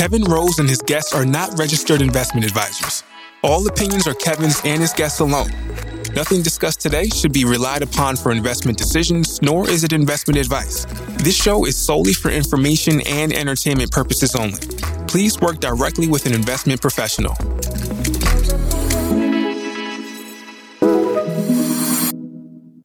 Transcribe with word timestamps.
Kevin 0.00 0.24
Rose 0.24 0.58
and 0.58 0.66
his 0.66 0.80
guests 0.80 1.14
are 1.14 1.26
not 1.26 1.58
registered 1.58 2.00
investment 2.00 2.46
advisors. 2.46 3.02
All 3.42 3.68
opinions 3.68 4.06
are 4.06 4.14
Kevin's 4.14 4.58
and 4.64 4.80
his 4.80 4.94
guests 4.94 5.20
alone. 5.20 5.50
Nothing 6.14 6.40
discussed 6.40 6.80
today 6.80 7.10
should 7.10 7.34
be 7.34 7.44
relied 7.44 7.82
upon 7.82 8.16
for 8.16 8.32
investment 8.32 8.78
decisions, 8.78 9.42
nor 9.42 9.68
is 9.68 9.84
it 9.84 9.92
investment 9.92 10.38
advice. 10.38 10.86
This 11.22 11.36
show 11.36 11.66
is 11.66 11.76
solely 11.76 12.14
for 12.14 12.30
information 12.30 13.02
and 13.02 13.30
entertainment 13.34 13.92
purposes 13.92 14.34
only. 14.34 14.60
Please 15.06 15.38
work 15.38 15.60
directly 15.60 16.08
with 16.08 16.24
an 16.24 16.32
investment 16.32 16.80
professional. 16.80 17.34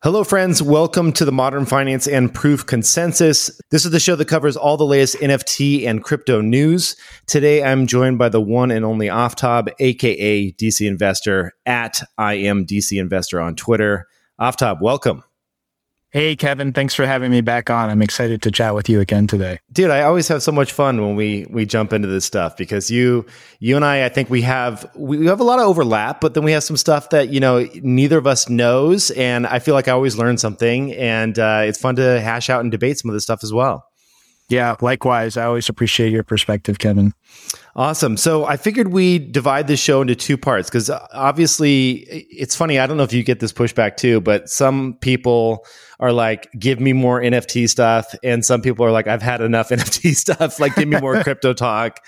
Hello, 0.05 0.23
friends. 0.23 0.61
Welcome 0.61 1.13
to 1.13 1.25
the 1.25 1.31
Modern 1.31 1.65
Finance 1.65 2.07
and 2.07 2.31
Proof 2.31 2.63
Consensus. 2.67 3.49
This 3.71 3.85
is 3.85 3.91
the 3.91 3.99
show 3.99 4.15
that 4.15 4.27
covers 4.27 4.55
all 4.55 4.77
the 4.77 4.85
latest 4.85 5.15
NFT 5.15 5.87
and 5.87 6.03
crypto 6.03 6.41
news. 6.41 6.95
Today, 7.25 7.63
I'm 7.63 7.87
joined 7.87 8.19
by 8.19 8.29
the 8.29 8.39
one 8.39 8.69
and 8.69 8.85
only 8.85 9.07
Aftab, 9.07 9.69
aka 9.79 10.51
DC 10.51 10.87
Investor, 10.87 11.53
at 11.65 12.03
I 12.19 12.35
am 12.35 12.67
DC 12.67 13.01
Investor 13.01 13.41
on 13.41 13.55
Twitter. 13.55 14.05
Aftab, 14.39 14.79
welcome. 14.79 15.23
Hey, 16.15 16.37
Kevin, 16.37 16.71
thanks 16.71 16.93
for 16.93 17.05
having 17.05 17.29
me 17.29 17.41
back 17.41 17.69
on. 17.69 17.89
I'm 17.89 18.01
excited 18.01 18.41
to 18.43 18.49
chat 18.49 18.73
with 18.73 18.87
you 18.87 19.01
again 19.01 19.27
today. 19.27 19.59
Dude, 19.73 19.91
I 19.91 20.03
always 20.03 20.29
have 20.29 20.41
so 20.41 20.53
much 20.53 20.71
fun 20.71 21.01
when 21.01 21.17
we 21.17 21.45
we 21.49 21.65
jump 21.65 21.91
into 21.91 22.07
this 22.07 22.23
stuff 22.23 22.55
because 22.55 22.89
you 22.89 23.25
you 23.59 23.75
and 23.75 23.83
I 23.83 24.05
I 24.05 24.07
think 24.07 24.29
we 24.29 24.41
have 24.43 24.89
we 24.95 25.25
have 25.25 25.41
a 25.41 25.43
lot 25.43 25.59
of 25.59 25.65
overlap, 25.65 26.21
but 26.21 26.33
then 26.33 26.45
we 26.45 26.53
have 26.53 26.63
some 26.63 26.77
stuff 26.77 27.09
that, 27.09 27.33
you 27.33 27.41
know, 27.41 27.67
neither 27.83 28.17
of 28.17 28.27
us 28.27 28.47
knows 28.47 29.11
and 29.11 29.45
I 29.45 29.59
feel 29.59 29.73
like 29.73 29.89
I 29.89 29.91
always 29.91 30.17
learn 30.17 30.37
something 30.37 30.93
and 30.93 31.37
uh, 31.37 31.63
it's 31.65 31.81
fun 31.81 31.97
to 31.97 32.21
hash 32.21 32.49
out 32.49 32.61
and 32.61 32.71
debate 32.71 32.97
some 32.97 33.09
of 33.09 33.13
this 33.13 33.23
stuff 33.23 33.43
as 33.43 33.51
well. 33.51 33.83
Yeah, 34.47 34.77
likewise. 34.79 35.35
I 35.35 35.43
always 35.43 35.67
appreciate 35.67 36.13
your 36.13 36.23
perspective, 36.23 36.79
Kevin. 36.79 37.13
Awesome. 37.77 38.15
So 38.15 38.45
I 38.45 38.55
figured 38.55 38.93
we 38.93 39.19
divide 39.19 39.67
this 39.67 39.81
show 39.81 40.01
into 40.01 40.15
two 40.15 40.37
parts 40.37 40.69
because 40.69 40.89
uh, 40.89 41.05
obviously 41.11 42.05
it's 42.29 42.55
funny. 42.55 42.79
I 42.79 42.87
don't 42.87 42.95
know 42.95 43.03
if 43.03 43.11
you 43.11 43.21
get 43.21 43.41
this 43.41 43.51
pushback 43.51 43.97
too, 43.97 44.21
but 44.21 44.47
some 44.49 44.93
people 45.01 45.65
are 45.99 46.13
like, 46.13 46.49
give 46.57 46.79
me 46.79 46.93
more 46.93 47.19
NFT 47.21 47.67
stuff. 47.69 48.15
And 48.23 48.45
some 48.45 48.61
people 48.61 48.85
are 48.85 48.91
like, 48.91 49.07
I've 49.07 49.21
had 49.21 49.41
enough 49.41 49.69
NFT 49.71 50.15
stuff. 50.15 50.57
Like, 50.57 50.75
give 50.75 50.87
me 50.87 51.01
more 51.01 51.21
crypto 51.23 51.51
talk. 51.51 51.99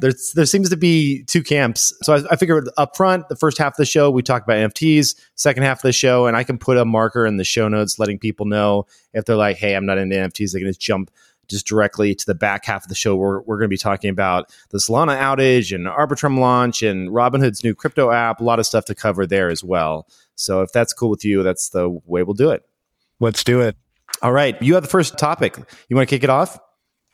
There's, 0.00 0.32
there 0.34 0.46
seems 0.46 0.70
to 0.70 0.76
be 0.78 1.24
two 1.24 1.42
camps. 1.42 1.94
So 2.00 2.14
I, 2.14 2.22
I 2.30 2.36
figured 2.36 2.70
up 2.78 2.96
front, 2.96 3.28
the 3.28 3.36
first 3.36 3.58
half 3.58 3.74
of 3.74 3.76
the 3.76 3.84
show, 3.84 4.10
we 4.10 4.22
talk 4.22 4.42
about 4.44 4.56
NFTs, 4.56 5.16
second 5.34 5.64
half 5.64 5.80
of 5.80 5.82
the 5.82 5.92
show, 5.92 6.28
and 6.28 6.36
I 6.36 6.44
can 6.44 6.56
put 6.56 6.78
a 6.78 6.86
marker 6.86 7.26
in 7.26 7.36
the 7.36 7.44
show 7.44 7.68
notes 7.68 7.98
letting 7.98 8.18
people 8.18 8.46
know 8.46 8.86
if 9.12 9.26
they're 9.26 9.36
like, 9.36 9.58
hey, 9.58 9.74
I'm 9.74 9.84
not 9.84 9.98
into 9.98 10.16
NFTs, 10.16 10.52
they 10.52 10.60
can 10.60 10.68
just 10.68 10.80
jump 10.80 11.10
just 11.50 11.66
directly 11.66 12.14
to 12.14 12.24
the 12.24 12.34
back 12.34 12.64
half 12.64 12.84
of 12.84 12.88
the 12.88 12.94
show 12.94 13.16
where 13.16 13.40
we're 13.40 13.56
going 13.56 13.66
to 13.66 13.68
be 13.68 13.76
talking 13.76 14.08
about 14.08 14.50
the 14.70 14.78
Solana 14.78 15.18
outage 15.18 15.74
and 15.74 15.86
Arbitrum 15.86 16.38
launch 16.38 16.82
and 16.82 17.10
Robinhood's 17.10 17.62
new 17.62 17.74
crypto 17.74 18.10
app. 18.10 18.40
A 18.40 18.44
lot 18.44 18.58
of 18.58 18.66
stuff 18.66 18.84
to 18.86 18.94
cover 18.94 19.26
there 19.26 19.50
as 19.50 19.62
well. 19.62 20.06
So 20.36 20.62
if 20.62 20.72
that's 20.72 20.92
cool 20.92 21.10
with 21.10 21.24
you, 21.24 21.42
that's 21.42 21.70
the 21.70 21.90
way 22.06 22.22
we'll 22.22 22.34
do 22.34 22.50
it. 22.50 22.64
Let's 23.18 23.44
do 23.44 23.60
it. 23.60 23.76
All 24.22 24.32
right. 24.32 24.60
You 24.62 24.74
have 24.74 24.82
the 24.82 24.88
first 24.88 25.18
topic. 25.18 25.58
You 25.88 25.96
want 25.96 26.08
to 26.08 26.14
kick 26.14 26.24
it 26.24 26.30
off? 26.30 26.58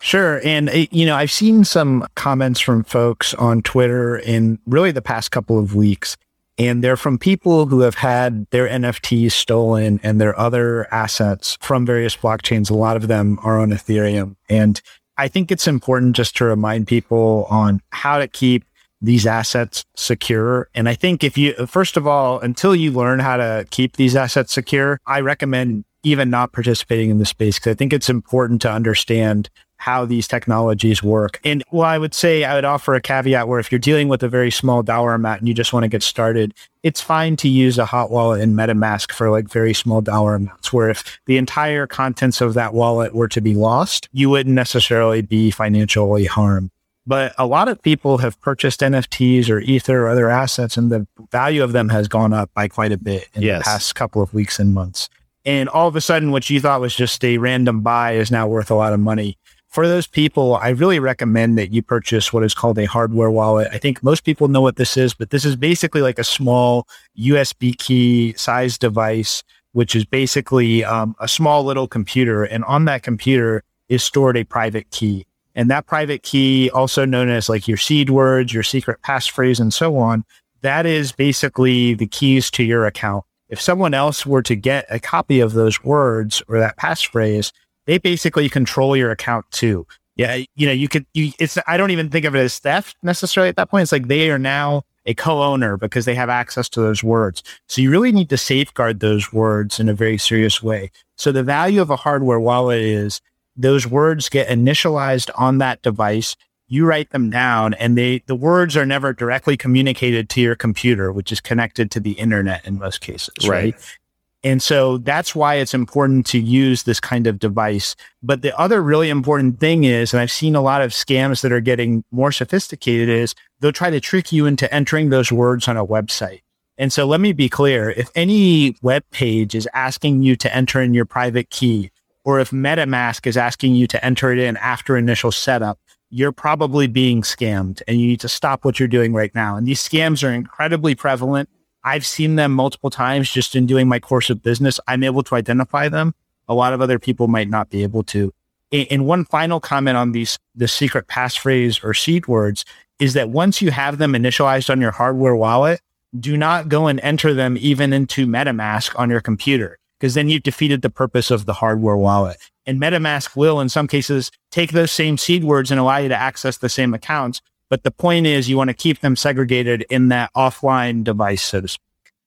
Sure. 0.00 0.40
And, 0.44 0.68
eh, 0.68 0.86
you 0.90 1.06
know, 1.06 1.16
I've 1.16 1.32
seen 1.32 1.64
some 1.64 2.06
comments 2.14 2.60
from 2.60 2.84
folks 2.84 3.34
on 3.34 3.62
Twitter 3.62 4.16
in 4.16 4.58
really 4.66 4.92
the 4.92 5.02
past 5.02 5.30
couple 5.30 5.58
of 5.58 5.74
weeks 5.74 6.16
and 6.58 6.82
they're 6.82 6.96
from 6.96 7.18
people 7.18 7.66
who 7.66 7.80
have 7.80 7.96
had 7.96 8.46
their 8.50 8.68
NFTs 8.68 9.32
stolen 9.32 10.00
and 10.02 10.20
their 10.20 10.38
other 10.38 10.92
assets 10.92 11.58
from 11.60 11.84
various 11.84 12.16
blockchains. 12.16 12.70
A 12.70 12.74
lot 12.74 12.96
of 12.96 13.08
them 13.08 13.38
are 13.42 13.58
on 13.58 13.70
Ethereum. 13.70 14.36
And 14.48 14.80
I 15.18 15.28
think 15.28 15.50
it's 15.50 15.68
important 15.68 16.16
just 16.16 16.36
to 16.38 16.44
remind 16.44 16.86
people 16.86 17.46
on 17.50 17.80
how 17.90 18.18
to 18.18 18.28
keep 18.28 18.64
these 19.02 19.26
assets 19.26 19.84
secure. 19.94 20.68
And 20.74 20.88
I 20.88 20.94
think 20.94 21.22
if 21.22 21.36
you, 21.36 21.54
first 21.66 21.96
of 21.96 22.06
all, 22.06 22.40
until 22.40 22.74
you 22.74 22.90
learn 22.90 23.18
how 23.18 23.36
to 23.36 23.66
keep 23.70 23.96
these 23.96 24.16
assets 24.16 24.52
secure, 24.52 24.98
I 25.06 25.20
recommend 25.20 25.84
even 26.02 26.30
not 26.30 26.52
participating 26.52 27.10
in 27.10 27.18
the 27.18 27.26
space 27.26 27.58
because 27.58 27.72
I 27.72 27.74
think 27.74 27.92
it's 27.92 28.08
important 28.08 28.62
to 28.62 28.70
understand 28.70 29.50
how 29.78 30.04
these 30.04 30.26
technologies 30.26 31.02
work. 31.02 31.40
And 31.44 31.62
well, 31.70 31.84
I 31.84 31.98
would 31.98 32.14
say 32.14 32.44
I 32.44 32.54
would 32.54 32.64
offer 32.64 32.94
a 32.94 33.00
caveat 33.00 33.48
where 33.48 33.60
if 33.60 33.70
you're 33.70 33.78
dealing 33.78 34.08
with 34.08 34.22
a 34.22 34.28
very 34.28 34.50
small 34.50 34.82
dollar 34.82 35.14
amount 35.14 35.40
and 35.40 35.48
you 35.48 35.54
just 35.54 35.72
want 35.72 35.84
to 35.84 35.88
get 35.88 36.02
started, 36.02 36.54
it's 36.82 37.00
fine 37.00 37.36
to 37.36 37.48
use 37.48 37.78
a 37.78 37.84
hot 37.84 38.10
wallet 38.10 38.40
in 38.40 38.54
MetaMask 38.54 39.12
for 39.12 39.30
like 39.30 39.48
very 39.48 39.74
small 39.74 40.00
dollar 40.00 40.34
amounts, 40.34 40.72
where 40.72 40.88
if 40.88 41.18
the 41.26 41.36
entire 41.36 41.86
contents 41.86 42.40
of 42.40 42.54
that 42.54 42.74
wallet 42.74 43.14
were 43.14 43.28
to 43.28 43.40
be 43.40 43.54
lost, 43.54 44.08
you 44.12 44.30
wouldn't 44.30 44.54
necessarily 44.54 45.22
be 45.22 45.50
financially 45.50 46.24
harmed. 46.24 46.70
But 47.08 47.34
a 47.38 47.46
lot 47.46 47.68
of 47.68 47.80
people 47.80 48.18
have 48.18 48.40
purchased 48.40 48.80
NFTs 48.80 49.48
or 49.48 49.60
Ether 49.60 50.06
or 50.06 50.08
other 50.08 50.28
assets, 50.28 50.76
and 50.76 50.90
the 50.90 51.06
value 51.30 51.62
of 51.62 51.72
them 51.72 51.88
has 51.90 52.08
gone 52.08 52.32
up 52.32 52.50
by 52.52 52.66
quite 52.66 52.90
a 52.90 52.98
bit 52.98 53.28
in 53.34 53.42
yes. 53.42 53.60
the 53.60 53.64
past 53.64 53.94
couple 53.94 54.22
of 54.22 54.34
weeks 54.34 54.58
and 54.58 54.74
months. 54.74 55.08
And 55.44 55.68
all 55.68 55.86
of 55.86 55.94
a 55.94 56.00
sudden, 56.00 56.32
what 56.32 56.50
you 56.50 56.60
thought 56.60 56.80
was 56.80 56.96
just 56.96 57.24
a 57.24 57.38
random 57.38 57.82
buy 57.82 58.14
is 58.14 58.32
now 58.32 58.48
worth 58.48 58.72
a 58.72 58.74
lot 58.74 58.92
of 58.92 58.98
money 58.98 59.38
for 59.76 59.86
those 59.86 60.06
people, 60.06 60.56
I 60.56 60.70
really 60.70 60.98
recommend 60.98 61.58
that 61.58 61.70
you 61.70 61.82
purchase 61.82 62.32
what 62.32 62.42
is 62.42 62.54
called 62.54 62.78
a 62.78 62.86
hardware 62.86 63.30
wallet. 63.30 63.68
I 63.70 63.76
think 63.76 64.02
most 64.02 64.24
people 64.24 64.48
know 64.48 64.62
what 64.62 64.76
this 64.76 64.96
is, 64.96 65.12
but 65.12 65.28
this 65.28 65.44
is 65.44 65.54
basically 65.54 66.00
like 66.00 66.18
a 66.18 66.24
small 66.24 66.88
USB 67.18 67.76
key 67.76 68.32
size 68.38 68.78
device, 68.78 69.44
which 69.72 69.94
is 69.94 70.06
basically 70.06 70.82
um, 70.82 71.14
a 71.20 71.28
small 71.28 71.62
little 71.62 71.86
computer. 71.86 72.42
And 72.42 72.64
on 72.64 72.86
that 72.86 73.02
computer 73.02 73.64
is 73.90 74.02
stored 74.02 74.38
a 74.38 74.44
private 74.44 74.88
key. 74.92 75.26
And 75.54 75.70
that 75.70 75.86
private 75.86 76.22
key, 76.22 76.70
also 76.70 77.04
known 77.04 77.28
as 77.28 77.50
like 77.50 77.68
your 77.68 77.76
seed 77.76 78.08
words, 78.08 78.54
your 78.54 78.62
secret 78.62 79.02
passphrase, 79.02 79.60
and 79.60 79.74
so 79.74 79.98
on, 79.98 80.24
that 80.62 80.86
is 80.86 81.12
basically 81.12 81.92
the 81.92 82.06
keys 82.06 82.50
to 82.52 82.64
your 82.64 82.86
account. 82.86 83.26
If 83.50 83.60
someone 83.60 83.92
else 83.92 84.24
were 84.24 84.42
to 84.42 84.56
get 84.56 84.86
a 84.88 84.98
copy 84.98 85.40
of 85.40 85.52
those 85.52 85.84
words 85.84 86.42
or 86.48 86.58
that 86.60 86.78
passphrase, 86.78 87.52
they 87.86 87.98
basically 87.98 88.48
control 88.48 88.96
your 88.96 89.10
account 89.10 89.46
too. 89.50 89.86
Yeah, 90.16 90.42
you 90.54 90.66
know, 90.66 90.72
you 90.72 90.88
could 90.88 91.06
you 91.14 91.32
it's 91.38 91.58
I 91.66 91.76
don't 91.76 91.90
even 91.90 92.08
think 92.08 92.24
of 92.24 92.34
it 92.34 92.40
as 92.40 92.58
theft 92.58 92.96
necessarily 93.02 93.48
at 93.48 93.56
that 93.56 93.70
point. 93.70 93.82
It's 93.82 93.92
like 93.92 94.08
they 94.08 94.30
are 94.30 94.38
now 94.38 94.84
a 95.04 95.14
co-owner 95.14 95.76
because 95.76 96.04
they 96.04 96.14
have 96.14 96.28
access 96.28 96.68
to 96.70 96.80
those 96.80 97.04
words. 97.04 97.42
So 97.68 97.80
you 97.80 97.90
really 97.90 98.12
need 98.12 98.28
to 98.30 98.36
safeguard 98.36 99.00
those 99.00 99.32
words 99.32 99.78
in 99.78 99.88
a 99.88 99.94
very 99.94 100.18
serious 100.18 100.62
way. 100.62 100.90
So 101.16 101.32
the 101.32 101.42
value 101.42 101.80
of 101.80 101.90
a 101.90 101.96
hardware 101.96 102.40
wallet 102.40 102.80
is 102.80 103.20
those 103.56 103.86
words 103.86 104.28
get 104.28 104.48
initialized 104.48 105.30
on 105.36 105.58
that 105.58 105.82
device. 105.82 106.36
You 106.68 106.86
write 106.86 107.10
them 107.10 107.30
down 107.30 107.74
and 107.74 107.96
they 107.96 108.22
the 108.26 108.34
words 108.34 108.76
are 108.76 108.86
never 108.86 109.12
directly 109.12 109.56
communicated 109.56 110.28
to 110.30 110.40
your 110.40 110.56
computer, 110.56 111.12
which 111.12 111.30
is 111.30 111.40
connected 111.40 111.90
to 111.92 112.00
the 112.00 112.12
internet 112.12 112.66
in 112.66 112.78
most 112.78 113.00
cases, 113.00 113.48
right? 113.48 113.74
right? 113.74 113.96
And 114.44 114.62
so 114.62 114.98
that's 114.98 115.34
why 115.34 115.56
it's 115.56 115.74
important 115.74 116.26
to 116.26 116.38
use 116.38 116.84
this 116.84 117.00
kind 117.00 117.26
of 117.26 117.38
device. 117.38 117.96
But 118.22 118.42
the 118.42 118.56
other 118.58 118.80
really 118.82 119.10
important 119.10 119.58
thing 119.58 119.84
is, 119.84 120.12
and 120.12 120.20
I've 120.20 120.30
seen 120.30 120.54
a 120.54 120.60
lot 120.60 120.82
of 120.82 120.92
scams 120.92 121.40
that 121.42 121.52
are 121.52 121.60
getting 121.60 122.04
more 122.12 122.30
sophisticated 122.30 123.08
is 123.08 123.34
they'll 123.60 123.72
try 123.72 123.90
to 123.90 124.00
trick 124.00 124.32
you 124.32 124.46
into 124.46 124.72
entering 124.72 125.08
those 125.08 125.32
words 125.32 125.66
on 125.66 125.76
a 125.76 125.86
website. 125.86 126.42
And 126.78 126.92
so 126.92 127.06
let 127.06 127.20
me 127.20 127.32
be 127.32 127.48
clear. 127.48 127.90
If 127.90 128.10
any 128.14 128.76
web 128.82 129.02
page 129.10 129.54
is 129.54 129.68
asking 129.72 130.22
you 130.22 130.36
to 130.36 130.54
enter 130.54 130.80
in 130.80 130.94
your 130.94 131.06
private 131.06 131.50
key, 131.50 131.90
or 132.24 132.38
if 132.38 132.50
MetaMask 132.50 133.26
is 133.26 133.36
asking 133.36 133.74
you 133.76 133.86
to 133.86 134.04
enter 134.04 134.32
it 134.32 134.38
in 134.38 134.56
after 134.58 134.96
initial 134.96 135.32
setup, 135.32 135.78
you're 136.10 136.32
probably 136.32 136.86
being 136.86 137.22
scammed 137.22 137.82
and 137.88 138.00
you 138.00 138.06
need 138.06 138.20
to 138.20 138.28
stop 138.28 138.64
what 138.64 138.78
you're 138.78 138.88
doing 138.88 139.12
right 139.12 139.34
now. 139.34 139.56
And 139.56 139.66
these 139.66 139.80
scams 139.80 140.26
are 140.26 140.32
incredibly 140.32 140.94
prevalent. 140.94 141.48
I've 141.86 142.04
seen 142.04 142.34
them 142.34 142.52
multiple 142.52 142.90
times 142.90 143.30
just 143.30 143.54
in 143.54 143.64
doing 143.64 143.86
my 143.86 144.00
course 144.00 144.28
of 144.28 144.42
business. 144.42 144.80
I'm 144.88 145.04
able 145.04 145.22
to 145.22 145.36
identify 145.36 145.88
them. 145.88 146.14
A 146.48 146.54
lot 146.54 146.72
of 146.72 146.80
other 146.80 146.98
people 146.98 147.28
might 147.28 147.48
not 147.48 147.70
be 147.70 147.84
able 147.84 148.02
to. 148.04 148.34
And 148.72 149.06
one 149.06 149.24
final 149.24 149.60
comment 149.60 149.96
on 149.96 150.10
these, 150.10 150.36
the 150.54 150.66
secret 150.66 151.06
passphrase 151.06 151.82
or 151.84 151.94
seed 151.94 152.26
words 152.26 152.64
is 152.98 153.14
that 153.14 153.30
once 153.30 153.62
you 153.62 153.70
have 153.70 153.98
them 153.98 154.14
initialized 154.14 154.68
on 154.68 154.80
your 154.80 154.90
hardware 154.90 155.36
wallet, 155.36 155.80
do 156.18 156.36
not 156.36 156.68
go 156.68 156.88
and 156.88 156.98
enter 157.00 157.32
them 157.32 157.56
even 157.60 157.92
into 157.92 158.26
MetaMask 158.26 158.98
on 158.98 159.08
your 159.08 159.20
computer, 159.20 159.78
because 160.00 160.14
then 160.14 160.28
you've 160.28 160.42
defeated 160.42 160.82
the 160.82 160.90
purpose 160.90 161.30
of 161.30 161.46
the 161.46 161.52
hardware 161.52 161.96
wallet. 161.96 162.38
And 162.64 162.80
MetaMask 162.80 163.36
will, 163.36 163.60
in 163.60 163.68
some 163.68 163.86
cases, 163.86 164.32
take 164.50 164.72
those 164.72 164.90
same 164.90 165.18
seed 165.18 165.44
words 165.44 165.70
and 165.70 165.78
allow 165.78 165.98
you 165.98 166.08
to 166.08 166.16
access 166.16 166.58
the 166.58 166.68
same 166.68 166.94
accounts, 166.94 167.40
but 167.68 167.82
the 167.82 167.90
point 167.90 168.26
is 168.26 168.48
you 168.48 168.56
want 168.56 168.68
to 168.68 168.74
keep 168.74 169.00
them 169.00 169.16
segregated 169.16 169.84
in 169.90 170.08
that 170.08 170.30
offline 170.36 171.04
device, 171.04 171.42
so 171.42 171.60
to 171.60 171.68
speak. 171.68 171.82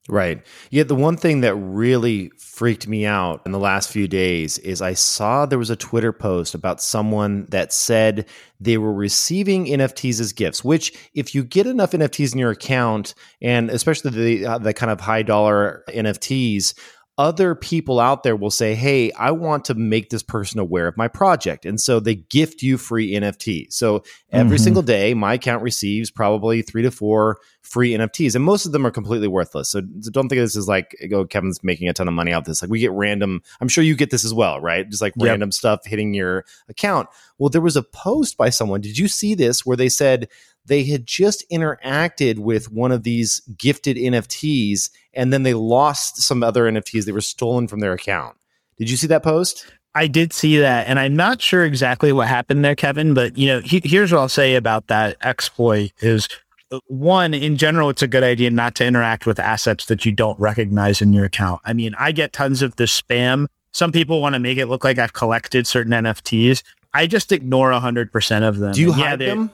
Right. 0.10 0.42
Yet 0.72 0.88
the 0.88 0.96
one 0.96 1.18
thing 1.18 1.42
that 1.42 1.54
really 1.54 2.32
freaked 2.40 2.88
me 2.88 3.06
out 3.06 3.44
in 3.46 3.52
the 3.52 3.60
last 3.60 3.92
few 3.92 4.08
days 4.08 4.58
is 4.58 4.82
I 4.82 4.96
saw 4.96 5.46
there 5.46 5.60
was 5.60 5.70
a 5.70 5.76
Twitter 5.76 6.12
post 6.12 6.56
about 6.56 6.82
someone 6.82 7.46
that 7.50 7.72
said 7.72 8.26
they 8.60 8.80
were 8.80 8.92
receiving 8.92 9.68
NFTs 9.68 10.20
as 10.20 10.34
gifts, 10.34 10.64
which 10.64 10.98
if 11.14 11.36
you 11.36 11.44
get 11.44 11.68
enough 11.68 11.92
NFTs 11.92 12.34
in 12.34 12.40
your 12.40 12.50
account 12.50 13.14
and 13.40 13.70
especially 13.70 14.10
the, 14.10 14.46
uh, 14.48 14.58
the 14.58 14.74
kind 14.74 14.92
of 14.92 15.00
high 15.00 15.22
dollar 15.22 15.84
NFTs, 15.90 16.74
other 17.20 17.54
people 17.54 18.00
out 18.00 18.24
there 18.24 18.38
will 18.38 18.50
say, 18.50 18.74
Hey, 18.74 19.12
I 19.12 19.32
want 19.32 19.66
to 19.66 19.74
make 19.74 20.10
this 20.10 20.24
person 20.24 20.58
aware 20.58 20.88
of 20.88 20.96
my 20.96 21.10
project. 21.10 21.66
And 21.66 21.80
so 21.80 22.00
they 22.00 22.16
gift 22.16 22.64
you 22.64 22.78
free 22.78 23.12
NFT. 23.12 23.74
So 23.74 24.04
every 24.32 24.56
mm-hmm. 24.56 24.64
single 24.64 24.82
day, 24.82 25.14
my 25.14 25.34
account 25.34 25.62
receives 25.62 26.10
probably 26.10 26.62
three 26.62 26.82
to 26.82 26.92
four 26.92 27.40
free 27.62 27.92
NFTs. 27.92 28.36
And 28.36 28.44
most 28.46 28.66
of 28.66 28.72
them 28.72 28.88
are 28.88 28.92
completely 28.92 29.28
worthless. 29.28 29.70
So 29.70 29.82
don't 29.82 30.30
think 30.30 30.40
this 30.40 30.56
is 30.56 30.70
like, 30.70 30.96
oh, 31.12 31.26
Kevin's 31.26 31.62
making 31.62 31.90
a 31.90 31.94
ton 31.94 32.08
of 32.08 32.14
money 32.14 32.32
out 32.32 32.44
of 32.44 32.46
this. 32.46 32.62
Like 32.62 32.72
we 32.72 32.80
get 32.80 32.94
random, 32.94 33.42
I'm 33.60 33.68
sure 33.68 33.84
you 33.84 33.98
get 33.98 34.12
this 34.12 34.24
as 34.24 34.34
well, 34.34 34.62
right? 34.62 34.90
Just 34.90 35.02
like 35.02 35.14
yep. 35.18 35.28
random 35.28 35.52
stuff 35.52 35.86
hitting 35.86 36.14
your 36.14 36.46
account. 36.70 37.10
Well, 37.38 37.50
there 37.50 37.60
was 37.60 37.76
a 37.76 37.84
post 37.84 38.38
by 38.38 38.50
someone. 38.50 38.80
Did 38.80 38.98
you 38.98 39.10
see 39.10 39.36
this 39.36 39.66
where 39.66 39.78
they 39.78 39.90
said 39.90 40.30
they 40.70 40.86
had 40.86 41.06
just 41.06 41.44
interacted 41.52 42.40
with 42.40 42.72
one 42.72 42.92
of 42.92 43.04
these 43.04 43.42
gifted 43.58 43.98
NFTs 43.98 44.90
and 45.14 45.34
then 45.34 45.44
they 45.44 45.54
lost 45.54 46.22
some 46.22 46.44
other 46.44 46.64
NFTs 46.72 47.06
that 47.06 47.14
were 47.14 47.22
stolen 47.22 47.68
from 47.68 47.82
their 47.82 47.94
account. 47.94 48.38
Did 48.78 48.90
you 48.90 48.96
see 48.96 49.08
that 49.08 49.24
post? 49.24 49.66
I 49.96 50.08
did 50.08 50.32
see 50.34 50.58
that, 50.60 50.88
and 50.88 51.00
I'm 51.00 51.16
not 51.16 51.42
sure 51.42 51.66
exactly 51.66 52.14
what 52.14 52.28
happened 52.28 52.64
there, 52.64 52.76
Kevin. 52.76 53.14
But 53.14 53.38
you 53.38 53.48
know, 53.48 53.60
he, 53.60 53.82
here's 53.84 54.12
what 54.12 54.20
I'll 54.20 54.30
say 54.30 54.56
about 54.56 54.88
that 54.88 55.18
exploit: 55.22 55.92
is 56.00 56.30
uh, 56.72 56.80
one, 56.88 57.34
in 57.34 57.58
general, 57.58 57.90
it's 57.90 58.04
a 58.04 58.08
good 58.08 58.24
idea 58.24 58.52
not 58.52 58.76
to 58.76 58.86
interact 58.86 59.26
with 59.26 59.40
assets 59.40 59.86
that 59.88 60.06
you 60.06 60.12
don't 60.12 60.40
recognize 60.40 61.02
in 61.02 61.12
your 61.12 61.26
account. 61.26 61.62
I 61.66 61.74
mean, 61.74 61.96
I 61.98 62.12
get 62.12 62.34
tons 62.34 62.62
of 62.62 62.76
this 62.76 63.02
spam. 63.02 63.48
Some 63.72 63.92
people 63.92 64.22
want 64.22 64.34
to 64.34 64.40
make 64.40 64.58
it 64.58 64.68
look 64.68 64.84
like 64.84 65.00
I've 65.00 65.14
collected 65.14 65.66
certain 65.66 65.92
NFTs. 65.92 66.64
I 66.94 67.08
just 67.08 67.32
ignore 67.32 67.72
100% 67.72 68.48
of 68.48 68.58
them. 68.58 68.72
Do 68.72 68.82
you 68.82 68.92
hide 68.92 69.22
yeah, 69.22 69.28
them? 69.28 69.52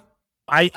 I, 0.47 0.71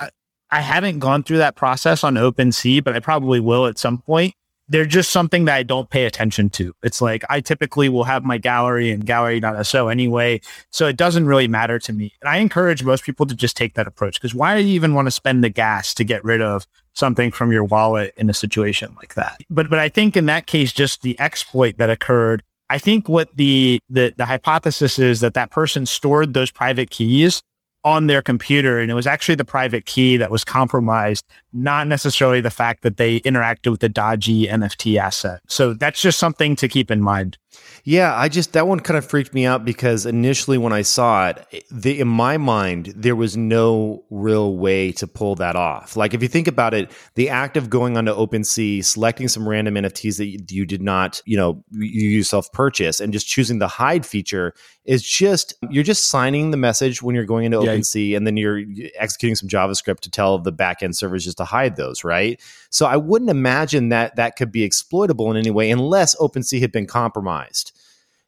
I 0.51 0.61
haven't 0.61 0.99
gone 0.99 1.23
through 1.23 1.39
that 1.39 1.57
process 1.57 2.03
on 2.05 2.15
OpenSea, 2.15 2.83
but 2.83 2.97
I 2.97 3.01
probably 3.01 3.41
will 3.41 3.67
at 3.67 3.79
some 3.79 3.99
point. 3.99 4.35
They're 4.71 4.85
just 4.85 5.11
something 5.11 5.47
that 5.47 5.55
I 5.55 5.63
don't 5.63 5.89
pay 5.89 6.05
attention 6.05 6.51
to. 6.51 6.75
It's 6.83 7.01
like 7.01 7.25
I 7.31 7.41
typically 7.41 7.89
will 7.89 8.05
have 8.05 8.25
my 8.25 8.37
gallery 8.37 8.91
and 8.91 9.05
gallery.so 9.05 9.89
anyway. 9.89 10.43
So 10.71 10.87
it 10.87 10.97
doesn't 10.97 11.27
really 11.27 11.49
matter 11.49 11.79
to 11.79 11.93
me. 11.93 12.13
And 12.21 12.29
I 12.29 12.37
encourage 12.37 12.83
most 12.83 13.05
people 13.05 13.25
to 13.27 13.35
just 13.35 13.57
take 13.57 13.75
that 13.75 13.87
approach 13.87 14.21
because 14.21 14.35
why 14.35 14.59
do 14.59 14.63
you 14.63 14.75
even 14.75 14.93
want 14.93 15.07
to 15.07 15.11
spend 15.11 15.43
the 15.43 15.49
gas 15.49 15.95
to 15.95 16.05
get 16.05 16.23
rid 16.23 16.43
of 16.43 16.67
something 16.93 17.31
from 17.31 17.51
your 17.51 17.65
wallet 17.65 18.13
in 18.19 18.29
a 18.29 18.35
situation 18.35 18.95
like 18.97 19.15
that? 19.15 19.41
But 19.49 19.71
but 19.71 19.79
I 19.79 19.89
think 19.89 20.19
in 20.19 20.27
that 20.27 20.47
case, 20.47 20.71
just 20.71 21.01
the 21.01 21.19
exploit 21.19 21.79
that 21.79 21.89
occurred 21.89 22.43
I 22.71 22.79
think 22.79 23.09
what 23.09 23.35
the, 23.35 23.81
the 23.89 24.13
the 24.17 24.27
hypothesis 24.27 24.99
is 24.99 25.21
that 25.21 25.35
that 25.35 25.51
person 25.51 25.87
stored 25.87 26.35
those 26.35 26.51
private 26.51 26.91
keys 26.91 27.43
on 27.85 28.07
their 28.07 28.23
computer. 28.23 28.79
And 28.79 28.91
it 28.91 28.95
was 28.95 29.07
actually 29.07 29.37
the 29.37 29.45
private 29.45 29.87
key 29.87 30.17
that 30.17 30.31
was 30.31 30.45
compromised, 30.45 31.25
not 31.53 31.87
necessarily 31.87 32.41
the 32.41 32.51
fact 32.51 32.83
that 32.83 32.97
they 32.97 33.21
interacted 33.21 33.71
with 33.71 33.81
the 33.81 33.89
dodgy 33.89 34.47
NFT 34.47 34.99
asset. 34.99 35.41
So 35.49 35.75
that's 35.75 36.01
just 36.01 36.19
something 36.19 36.57
to 36.57 36.69
keep 36.69 36.91
in 36.91 37.01
mind. 37.01 37.39
Yeah, 37.85 38.15
I 38.15 38.29
just 38.29 38.53
that 38.53 38.67
one 38.67 38.81
kind 38.81 38.99
of 38.99 39.07
freaked 39.07 39.33
me 39.33 39.47
out 39.47 39.65
because 39.65 40.05
initially 40.05 40.59
when 40.59 40.75
I 40.75 40.83
saw 40.83 41.29
it, 41.29 41.65
the, 41.71 42.01
in 42.01 42.09
my 42.09 42.37
mind 42.37 42.93
there 42.95 43.17
was 43.17 43.35
no 43.35 44.05
real 44.11 44.57
way 44.57 44.93
to 44.93 45.07
pull 45.07 45.37
that 45.37 45.57
off. 45.57 45.97
Like 45.97 46.13
if 46.13 46.21
you 46.21 46.29
think 46.29 46.49
about 46.49 46.75
it, 46.75 46.91
the 47.15 47.31
act 47.31 47.57
of 47.57 47.71
going 47.71 47.97
onto 47.97 48.13
OpenSea, 48.13 48.85
selecting 48.85 49.27
some 49.29 49.49
random 49.49 49.75
NFTs 49.75 50.19
that 50.19 50.53
you, 50.53 50.67
did 50.67 50.83
not, 50.83 51.23
you 51.25 51.39
know, 51.39 51.65
you 51.71 52.11
yourself 52.11 52.53
purchase, 52.53 53.01
and 53.01 53.11
just 53.11 53.27
choosing 53.27 53.59
the 53.59 53.69
hide 53.69 54.05
feature 54.05 54.53
is 54.85 55.03
just 55.03 55.55
you're 55.71 55.85
just 55.85 56.09
signing 56.09 56.51
the 56.51 56.57
message 56.59 57.01
when 57.03 57.15
you're 57.15 57.25
going 57.25 57.47
into 57.47 57.63
yeah. 57.63 57.75
OpenSea, 57.75 58.17
and 58.17 58.27
then 58.27 58.37
you're 58.37 58.61
executing 58.99 59.35
some 59.35 59.49
JavaScript 59.49 60.01
to 60.01 60.11
tell 60.11 60.39
the 60.39 60.53
backend 60.53 60.95
servers 60.95 61.25
just 61.25 61.39
to 61.39 61.45
hide 61.45 61.77
those, 61.77 62.05
right? 62.05 62.39
So 62.71 62.85
I 62.85 62.97
wouldn't 62.97 63.31
imagine 63.31 63.89
that 63.91 64.17
that 64.17 64.37
could 64.37 64.53
be 64.53 64.63
exploitable 64.63 65.31
in 65.31 65.39
any 65.39 65.51
way 65.51 65.71
unless 65.71 66.15
OpenSea 66.17 66.61
had 66.61 66.73
been 66.73 66.87
compromised. 66.87 67.38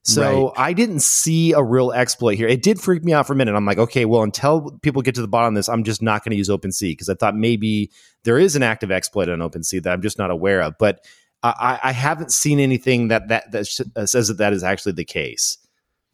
So 0.02 0.46
right. 0.46 0.52
I 0.56 0.72
didn't 0.72 1.00
see 1.00 1.52
a 1.52 1.62
real 1.62 1.92
exploit 1.92 2.36
here. 2.36 2.48
It 2.48 2.62
did 2.62 2.80
freak 2.80 3.04
me 3.04 3.12
out 3.12 3.26
for 3.26 3.34
a 3.34 3.36
minute. 3.36 3.54
I'm 3.54 3.66
like, 3.66 3.78
okay, 3.78 4.06
well, 4.06 4.22
until 4.22 4.78
people 4.82 5.02
get 5.02 5.14
to 5.16 5.20
the 5.20 5.28
bottom 5.28 5.54
of 5.54 5.58
this, 5.58 5.68
I'm 5.68 5.84
just 5.84 6.00
not 6.00 6.24
going 6.24 6.30
to 6.30 6.38
use 6.38 6.48
OpenSea 6.48 6.92
because 6.92 7.10
I 7.10 7.14
thought 7.14 7.36
maybe 7.36 7.90
there 8.24 8.38
is 8.38 8.56
an 8.56 8.62
active 8.62 8.90
exploit 8.90 9.28
on 9.28 9.40
OpenSea 9.40 9.82
that 9.82 9.92
I'm 9.92 10.00
just 10.00 10.18
not 10.18 10.30
aware 10.30 10.62
of. 10.62 10.74
But 10.78 11.04
I, 11.42 11.78
I 11.82 11.92
haven't 11.92 12.32
seen 12.32 12.60
anything 12.60 13.08
that 13.08 13.28
that, 13.28 13.50
that 13.52 13.66
uh, 13.96 14.06
says 14.06 14.28
that 14.28 14.38
that 14.38 14.52
is 14.52 14.62
actually 14.62 14.92
the 14.92 15.04
case. 15.04 15.58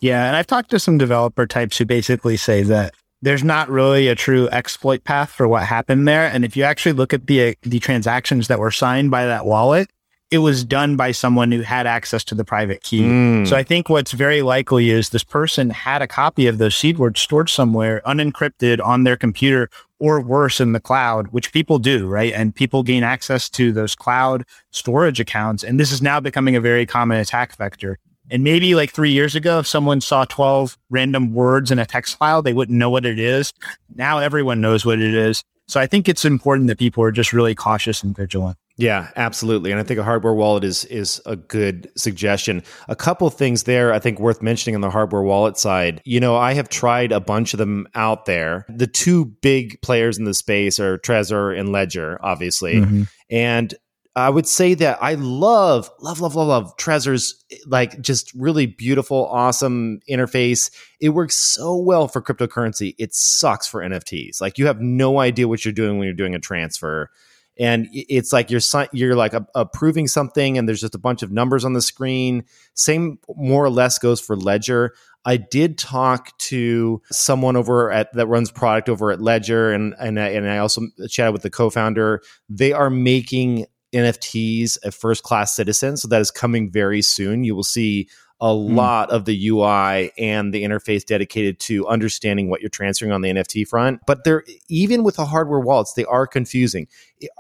Yeah, 0.01 0.27
and 0.27 0.37
I've 0.37 0.47
talked 0.47 0.71
to 0.71 0.79
some 0.79 0.99
developer 0.99 1.47
types 1.47 1.79
who 1.79 1.85
basically 1.85 2.37
say 2.37 2.63
that 2.65 2.95
there's 3.23 3.43
not 3.43 3.69
really 3.69 4.09
a 4.09 4.15
true 4.15 4.49
exploit 4.51 5.05
path 5.05 5.31
for 5.31 5.49
what 5.49 5.65
happened 5.65 6.07
there. 6.07 6.27
And 6.27 6.45
if 6.45 6.57
you 6.57 6.65
actually 6.65 6.93
look 6.93 7.15
at 7.15 7.27
the 7.27 7.51
uh, 7.51 7.55
the 7.63 7.81
transactions 7.81 8.49
that 8.49 8.59
were 8.59 8.71
signed 8.71 9.11
by 9.11 9.27
that 9.27 9.47
wallet, 9.47 9.91
it 10.31 10.39
was 10.39 10.65
done 10.65 10.97
by 10.97 11.13
someone 11.13 11.53
who 11.53 11.61
had 11.61 11.87
access 11.87 12.25
to 12.25 12.35
the 12.35 12.45
private 12.45 12.83
key. 12.83 13.03
Mm. 13.03 13.47
So 13.47 13.57
I 13.57 13.63
think 13.63 13.89
what's 13.89 14.13
very 14.13 14.43
likely 14.43 14.91
is 14.91 15.11
this 15.11 15.23
person 15.23 15.71
had 15.71 16.03
a 16.03 16.09
copy 16.09 16.47
of 16.49 16.59
those 16.59 16.77
seed 16.77 16.99
words 16.99 17.21
stored 17.21 17.49
somewhere 17.49 18.03
unencrypted 18.05 18.85
on 18.85 19.05
their 19.05 19.17
computer 19.17 19.71
or 19.99 20.21
worse 20.21 20.61
in 20.61 20.73
the 20.73 20.81
cloud, 20.81 21.29
which 21.29 21.53
people 21.53 21.79
do, 21.79 22.07
right? 22.07 22.33
And 22.33 22.55
people 22.55 22.83
gain 22.83 23.03
access 23.03 23.49
to 23.51 23.73
those 23.73 23.95
cloud 23.95 24.45
storage 24.71 25.21
accounts. 25.21 25.63
And 25.63 25.79
this 25.79 25.93
is 25.93 26.03
now 26.03 26.19
becoming 26.21 26.57
a 26.57 26.61
very 26.61 26.87
common 26.87 27.19
attack 27.19 27.57
vector. 27.57 27.99
And 28.29 28.43
maybe 28.43 28.75
like 28.75 28.91
three 28.91 29.13
years 29.13 29.37
ago, 29.37 29.61
if 29.61 29.69
someone 29.69 30.01
saw 30.01 30.25
12 30.25 30.77
random 30.91 31.33
words 31.33 31.71
in 31.71 31.79
a 31.79 31.87
text 31.87 32.19
file, 32.19 32.43
they 32.43 32.53
wouldn't 32.53 32.77
know 32.77 32.91
what 32.91 33.07
it 33.07 33.21
is. 33.21 33.53
Now 33.95 34.19
everyone 34.19 34.61
knows 34.61 34.85
what 34.85 34.99
it 34.99 35.15
is. 35.15 35.45
So 35.69 35.81
I 35.81 35.87
think 35.87 36.09
it's 36.09 36.25
important 36.25 36.67
that 36.67 36.79
people 36.79 37.05
are 37.05 37.13
just 37.13 37.33
really 37.33 37.55
cautious 37.55 38.03
and 38.03 38.17
vigilant. 38.17 38.59
Yeah, 38.79 39.09
absolutely. 39.17 39.71
And 39.71 39.81
I 39.81 39.83
think 39.83 39.99
a 39.99 40.05
hardware 40.05 40.35
wallet 40.35 40.63
is 40.63 40.85
is 40.87 41.21
a 41.25 41.37
good 41.37 41.91
suggestion. 41.97 42.63
A 42.89 42.97
couple 42.97 43.29
things 43.31 43.63
there 43.63 43.93
I 43.93 43.99
think 43.99 44.21
worth 44.21 44.43
mentioning 44.43 44.75
on 44.75 44.83
the 44.83 44.91
hardware 44.91 45.23
wallet 45.23 45.57
side. 45.57 46.03
You 46.05 46.21
know, 46.21 46.37
I 46.37 46.53
have 46.55 46.69
tried 46.69 47.11
a 47.11 47.21
bunch 47.21 47.55
of 47.55 47.59
them 47.59 47.89
out 47.95 48.27
there. 48.27 48.67
The 48.69 48.87
two 48.87 49.25
big 49.25 49.81
players 49.81 50.19
in 50.19 50.25
the 50.25 50.35
space 50.35 50.79
are 50.79 50.99
Trezor 50.99 51.59
and 51.59 51.73
Ledger, 51.73 52.19
obviously. 52.23 52.77
Mm-hmm. 52.77 53.03
And 53.31 53.75
I 54.15 54.31
would 54.31 54.47
say 54.47 54.73
that 54.75 54.99
I 55.03 55.15
love, 55.15 55.91
love, 56.01 56.21
love, 56.21 56.35
love, 56.35 56.49
love 56.49 56.77
Trezor's 56.79 57.45
like 57.67 58.01
just 58.01 58.33
really 58.35 58.65
beautiful, 58.65 59.27
awesome 59.27 60.01
interface. 60.09 60.71
It 61.01 61.11
works 61.11 61.37
so 61.37 61.77
well 61.77 62.09
for 62.09 62.23
cryptocurrency. 62.23 62.95
It 62.99 63.15
sucks 63.15 63.67
for 63.67 63.83
NFTs. 63.83 64.41
Like 64.41 64.57
you 64.57 64.67
have 64.67 64.81
no 64.81 65.19
idea 65.19 65.49
what 65.49 65.65
you're 65.65 65.73
doing 65.73 65.99
when 65.99 66.07
you're 66.07 66.15
doing 66.15 66.35
a 66.35 66.39
transfer. 66.39 67.11
And 67.59 67.89
it's 67.93 68.33
like 68.33 68.51
you're 68.51 68.61
you're 68.93 69.17
like 69.17 69.33
approving 69.55 70.09
something, 70.09 70.59
and 70.59 70.69
there's 70.69 70.81
just 70.81 70.95
a 70.95 70.99
bunch 70.99 71.23
of 71.23 71.33
numbers 71.33 71.65
on 71.65 71.73
the 71.73 71.81
screen. 71.81 72.45
Same, 72.75 73.19
more 73.35 73.65
or 73.65 73.71
less, 73.71 73.99
goes 73.99 74.21
for 74.21 74.37
Ledger. 74.37 74.95
I 75.25 75.39
did 75.39 75.77
talk 75.77 76.37
to 76.39 77.03
someone 77.11 77.57
over 77.57 77.91
at 77.91 78.13
that 78.13 78.27
runs 78.27 78.51
product 78.51 78.89
over 78.89 79.11
at 79.11 79.21
Ledger, 79.21 79.73
and 79.73 79.95
and 79.99 80.21
I, 80.21 80.29
and 80.29 80.49
I 80.49 80.59
also 80.59 80.83
chatted 81.09 81.33
with 81.33 81.43
the 81.43 81.51
co-founder. 81.51 82.21
They 82.49 82.73
are 82.73 82.91
making 82.91 83.67
NFTs 83.95 84.79
a 84.85 84.91
first 84.91 85.23
class 85.23 85.55
citizen. 85.55 85.97
So 85.97 86.09
that 86.09 86.21
is 86.21 86.31
coming 86.31 86.71
very 86.71 87.03
soon. 87.03 87.45
You 87.45 87.55
will 87.55 87.65
see 87.65 88.09
a 88.41 88.49
mm. 88.49 88.75
lot 88.75 89.11
of 89.11 89.25
the 89.25 89.49
UI 89.49 90.13
and 90.19 90.53
the 90.53 90.63
interface 90.63 91.05
dedicated 91.05 91.59
to 91.61 91.87
understanding 91.89 92.51
what 92.51 92.61
you're 92.61 92.69
transferring 92.69 93.13
on 93.13 93.23
the 93.23 93.31
NFT 93.31 93.67
front. 93.67 94.01
But 94.07 94.25
they're 94.25 94.45
even 94.69 95.05
with 95.05 95.17
the 95.17 95.27
hardware 95.27 95.61
wallets, 95.61 95.95
they 95.95 96.05
are 96.05 96.27
confusing. 96.27 96.87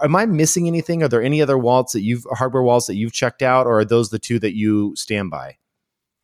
Am 0.02 0.16
I 0.16 0.26
missing 0.26 0.66
anything? 0.66 1.02
Are 1.02 1.08
there 1.08 1.22
any 1.22 1.42
other 1.42 1.58
wallets 1.58 1.92
that 1.92 2.02
you've 2.02 2.26
hardware 2.30 2.62
wallets 2.62 2.86
that 2.86 2.96
you've 2.96 3.12
checked 3.12 3.42
out, 3.42 3.66
or 3.66 3.80
are 3.80 3.84
those 3.84 4.10
the 4.10 4.18
two 4.18 4.38
that 4.38 4.56
you 4.56 4.94
stand 4.96 5.30
by? 5.30 5.56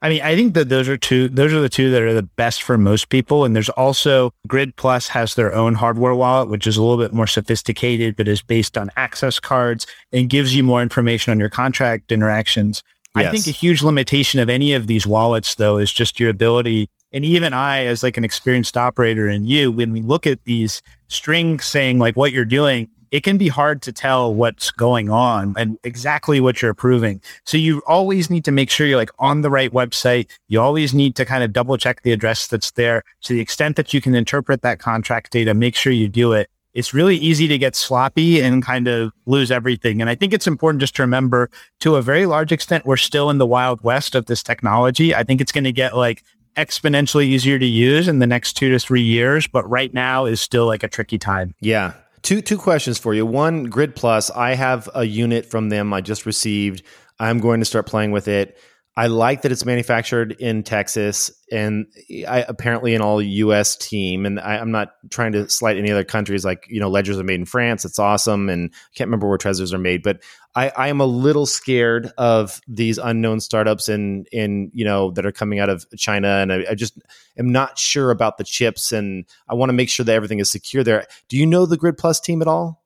I 0.02 0.08
mean, 0.08 0.20
I 0.22 0.34
think 0.34 0.54
that 0.54 0.68
those 0.68 0.88
are 0.88 0.96
two, 0.96 1.28
those 1.28 1.52
are 1.52 1.60
the 1.60 1.68
two 1.68 1.92
that 1.92 2.02
are 2.02 2.12
the 2.12 2.24
best 2.24 2.64
for 2.64 2.76
most 2.76 3.08
people. 3.08 3.44
And 3.44 3.54
there's 3.54 3.68
also 3.68 4.34
Grid 4.48 4.74
Plus 4.74 5.06
has 5.08 5.36
their 5.36 5.54
own 5.54 5.74
hardware 5.74 6.14
wallet, 6.14 6.48
which 6.48 6.66
is 6.66 6.76
a 6.76 6.82
little 6.82 6.98
bit 6.98 7.12
more 7.12 7.28
sophisticated, 7.28 8.16
but 8.16 8.26
is 8.26 8.42
based 8.42 8.76
on 8.76 8.90
access 8.96 9.38
cards 9.38 9.86
and 10.12 10.28
gives 10.28 10.56
you 10.56 10.64
more 10.64 10.82
information 10.82 11.30
on 11.30 11.38
your 11.38 11.48
contract 11.48 12.10
interactions. 12.10 12.82
Yes. 13.16 13.26
I 13.26 13.30
think 13.30 13.46
a 13.46 13.50
huge 13.50 13.82
limitation 13.82 14.40
of 14.40 14.48
any 14.48 14.72
of 14.72 14.86
these 14.86 15.06
wallets 15.06 15.54
though 15.56 15.78
is 15.78 15.92
just 15.92 16.18
your 16.18 16.30
ability. 16.30 16.88
And 17.12 17.24
even 17.24 17.52
I, 17.52 17.84
as 17.84 18.02
like 18.02 18.16
an 18.16 18.24
experienced 18.24 18.76
operator 18.76 19.28
and 19.28 19.46
you, 19.46 19.70
when 19.70 19.92
we 19.92 20.00
look 20.00 20.26
at 20.26 20.42
these 20.44 20.80
strings 21.08 21.64
saying 21.66 21.98
like 21.98 22.16
what 22.16 22.32
you're 22.32 22.46
doing, 22.46 22.88
it 23.10 23.22
can 23.22 23.36
be 23.36 23.48
hard 23.48 23.82
to 23.82 23.92
tell 23.92 24.34
what's 24.34 24.70
going 24.70 25.10
on 25.10 25.54
and 25.58 25.78
exactly 25.84 26.40
what 26.40 26.62
you're 26.62 26.70
approving. 26.70 27.20
So 27.44 27.58
you 27.58 27.82
always 27.86 28.30
need 28.30 28.46
to 28.46 28.50
make 28.50 28.70
sure 28.70 28.86
you're 28.86 28.96
like 28.96 29.10
on 29.18 29.42
the 29.42 29.50
right 29.50 29.70
website. 29.70 30.30
You 30.48 30.62
always 30.62 30.94
need 30.94 31.14
to 31.16 31.26
kind 31.26 31.44
of 31.44 31.52
double 31.52 31.76
check 31.76 32.02
the 32.02 32.12
address 32.12 32.46
that's 32.46 32.70
there 32.70 33.04
to 33.24 33.34
the 33.34 33.40
extent 33.40 33.76
that 33.76 33.92
you 33.92 34.00
can 34.00 34.14
interpret 34.14 34.62
that 34.62 34.78
contract 34.78 35.30
data, 35.30 35.52
make 35.52 35.74
sure 35.76 35.92
you 35.92 36.08
do 36.08 36.32
it. 36.32 36.48
It's 36.74 36.94
really 36.94 37.16
easy 37.16 37.46
to 37.48 37.58
get 37.58 37.76
sloppy 37.76 38.40
and 38.40 38.62
kind 38.62 38.88
of 38.88 39.12
lose 39.26 39.50
everything. 39.50 40.00
And 40.00 40.08
I 40.08 40.14
think 40.14 40.32
it's 40.32 40.46
important 40.46 40.80
just 40.80 40.96
to 40.96 41.02
remember 41.02 41.50
to 41.80 41.96
a 41.96 42.02
very 42.02 42.26
large 42.26 42.52
extent, 42.52 42.86
we're 42.86 42.96
still 42.96 43.28
in 43.30 43.38
the 43.38 43.46
wild 43.46 43.82
west 43.82 44.14
of 44.14 44.26
this 44.26 44.42
technology. 44.42 45.14
I 45.14 45.22
think 45.22 45.40
it's 45.40 45.52
going 45.52 45.64
to 45.64 45.72
get 45.72 45.96
like 45.96 46.22
exponentially 46.56 47.24
easier 47.24 47.58
to 47.58 47.66
use 47.66 48.08
in 48.08 48.18
the 48.18 48.26
next 48.26 48.54
two 48.54 48.70
to 48.70 48.78
three 48.78 49.02
years, 49.02 49.46
but 49.46 49.68
right 49.68 49.92
now 49.92 50.24
is 50.24 50.40
still 50.40 50.66
like 50.66 50.82
a 50.82 50.88
tricky 50.88 51.18
time. 51.18 51.54
Yeah. 51.60 51.92
Two 52.22 52.40
two 52.40 52.58
questions 52.58 52.98
for 52.98 53.14
you. 53.14 53.26
One, 53.26 53.64
Grid 53.64 53.96
Plus. 53.96 54.30
I 54.30 54.54
have 54.54 54.88
a 54.94 55.04
unit 55.04 55.44
from 55.44 55.70
them 55.70 55.92
I 55.92 56.00
just 56.00 56.24
received. 56.24 56.82
I'm 57.18 57.38
going 57.38 57.60
to 57.60 57.66
start 57.66 57.86
playing 57.86 58.12
with 58.12 58.28
it. 58.28 58.58
I 58.94 59.06
like 59.06 59.40
that 59.42 59.52
it's 59.52 59.64
manufactured 59.64 60.32
in 60.32 60.62
Texas 60.62 61.30
and 61.50 61.86
I, 62.28 62.44
apparently 62.46 62.94
an 62.94 63.00
all 63.00 63.22
U.S. 63.22 63.74
team. 63.74 64.26
And 64.26 64.38
I, 64.38 64.56
am 64.56 64.70
not 64.70 64.92
trying 65.10 65.32
to 65.32 65.48
slight 65.48 65.78
any 65.78 65.90
other 65.90 66.04
countries. 66.04 66.44
Like 66.44 66.66
you 66.68 66.78
know, 66.78 66.90
ledgers 66.90 67.18
are 67.18 67.24
made 67.24 67.40
in 67.40 67.46
France. 67.46 67.86
It's 67.86 67.98
awesome, 67.98 68.50
and 68.50 68.70
I 68.72 68.90
can't 68.94 69.08
remember 69.08 69.28
where 69.28 69.38
Trezors 69.38 69.72
are 69.72 69.78
made. 69.78 70.02
But 70.02 70.22
I, 70.54 70.70
I 70.76 70.88
am 70.88 71.00
a 71.00 71.06
little 71.06 71.46
scared 71.46 72.10
of 72.18 72.60
these 72.68 72.98
unknown 72.98 73.40
startups 73.40 73.88
in 73.88 74.26
in 74.30 74.70
you 74.74 74.84
know 74.84 75.10
that 75.12 75.24
are 75.24 75.32
coming 75.32 75.58
out 75.58 75.70
of 75.70 75.86
China, 75.96 76.28
and 76.28 76.52
I, 76.52 76.64
I 76.70 76.74
just 76.74 76.98
am 77.38 77.50
not 77.50 77.78
sure 77.78 78.10
about 78.10 78.36
the 78.36 78.44
chips, 78.44 78.92
and 78.92 79.24
I 79.48 79.54
want 79.54 79.70
to 79.70 79.74
make 79.74 79.88
sure 79.88 80.04
that 80.04 80.14
everything 80.14 80.38
is 80.38 80.50
secure 80.50 80.84
there. 80.84 81.06
Do 81.28 81.38
you 81.38 81.46
know 81.46 81.64
the 81.64 81.78
Grid 81.78 81.96
Plus 81.96 82.20
team 82.20 82.42
at 82.42 82.48
all? 82.48 82.82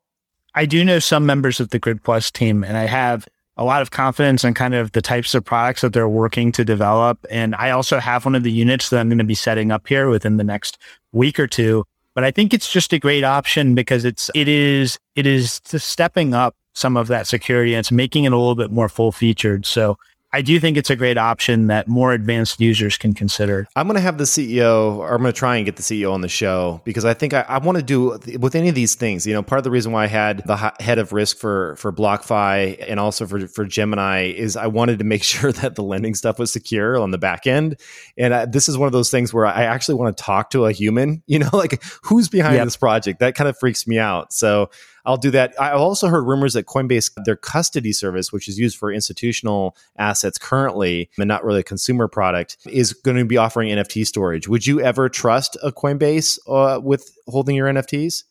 I 0.54 0.66
do 0.66 0.84
know 0.84 1.00
some 1.00 1.26
members 1.26 1.58
of 1.58 1.70
the 1.70 1.80
Grid 1.80 2.04
Plus 2.04 2.30
team, 2.30 2.62
and 2.62 2.76
I 2.76 2.86
have 2.86 3.26
a 3.56 3.64
lot 3.64 3.82
of 3.82 3.90
confidence 3.90 4.44
in 4.44 4.54
kind 4.54 4.74
of 4.74 4.92
the 4.92 5.02
types 5.02 5.34
of 5.34 5.44
products 5.44 5.80
that 5.80 5.92
they're 5.92 6.08
working 6.08 6.52
to 6.52 6.64
develop. 6.64 7.24
And 7.30 7.54
I 7.54 7.70
also 7.70 7.98
have 7.98 8.24
one 8.24 8.34
of 8.34 8.42
the 8.42 8.52
units 8.52 8.90
that 8.90 9.00
I'm 9.00 9.08
going 9.08 9.18
to 9.18 9.24
be 9.24 9.34
setting 9.34 9.70
up 9.72 9.86
here 9.86 10.08
within 10.08 10.36
the 10.36 10.44
next 10.44 10.78
week 11.12 11.40
or 11.40 11.46
two. 11.46 11.84
But 12.14 12.24
I 12.24 12.30
think 12.30 12.54
it's 12.54 12.70
just 12.70 12.92
a 12.92 12.98
great 12.98 13.24
option 13.24 13.74
because 13.74 14.04
it's 14.04 14.30
it 14.34 14.48
is 14.48 14.98
it 15.14 15.26
is 15.26 15.60
stepping 15.64 16.34
up 16.34 16.54
some 16.74 16.96
of 16.96 17.08
that 17.08 17.26
security 17.26 17.74
and 17.74 17.80
it's 17.80 17.92
making 17.92 18.24
it 18.24 18.32
a 18.32 18.36
little 18.36 18.54
bit 18.54 18.70
more 18.70 18.88
full 18.88 19.12
featured. 19.12 19.64
So 19.66 19.98
I 20.36 20.42
do 20.42 20.60
think 20.60 20.76
it's 20.76 20.90
a 20.90 20.96
great 20.96 21.16
option 21.16 21.68
that 21.68 21.88
more 21.88 22.12
advanced 22.12 22.60
users 22.60 22.98
can 22.98 23.14
consider. 23.14 23.66
I'm 23.74 23.86
going 23.86 23.94
to 23.94 24.02
have 24.02 24.18
the 24.18 24.24
CEO, 24.24 24.96
or 24.96 25.14
I'm 25.14 25.22
going 25.22 25.32
to 25.32 25.38
try 25.38 25.56
and 25.56 25.64
get 25.64 25.76
the 25.76 25.82
CEO 25.82 26.12
on 26.12 26.20
the 26.20 26.28
show 26.28 26.82
because 26.84 27.06
I 27.06 27.14
think 27.14 27.32
I, 27.32 27.40
I 27.48 27.56
want 27.56 27.78
to 27.78 27.82
do 27.82 28.18
with 28.38 28.54
any 28.54 28.68
of 28.68 28.74
these 28.74 28.94
things. 28.96 29.26
You 29.26 29.32
know, 29.32 29.42
part 29.42 29.60
of 29.60 29.64
the 29.64 29.70
reason 29.70 29.92
why 29.92 30.04
I 30.04 30.08
had 30.08 30.42
the 30.44 30.74
head 30.78 30.98
of 30.98 31.14
risk 31.14 31.38
for 31.38 31.74
for 31.76 31.90
BlockFi 31.90 32.84
and 32.86 33.00
also 33.00 33.26
for 33.26 33.48
for 33.48 33.64
Gemini 33.64 34.24
is 34.24 34.58
I 34.58 34.66
wanted 34.66 34.98
to 34.98 35.06
make 35.06 35.22
sure 35.32 35.52
that 35.52 35.74
the 35.74 35.82
lending 35.82 36.14
stuff 36.14 36.38
was 36.38 36.52
secure 36.52 36.98
on 36.98 37.12
the 37.12 37.18
back 37.18 37.46
end. 37.46 37.80
And 38.18 38.34
I, 38.34 38.44
this 38.44 38.68
is 38.68 38.76
one 38.76 38.88
of 38.88 38.92
those 38.92 39.10
things 39.10 39.32
where 39.32 39.46
I 39.46 39.64
actually 39.64 39.94
want 39.94 40.14
to 40.14 40.22
talk 40.22 40.50
to 40.50 40.66
a 40.66 40.72
human. 40.72 41.22
You 41.36 41.40
know, 41.40 41.50
like 41.52 41.82
who's 42.02 42.28
behind 42.28 42.54
yep. 42.56 42.64
this 42.64 42.76
project? 42.76 43.20
That 43.20 43.34
kind 43.34 43.48
of 43.48 43.58
freaks 43.58 43.86
me 43.86 43.98
out. 43.98 44.32
So 44.32 44.70
I'll 45.06 45.16
do 45.16 45.30
that. 45.30 45.54
I've 45.60 45.80
also 45.80 46.08
heard 46.08 46.26
rumors 46.26 46.54
that 46.54 46.66
Coinbase, 46.66 47.12
their 47.24 47.36
custody 47.36 47.92
service, 47.92 48.32
which 48.32 48.48
is 48.48 48.58
used 48.58 48.76
for 48.76 48.92
institutional 48.92 49.76
assets 49.96 50.36
currently 50.36 51.08
and 51.16 51.28
not 51.28 51.44
really 51.44 51.60
a 51.60 51.64
consumer 51.64 52.08
product, 52.08 52.56
is 52.66 52.92
going 52.92 53.16
to 53.16 53.24
be 53.24 53.36
offering 53.36 53.70
NFT 53.70 54.04
storage. 54.04 54.48
Would 54.48 54.66
you 54.66 54.80
ever 54.80 55.08
trust 55.08 55.56
a 55.62 55.70
Coinbase 55.70 56.38
uh, 56.48 56.80
with 56.80 57.08
holding 57.28 57.54
your 57.54 57.68
NFTs? 57.68 58.24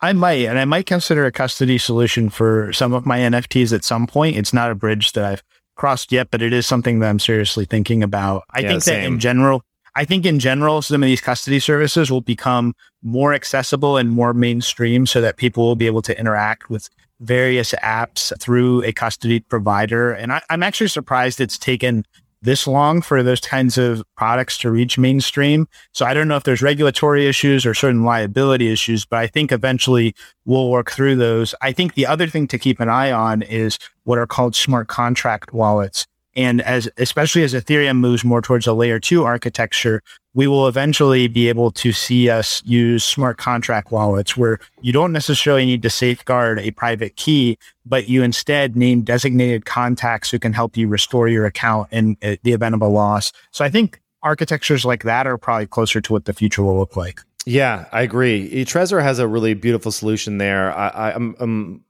I 0.00 0.12
might, 0.12 0.44
and 0.46 0.58
I 0.58 0.64
might 0.64 0.86
consider 0.86 1.24
a 1.24 1.32
custody 1.32 1.78
solution 1.78 2.30
for 2.30 2.72
some 2.72 2.92
of 2.92 3.06
my 3.06 3.18
NFTs 3.18 3.72
at 3.72 3.84
some 3.84 4.06
point. 4.06 4.36
It's 4.36 4.52
not 4.52 4.70
a 4.70 4.74
bridge 4.74 5.12
that 5.12 5.24
I've 5.24 5.42
crossed 5.76 6.12
yet, 6.12 6.30
but 6.30 6.42
it 6.42 6.52
is 6.52 6.66
something 6.66 6.98
that 6.98 7.08
I'm 7.08 7.18
seriously 7.18 7.64
thinking 7.64 8.02
about. 8.02 8.44
I 8.50 8.60
yeah, 8.60 8.68
think 8.68 8.82
same. 8.82 9.00
that 9.00 9.06
in 9.06 9.18
general, 9.18 9.62
I 9.98 10.04
think 10.04 10.24
in 10.24 10.38
general, 10.38 10.80
some 10.80 11.02
of 11.02 11.08
these 11.08 11.20
custody 11.20 11.58
services 11.58 12.08
will 12.08 12.20
become 12.20 12.72
more 13.02 13.34
accessible 13.34 13.96
and 13.96 14.08
more 14.08 14.32
mainstream 14.32 15.06
so 15.06 15.20
that 15.20 15.38
people 15.38 15.66
will 15.66 15.74
be 15.74 15.86
able 15.86 16.02
to 16.02 16.16
interact 16.16 16.70
with 16.70 16.88
various 17.18 17.72
apps 17.82 18.32
through 18.40 18.84
a 18.84 18.92
custody 18.92 19.40
provider. 19.40 20.12
And 20.12 20.32
I, 20.32 20.40
am 20.50 20.62
actually 20.62 20.86
surprised 20.86 21.40
it's 21.40 21.58
taken 21.58 22.04
this 22.42 22.68
long 22.68 23.02
for 23.02 23.24
those 23.24 23.40
kinds 23.40 23.76
of 23.76 24.04
products 24.16 24.56
to 24.58 24.70
reach 24.70 24.98
mainstream. 24.98 25.66
So 25.90 26.06
I 26.06 26.14
don't 26.14 26.28
know 26.28 26.36
if 26.36 26.44
there's 26.44 26.62
regulatory 26.62 27.26
issues 27.26 27.66
or 27.66 27.74
certain 27.74 28.04
liability 28.04 28.70
issues, 28.70 29.04
but 29.04 29.18
I 29.18 29.26
think 29.26 29.50
eventually 29.50 30.14
we'll 30.44 30.70
work 30.70 30.92
through 30.92 31.16
those. 31.16 31.56
I 31.60 31.72
think 31.72 31.94
the 31.94 32.06
other 32.06 32.28
thing 32.28 32.46
to 32.46 32.58
keep 32.58 32.78
an 32.78 32.88
eye 32.88 33.10
on 33.10 33.42
is 33.42 33.80
what 34.04 34.18
are 34.18 34.28
called 34.28 34.54
smart 34.54 34.86
contract 34.86 35.52
wallets. 35.52 36.06
And 36.38 36.62
as, 36.62 36.88
especially 36.98 37.42
as 37.42 37.52
Ethereum 37.52 37.96
moves 37.96 38.22
more 38.22 38.40
towards 38.40 38.68
a 38.68 38.72
layer 38.72 39.00
two 39.00 39.24
architecture, 39.24 40.02
we 40.34 40.46
will 40.46 40.68
eventually 40.68 41.26
be 41.26 41.48
able 41.48 41.72
to 41.72 41.90
see 41.90 42.30
us 42.30 42.62
use 42.64 43.02
smart 43.02 43.38
contract 43.38 43.90
wallets 43.90 44.36
where 44.36 44.60
you 44.80 44.92
don't 44.92 45.12
necessarily 45.12 45.66
need 45.66 45.82
to 45.82 45.90
safeguard 45.90 46.60
a 46.60 46.70
private 46.70 47.16
key, 47.16 47.58
but 47.84 48.08
you 48.08 48.22
instead 48.22 48.76
name 48.76 49.02
designated 49.02 49.64
contacts 49.64 50.30
who 50.30 50.38
can 50.38 50.52
help 50.52 50.76
you 50.76 50.86
restore 50.86 51.26
your 51.26 51.44
account 51.44 51.88
in 51.90 52.16
uh, 52.22 52.36
the 52.44 52.52
event 52.52 52.76
of 52.76 52.82
a 52.82 52.86
loss. 52.86 53.32
So 53.50 53.64
I 53.64 53.68
think 53.68 54.00
architectures 54.22 54.84
like 54.84 55.02
that 55.02 55.26
are 55.26 55.38
probably 55.38 55.66
closer 55.66 56.00
to 56.00 56.12
what 56.12 56.26
the 56.26 56.32
future 56.32 56.62
will 56.62 56.78
look 56.78 56.96
like. 56.96 57.20
Yeah, 57.48 57.86
I 57.92 58.02
agree. 58.02 58.66
Trezor 58.66 59.02
has 59.02 59.18
a 59.18 59.26
really 59.26 59.54
beautiful 59.54 59.90
solution 59.90 60.36
there. 60.36 60.70
I, 60.70 61.12
am 61.12 61.82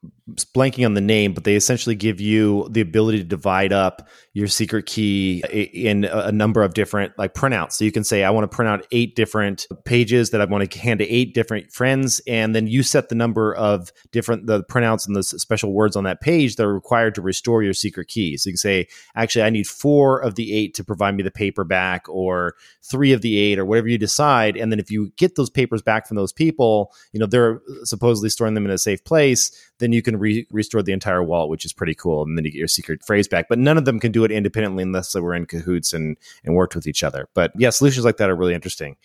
blanking 0.55 0.85
on 0.85 0.95
the 0.95 1.00
name, 1.00 1.33
but 1.33 1.45
they 1.45 1.57
essentially 1.57 1.95
give 1.95 2.21
you 2.21 2.69
the 2.71 2.81
ability 2.81 3.19
to 3.19 3.25
divide 3.25 3.73
up 3.73 4.09
your 4.35 4.47
secret 4.47 4.87
key 4.87 5.43
in 5.73 6.05
a 6.05 6.31
number 6.31 6.62
of 6.62 6.75
different 6.75 7.19
like 7.19 7.35
printouts. 7.35 7.73
So 7.73 7.85
you 7.85 7.93
can 7.93 8.05
say, 8.05 8.25
I 8.25 8.31
want 8.31 8.49
to 8.49 8.55
print 8.55 8.69
out 8.69 8.87
eight 8.93 9.17
different 9.17 9.67
pages 9.85 10.31
that 10.31 10.41
I 10.41 10.45
want 10.45 10.71
to 10.71 10.79
hand 10.79 11.00
to 11.00 11.09
eight 11.09 11.35
different 11.35 11.73
friends. 11.73 12.21
And 12.27 12.55
then 12.55 12.67
you 12.67 12.83
set 12.83 13.09
the 13.09 13.15
number 13.15 13.55
of 13.55 13.91
different, 14.12 14.47
the 14.47 14.62
printouts 14.65 15.07
and 15.07 15.17
the 15.17 15.23
special 15.23 15.73
words 15.73 15.97
on 15.97 16.05
that 16.05 16.21
page 16.21 16.57
that 16.57 16.65
are 16.65 16.75
required 16.75 17.15
to 17.17 17.23
restore 17.23 17.62
your 17.62 17.75
secret 17.75 18.09
key. 18.09 18.37
So 18.37 18.49
you 18.49 18.53
can 18.53 18.59
say, 18.59 18.88
actually, 19.17 19.43
I 19.43 19.50
need 19.50 19.67
four 19.67 20.21
of 20.21 20.35
the 20.35 20.55
eight 20.55 20.75
to 20.75 20.85
provide 20.85 21.17
me 21.17 21.23
the 21.23 21.31
paper 21.31 21.65
back 21.65 22.09
or 22.09 22.55
three 22.83 23.12
of 23.12 23.23
the 23.23 23.38
eight 23.38 23.59
or 23.59 23.65
whatever 23.65 23.88
you 23.88 23.99
decide. 23.99 24.57
And 24.57 24.71
then 24.71 24.79
if 24.79 24.91
you 24.91 25.11
get 25.17 25.37
those 25.37 25.48
papers 25.50 25.83
back 25.83 26.07
from 26.07 26.17
those 26.17 26.33
people, 26.33 26.93
you 27.12 27.21
know, 27.21 27.26
they're 27.26 27.61
supposedly 27.85 28.28
storing 28.28 28.55
them 28.55 28.64
in 28.64 28.71
a 28.71 28.78
safe 28.78 29.05
place, 29.05 29.50
then 29.78 29.93
you 29.93 30.02
can 30.02 30.19
re- 30.19 30.47
restore 30.50 30.83
the 30.83 30.93
entire 30.93 31.23
wallet, 31.23 31.50
which 31.50 31.64
is 31.64 31.73
pretty 31.73 31.95
cool. 31.95 32.23
And 32.23 32.37
then 32.37 32.45
you 32.45 32.50
get 32.50 32.59
your 32.59 32.69
secret 32.69 33.05
phrase 33.05 33.28
back. 33.28 33.47
But 33.49 33.59
none 33.59 33.78
of 33.78 33.85
them 33.85 34.00
can 34.00 34.12
do 34.12 34.25
it 34.25 34.31
independently 34.31 34.83
unless 34.83 35.12
they 35.12 35.21
were 35.21 35.35
in 35.35 35.47
cahoots 35.47 35.93
and, 35.93 36.17
and 36.45 36.55
worked 36.55 36.75
with 36.75 36.87
each 36.87 37.02
other. 37.02 37.28
But 37.35 37.52
yeah, 37.57 37.71
solutions 37.71 38.05
like 38.05 38.17
that 38.19 38.31
are 38.31 38.37
really 38.37 38.55
interesting. 38.55 38.97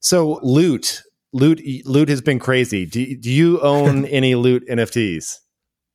So 0.00 0.40
loot, 0.42 1.02
loot, 1.32 1.60
loot 1.84 2.08
has 2.08 2.20
been 2.20 2.38
crazy. 2.38 2.86
Do, 2.86 3.16
do 3.16 3.30
you 3.30 3.60
own 3.60 4.04
any 4.06 4.34
loot 4.34 4.66
NFTs? 4.68 5.38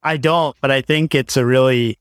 I 0.03 0.17
don't, 0.17 0.55
but 0.61 0.69
I 0.69 0.81
think 0.81 1.15
it's 1.15 1.35
a 1.35 1.45
really 1.45 1.97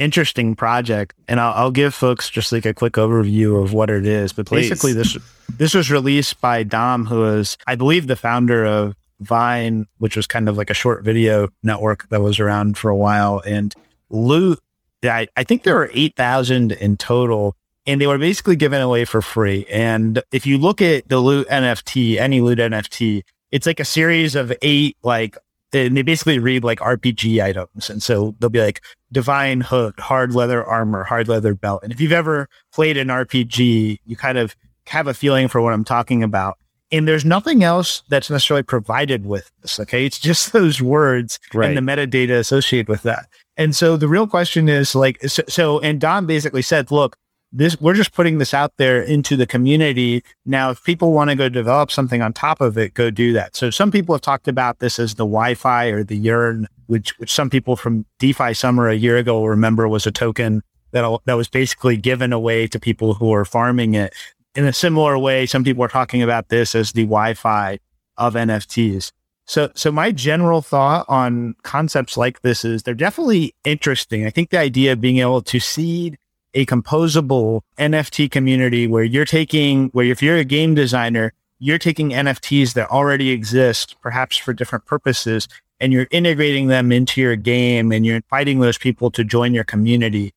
interesting 0.00 0.56
project. 0.56 1.14
And 1.28 1.38
I'll, 1.38 1.52
I'll, 1.54 1.70
give 1.70 1.94
folks 1.94 2.28
just 2.28 2.50
like 2.50 2.66
a 2.66 2.74
quick 2.74 2.94
overview 2.94 3.62
of 3.62 3.72
what 3.72 3.90
it 3.90 4.06
is. 4.06 4.32
But 4.32 4.46
Please. 4.46 4.68
basically, 4.68 4.94
this 4.94 5.16
this 5.48 5.74
was 5.74 5.90
released 5.90 6.40
by 6.40 6.64
Dom, 6.64 7.06
who 7.06 7.24
is, 7.24 7.56
I 7.66 7.76
believe, 7.76 8.08
the 8.08 8.16
founder 8.16 8.64
of 8.64 8.96
Vine, 9.20 9.86
which 9.98 10.16
was 10.16 10.26
kind 10.26 10.48
of 10.48 10.56
like 10.56 10.70
a 10.70 10.74
short 10.74 11.04
video 11.04 11.48
network 11.62 12.08
that 12.08 12.20
was 12.20 12.40
around 12.40 12.78
for 12.78 12.90
a 12.90 12.96
while, 12.96 13.42
and 13.46 13.74
Loot. 14.08 14.58
I, 15.02 15.28
I 15.36 15.44
think 15.44 15.62
there 15.62 15.76
were 15.76 15.90
8,000 15.94 16.72
in 16.72 16.96
total, 16.96 17.56
and 17.86 18.00
they 18.00 18.06
were 18.06 18.18
basically 18.18 18.56
given 18.56 18.82
away 18.82 19.04
for 19.04 19.22
free. 19.22 19.66
And 19.70 20.22
if 20.30 20.46
you 20.46 20.58
look 20.58 20.82
at 20.82 21.08
the 21.08 21.18
Loot 21.18 21.48
NFT, 21.48 22.18
any 22.18 22.40
Loot 22.40 22.58
NFT, 22.58 23.22
it's 23.50 23.66
like 23.66 23.80
a 23.80 23.84
series 23.84 24.34
of 24.34 24.52
eight, 24.60 24.96
like, 25.02 25.38
and 25.72 25.96
they 25.96 26.02
basically 26.02 26.38
read 26.38 26.64
like 26.64 26.80
RPG 26.80 27.42
items. 27.42 27.90
And 27.90 28.02
so 28.02 28.34
they'll 28.38 28.50
be 28.50 28.60
like 28.60 28.82
divine 29.12 29.60
hook, 29.60 29.98
hard 30.00 30.34
leather 30.34 30.64
armor, 30.64 31.04
hard 31.04 31.28
leather 31.28 31.54
belt. 31.54 31.82
And 31.82 31.92
if 31.92 32.00
you've 32.00 32.12
ever 32.12 32.48
played 32.72 32.96
an 32.96 33.08
RPG, 33.08 33.98
you 34.04 34.16
kind 34.16 34.38
of 34.38 34.56
have 34.86 35.06
a 35.06 35.14
feeling 35.14 35.48
for 35.48 35.60
what 35.60 35.72
I'm 35.72 35.84
talking 35.84 36.22
about. 36.22 36.58
And 36.92 37.06
there's 37.06 37.24
nothing 37.24 37.62
else 37.62 38.02
that's 38.08 38.30
necessarily 38.30 38.64
provided 38.64 39.24
with 39.24 39.50
this. 39.62 39.78
Okay. 39.78 40.04
It's 40.04 40.18
just 40.18 40.52
those 40.52 40.82
words 40.82 41.38
right. 41.54 41.68
and 41.68 41.76
the 41.76 41.92
metadata 41.92 42.38
associated 42.38 42.88
with 42.88 43.02
that. 43.02 43.26
And 43.56 43.76
so 43.76 43.96
the 43.96 44.08
real 44.08 44.26
question 44.26 44.68
is 44.68 44.94
like, 44.94 45.22
so, 45.22 45.42
so, 45.48 45.80
and 45.80 46.00
Dom 46.00 46.26
basically 46.26 46.62
said, 46.62 46.90
look, 46.90 47.16
this, 47.52 47.80
we're 47.80 47.94
just 47.94 48.12
putting 48.12 48.38
this 48.38 48.54
out 48.54 48.72
there 48.76 49.02
into 49.02 49.36
the 49.36 49.46
community. 49.46 50.22
Now, 50.46 50.70
if 50.70 50.82
people 50.84 51.12
want 51.12 51.30
to 51.30 51.36
go 51.36 51.48
develop 51.48 51.90
something 51.90 52.22
on 52.22 52.32
top 52.32 52.60
of 52.60 52.78
it, 52.78 52.94
go 52.94 53.10
do 53.10 53.32
that. 53.32 53.56
So 53.56 53.70
some 53.70 53.90
people 53.90 54.14
have 54.14 54.22
talked 54.22 54.48
about 54.48 54.78
this 54.78 54.98
as 54.98 55.16
the 55.16 55.26
YFI 55.26 55.92
or 55.92 56.04
the 56.04 56.16
Yearn, 56.16 56.68
which, 56.86 57.18
which 57.18 57.32
some 57.32 57.50
people 57.50 57.76
from 57.76 58.06
DeFi 58.18 58.54
Summer 58.54 58.88
a 58.88 58.94
year 58.94 59.16
ago 59.16 59.44
remember 59.44 59.88
was 59.88 60.06
a 60.06 60.12
token 60.12 60.62
that, 60.92 61.20
that 61.24 61.34
was 61.34 61.48
basically 61.48 61.96
given 61.96 62.32
away 62.32 62.66
to 62.68 62.78
people 62.78 63.14
who 63.14 63.32
are 63.32 63.44
farming 63.44 63.94
it 63.94 64.14
in 64.54 64.66
a 64.66 64.72
similar 64.72 65.18
way, 65.18 65.46
some 65.46 65.64
people 65.64 65.84
are 65.84 65.88
talking 65.88 66.22
about 66.22 66.48
this 66.48 66.74
as 66.74 66.92
the 66.92 67.06
YFI 67.06 67.78
of 68.16 68.34
NFTs. 68.34 69.12
So, 69.46 69.70
so 69.74 69.90
my 69.90 70.12
general 70.12 70.62
thought 70.62 71.06
on 71.08 71.54
concepts 71.62 72.16
like 72.16 72.42
this 72.42 72.64
is 72.64 72.82
they're 72.82 72.94
definitely 72.94 73.54
interesting. 73.64 74.26
I 74.26 74.30
think 74.30 74.50
the 74.50 74.58
idea 74.58 74.92
of 74.92 75.00
being 75.00 75.18
able 75.18 75.42
to 75.42 75.58
seed 75.58 76.18
a 76.54 76.66
composable 76.66 77.62
NFT 77.78 78.30
community 78.30 78.86
where 78.86 79.04
you're 79.04 79.24
taking, 79.24 79.88
where 79.88 80.06
if 80.06 80.22
you're 80.22 80.36
a 80.36 80.44
game 80.44 80.74
designer, 80.74 81.32
you're 81.58 81.78
taking 81.78 82.10
NFTs 82.10 82.74
that 82.74 82.90
already 82.90 83.30
exist, 83.30 83.96
perhaps 84.00 84.36
for 84.36 84.52
different 84.52 84.86
purposes, 84.86 85.46
and 85.78 85.92
you're 85.92 86.08
integrating 86.10 86.68
them 86.68 86.90
into 86.92 87.20
your 87.20 87.36
game 87.36 87.92
and 87.92 88.04
you're 88.04 88.16
inviting 88.16 88.60
those 88.60 88.78
people 88.78 89.10
to 89.12 89.24
join 89.24 89.54
your 89.54 89.64
community. 89.64 90.32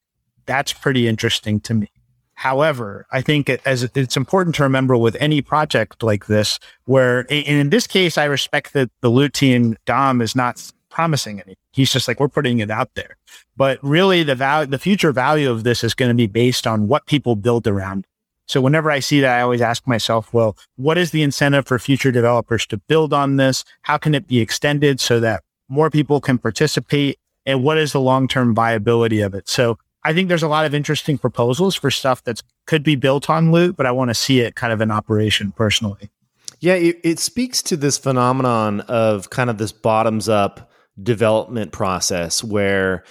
That's 0.45 0.73
pretty 0.73 1.07
interesting 1.07 1.59
to 1.61 1.73
me. 1.73 1.89
However, 2.35 3.05
I 3.11 3.21
think 3.21 3.49
as 3.49 3.83
it's 3.83 4.17
important 4.17 4.55
to 4.55 4.63
remember 4.63 4.97
with 4.97 5.15
any 5.19 5.41
project 5.41 6.03
like 6.03 6.25
this, 6.25 6.59
where 6.85 7.21
in 7.21 7.69
this 7.69 7.87
case, 7.87 8.17
I 8.17 8.25
respect 8.25 8.73
that 8.73 8.89
the 9.01 9.09
loot 9.09 9.33
team 9.33 9.77
Dom 9.85 10.21
is 10.21 10.35
not 10.35 10.71
promising 10.93 11.39
anything. 11.39 11.55
He's 11.71 11.91
just 11.91 12.07
like, 12.07 12.19
we're 12.19 12.27
putting 12.27 12.59
it 12.59 12.69
out 12.69 12.93
there. 12.93 13.17
But 13.57 13.79
really 13.81 14.21
the 14.21 14.35
value, 14.35 14.69
the 14.69 14.77
future 14.77 15.11
value 15.11 15.49
of 15.49 15.63
this 15.63 15.83
is 15.83 15.95
going 15.95 16.09
to 16.09 16.15
be 16.15 16.27
based 16.27 16.67
on 16.67 16.87
what 16.87 17.07
people 17.07 17.35
build 17.35 17.67
around. 17.67 18.05
So 18.45 18.61
whenever 18.61 18.91
I 18.91 18.99
see 18.99 19.19
that, 19.21 19.39
I 19.39 19.41
always 19.41 19.61
ask 19.61 19.87
myself, 19.87 20.31
well, 20.33 20.55
what 20.75 20.97
is 20.97 21.09
the 21.09 21.23
incentive 21.23 21.65
for 21.65 21.79
future 21.79 22.11
developers 22.11 22.67
to 22.67 22.77
build 22.77 23.11
on 23.11 23.37
this? 23.37 23.65
How 23.81 23.97
can 23.97 24.13
it 24.13 24.27
be 24.27 24.39
extended 24.39 24.99
so 24.99 25.19
that 25.19 25.43
more 25.67 25.89
people 25.89 26.21
can 26.21 26.37
participate? 26.37 27.17
And 27.45 27.63
what 27.63 27.77
is 27.77 27.93
the 27.93 27.99
long-term 27.99 28.53
viability 28.53 29.21
of 29.21 29.33
it? 29.33 29.49
So 29.49 29.79
I 30.03 30.13
think 30.13 30.27
there's 30.27 30.43
a 30.43 30.47
lot 30.47 30.65
of 30.65 30.75
interesting 30.75 31.17
proposals 31.17 31.73
for 31.73 31.89
stuff 31.89 32.23
that 32.25 32.43
could 32.67 32.83
be 32.83 32.95
built 32.95 33.29
on 33.29 33.51
Loot, 33.51 33.75
but 33.75 33.87
I 33.87 33.91
want 33.91 34.09
to 34.09 34.15
see 34.15 34.41
it 34.41 34.55
kind 34.55 34.71
of 34.71 34.79
in 34.79 34.91
operation 34.91 35.51
personally. 35.53 36.11
Yeah, 36.59 36.75
it, 36.75 36.99
it 37.03 37.19
speaks 37.19 37.61
to 37.63 37.75
this 37.75 37.97
phenomenon 37.97 38.81
of 38.81 39.31
kind 39.31 39.49
of 39.49 39.57
this 39.57 39.71
bottoms 39.71 40.29
up 40.29 40.69
development 41.01 41.71
process 41.71 42.43
where 42.43 43.03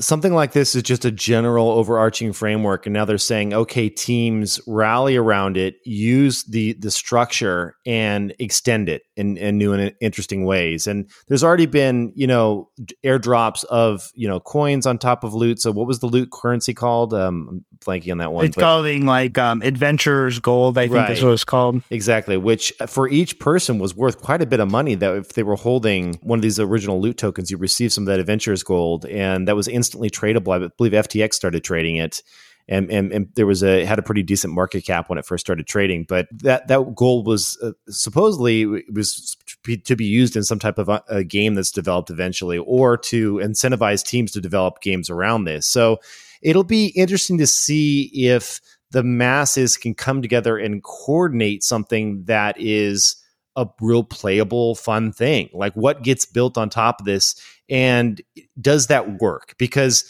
something 0.00 0.34
like 0.34 0.52
this 0.52 0.74
is 0.74 0.82
just 0.82 1.04
a 1.04 1.10
general 1.10 1.70
overarching 1.70 2.32
framework. 2.32 2.86
And 2.86 2.92
now 2.92 3.04
they're 3.04 3.18
saying 3.18 3.54
okay 3.54 3.88
teams 3.88 4.60
rally 4.66 5.16
around 5.16 5.56
it 5.56 5.76
use 5.84 6.44
the 6.44 6.74
the 6.74 6.90
structure 6.90 7.76
and 7.86 8.34
extend 8.38 8.88
it 8.88 9.02
in, 9.16 9.36
in 9.36 9.58
new 9.58 9.72
and 9.72 9.94
interesting 10.00 10.44
ways 10.44 10.86
and 10.86 11.10
there's 11.28 11.42
already 11.42 11.66
been 11.66 12.12
you 12.14 12.26
know 12.26 12.68
airdrops 13.04 13.64
of 13.64 14.10
you 14.14 14.28
know 14.28 14.40
coins 14.40 14.86
on 14.86 14.98
top 14.98 15.24
of 15.24 15.34
loot 15.34 15.60
so 15.60 15.72
what 15.72 15.86
was 15.86 16.00
the 16.00 16.06
loot 16.06 16.30
currency 16.30 16.74
called 16.74 17.14
um 17.14 17.46
I'm 17.48 17.64
blanking 17.78 18.12
on 18.12 18.18
that 18.18 18.32
one 18.32 18.44
it's 18.44 18.56
called 18.56 18.86
like 18.86 19.38
um 19.38 19.62
adventures 19.62 20.38
gold 20.38 20.78
i 20.78 20.82
think 20.82 20.94
right. 20.94 21.10
is 21.10 21.22
what 21.22 21.32
it's 21.32 21.44
called 21.44 21.82
exactly 21.90 22.36
which 22.36 22.72
for 22.86 23.08
each 23.08 23.38
person 23.38 23.78
was 23.78 23.94
worth 23.94 24.20
quite 24.20 24.42
a 24.42 24.46
bit 24.46 24.60
of 24.60 24.70
money 24.70 24.94
that 24.94 25.14
if 25.14 25.32
they 25.34 25.42
were 25.42 25.56
holding 25.56 26.14
one 26.22 26.38
of 26.38 26.42
these 26.42 26.58
original 26.58 27.00
loot 27.00 27.16
tokens 27.16 27.50
you 27.50 27.56
received 27.56 27.92
some 27.92 28.04
of 28.04 28.06
that 28.06 28.20
adventures 28.20 28.62
gold 28.62 29.06
and 29.06 29.48
that 29.48 29.56
was 29.56 29.68
instantly 29.68 30.10
tradable. 30.10 30.54
I 30.54 30.68
believe 30.76 30.92
FTX 30.92 31.34
started 31.34 31.64
trading 31.64 31.96
it. 31.96 32.22
And, 32.68 32.90
and, 32.90 33.12
and 33.12 33.28
there 33.36 33.46
was 33.46 33.62
a 33.62 33.84
had 33.84 34.00
a 34.00 34.02
pretty 34.02 34.24
decent 34.24 34.52
market 34.52 34.84
cap 34.84 35.08
when 35.08 35.18
it 35.18 35.24
first 35.24 35.46
started 35.46 35.68
trading, 35.68 36.04
but 36.08 36.26
that 36.32 36.66
that 36.66 36.96
gold 36.96 37.26
was 37.26 37.56
uh, 37.62 37.70
supposedly 37.88 38.66
was 38.92 39.36
to 39.84 39.94
be, 39.94 40.04
used 40.04 40.34
in 40.34 40.42
some 40.42 40.58
type 40.58 40.78
of 40.78 40.88
a, 40.88 41.00
a 41.08 41.22
game 41.22 41.54
that's 41.54 41.70
developed 41.70 42.10
eventually, 42.10 42.58
or 42.58 42.96
to 42.96 43.34
incentivize 43.36 44.04
teams 44.04 44.32
to 44.32 44.40
develop 44.40 44.80
games 44.80 45.08
around 45.08 45.44
this. 45.44 45.64
So 45.64 45.98
it'll 46.42 46.64
be 46.64 46.86
interesting 46.96 47.38
to 47.38 47.46
see 47.46 48.10
if 48.12 48.60
the 48.90 49.04
masses 49.04 49.76
can 49.76 49.94
come 49.94 50.20
together 50.20 50.58
and 50.58 50.82
coordinate 50.82 51.62
something 51.62 52.24
that 52.24 52.56
is 52.58 53.14
a 53.54 53.68
real 53.80 54.02
playable, 54.02 54.74
fun 54.74 55.12
thing. 55.12 55.50
Like 55.52 55.74
what 55.74 56.02
gets 56.02 56.26
built 56.26 56.58
on 56.58 56.68
top 56.68 57.00
of 57.00 57.06
this, 57.06 57.40
and 57.68 58.20
does 58.60 58.88
that 58.88 59.20
work? 59.20 59.54
Because 59.56 60.04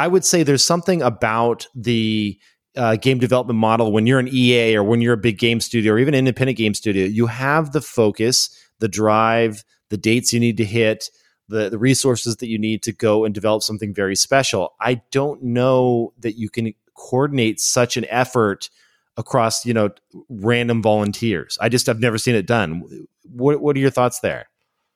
I 0.00 0.08
would 0.08 0.24
say 0.24 0.42
there's 0.42 0.64
something 0.64 1.02
about 1.02 1.66
the 1.74 2.38
uh, 2.74 2.96
game 2.96 3.18
development 3.18 3.58
model 3.58 3.92
when 3.92 4.06
you're 4.06 4.18
an 4.18 4.28
EA 4.32 4.76
or 4.76 4.82
when 4.82 5.02
you're 5.02 5.12
a 5.12 5.18
big 5.18 5.38
game 5.38 5.60
studio 5.60 5.92
or 5.92 5.98
even 5.98 6.14
independent 6.14 6.56
game 6.56 6.72
studio. 6.72 7.04
You 7.04 7.26
have 7.26 7.72
the 7.72 7.82
focus, 7.82 8.48
the 8.78 8.88
drive, 8.88 9.62
the 9.90 9.98
dates 9.98 10.32
you 10.32 10.40
need 10.40 10.56
to 10.56 10.64
hit, 10.64 11.10
the, 11.48 11.68
the 11.68 11.78
resources 11.78 12.36
that 12.36 12.48
you 12.48 12.58
need 12.58 12.82
to 12.84 12.92
go 12.92 13.26
and 13.26 13.34
develop 13.34 13.62
something 13.62 13.92
very 13.92 14.16
special. 14.16 14.74
I 14.80 15.02
don't 15.10 15.42
know 15.42 16.14
that 16.20 16.38
you 16.38 16.48
can 16.48 16.72
coordinate 16.94 17.60
such 17.60 17.98
an 17.98 18.06
effort 18.08 18.70
across 19.18 19.66
you 19.66 19.74
know 19.74 19.90
random 20.30 20.80
volunteers. 20.80 21.58
I 21.60 21.68
just 21.68 21.90
I've 21.90 22.00
never 22.00 22.16
seen 22.16 22.36
it 22.36 22.46
done. 22.46 23.06
What 23.24 23.60
what 23.60 23.76
are 23.76 23.80
your 23.80 23.90
thoughts 23.90 24.20
there? 24.20 24.49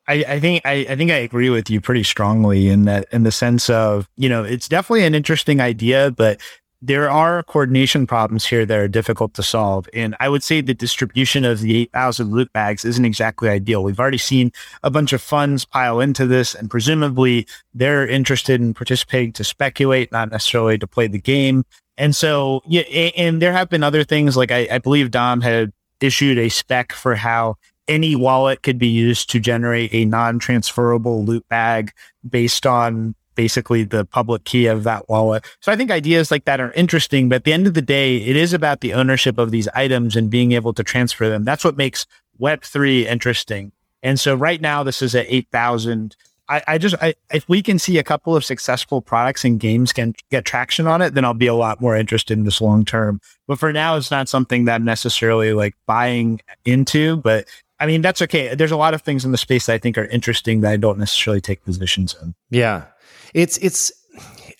I, 0.06 0.24
I 0.28 0.40
think 0.40 0.62
I, 0.64 0.86
I 0.88 0.96
think 0.96 1.10
I 1.10 1.16
agree 1.16 1.50
with 1.50 1.70
you 1.70 1.80
pretty 1.80 2.02
strongly 2.02 2.68
in 2.68 2.84
that 2.84 3.06
in 3.10 3.22
the 3.22 3.32
sense 3.32 3.70
of 3.70 4.08
you 4.16 4.28
know 4.28 4.44
it's 4.44 4.68
definitely 4.68 5.04
an 5.04 5.14
interesting 5.14 5.60
idea, 5.60 6.10
but 6.10 6.40
there 6.86 7.10
are 7.10 7.42
coordination 7.44 8.06
problems 8.06 8.44
here 8.44 8.66
that 8.66 8.78
are 8.78 8.88
difficult 8.88 9.32
to 9.32 9.42
solve. 9.42 9.88
And 9.94 10.14
I 10.20 10.28
would 10.28 10.42
say 10.42 10.60
the 10.60 10.74
distribution 10.74 11.46
of 11.46 11.60
the 11.60 11.78
8,000 11.78 12.30
loot 12.30 12.52
bags 12.52 12.84
isn't 12.84 13.06
exactly 13.06 13.48
ideal. 13.48 13.82
We've 13.82 13.98
already 13.98 14.18
seen 14.18 14.52
a 14.82 14.90
bunch 14.90 15.14
of 15.14 15.22
funds 15.22 15.64
pile 15.64 15.98
into 16.00 16.26
this, 16.26 16.54
and 16.54 16.68
presumably 16.68 17.46
they're 17.72 18.06
interested 18.06 18.60
in 18.60 18.74
participating 18.74 19.32
to 19.32 19.44
speculate, 19.44 20.12
not 20.12 20.30
necessarily 20.30 20.76
to 20.76 20.86
play 20.86 21.06
the 21.06 21.18
game. 21.18 21.64
And 21.96 22.14
so, 22.14 22.60
yeah, 22.66 22.82
and 22.82 23.40
there 23.40 23.52
have 23.52 23.70
been 23.70 23.82
other 23.82 24.04
things 24.04 24.36
like 24.36 24.50
I, 24.50 24.68
I 24.70 24.76
believe 24.76 25.10
Dom 25.10 25.40
had 25.40 25.72
issued 26.00 26.36
a 26.36 26.50
spec 26.50 26.92
for 26.92 27.14
how 27.14 27.56
any 27.88 28.16
wallet 28.16 28.62
could 28.62 28.78
be 28.78 28.88
used 28.88 29.30
to 29.30 29.40
generate 29.40 29.92
a 29.94 30.04
non-transferable 30.04 31.24
loot 31.24 31.46
bag 31.48 31.92
based 32.28 32.66
on 32.66 33.14
basically 33.34 33.82
the 33.82 34.04
public 34.04 34.44
key 34.44 34.66
of 34.66 34.84
that 34.84 35.08
wallet. 35.08 35.44
So 35.60 35.72
I 35.72 35.76
think 35.76 35.90
ideas 35.90 36.30
like 36.30 36.44
that 36.44 36.60
are 36.60 36.72
interesting, 36.72 37.28
but 37.28 37.36
at 37.36 37.44
the 37.44 37.52
end 37.52 37.66
of 37.66 37.74
the 37.74 37.82
day, 37.82 38.18
it 38.18 38.36
is 38.36 38.52
about 38.52 38.80
the 38.80 38.94
ownership 38.94 39.38
of 39.38 39.50
these 39.50 39.68
items 39.68 40.16
and 40.16 40.30
being 40.30 40.52
able 40.52 40.72
to 40.74 40.84
transfer 40.84 41.28
them. 41.28 41.44
That's 41.44 41.64
what 41.64 41.76
makes 41.76 42.06
Web3 42.40 43.06
interesting. 43.06 43.72
And 44.02 44.20
so 44.20 44.34
right 44.34 44.60
now, 44.60 44.82
this 44.82 45.02
is 45.02 45.14
at 45.14 45.26
8,000 45.28 46.16
I, 46.48 46.62
I 46.68 46.78
just 46.78 46.94
I, 47.00 47.14
if 47.32 47.48
we 47.48 47.62
can 47.62 47.78
see 47.78 47.98
a 47.98 48.02
couple 48.02 48.36
of 48.36 48.44
successful 48.44 49.00
products 49.00 49.44
and 49.44 49.58
games 49.58 49.92
can 49.92 50.14
get 50.30 50.44
traction 50.44 50.86
on 50.86 51.00
it, 51.00 51.14
then 51.14 51.24
I'll 51.24 51.34
be 51.34 51.46
a 51.46 51.54
lot 51.54 51.80
more 51.80 51.96
interested 51.96 52.36
in 52.36 52.44
this 52.44 52.60
long 52.60 52.84
term. 52.84 53.20
But 53.46 53.58
for 53.58 53.72
now, 53.72 53.96
it's 53.96 54.10
not 54.10 54.28
something 54.28 54.66
that 54.66 54.74
I'm 54.74 54.84
necessarily 54.84 55.54
like 55.54 55.74
buying 55.86 56.40
into. 56.64 57.16
But 57.16 57.46
I 57.80 57.86
mean, 57.86 58.02
that's 58.02 58.22
okay. 58.22 58.54
There's 58.54 58.70
a 58.70 58.76
lot 58.76 58.94
of 58.94 59.02
things 59.02 59.24
in 59.24 59.32
the 59.32 59.38
space 59.38 59.66
that 59.66 59.74
I 59.74 59.78
think 59.78 59.98
are 59.98 60.04
interesting 60.06 60.60
that 60.60 60.72
I 60.72 60.76
don't 60.76 60.98
necessarily 60.98 61.40
take 61.40 61.64
positions 61.64 62.14
in. 62.22 62.34
Yeah, 62.50 62.86
it's 63.34 63.58
it's 63.58 63.92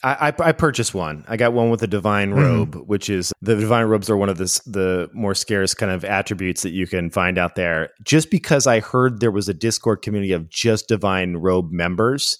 I, 0.03 0.29
I, 0.29 0.49
I 0.49 0.53
purchased 0.53 0.95
one. 0.95 1.25
I 1.29 1.37
got 1.37 1.53
one 1.53 1.71
with 1.71 1.83
a 1.83 1.87
divine 1.87 2.31
mm-hmm. 2.31 2.41
robe, 2.41 2.75
mm. 2.75 2.87
which 2.87 3.09
is 3.09 3.33
the 3.41 3.57
divine 3.57 3.87
robes 3.87 4.11
are 4.11 4.17
one 4.17 4.29
of 4.29 4.39
the 4.39 4.61
the 4.67 5.11
more 5.13 5.35
scarce 5.35 5.75
kind 5.75 5.91
of 5.91 6.05
attributes 6.05 6.63
that 6.63 6.73
you 6.73 6.87
can 6.87 7.11
find 7.11 7.39
out 7.39 7.55
there. 7.55 7.91
Just 8.05 8.31
because 8.31 8.67
I 8.67 8.81
heard 8.81 9.21
there 9.21 9.31
was 9.31 9.49
a 9.49 9.55
Discord 9.55 10.03
community 10.03 10.33
of 10.33 10.51
just 10.51 10.89
divine 10.89 11.37
robe 11.37 11.71
members, 11.73 12.39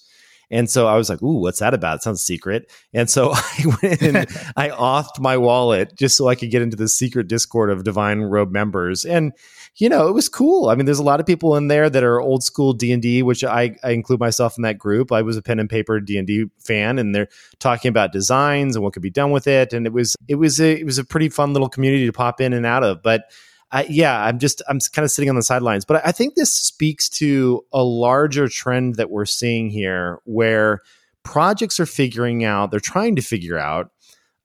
and 0.51 0.69
so 0.69 0.87
I 0.87 0.95
was 0.95 1.09
like, 1.09 1.21
"Ooh, 1.21 1.39
what's 1.39 1.59
that 1.59 1.73
about? 1.73 1.97
It 1.97 2.03
sounds 2.03 2.21
secret." 2.21 2.71
And 2.93 3.09
so 3.09 3.31
I 3.33 3.75
went 3.81 4.01
and 4.01 4.17
I 4.55 4.69
offed 4.69 5.19
my 5.19 5.37
wallet 5.37 5.95
just 5.97 6.17
so 6.17 6.27
I 6.27 6.35
could 6.35 6.51
get 6.51 6.61
into 6.61 6.77
the 6.77 6.87
secret 6.87 7.27
Discord 7.27 7.69
of 7.69 7.83
Divine 7.83 8.21
Robe 8.21 8.51
members. 8.51 9.05
And 9.05 9.33
you 9.77 9.89
know, 9.89 10.07
it 10.07 10.13
was 10.13 10.29
cool. 10.29 10.69
I 10.69 10.75
mean, 10.75 10.85
there's 10.85 10.99
a 10.99 11.03
lot 11.03 11.19
of 11.19 11.25
people 11.25 11.57
in 11.57 11.67
there 11.67 11.89
that 11.89 12.03
are 12.03 12.21
old 12.21 12.43
school 12.43 12.71
D 12.71 12.93
and 12.93 13.01
D, 13.01 13.21
which 13.23 13.43
I, 13.43 13.75
I 13.83 13.91
include 13.91 14.21
myself 14.21 14.57
in 14.57 14.61
that 14.61 14.77
group. 14.77 15.11
I 15.11 15.21
was 15.21 15.35
a 15.35 15.41
pen 15.41 15.59
and 15.59 15.69
paper 15.69 15.99
D 15.99 16.17
and 16.17 16.25
D 16.25 16.45
fan, 16.59 16.97
and 16.97 17.13
they're 17.13 17.27
talking 17.59 17.89
about 17.89 18.13
designs 18.13 18.75
and 18.75 18.83
what 18.83 18.93
could 18.93 19.01
be 19.01 19.09
done 19.09 19.31
with 19.31 19.47
it. 19.47 19.73
And 19.73 19.85
it 19.85 19.91
was 19.91 20.15
it 20.27 20.35
was 20.35 20.61
a 20.61 20.79
it 20.79 20.85
was 20.85 20.97
a 20.97 21.03
pretty 21.03 21.29
fun 21.29 21.53
little 21.53 21.69
community 21.69 22.05
to 22.05 22.13
pop 22.13 22.39
in 22.39 22.53
and 22.53 22.65
out 22.65 22.83
of. 22.83 23.03
But 23.03 23.25
Yeah, 23.83 24.23
I'm 24.23 24.39
just 24.39 24.61
I'm 24.67 24.79
kind 24.93 25.03
of 25.03 25.11
sitting 25.11 25.29
on 25.29 25.35
the 25.35 25.43
sidelines, 25.43 25.85
but 25.85 26.05
I 26.05 26.11
think 26.11 26.35
this 26.35 26.53
speaks 26.53 27.09
to 27.09 27.65
a 27.73 27.83
larger 27.83 28.47
trend 28.47 28.95
that 28.95 29.09
we're 29.09 29.25
seeing 29.25 29.69
here, 29.69 30.19
where 30.25 30.81
projects 31.23 31.79
are 31.79 31.85
figuring 31.85 32.43
out, 32.43 32.71
they're 32.71 32.79
trying 32.79 33.15
to 33.15 33.21
figure 33.21 33.57
out 33.57 33.91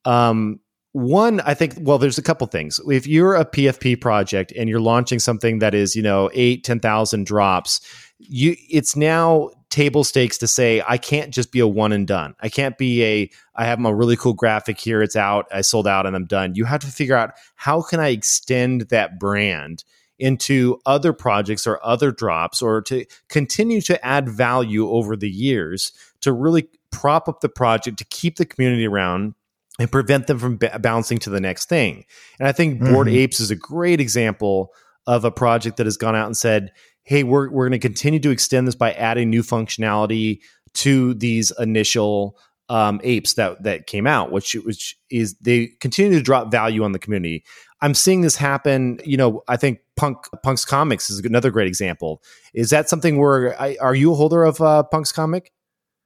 um, 0.04 0.60
one 0.92 1.40
i 1.42 1.54
think 1.54 1.74
well 1.80 1.98
there's 1.98 2.18
a 2.18 2.22
couple 2.22 2.46
things. 2.46 2.80
If 2.88 3.06
you're 3.06 3.36
a 3.36 3.44
pfp 3.44 4.00
project 4.00 4.52
and 4.56 4.68
you're 4.68 4.80
launching 4.80 5.20
something 5.20 5.60
that 5.60 5.74
is 5.74 5.94
you 5.94 6.02
know 6.02 6.30
8 6.34 6.64
10000 6.64 7.26
drops 7.26 7.80
you 8.20 8.56
it's 8.68 8.96
now 8.96 9.50
table 9.70 10.04
stakes 10.04 10.38
to 10.38 10.46
say 10.46 10.82
i 10.86 10.98
can't 10.98 11.32
just 11.32 11.52
be 11.52 11.60
a 11.60 11.66
one 11.66 11.92
and 11.92 12.06
done 12.06 12.34
i 12.40 12.48
can't 12.48 12.76
be 12.76 13.04
a 13.04 13.30
i 13.56 13.64
have 13.64 13.82
a 13.84 13.94
really 13.94 14.16
cool 14.16 14.34
graphic 14.34 14.78
here 14.78 15.02
it's 15.02 15.16
out 15.16 15.46
i 15.52 15.60
sold 15.60 15.86
out 15.86 16.06
and 16.06 16.14
i'm 16.14 16.26
done 16.26 16.54
you 16.54 16.64
have 16.64 16.80
to 16.80 16.86
figure 16.86 17.16
out 17.16 17.32
how 17.54 17.80
can 17.80 18.00
i 18.00 18.08
extend 18.08 18.82
that 18.82 19.18
brand 19.18 19.84
into 20.18 20.78
other 20.84 21.12
projects 21.12 21.66
or 21.66 21.84
other 21.84 22.12
drops 22.12 22.60
or 22.60 22.82
to 22.82 23.04
continue 23.28 23.80
to 23.80 24.04
add 24.04 24.28
value 24.28 24.88
over 24.90 25.16
the 25.16 25.30
years 25.30 25.92
to 26.20 26.32
really 26.32 26.68
prop 26.92 27.28
up 27.28 27.40
the 27.40 27.48
project 27.48 27.98
to 27.98 28.04
keep 28.04 28.36
the 28.36 28.44
community 28.44 28.86
around 28.86 29.34
and 29.78 29.90
prevent 29.90 30.26
them 30.26 30.38
from 30.38 30.56
b- 30.56 30.68
bouncing 30.80 31.16
to 31.18 31.30
the 31.30 31.40
next 31.40 31.70
thing. 31.70 32.04
And 32.38 32.46
I 32.46 32.52
think 32.52 32.80
Bored 32.80 33.06
mm-hmm. 33.06 33.16
Apes 33.16 33.40
is 33.40 33.50
a 33.50 33.56
great 33.56 33.98
example 33.98 34.74
of 35.06 35.24
a 35.24 35.30
project 35.30 35.78
that 35.78 35.86
has 35.86 35.96
gone 35.96 36.14
out 36.14 36.26
and 36.26 36.36
said, 36.36 36.70
"Hey, 37.04 37.22
we're 37.22 37.50
we're 37.50 37.68
going 37.68 37.80
to 37.80 37.86
continue 37.86 38.20
to 38.20 38.30
extend 38.30 38.66
this 38.66 38.74
by 38.74 38.92
adding 38.92 39.30
new 39.30 39.42
functionality 39.42 40.40
to 40.74 41.14
these 41.14 41.52
initial 41.58 42.38
um, 42.68 43.00
apes 43.02 43.34
that 43.34 43.62
that 43.64 43.86
came 43.86 44.06
out, 44.06 44.30
which 44.32 44.54
which 44.64 44.96
is 45.10 45.34
they 45.38 45.68
continue 45.80 46.16
to 46.16 46.22
drop 46.22 46.50
value 46.50 46.84
on 46.84 46.92
the 46.92 46.98
community. 46.98 47.44
I'm 47.82 47.94
seeing 47.94 48.20
this 48.20 48.36
happen. 48.36 49.00
You 49.04 49.16
know, 49.16 49.42
I 49.48 49.56
think 49.56 49.80
Punk 49.96 50.18
Punk's 50.42 50.64
Comics 50.64 51.10
is 51.10 51.20
another 51.20 51.50
great 51.50 51.66
example. 51.66 52.22
Is 52.54 52.70
that 52.70 52.88
something 52.88 53.18
where 53.18 53.60
I, 53.60 53.76
are 53.80 53.94
you 53.94 54.12
a 54.12 54.14
holder 54.14 54.44
of 54.44 54.60
uh, 54.60 54.84
Punk's 54.84 55.12
comic? 55.12 55.52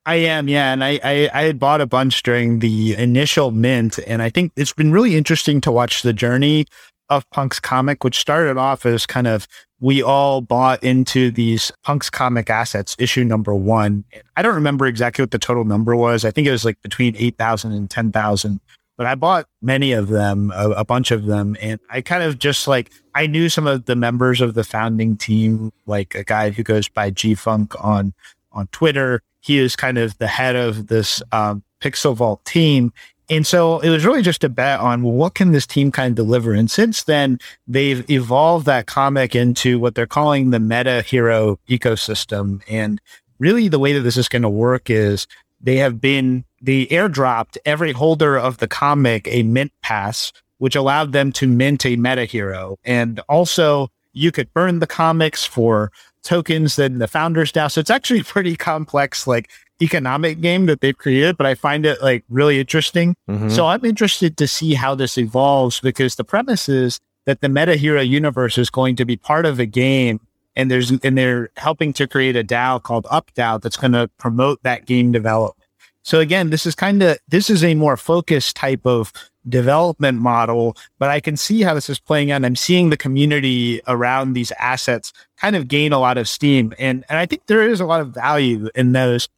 I 0.06 0.16
am, 0.16 0.48
yeah. 0.48 0.72
And 0.72 0.84
I, 0.84 1.00
I, 1.02 1.30
I, 1.32 1.42
had 1.44 1.58
bought 1.58 1.80
a 1.80 1.86
bunch 1.86 2.22
during 2.22 2.58
the 2.58 2.94
initial 2.94 3.52
mint. 3.52 3.98
And 4.06 4.20
I 4.20 4.28
think 4.28 4.52
it's 4.54 4.74
been 4.74 4.92
really 4.92 5.16
interesting 5.16 5.62
to 5.62 5.72
watch 5.72 6.02
the 6.02 6.12
journey 6.12 6.66
of 7.08 7.28
Punk's 7.30 7.60
comic, 7.60 8.04
which 8.04 8.18
started 8.18 8.56
off 8.56 8.86
as 8.86 9.06
kind 9.06 9.26
of 9.26 9.46
we 9.80 10.02
all 10.02 10.40
bought 10.40 10.82
into 10.82 11.30
these 11.30 11.70
Punk's 11.82 12.08
comic 12.08 12.48
assets, 12.48 12.96
issue 12.98 13.24
number 13.24 13.54
one. 13.54 14.04
I 14.36 14.42
don't 14.42 14.54
remember 14.54 14.86
exactly 14.86 15.22
what 15.22 15.30
the 15.30 15.38
total 15.38 15.64
number 15.64 15.94
was. 15.94 16.24
I 16.24 16.30
think 16.30 16.46
it 16.46 16.52
was 16.52 16.64
like 16.64 16.80
between 16.82 17.14
8,000 17.16 17.72
and 17.72 17.90
10,000 17.90 18.60
but 18.96 19.06
I 19.06 19.14
bought 19.14 19.46
many 19.60 19.92
of 19.92 20.08
them, 20.08 20.52
a, 20.54 20.70
a, 20.70 20.84
bunch 20.84 21.10
of 21.10 21.26
them. 21.26 21.56
And 21.60 21.80
I 21.90 22.00
kind 22.00 22.22
of 22.22 22.38
just 22.38 22.68
like, 22.68 22.92
I 23.14 23.26
knew 23.26 23.48
some 23.48 23.66
of 23.66 23.86
the 23.86 23.96
members 23.96 24.40
of 24.40 24.54
the 24.54 24.64
founding 24.64 25.16
team, 25.16 25.72
like 25.86 26.14
a 26.14 26.24
guy 26.24 26.50
who 26.50 26.62
goes 26.62 26.88
by 26.88 27.10
G 27.10 27.34
Funk 27.34 27.74
on, 27.82 28.14
on 28.52 28.68
Twitter. 28.68 29.22
He 29.40 29.58
is 29.58 29.74
kind 29.74 29.98
of 29.98 30.16
the 30.18 30.26
head 30.26 30.54
of 30.54 30.86
this 30.86 31.22
um, 31.32 31.64
Pixel 31.80 32.14
Vault 32.14 32.44
team. 32.44 32.92
And 33.30 33.46
so 33.46 33.80
it 33.80 33.88
was 33.88 34.04
really 34.04 34.22
just 34.22 34.44
a 34.44 34.48
bet 34.48 34.80
on 34.80 35.02
well, 35.02 35.12
what 35.12 35.34
can 35.34 35.52
this 35.52 35.66
team 35.66 35.90
kind 35.90 36.10
of 36.10 36.14
deliver? 36.16 36.52
And 36.52 36.70
since 36.70 37.04
then, 37.04 37.38
they've 37.66 38.08
evolved 38.10 38.66
that 38.66 38.86
comic 38.86 39.34
into 39.34 39.78
what 39.78 39.94
they're 39.94 40.06
calling 40.06 40.50
the 40.50 40.60
meta 40.60 41.02
hero 41.02 41.58
ecosystem. 41.68 42.62
And 42.68 43.00
really 43.38 43.68
the 43.68 43.78
way 43.78 43.92
that 43.94 44.00
this 44.00 44.16
is 44.16 44.28
going 44.28 44.42
to 44.42 44.48
work 44.48 44.90
is 44.90 45.26
they 45.60 45.76
have 45.76 46.00
been 46.00 46.44
they 46.60 46.86
airdropped 46.86 47.56
every 47.64 47.92
holder 47.92 48.38
of 48.38 48.58
the 48.58 48.68
comic 48.68 49.28
a 49.30 49.42
mint 49.42 49.72
pass, 49.82 50.32
which 50.58 50.76
allowed 50.76 51.12
them 51.12 51.32
to 51.32 51.46
mint 51.46 51.84
a 51.86 51.96
meta 51.96 52.24
hero. 52.24 52.76
And 52.84 53.20
also 53.28 53.88
you 54.14 54.32
could 54.32 54.52
burn 54.54 54.78
the 54.78 54.86
comics 54.86 55.44
for 55.44 55.92
tokens 56.22 56.78
in 56.78 56.98
the 56.98 57.08
founders 57.08 57.52
DAO. 57.52 57.70
So 57.70 57.80
it's 57.80 57.90
actually 57.90 58.20
a 58.20 58.24
pretty 58.34 58.56
complex, 58.56 59.26
like 59.26 59.50
economic 59.82 60.40
game 60.40 60.66
that 60.66 60.80
they've 60.80 60.96
created, 60.96 61.36
but 61.36 61.46
I 61.46 61.54
find 61.54 61.84
it 61.84 62.02
like 62.02 62.24
really 62.28 62.60
interesting. 62.60 63.16
Mm-hmm. 63.28 63.50
So 63.50 63.66
I'm 63.66 63.84
interested 63.84 64.36
to 64.38 64.48
see 64.48 64.74
how 64.74 64.94
this 64.94 65.18
evolves 65.18 65.80
because 65.80 66.14
the 66.14 66.24
premise 66.24 66.68
is 66.68 67.00
that 67.26 67.40
the 67.40 67.48
meta 67.48 67.76
hero 67.76 68.00
universe 68.00 68.56
is 68.56 68.70
going 68.70 68.96
to 68.96 69.04
be 69.04 69.16
part 69.16 69.46
of 69.46 69.58
a 69.58 69.66
game 69.66 70.20
and 70.56 70.70
there's 70.70 70.90
and 70.90 71.18
they're 71.18 71.50
helping 71.56 71.92
to 71.94 72.06
create 72.06 72.36
a 72.36 72.44
DAO 72.44 72.82
called 72.82 73.04
UpDAO 73.06 73.60
that's 73.60 73.76
going 73.76 73.92
to 73.92 74.08
promote 74.18 74.62
that 74.62 74.86
game 74.86 75.10
development. 75.12 75.68
So 76.02 76.20
again, 76.20 76.50
this 76.50 76.66
is 76.66 76.74
kind 76.74 77.02
of 77.02 77.18
this 77.28 77.50
is 77.50 77.64
a 77.64 77.74
more 77.74 77.96
focused 77.96 78.56
type 78.56 78.86
of 78.86 79.12
development 79.48 80.20
model, 80.20 80.76
but 80.98 81.10
I 81.10 81.20
can 81.20 81.36
see 81.36 81.62
how 81.62 81.74
this 81.74 81.90
is 81.90 81.98
playing 81.98 82.30
out. 82.30 82.44
I'm 82.44 82.56
seeing 82.56 82.90
the 82.90 82.96
community 82.96 83.80
around 83.86 84.32
these 84.32 84.52
assets 84.52 85.12
kind 85.36 85.56
of 85.56 85.68
gain 85.68 85.92
a 85.92 85.98
lot 85.98 86.18
of 86.18 86.28
steam. 86.28 86.72
And 86.78 87.04
and 87.08 87.18
I 87.18 87.26
think 87.26 87.46
there 87.46 87.68
is 87.68 87.80
a 87.80 87.86
lot 87.86 88.00
of 88.00 88.08
value 88.08 88.68
in 88.74 88.92
those 88.92 89.28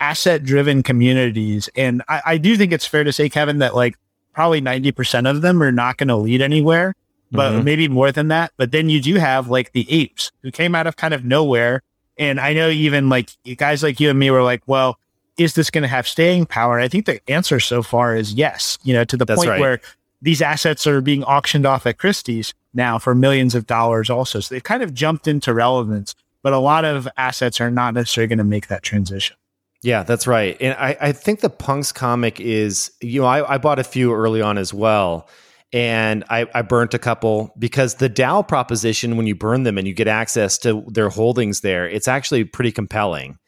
asset 0.00 0.44
driven 0.44 0.82
communities. 0.82 1.68
And 1.76 2.02
I, 2.08 2.22
I 2.26 2.38
do 2.38 2.56
think 2.56 2.72
it's 2.72 2.86
fair 2.86 3.04
to 3.04 3.12
say, 3.12 3.28
Kevin, 3.28 3.58
that 3.58 3.74
like 3.74 3.96
probably 4.32 4.60
90% 4.60 5.30
of 5.30 5.42
them 5.42 5.62
are 5.62 5.72
not 5.72 5.96
going 5.96 6.08
to 6.08 6.16
lead 6.16 6.42
anywhere, 6.42 6.94
but 7.30 7.52
mm-hmm. 7.52 7.64
maybe 7.64 7.88
more 7.88 8.12
than 8.12 8.28
that. 8.28 8.52
But 8.56 8.72
then 8.72 8.90
you 8.90 9.00
do 9.00 9.14
have 9.14 9.48
like 9.48 9.72
the 9.72 9.90
apes 9.90 10.32
who 10.42 10.50
came 10.50 10.74
out 10.74 10.86
of 10.86 10.96
kind 10.96 11.14
of 11.14 11.24
nowhere. 11.24 11.82
And 12.18 12.40
I 12.40 12.52
know 12.52 12.68
even 12.68 13.08
like 13.08 13.30
guys 13.56 13.82
like 13.82 14.00
you 14.00 14.10
and 14.10 14.18
me 14.18 14.30
were 14.30 14.42
like, 14.42 14.62
well, 14.66 14.98
is 15.36 15.54
this 15.54 15.70
going 15.70 15.82
to 15.82 15.88
have 15.88 16.06
staying 16.06 16.46
power? 16.46 16.76
And 16.76 16.84
I 16.84 16.88
think 16.88 17.06
the 17.06 17.20
answer 17.30 17.60
so 17.60 17.82
far 17.82 18.16
is 18.16 18.34
yes, 18.34 18.78
you 18.84 18.94
know, 18.94 19.04
to 19.04 19.16
the 19.16 19.24
That's 19.24 19.38
point 19.38 19.50
right. 19.50 19.60
where 19.60 19.80
these 20.22 20.40
assets 20.40 20.86
are 20.86 21.00
being 21.00 21.22
auctioned 21.24 21.66
off 21.66 21.86
at 21.86 21.98
Christie's 21.98 22.54
now 22.72 22.98
for 22.98 23.14
millions 23.14 23.54
of 23.54 23.66
dollars 23.66 24.10
also. 24.10 24.40
So 24.40 24.54
they've 24.54 24.62
kind 24.62 24.82
of 24.82 24.94
jumped 24.94 25.28
into 25.28 25.52
relevance, 25.52 26.14
but 26.42 26.52
a 26.52 26.58
lot 26.58 26.84
of 26.84 27.08
assets 27.16 27.60
are 27.60 27.70
not 27.70 27.94
necessarily 27.94 28.28
going 28.28 28.38
to 28.38 28.44
make 28.44 28.68
that 28.68 28.82
transition. 28.82 29.36
Yeah, 29.82 30.02
that's 30.02 30.26
right. 30.26 30.56
And 30.60 30.74
I, 30.78 30.96
I 30.98 31.12
think 31.12 31.40
the 31.40 31.50
Punks 31.50 31.92
comic 31.92 32.40
is, 32.40 32.90
you 33.02 33.20
know, 33.20 33.26
I, 33.26 33.54
I 33.54 33.58
bought 33.58 33.78
a 33.78 33.84
few 33.84 34.14
early 34.14 34.40
on 34.40 34.56
as 34.56 34.72
well. 34.72 35.28
And 35.74 36.24
I, 36.30 36.46
I 36.54 36.62
burnt 36.62 36.94
a 36.94 36.98
couple 36.98 37.52
because 37.58 37.96
the 37.96 38.08
DAO 38.08 38.46
proposition, 38.46 39.16
when 39.16 39.26
you 39.26 39.34
burn 39.34 39.64
them 39.64 39.76
and 39.76 39.86
you 39.86 39.92
get 39.92 40.08
access 40.08 40.56
to 40.58 40.84
their 40.86 41.10
holdings 41.10 41.60
there, 41.60 41.86
it's 41.86 42.08
actually 42.08 42.44
pretty 42.44 42.72
compelling. 42.72 43.38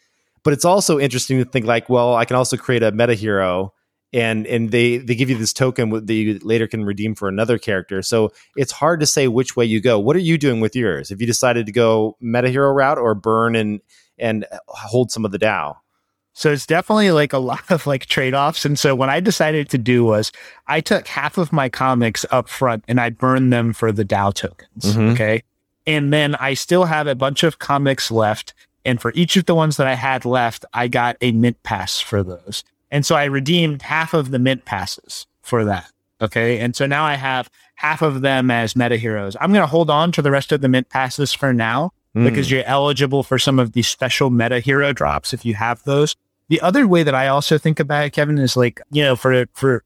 But 0.47 0.53
it's 0.53 0.65
also 0.65 1.01
interesting 1.01 1.39
to 1.39 1.45
think 1.45 1.67
like, 1.67 1.89
well, 1.89 2.15
I 2.15 2.25
can 2.25 2.37
also 2.37 2.57
create 2.57 2.85
a 2.85 2.93
meta 2.93 3.15
hero 3.15 3.75
and 4.13 4.47
and 4.47 4.71
they 4.71 4.99
they 4.99 5.17
give 5.17 5.29
you 5.29 5.37
this 5.37 5.53
token 5.53 5.91
that 5.91 6.15
you 6.15 6.39
later 6.41 6.69
can 6.69 6.85
redeem 6.85 7.17
for 7.17 7.29
another 7.29 7.59
character. 7.59 8.01
So 8.01 8.31
it's 8.55 8.71
hard 8.71 9.01
to 9.01 9.07
say 9.07 9.27
which 9.27 9.57
way 9.57 9.65
you 9.65 9.81
go. 9.81 9.99
What 9.99 10.15
are 10.15 10.21
you 10.21 10.39
doing 10.39 10.61
with 10.61 10.77
yours? 10.77 11.11
If 11.11 11.21
you 11.21 11.27
decided 11.27 11.67
to 11.67 11.73
go 11.73 12.17
meta 12.21 12.49
hero 12.49 12.71
route 12.71 12.97
or 12.97 13.13
burn 13.17 13.57
and 13.57 13.81
and 14.19 14.47
hold 14.69 15.11
some 15.11 15.25
of 15.25 15.33
the 15.33 15.39
DAO? 15.41 15.79
So 16.33 16.53
it's 16.53 16.65
definitely 16.65 17.11
like 17.11 17.33
a 17.33 17.39
lot 17.53 17.69
of 17.69 17.85
like 17.85 18.07
trade 18.07 18.33
offs. 18.33 18.65
And 18.65 18.79
so 18.79 18.95
what 18.95 19.09
I 19.09 19.19
decided 19.19 19.69
to 19.71 19.79
do 19.79 20.05
was 20.05 20.31
I 20.69 20.81
took 20.81 21.09
half 21.09 21.39
of 21.39 21.53
my 21.53 21.69
comics 21.69 22.25
up 22.31 22.49
front 22.49 22.85
and 22.87 23.01
I 23.01 23.11
burned 23.11 23.53
them 23.53 23.73
for 23.73 23.91
the 23.91 24.05
DAO 24.05 24.33
tokens. 24.33 24.85
Mm-hmm. 24.85 25.09
Okay. 25.09 25.43
And 25.89 26.13
then 26.13 26.37
I 26.37 26.55
still 26.55 26.85
have 26.85 27.09
a 27.09 27.17
bunch 27.17 27.43
of 27.43 27.59
comics 27.59 28.13
left 28.13 28.55
and 28.87 29.01
for 29.01 29.13
each 29.15 29.37
of 29.37 29.45
the 29.45 29.55
ones 29.55 29.77
that 29.77 29.87
I 29.87 29.95
had 29.95 30.25
left, 30.25 30.65
I 30.73 30.89
got 30.89 31.17
a 31.21 31.33
mint 31.33 31.63
pass 31.63 32.01
for 32.01 32.23
those. 32.23 32.65
And 32.91 33.05
so 33.05 33.17
I 33.17 33.25
redeemed 33.25 33.83
half 33.83 34.15
of 34.15 34.31
the 34.31 34.39
mint 34.39 34.65
passes 34.65 35.27
for 35.43 35.65
that. 35.65 35.91
Okay. 36.21 36.61
And 36.61 36.75
so 36.75 36.87
now 36.87 37.05
I 37.05 37.15
have 37.15 37.51
half 37.75 38.01
of 38.01 38.23
them 38.23 38.51
as 38.51 38.75
meta 38.75 38.97
heroes. 38.97 39.37
I'm 39.41 39.53
going 39.53 39.63
to 39.63 39.67
hold 39.67 39.91
on 39.91 40.13
to 40.13 40.23
the 40.23 40.31
rest 40.31 40.53
of 40.53 40.61
the 40.61 40.69
mint 40.69 40.89
passes 40.89 41.35
for 41.35 41.53
now 41.53 41.93
mm. 42.15 42.25
because 42.25 42.51
you're 42.51 42.65
eligible 42.65 43.23
for 43.23 43.39
some 43.39 43.59
of 43.59 43.73
these 43.73 43.89
special 43.89 44.31
meta 44.31 44.61
hero 44.61 44.93
drops 44.93 45.35
if 45.35 45.45
you 45.45 45.55
have 45.55 45.83
those. 45.85 46.17
The 46.49 46.61
other 46.61 46.87
way 46.87 47.03
that 47.03 47.15
I 47.15 47.27
also 47.27 47.59
think 47.59 47.81
about 47.81 48.07
it, 48.07 48.11
Kevin, 48.11 48.39
is 48.39 48.57
like, 48.57 48.81
you 48.91 49.03
know, 49.03 49.17
for, 49.17 49.47
for, 49.53 49.83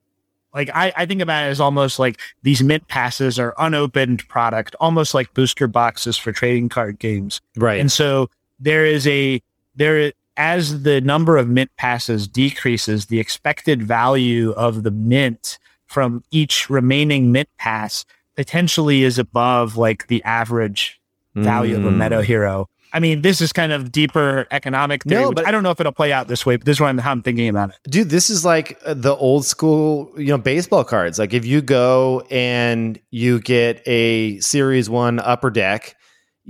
like 0.54 0.68
I, 0.74 0.92
I 0.96 1.06
think 1.06 1.22
about 1.22 1.46
it 1.46 1.48
as 1.48 1.60
almost 1.60 1.98
like 1.98 2.20
these 2.42 2.62
mint 2.62 2.86
passes 2.88 3.38
are 3.38 3.54
unopened 3.58 4.28
product, 4.28 4.76
almost 4.78 5.14
like 5.14 5.32
booster 5.32 5.66
boxes 5.66 6.16
for 6.16 6.32
trading 6.32 6.68
card 6.68 6.98
games. 6.98 7.40
Right. 7.56 7.80
And 7.80 7.90
so 7.90 8.28
there 8.60 8.84
is 8.84 9.06
a 9.06 9.42
there 9.74 10.12
as 10.36 10.82
the 10.82 11.00
number 11.00 11.36
of 11.36 11.48
mint 11.48 11.70
passes 11.76 12.28
decreases, 12.28 13.06
the 13.06 13.20
expected 13.20 13.82
value 13.82 14.52
of 14.52 14.82
the 14.84 14.90
mint 14.90 15.58
from 15.86 16.22
each 16.30 16.70
remaining 16.70 17.32
mint 17.32 17.48
pass 17.58 18.04
potentially 18.36 19.02
is 19.02 19.18
above 19.18 19.76
like 19.76 20.06
the 20.06 20.22
average 20.24 21.00
value 21.34 21.76
mm. 21.76 21.80
of 21.80 21.86
a 21.86 21.90
meta 21.90 22.16
hmm. 22.16 22.22
hero. 22.22 22.68
I 22.92 22.98
mean, 22.98 23.22
this 23.22 23.40
is 23.40 23.52
kind 23.52 23.70
of 23.70 23.92
deeper 23.92 24.46
economic 24.50 25.04
theory. 25.04 25.22
No, 25.22 25.32
but 25.32 25.46
I 25.46 25.50
don't 25.50 25.62
know 25.62 25.70
if 25.70 25.78
it'll 25.78 25.92
play 25.92 26.12
out 26.12 26.26
this 26.26 26.44
way, 26.44 26.56
but 26.56 26.66
this 26.66 26.78
is 26.78 26.80
what 26.80 26.88
I'm, 26.88 26.98
how 26.98 27.12
I'm 27.12 27.22
thinking 27.22 27.48
about 27.48 27.70
it. 27.70 27.76
Dude, 27.88 28.10
this 28.10 28.30
is 28.30 28.44
like 28.44 28.80
the 28.84 29.14
old 29.14 29.44
school, 29.44 30.10
you 30.16 30.26
know, 30.26 30.38
baseball 30.38 30.84
cards. 30.84 31.18
Like 31.18 31.32
if 31.32 31.44
you 31.44 31.62
go 31.62 32.26
and 32.30 32.98
you 33.10 33.40
get 33.40 33.82
a 33.86 34.40
series 34.40 34.90
one 34.90 35.20
upper 35.20 35.50
deck 35.50 35.96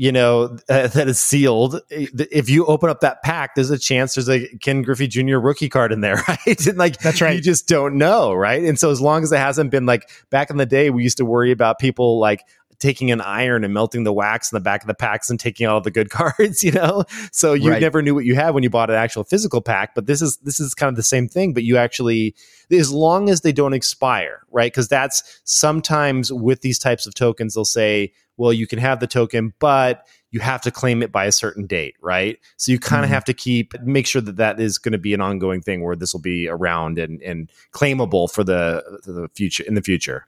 you 0.00 0.10
know, 0.10 0.56
uh, 0.70 0.86
that 0.94 1.08
is 1.08 1.20
sealed. 1.20 1.78
If 1.90 2.48
you 2.48 2.64
open 2.64 2.88
up 2.88 3.00
that 3.00 3.22
pack, 3.22 3.54
there's 3.54 3.70
a 3.70 3.78
chance 3.78 4.14
there's 4.14 4.30
a 4.30 4.48
Ken 4.56 4.80
Griffey 4.80 5.06
Jr. 5.06 5.36
rookie 5.36 5.68
card 5.68 5.92
in 5.92 6.00
there, 6.00 6.14
right? 6.28 6.66
and 6.66 6.78
like, 6.78 6.98
that's 7.00 7.20
right. 7.20 7.36
You 7.36 7.42
just 7.42 7.68
don't 7.68 7.96
know, 7.96 8.32
right? 8.32 8.64
And 8.64 8.78
so 8.78 8.90
as 8.90 9.02
long 9.02 9.22
as 9.22 9.30
it 9.30 9.36
hasn't 9.36 9.70
been 9.70 9.84
like 9.84 10.08
back 10.30 10.48
in 10.48 10.56
the 10.56 10.64
day, 10.64 10.88
we 10.88 11.02
used 11.02 11.18
to 11.18 11.26
worry 11.26 11.50
about 11.50 11.78
people 11.78 12.18
like 12.18 12.46
taking 12.78 13.10
an 13.10 13.20
iron 13.20 13.62
and 13.62 13.74
melting 13.74 14.04
the 14.04 14.12
wax 14.12 14.50
in 14.50 14.56
the 14.56 14.60
back 14.60 14.80
of 14.80 14.86
the 14.86 14.94
packs 14.94 15.28
and 15.28 15.38
taking 15.38 15.66
all 15.66 15.82
the 15.82 15.90
good 15.90 16.08
cards, 16.10 16.64
you 16.64 16.72
know? 16.72 17.04
So 17.30 17.52
you 17.52 17.70
right. 17.70 17.82
never 17.82 18.00
knew 18.00 18.14
what 18.14 18.24
you 18.24 18.34
had 18.34 18.54
when 18.54 18.62
you 18.62 18.70
bought 18.70 18.88
an 18.88 18.96
actual 18.96 19.24
physical 19.24 19.60
pack, 19.60 19.94
but 19.94 20.06
this 20.06 20.22
is 20.22 20.38
this 20.38 20.60
is 20.60 20.72
kind 20.72 20.88
of 20.88 20.96
the 20.96 21.02
same 21.02 21.28
thing, 21.28 21.52
but 21.52 21.62
you 21.62 21.76
actually 21.76 22.34
as 22.70 22.90
long 22.90 23.28
as 23.28 23.42
they 23.42 23.52
don't 23.52 23.74
expire, 23.74 24.46
right? 24.50 24.72
Cuz 24.72 24.88
that's 24.88 25.42
sometimes 25.44 26.32
with 26.32 26.62
these 26.62 26.78
types 26.78 27.06
of 27.06 27.14
tokens 27.14 27.52
they'll 27.54 27.66
say 27.66 28.14
well, 28.40 28.54
you 28.54 28.66
can 28.66 28.78
have 28.78 29.00
the 29.00 29.06
token, 29.06 29.52
but 29.58 30.06
you 30.30 30.40
have 30.40 30.62
to 30.62 30.70
claim 30.70 31.02
it 31.02 31.12
by 31.12 31.26
a 31.26 31.32
certain 31.32 31.66
date, 31.66 31.94
right? 32.00 32.38
So 32.56 32.72
you 32.72 32.78
kind 32.78 33.04
of 33.04 33.08
mm-hmm. 33.08 33.14
have 33.14 33.24
to 33.26 33.34
keep 33.34 33.78
make 33.82 34.06
sure 34.06 34.22
that 34.22 34.36
that 34.36 34.58
is 34.58 34.78
going 34.78 34.92
to 34.92 34.98
be 34.98 35.12
an 35.12 35.20
ongoing 35.20 35.60
thing 35.60 35.84
where 35.84 35.94
this 35.94 36.14
will 36.14 36.22
be 36.22 36.48
around 36.48 36.98
and 36.98 37.20
and 37.20 37.50
claimable 37.72 38.32
for 38.32 38.42
the 38.42 38.82
the 39.04 39.28
future 39.34 39.62
in 39.64 39.74
the 39.74 39.82
future. 39.82 40.26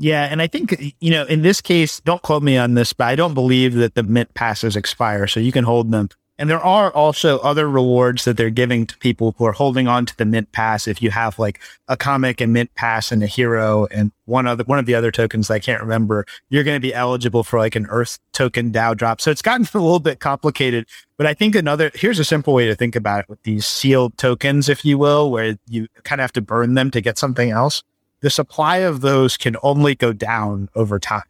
Yeah, 0.00 0.24
and 0.24 0.42
I 0.42 0.48
think 0.48 0.94
you 0.98 1.12
know 1.12 1.26
in 1.26 1.42
this 1.42 1.60
case, 1.60 2.00
don't 2.00 2.22
quote 2.22 2.42
me 2.42 2.56
on 2.56 2.74
this, 2.74 2.92
but 2.92 3.04
I 3.04 3.14
don't 3.14 3.34
believe 3.34 3.74
that 3.74 3.94
the 3.94 4.02
mint 4.02 4.34
passes 4.34 4.74
expire, 4.74 5.28
so 5.28 5.38
you 5.38 5.52
can 5.52 5.62
hold 5.62 5.92
them 5.92 6.08
and 6.38 6.48
there 6.48 6.60
are 6.60 6.92
also 6.92 7.38
other 7.40 7.68
rewards 7.68 8.24
that 8.24 8.36
they're 8.36 8.48
giving 8.48 8.86
to 8.86 8.96
people 8.98 9.34
who 9.36 9.44
are 9.44 9.52
holding 9.52 9.88
on 9.88 10.06
to 10.06 10.16
the 10.16 10.24
Mint 10.24 10.52
Pass. 10.52 10.86
If 10.86 11.02
you 11.02 11.10
have 11.10 11.36
like 11.36 11.60
a 11.88 11.96
comic 11.96 12.40
and 12.40 12.52
Mint 12.52 12.72
Pass 12.76 13.10
and 13.10 13.22
a 13.24 13.26
hero 13.26 13.88
and 13.90 14.12
one 14.26 14.46
other 14.46 14.62
one 14.62 14.78
of 14.78 14.86
the 14.86 14.94
other 14.94 15.10
tokens 15.10 15.50
I 15.50 15.58
can't 15.58 15.82
remember, 15.82 16.26
you're 16.48 16.62
going 16.62 16.76
to 16.76 16.80
be 16.80 16.94
eligible 16.94 17.42
for 17.42 17.58
like 17.58 17.74
an 17.74 17.86
Earth 17.90 18.20
token 18.32 18.70
DAO 18.70 18.96
drop. 18.96 19.20
So 19.20 19.32
it's 19.32 19.42
gotten 19.42 19.66
a 19.74 19.78
little 19.78 19.98
bit 19.98 20.20
complicated. 20.20 20.86
But 21.16 21.26
I 21.26 21.34
think 21.34 21.56
another 21.56 21.90
here's 21.94 22.20
a 22.20 22.24
simple 22.24 22.54
way 22.54 22.66
to 22.66 22.76
think 22.76 22.94
about 22.94 23.20
it 23.20 23.28
with 23.28 23.42
these 23.42 23.66
sealed 23.66 24.16
tokens, 24.16 24.68
if 24.68 24.84
you 24.84 24.96
will, 24.96 25.32
where 25.32 25.58
you 25.66 25.88
kind 26.04 26.20
of 26.20 26.22
have 26.22 26.32
to 26.34 26.40
burn 26.40 26.74
them 26.74 26.92
to 26.92 27.00
get 27.00 27.18
something 27.18 27.50
else. 27.50 27.82
The 28.20 28.30
supply 28.30 28.78
of 28.78 29.00
those 29.00 29.36
can 29.36 29.56
only 29.62 29.96
go 29.96 30.12
down 30.12 30.68
over 30.76 31.00
time, 31.00 31.22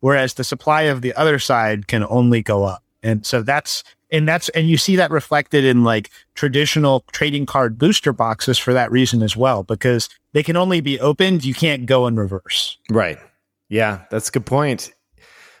whereas 0.00 0.34
the 0.34 0.44
supply 0.44 0.82
of 0.82 1.02
the 1.02 1.14
other 1.14 1.38
side 1.38 1.86
can 1.86 2.04
only 2.08 2.42
go 2.42 2.64
up. 2.64 2.82
And 3.06 3.24
so 3.24 3.40
that's 3.40 3.84
and 4.10 4.28
that's 4.28 4.48
and 4.50 4.68
you 4.68 4.76
see 4.76 4.96
that 4.96 5.10
reflected 5.10 5.64
in 5.64 5.84
like 5.84 6.10
traditional 6.34 7.04
trading 7.12 7.46
card 7.46 7.78
booster 7.78 8.12
boxes 8.12 8.58
for 8.58 8.72
that 8.72 8.90
reason 8.90 9.22
as 9.22 9.36
well 9.36 9.62
because 9.62 10.08
they 10.32 10.42
can 10.42 10.56
only 10.56 10.80
be 10.80 10.98
opened 11.00 11.44
you 11.44 11.54
can't 11.54 11.86
go 11.86 12.06
in 12.06 12.16
reverse 12.16 12.78
right 12.90 13.18
Yeah, 13.68 14.02
that's 14.10 14.28
a 14.28 14.32
good 14.32 14.46
point. 14.46 14.92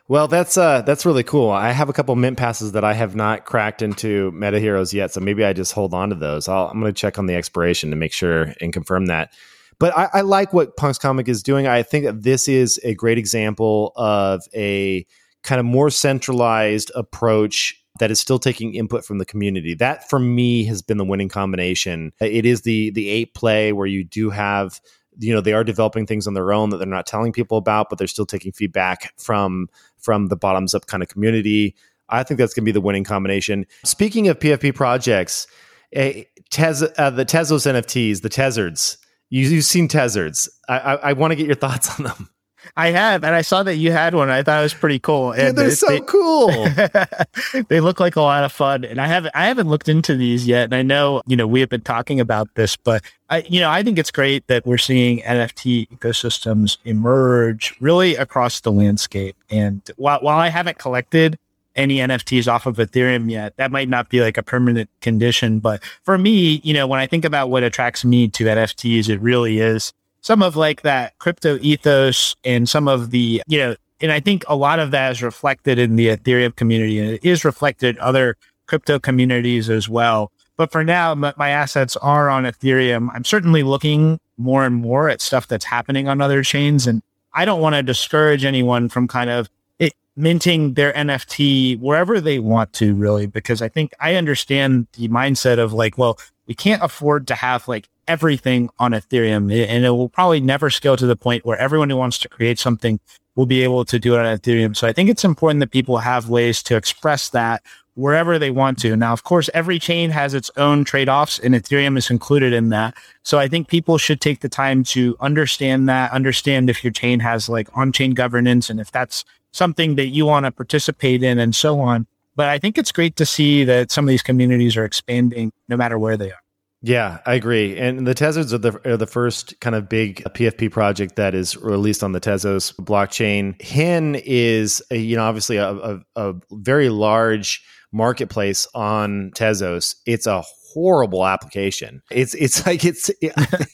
Well, 0.08 0.28
that's 0.28 0.56
uh 0.56 0.82
that's 0.82 1.04
really 1.04 1.24
cool. 1.24 1.50
I 1.50 1.72
have 1.72 1.88
a 1.88 1.92
couple 1.92 2.14
mint 2.14 2.36
passes 2.36 2.72
that 2.72 2.84
I 2.84 2.94
have 2.94 3.16
not 3.16 3.44
cracked 3.44 3.82
into 3.82 4.30
Meta 4.32 4.60
Heroes 4.60 4.94
yet, 4.94 5.12
so 5.12 5.20
maybe 5.20 5.44
I 5.44 5.52
just 5.52 5.72
hold 5.72 5.94
on 5.94 6.10
to 6.10 6.14
those. 6.14 6.48
i 6.48 6.70
am 6.70 6.80
going 6.80 6.92
to 6.92 7.00
check 7.00 7.18
on 7.18 7.26
the 7.26 7.34
expiration 7.34 7.90
to 7.90 7.96
make 7.96 8.12
sure 8.12 8.52
and 8.60 8.72
confirm 8.72 9.06
that. 9.06 9.32
But 9.78 9.96
I, 9.96 10.08
I 10.14 10.20
like 10.22 10.52
what 10.52 10.76
Punks 10.76 10.98
Comic 10.98 11.28
is 11.28 11.42
doing. 11.42 11.66
I 11.66 11.82
think 11.82 12.06
that 12.06 12.22
this 12.22 12.48
is 12.48 12.80
a 12.82 12.94
great 12.94 13.18
example 13.18 13.92
of 13.96 14.42
a 14.54 15.04
kind 15.46 15.60
of 15.60 15.64
more 15.64 15.88
centralized 15.88 16.90
approach 16.94 17.80
that 17.98 18.10
is 18.10 18.20
still 18.20 18.38
taking 18.38 18.74
input 18.74 19.04
from 19.04 19.18
the 19.18 19.24
community. 19.24 19.74
That 19.74 20.10
for 20.10 20.18
me 20.18 20.64
has 20.64 20.82
been 20.82 20.98
the 20.98 21.04
winning 21.04 21.28
combination. 21.30 22.12
It 22.20 22.44
is 22.44 22.62
the 22.62 22.90
the 22.90 23.08
eight 23.08 23.34
play 23.34 23.72
where 23.72 23.86
you 23.86 24.04
do 24.04 24.28
have 24.30 24.80
you 25.18 25.32
know 25.32 25.40
they 25.40 25.54
are 25.54 25.64
developing 25.64 26.06
things 26.06 26.26
on 26.26 26.34
their 26.34 26.52
own 26.52 26.70
that 26.70 26.76
they're 26.76 26.86
not 26.86 27.06
telling 27.06 27.32
people 27.32 27.56
about 27.56 27.88
but 27.88 27.98
they're 27.98 28.06
still 28.06 28.26
taking 28.26 28.52
feedback 28.52 29.14
from 29.18 29.68
from 29.96 30.26
the 30.26 30.36
bottoms 30.36 30.74
up 30.74 30.86
kind 30.86 31.02
of 31.02 31.08
community. 31.08 31.74
I 32.08 32.22
think 32.22 32.38
that's 32.38 32.54
going 32.54 32.64
to 32.64 32.66
be 32.66 32.72
the 32.72 32.80
winning 32.80 33.04
combination. 33.04 33.66
Speaking 33.84 34.28
of 34.28 34.38
pfp 34.38 34.74
projects 34.74 35.46
a, 35.94 36.20
eh, 36.20 36.24
Tez, 36.50 36.82
uh, 36.82 37.10
the 37.10 37.24
tezos 37.24 37.66
nfts 37.66 38.20
the 38.20 38.28
Tezzardz. 38.28 38.98
You, 39.28 39.52
have 39.56 39.64
seen 39.64 39.88
Tezzardz. 39.88 40.48
I, 40.68 40.78
I, 40.78 40.94
I 40.94 41.12
want 41.14 41.32
to 41.32 41.36
get 41.36 41.46
your 41.46 41.54
thoughts 41.64 41.98
on 41.98 42.04
them 42.04 42.30
I 42.76 42.90
have, 42.90 43.24
and 43.24 43.34
I 43.34 43.42
saw 43.42 43.62
that 43.62 43.76
you 43.76 43.92
had 43.92 44.14
one. 44.14 44.30
I 44.30 44.42
thought 44.42 44.60
it 44.60 44.62
was 44.62 44.74
pretty 44.74 44.98
cool. 44.98 45.32
And 45.32 45.56
they're 45.56 45.70
so 45.70 45.86
they, 45.88 46.00
cool. 46.00 46.48
they 47.68 47.80
look 47.80 48.00
like 48.00 48.16
a 48.16 48.20
lot 48.20 48.44
of 48.44 48.52
fun, 48.52 48.84
and 48.84 49.00
I 49.00 49.06
haven't 49.06 49.32
I 49.34 49.46
haven't 49.46 49.68
looked 49.68 49.88
into 49.88 50.16
these 50.16 50.46
yet. 50.46 50.64
And 50.64 50.74
I 50.74 50.82
know 50.82 51.22
you 51.26 51.36
know 51.36 51.46
we 51.46 51.60
have 51.60 51.68
been 51.68 51.82
talking 51.82 52.20
about 52.20 52.54
this, 52.54 52.76
but 52.76 53.02
I 53.30 53.44
you 53.48 53.60
know 53.60 53.70
I 53.70 53.82
think 53.82 53.98
it's 53.98 54.10
great 54.10 54.46
that 54.46 54.66
we're 54.66 54.78
seeing 54.78 55.20
NFT 55.20 55.88
ecosystems 55.88 56.78
emerge 56.84 57.76
really 57.80 58.16
across 58.16 58.60
the 58.60 58.72
landscape. 58.72 59.36
And 59.50 59.82
while 59.96 60.20
while 60.20 60.38
I 60.38 60.48
haven't 60.48 60.78
collected 60.78 61.38
any 61.76 61.98
NFTs 61.98 62.50
off 62.50 62.66
of 62.66 62.76
Ethereum 62.76 63.30
yet. 63.30 63.56
That 63.58 63.70
might 63.70 63.88
not 63.88 64.08
be 64.08 64.20
like 64.20 64.38
a 64.38 64.42
permanent 64.42 64.88
condition. 65.00 65.60
But 65.60 65.84
for 66.04 66.18
me, 66.18 66.60
you 66.64 66.74
know, 66.74 66.86
when 66.86 66.98
I 66.98 67.06
think 67.06 67.24
about 67.24 67.50
what 67.50 67.62
attracts 67.62 68.04
me 68.04 68.28
to 68.28 68.44
NFTs, 68.44 69.08
it 69.08 69.20
really 69.20 69.60
is 69.60 69.92
some 70.20 70.42
of 70.42 70.56
like 70.56 70.82
that 70.82 71.18
crypto 71.18 71.58
ethos 71.60 72.34
and 72.44 72.68
some 72.68 72.88
of 72.88 73.10
the, 73.10 73.42
you 73.46 73.58
know, 73.58 73.76
and 74.00 74.12
I 74.12 74.20
think 74.20 74.44
a 74.48 74.56
lot 74.56 74.78
of 74.78 74.90
that 74.90 75.12
is 75.12 75.22
reflected 75.22 75.78
in 75.78 75.96
the 75.96 76.08
Ethereum 76.08 76.54
community 76.54 76.98
and 76.98 77.10
it 77.10 77.24
is 77.24 77.44
reflected 77.44 77.96
other 77.98 78.36
crypto 78.66 78.98
communities 78.98 79.70
as 79.70 79.88
well. 79.88 80.32
But 80.56 80.72
for 80.72 80.82
now, 80.84 81.14
my, 81.14 81.34
my 81.36 81.50
assets 81.50 81.96
are 81.98 82.28
on 82.28 82.44
Ethereum. 82.44 83.08
I'm 83.14 83.24
certainly 83.24 83.62
looking 83.62 84.18
more 84.38 84.64
and 84.64 84.74
more 84.74 85.08
at 85.08 85.20
stuff 85.20 85.46
that's 85.46 85.64
happening 85.64 86.08
on 86.08 86.20
other 86.20 86.42
chains. 86.42 86.86
And 86.86 87.02
I 87.32 87.44
don't 87.44 87.60
want 87.60 87.74
to 87.74 87.82
discourage 87.82 88.44
anyone 88.44 88.88
from 88.88 89.06
kind 89.06 89.30
of 89.30 89.48
it, 89.78 89.92
minting 90.16 90.74
their 90.74 90.92
NFT 90.92 91.78
wherever 91.78 92.20
they 92.20 92.38
want 92.38 92.72
to, 92.74 92.94
really, 92.94 93.26
because 93.26 93.60
I 93.60 93.68
think 93.68 93.92
I 94.00 94.14
understand 94.14 94.86
the 94.92 95.08
mindset 95.08 95.58
of 95.58 95.72
like, 95.72 95.98
well, 95.98 96.18
we 96.46 96.54
can't 96.54 96.82
afford 96.82 97.26
to 97.28 97.34
have 97.34 97.68
like 97.68 97.88
everything 98.08 98.70
on 98.78 98.92
Ethereum. 98.92 99.52
And 99.68 99.84
it 99.84 99.90
will 99.90 100.08
probably 100.08 100.40
never 100.40 100.70
scale 100.70 100.96
to 100.96 101.06
the 101.06 101.16
point 101.16 101.44
where 101.44 101.58
everyone 101.58 101.90
who 101.90 101.96
wants 101.96 102.18
to 102.18 102.28
create 102.28 102.58
something 102.58 103.00
will 103.34 103.46
be 103.46 103.62
able 103.62 103.84
to 103.84 103.98
do 103.98 104.14
it 104.14 104.20
on 104.20 104.38
Ethereum. 104.38 104.76
So 104.76 104.86
I 104.86 104.92
think 104.92 105.10
it's 105.10 105.24
important 105.24 105.60
that 105.60 105.70
people 105.70 105.98
have 105.98 106.28
ways 106.28 106.62
to 106.64 106.76
express 106.76 107.28
that 107.30 107.62
wherever 107.94 108.38
they 108.38 108.50
want 108.50 108.78
to. 108.78 108.94
Now, 108.94 109.12
of 109.12 109.24
course, 109.24 109.48
every 109.54 109.78
chain 109.78 110.10
has 110.10 110.34
its 110.34 110.50
own 110.56 110.84
trade 110.84 111.08
offs 111.08 111.38
and 111.38 111.54
Ethereum 111.54 111.96
is 111.96 112.10
included 112.10 112.52
in 112.52 112.68
that. 112.68 112.94
So 113.22 113.38
I 113.38 113.48
think 113.48 113.68
people 113.68 113.98
should 113.98 114.20
take 114.20 114.40
the 114.40 114.48
time 114.48 114.84
to 114.84 115.16
understand 115.20 115.88
that, 115.88 116.12
understand 116.12 116.68
if 116.68 116.84
your 116.84 116.92
chain 116.92 117.20
has 117.20 117.48
like 117.48 117.68
on 117.74 117.92
chain 117.92 118.12
governance 118.12 118.68
and 118.70 118.80
if 118.80 118.90
that's 118.90 119.24
something 119.52 119.96
that 119.96 120.08
you 120.08 120.26
want 120.26 120.44
to 120.44 120.52
participate 120.52 121.22
in 121.22 121.38
and 121.38 121.54
so 121.54 121.80
on. 121.80 122.06
But 122.36 122.48
I 122.48 122.58
think 122.58 122.76
it's 122.76 122.92
great 122.92 123.16
to 123.16 123.24
see 123.24 123.64
that 123.64 123.90
some 123.90 124.04
of 124.04 124.10
these 124.10 124.22
communities 124.22 124.76
are 124.76 124.84
expanding 124.84 125.52
no 125.68 125.76
matter 125.76 125.98
where 125.98 126.18
they 126.18 126.30
are. 126.30 126.45
Yeah, 126.86 127.18
I 127.26 127.34
agree. 127.34 127.76
And 127.76 128.06
the 128.06 128.14
Tezos 128.14 128.52
are 128.52 128.58
the, 128.58 128.92
are 128.92 128.96
the 128.96 129.08
first 129.08 129.58
kind 129.60 129.74
of 129.74 129.88
big 129.88 130.22
PFP 130.22 130.70
project 130.70 131.16
that 131.16 131.34
is 131.34 131.56
released 131.56 132.04
on 132.04 132.12
the 132.12 132.20
Tezos 132.20 132.72
blockchain. 132.76 133.60
HEN 133.60 134.14
is, 134.24 134.80
a, 134.92 134.96
you 134.96 135.16
know, 135.16 135.24
obviously 135.24 135.56
a, 135.56 135.68
a, 135.68 136.00
a 136.14 136.34
very 136.52 136.88
large 136.88 137.60
marketplace 137.92 138.68
on 138.72 139.32
Tezos. 139.34 139.96
It's 140.06 140.28
a 140.28 140.44
horrible 140.72 141.26
application. 141.26 142.02
It's 142.08 142.34
it's 142.34 142.64
like 142.68 142.84
it's 142.84 143.08
it, 143.20 143.32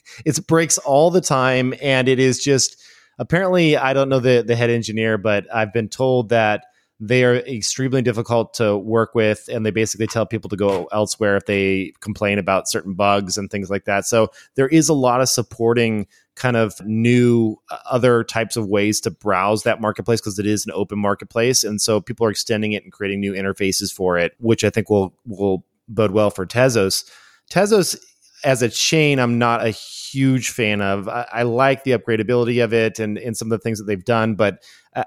it 0.24 0.46
breaks 0.46 0.78
all 0.78 1.10
the 1.10 1.20
time, 1.20 1.74
and 1.82 2.08
it 2.08 2.18
is 2.18 2.42
just 2.42 2.82
apparently 3.18 3.76
I 3.76 3.92
don't 3.92 4.08
know 4.08 4.20
the 4.20 4.42
the 4.46 4.56
head 4.56 4.70
engineer, 4.70 5.18
but 5.18 5.44
I've 5.54 5.74
been 5.74 5.90
told 5.90 6.30
that 6.30 6.64
they 7.04 7.24
are 7.24 7.38
extremely 7.38 8.00
difficult 8.00 8.54
to 8.54 8.78
work 8.78 9.12
with, 9.12 9.48
and 9.52 9.66
they 9.66 9.72
basically 9.72 10.06
tell 10.06 10.24
people 10.24 10.48
to 10.48 10.54
go 10.54 10.88
elsewhere 10.92 11.36
if 11.36 11.46
they 11.46 11.92
complain 11.98 12.38
about 12.38 12.68
certain 12.68 12.94
bugs 12.94 13.36
and 13.36 13.50
things 13.50 13.68
like 13.68 13.86
that. 13.86 14.06
So 14.06 14.28
there 14.54 14.68
is 14.68 14.88
a 14.88 14.94
lot 14.94 15.20
of 15.20 15.28
supporting 15.28 16.06
kind 16.36 16.56
of 16.56 16.80
new 16.86 17.56
uh, 17.72 17.78
other 17.90 18.22
types 18.22 18.56
of 18.56 18.68
ways 18.68 19.00
to 19.00 19.10
browse 19.10 19.64
that 19.64 19.80
marketplace 19.80 20.20
because 20.20 20.38
it 20.38 20.46
is 20.46 20.64
an 20.64 20.70
open 20.76 20.96
marketplace, 20.96 21.64
and 21.64 21.80
so 21.80 22.00
people 22.00 22.24
are 22.24 22.30
extending 22.30 22.70
it 22.70 22.84
and 22.84 22.92
creating 22.92 23.18
new 23.18 23.32
interfaces 23.32 23.92
for 23.92 24.16
it, 24.16 24.34
which 24.38 24.62
I 24.62 24.70
think 24.70 24.88
will 24.88 25.12
will 25.26 25.64
bode 25.88 26.12
well 26.12 26.30
for 26.30 26.46
Tezos. 26.46 27.04
Tezos 27.50 27.98
as 28.44 28.62
a 28.62 28.68
chain, 28.68 29.18
I'm 29.18 29.38
not 29.38 29.66
a 29.66 29.70
huge 30.12 30.50
fan 30.50 30.80
of. 30.80 31.08
I, 31.08 31.26
I, 31.32 31.42
like 31.42 31.84
the 31.84 31.92
upgradability 31.92 32.62
of 32.62 32.72
it 32.72 32.98
and, 32.98 33.18
and 33.18 33.36
some 33.36 33.46
of 33.46 33.58
the 33.58 33.62
things 33.62 33.78
that 33.78 33.84
they've 33.84 34.04
done, 34.04 34.34
but 34.34 34.62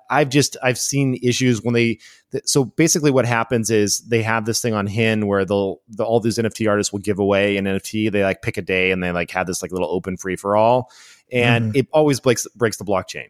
I've 0.09 0.29
just 0.29 0.57
I've 0.63 0.77
seen 0.77 1.19
issues 1.21 1.61
when 1.61 1.73
they. 1.73 1.99
So 2.45 2.65
basically, 2.65 3.11
what 3.11 3.25
happens 3.25 3.69
is 3.69 3.99
they 3.99 4.23
have 4.23 4.45
this 4.45 4.61
thing 4.61 4.73
on 4.73 4.87
HEN 4.87 5.27
where 5.27 5.45
they'll 5.45 5.81
the, 5.87 6.03
all 6.03 6.19
these 6.19 6.37
NFT 6.37 6.69
artists 6.69 6.91
will 6.91 6.99
give 6.99 7.19
away 7.19 7.57
an 7.57 7.65
NFT. 7.65 8.11
They 8.11 8.23
like 8.23 8.41
pick 8.41 8.57
a 8.57 8.61
day 8.61 8.91
and 8.91 9.03
they 9.03 9.11
like 9.11 9.31
have 9.31 9.47
this 9.47 9.61
like 9.61 9.71
little 9.71 9.89
open 9.89 10.17
free 10.17 10.35
for 10.35 10.55
all, 10.55 10.91
and 11.31 11.69
mm-hmm. 11.69 11.79
it 11.79 11.87
always 11.91 12.19
breaks 12.19 12.47
breaks 12.55 12.77
the 12.77 12.85
blockchain 12.85 13.27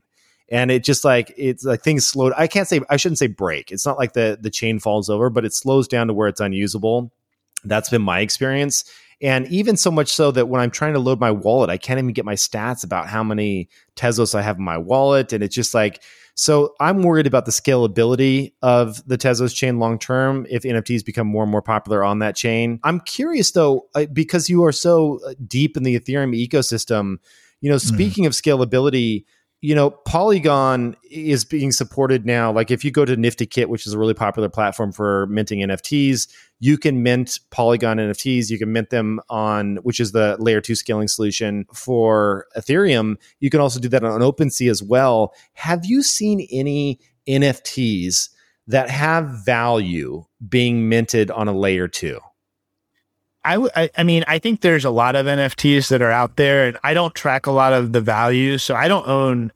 and 0.50 0.70
it 0.70 0.84
just 0.84 1.04
like 1.04 1.34
it's 1.38 1.64
like 1.64 1.82
things 1.82 2.06
slowed 2.06 2.34
i 2.38 2.48
can't 2.48 2.68
say 2.68 2.80
i 2.90 2.98
shouldn't 2.98 3.18
say 3.18 3.28
break 3.28 3.72
it's 3.72 3.86
not 3.86 3.98
like 3.98 4.14
the 4.14 4.38
the 4.40 4.50
chain 4.50 4.80
falls 4.80 5.10
over 5.10 5.30
but 5.30 5.46
it 5.46 5.54
slows 5.54 5.88
down 5.88 6.08
to 6.08 6.14
where 6.14 6.28
it's 6.28 6.40
unusable 6.40 7.12
that's 7.64 7.90
been 7.90 8.02
my 8.02 8.20
experience 8.20 8.86
and 9.22 9.48
even 9.48 9.78
so 9.78 9.92
much 9.92 10.12
so 10.12 10.32
that 10.32 10.50
when 10.50 10.62
I'm 10.62 10.72
trying 10.72 10.94
to 10.94 11.00
load 11.00 11.20
my 11.20 11.32
wallet, 11.32 11.70
I 11.70 11.78
can't 11.78 11.98
even 11.98 12.14
get 12.14 12.26
my 12.26 12.36
stats 12.36 12.84
about 12.84 13.08
how 13.08 13.24
many 13.24 13.70
Tezos 13.96 14.36
I 14.36 14.42
have 14.42 14.58
in 14.58 14.64
my 14.64 14.78
wallet. 14.78 15.32
And 15.32 15.44
it's 15.44 15.56
just 15.56 15.74
like, 15.74 16.04
so 16.36 16.76
I'm 16.82 17.02
worried 17.02 17.28
about 17.28 17.46
the 17.46 17.52
scalability 17.52 18.54
of 18.62 19.06
the 19.08 19.18
Tezos 19.18 19.56
chain 19.56 19.80
long 19.80 19.98
term 19.98 20.46
if 20.50 20.64
NFTs 20.64 21.06
become 21.06 21.28
more 21.28 21.44
and 21.44 21.52
more 21.52 21.62
popular 21.62 22.04
on 22.04 22.20
that 22.20 22.36
chain. 22.36 22.80
I'm 22.84 23.00
curious 23.00 23.52
though, 23.52 23.88
uh, 23.96 24.06
because 24.12 24.50
you 24.50 24.66
are 24.66 24.74
so 24.74 25.20
uh, 25.26 25.34
deep 25.48 25.78
in 25.78 25.84
the 25.84 25.98
Ethereum 25.98 26.36
ecosystem, 26.36 27.18
you 27.62 27.70
know, 27.70 27.78
mm-hmm. 27.78 27.96
speaking 27.96 28.24
mm. 28.26 28.28
of 28.28 28.34
scalability, 28.34 29.24
you 29.62 29.74
know, 29.74 29.90
Polygon 29.90 30.98
is 31.10 31.46
being 31.46 31.72
supported 31.72 32.26
now. 32.26 32.52
Like 32.52 32.70
if 32.70 32.84
you 32.84 32.92
go 32.92 33.06
to 33.06 33.16
Nifty 33.16 33.46
Kit, 33.46 33.70
which 33.70 33.88
is 33.88 33.94
a 33.94 33.98
really 33.98 34.14
popular 34.14 34.50
platform 34.50 34.92
for 34.92 35.28
minting 35.28 35.60
NFTs, 35.60 36.28
you 36.60 36.78
can 36.78 37.04
mint 37.04 37.40
Polygon 37.52 37.98
NFTs. 37.98 38.50
You 38.50 38.58
can 38.58 38.72
mint 38.72 38.90
them 38.90 39.20
on, 39.30 39.78
which 39.78 40.00
is 40.00 40.12
the 40.12 40.38
layer 40.40 40.62
two 40.62 40.76
scaling 40.76 41.08
solution 41.08 41.66
for 41.74 42.48
Ethereum. 42.58 43.18
You 43.40 43.50
can 43.50 43.60
also 43.60 43.80
do 43.80 43.90
that 43.90 44.04
on 44.04 44.22
OpenSea 44.22 44.70
as 44.70 44.82
well. 44.82 45.34
Have 45.54 45.86
you 45.86 46.02
seen 46.02 46.48
any 46.52 47.00
NFTs 47.28 48.30
that 48.68 48.90
have 48.90 49.28
value 49.46 50.26
being 50.48 50.90
minted 50.90 51.30
on 51.30 51.48
a 51.48 51.54
layer 51.54 51.88
two? 51.88 52.20
I, 53.48 53.92
I 53.96 54.02
mean, 54.02 54.24
I 54.28 54.40
think 54.40 54.62
there's 54.62 54.86
a 54.86 54.90
lot 54.90 55.16
of 55.16 55.28
NFTs 55.28 55.90
that 55.90 56.02
are 56.02 56.10
out 56.10 56.36
there, 56.36 56.68
and 56.68 56.80
I 56.84 56.96
don't 56.96 57.14
track 57.14 57.46
a 57.46 57.52
lot 57.52 57.74
of 57.74 57.94
the 57.94 58.02
values, 58.02 58.64
so 58.64 58.74
I 58.74 58.88
don't 58.88 59.08
own 59.08 59.52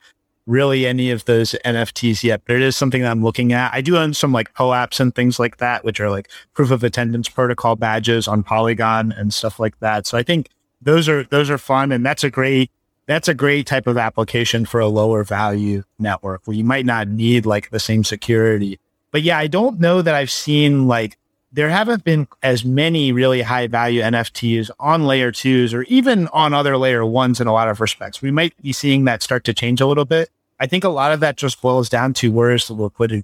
really 0.50 0.88
any 0.88 1.12
of 1.12 1.26
those 1.26 1.56
NFTs 1.64 2.24
yet. 2.24 2.42
But 2.46 2.58
it 2.58 2.62
is 2.64 2.76
something 2.76 3.02
that 3.04 3.12
I'm 3.12 3.24
looking 3.24 3.54
at. 3.54 3.74
I 3.74 3.82
do 3.82 3.98
own 3.98 4.14
some 4.14 4.34
like 4.34 4.54
POAPs 4.56 5.00
and 5.00 5.14
things 5.14 5.40
like 5.40 5.58
that, 5.58 5.86
which 5.86 6.00
are 6.00 6.10
like 6.10 6.30
proof 6.54 6.72
of 6.72 6.84
attendance 6.84 7.30
protocol 7.30 7.76
badges 7.76 8.28
on 8.28 8.44
Polygon 8.44 9.12
and 9.12 9.34
stuff 9.34 9.60
like 9.60 9.80
that. 9.80 10.08
So 10.08 10.18
I 10.18 10.24
think 10.24 10.50
those 10.82 11.08
are 11.08 11.24
those 11.26 11.50
are 11.50 11.58
fun, 11.58 11.92
and 11.92 12.06
that's 12.06 12.24
a 12.24 12.30
great 12.30 12.72
that's 13.06 13.28
a 13.28 13.34
great 13.34 13.68
type 13.68 13.88
of 13.88 13.98
application 13.98 14.66
for 14.66 14.80
a 14.80 14.88
lower 14.88 15.24
value 15.24 15.84
network 15.98 16.42
where 16.46 16.56
you 16.56 16.64
might 16.64 16.86
not 16.86 17.08
need 17.08 17.46
like 17.46 17.70
the 17.70 17.80
same 17.80 18.04
security. 18.04 18.80
But 19.12 19.24
yeah, 19.24 19.38
I 19.38 19.48
don't 19.48 19.80
know 19.80 20.02
that 20.02 20.16
I've 20.16 20.32
seen 20.32 20.88
like 20.88 21.18
there 21.52 21.70
haven't 21.70 22.04
been 22.04 22.28
as 22.44 22.64
many 22.64 23.12
really 23.12 23.42
high 23.42 23.68
value 23.68 24.02
NFTs 24.02 24.70
on 24.80 25.06
layer 25.06 25.32
twos 25.32 25.74
or 25.74 25.84
even 25.84 26.28
on 26.28 26.54
other 26.54 26.78
layer 26.78 27.06
ones 27.06 27.42
in 27.42 27.48
a 27.48 27.54
lot 27.54 27.68
of 27.68 27.82
respects. 27.82 28.22
We 28.22 28.32
might 28.32 28.60
be 28.62 28.72
seeing 28.72 29.06
that 29.06 29.24
start 29.24 29.44
to 29.46 29.54
change 29.54 29.82
a 29.82 29.88
little 29.88 30.06
bit. 30.06 30.30
I 30.60 30.68
think 30.68 30.84
a 30.84 30.90
lot 30.90 31.12
of 31.12 31.20
that 31.22 31.38
just 31.38 31.62
boils 31.62 31.90
down 31.90 32.14
to 32.16 32.32
where 32.32 32.52
is 32.52 32.68
the 32.68 32.74
liquidity 32.74 33.24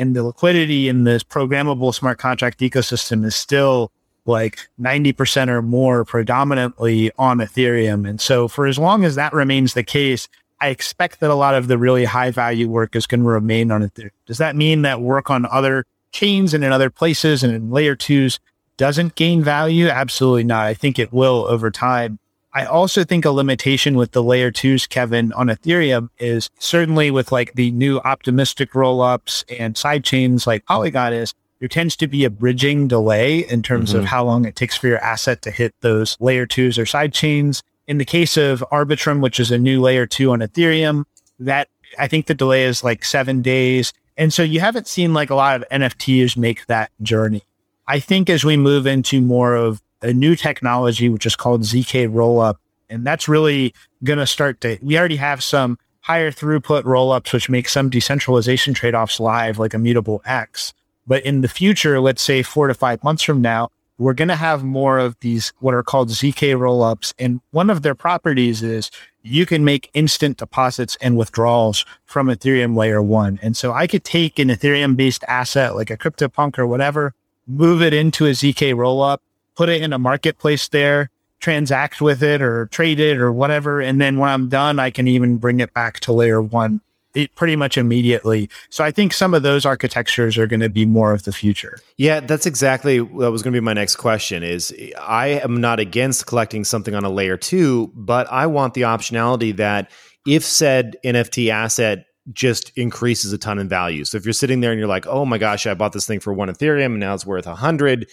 and 0.00 0.16
the 0.16 0.22
liquidity 0.22 0.88
in 0.88 1.04
this 1.04 1.22
programmable 1.22 1.94
smart 1.94 2.18
contract 2.18 2.60
ecosystem 2.60 3.22
is 3.22 3.36
still 3.36 3.92
like 4.24 4.70
90% 4.80 5.48
or 5.48 5.60
more 5.60 6.06
predominantly 6.06 7.10
on 7.18 7.38
Ethereum. 7.38 8.08
And 8.08 8.18
so 8.18 8.48
for 8.48 8.66
as 8.66 8.78
long 8.78 9.04
as 9.04 9.14
that 9.16 9.34
remains 9.34 9.74
the 9.74 9.82
case, 9.82 10.26
I 10.58 10.68
expect 10.68 11.20
that 11.20 11.30
a 11.30 11.34
lot 11.34 11.54
of 11.54 11.68
the 11.68 11.76
really 11.76 12.06
high 12.06 12.30
value 12.30 12.66
work 12.66 12.96
is 12.96 13.06
going 13.06 13.20
to 13.20 13.26
remain 13.26 13.70
on 13.70 13.82
Ethereum. 13.82 14.10
Does 14.24 14.38
that 14.38 14.56
mean 14.56 14.82
that 14.82 15.02
work 15.02 15.28
on 15.28 15.44
other 15.44 15.84
chains 16.12 16.54
and 16.54 16.64
in 16.64 16.72
other 16.72 16.88
places 16.88 17.42
and 17.42 17.54
in 17.54 17.70
layer 17.70 17.94
twos 17.94 18.40
doesn't 18.78 19.16
gain 19.16 19.42
value? 19.42 19.88
Absolutely 19.88 20.44
not. 20.44 20.64
I 20.64 20.72
think 20.72 20.98
it 20.98 21.12
will 21.12 21.44
over 21.46 21.70
time. 21.70 22.18
I 22.52 22.64
also 22.64 23.04
think 23.04 23.24
a 23.24 23.30
limitation 23.30 23.96
with 23.96 24.12
the 24.12 24.22
layer 24.22 24.50
twos, 24.50 24.86
Kevin, 24.86 25.32
on 25.34 25.46
Ethereum 25.46 26.08
is 26.18 26.50
certainly 26.58 27.10
with 27.10 27.30
like 27.30 27.54
the 27.54 27.70
new 27.70 27.98
optimistic 28.00 28.72
rollups 28.72 29.44
and 29.58 29.76
side 29.76 30.02
chains 30.02 30.46
like 30.46 30.66
Polygon 30.66 31.12
is, 31.12 31.34
there 31.60 31.68
tends 31.68 31.94
to 31.96 32.08
be 32.08 32.24
a 32.24 32.30
bridging 32.30 32.88
delay 32.88 33.40
in 33.40 33.62
terms 33.62 33.90
mm-hmm. 33.90 34.00
of 34.00 34.04
how 34.06 34.24
long 34.24 34.46
it 34.46 34.56
takes 34.56 34.76
for 34.76 34.88
your 34.88 34.98
asset 34.98 35.42
to 35.42 35.50
hit 35.50 35.74
those 35.80 36.16
layer 36.18 36.46
twos 36.46 36.78
or 36.78 36.86
side 36.86 37.12
chains. 37.12 37.62
In 37.86 37.98
the 37.98 38.04
case 38.04 38.36
of 38.36 38.64
Arbitrum, 38.72 39.20
which 39.20 39.38
is 39.38 39.50
a 39.50 39.58
new 39.58 39.80
layer 39.80 40.06
two 40.06 40.32
on 40.32 40.40
Ethereum, 40.40 41.04
that 41.38 41.68
I 41.98 42.08
think 42.08 42.26
the 42.26 42.34
delay 42.34 42.64
is 42.64 42.82
like 42.82 43.04
seven 43.04 43.42
days. 43.42 43.92
And 44.16 44.32
so 44.32 44.42
you 44.42 44.60
haven't 44.60 44.88
seen 44.88 45.14
like 45.14 45.30
a 45.30 45.34
lot 45.34 45.56
of 45.56 45.68
NFTs 45.68 46.36
make 46.36 46.66
that 46.66 46.90
journey. 47.02 47.42
I 47.86 48.00
think 48.00 48.30
as 48.30 48.44
we 48.44 48.56
move 48.56 48.86
into 48.86 49.20
more 49.20 49.54
of 49.54 49.82
a 50.02 50.12
new 50.12 50.36
technology, 50.36 51.08
which 51.08 51.26
is 51.26 51.36
called 51.36 51.62
ZK 51.62 52.10
rollup. 52.10 52.56
And 52.88 53.06
that's 53.06 53.28
really 53.28 53.74
going 54.02 54.18
to 54.18 54.26
start 54.26 54.60
to, 54.62 54.78
we 54.82 54.98
already 54.98 55.16
have 55.16 55.42
some 55.42 55.78
higher 56.00 56.30
throughput 56.30 56.82
rollups, 56.82 57.32
which 57.32 57.48
make 57.48 57.68
some 57.68 57.90
decentralization 57.90 58.74
trade 58.74 58.94
offs 58.94 59.20
live, 59.20 59.58
like 59.58 59.74
Immutable 59.74 60.22
X. 60.24 60.72
But 61.06 61.24
in 61.24 61.40
the 61.40 61.48
future, 61.48 62.00
let's 62.00 62.22
say 62.22 62.42
four 62.42 62.66
to 62.68 62.74
five 62.74 63.02
months 63.04 63.22
from 63.22 63.40
now, 63.40 63.70
we're 63.98 64.14
going 64.14 64.28
to 64.28 64.36
have 64.36 64.64
more 64.64 64.98
of 64.98 65.16
these, 65.20 65.52
what 65.58 65.74
are 65.74 65.82
called 65.82 66.08
ZK 66.08 66.56
rollups. 66.56 67.12
And 67.18 67.40
one 67.50 67.68
of 67.68 67.82
their 67.82 67.94
properties 67.94 68.62
is 68.62 68.90
you 69.22 69.44
can 69.44 69.62
make 69.62 69.90
instant 69.92 70.38
deposits 70.38 70.96
and 71.02 71.18
withdrawals 71.18 71.84
from 72.06 72.28
Ethereum 72.28 72.74
layer 72.74 73.02
one. 73.02 73.38
And 73.42 73.56
so 73.56 73.72
I 73.72 73.86
could 73.86 74.02
take 74.02 74.38
an 74.38 74.48
Ethereum 74.48 74.96
based 74.96 75.22
asset 75.28 75.76
like 75.76 75.90
a 75.90 75.98
CryptoPunk 75.98 76.58
or 76.58 76.66
whatever, 76.66 77.14
move 77.46 77.82
it 77.82 77.92
into 77.92 78.24
a 78.24 78.30
ZK 78.30 78.74
rollup 78.74 79.18
put 79.60 79.68
it 79.68 79.82
in 79.82 79.92
a 79.92 79.98
marketplace 79.98 80.68
there, 80.68 81.10
transact 81.38 82.00
with 82.00 82.22
it 82.22 82.40
or 82.40 82.64
trade 82.68 82.98
it 82.98 83.18
or 83.18 83.30
whatever. 83.30 83.78
And 83.78 84.00
then 84.00 84.16
when 84.16 84.30
I'm 84.30 84.48
done, 84.48 84.78
I 84.78 84.88
can 84.88 85.06
even 85.06 85.36
bring 85.36 85.60
it 85.60 85.74
back 85.74 86.00
to 86.00 86.14
layer 86.14 86.40
one 86.40 86.80
it 87.12 87.34
pretty 87.34 87.56
much 87.56 87.76
immediately. 87.76 88.48
So 88.70 88.84
I 88.84 88.90
think 88.90 89.12
some 89.12 89.34
of 89.34 89.42
those 89.42 89.66
architectures 89.66 90.38
are 90.38 90.46
going 90.46 90.60
to 90.60 90.70
be 90.70 90.86
more 90.86 91.12
of 91.12 91.24
the 91.24 91.32
future. 91.32 91.78
Yeah, 91.98 92.20
that's 92.20 92.46
exactly 92.46 93.00
that 93.00 93.30
was 93.30 93.42
going 93.42 93.52
to 93.52 93.60
be 93.60 93.62
my 93.62 93.74
next 93.74 93.96
question 93.96 94.42
is 94.42 94.74
I 94.98 95.26
am 95.26 95.60
not 95.60 95.78
against 95.78 96.26
collecting 96.26 96.64
something 96.64 96.94
on 96.94 97.04
a 97.04 97.10
layer 97.10 97.36
2, 97.36 97.92
but 97.94 98.32
I 98.32 98.46
want 98.46 98.72
the 98.72 98.82
optionality 98.82 99.54
that 99.56 99.90
if 100.26 100.42
said 100.42 100.96
NFT 101.04 101.50
asset 101.50 102.06
just 102.32 102.72
increases 102.76 103.32
a 103.34 103.38
ton 103.38 103.58
in 103.58 103.68
value. 103.68 104.04
So 104.04 104.16
if 104.16 104.24
you're 104.24 104.32
sitting 104.32 104.60
there 104.60 104.70
and 104.70 104.78
you're 104.78 104.88
like, 104.88 105.06
"Oh 105.06 105.26
my 105.26 105.36
gosh, 105.36 105.66
I 105.66 105.74
bought 105.74 105.92
this 105.92 106.06
thing 106.06 106.20
for 106.20 106.32
1 106.32 106.48
ethereum 106.48 106.86
and 106.86 107.00
now 107.00 107.12
it's 107.12 107.26
worth 107.26 107.46
100." 107.46 108.06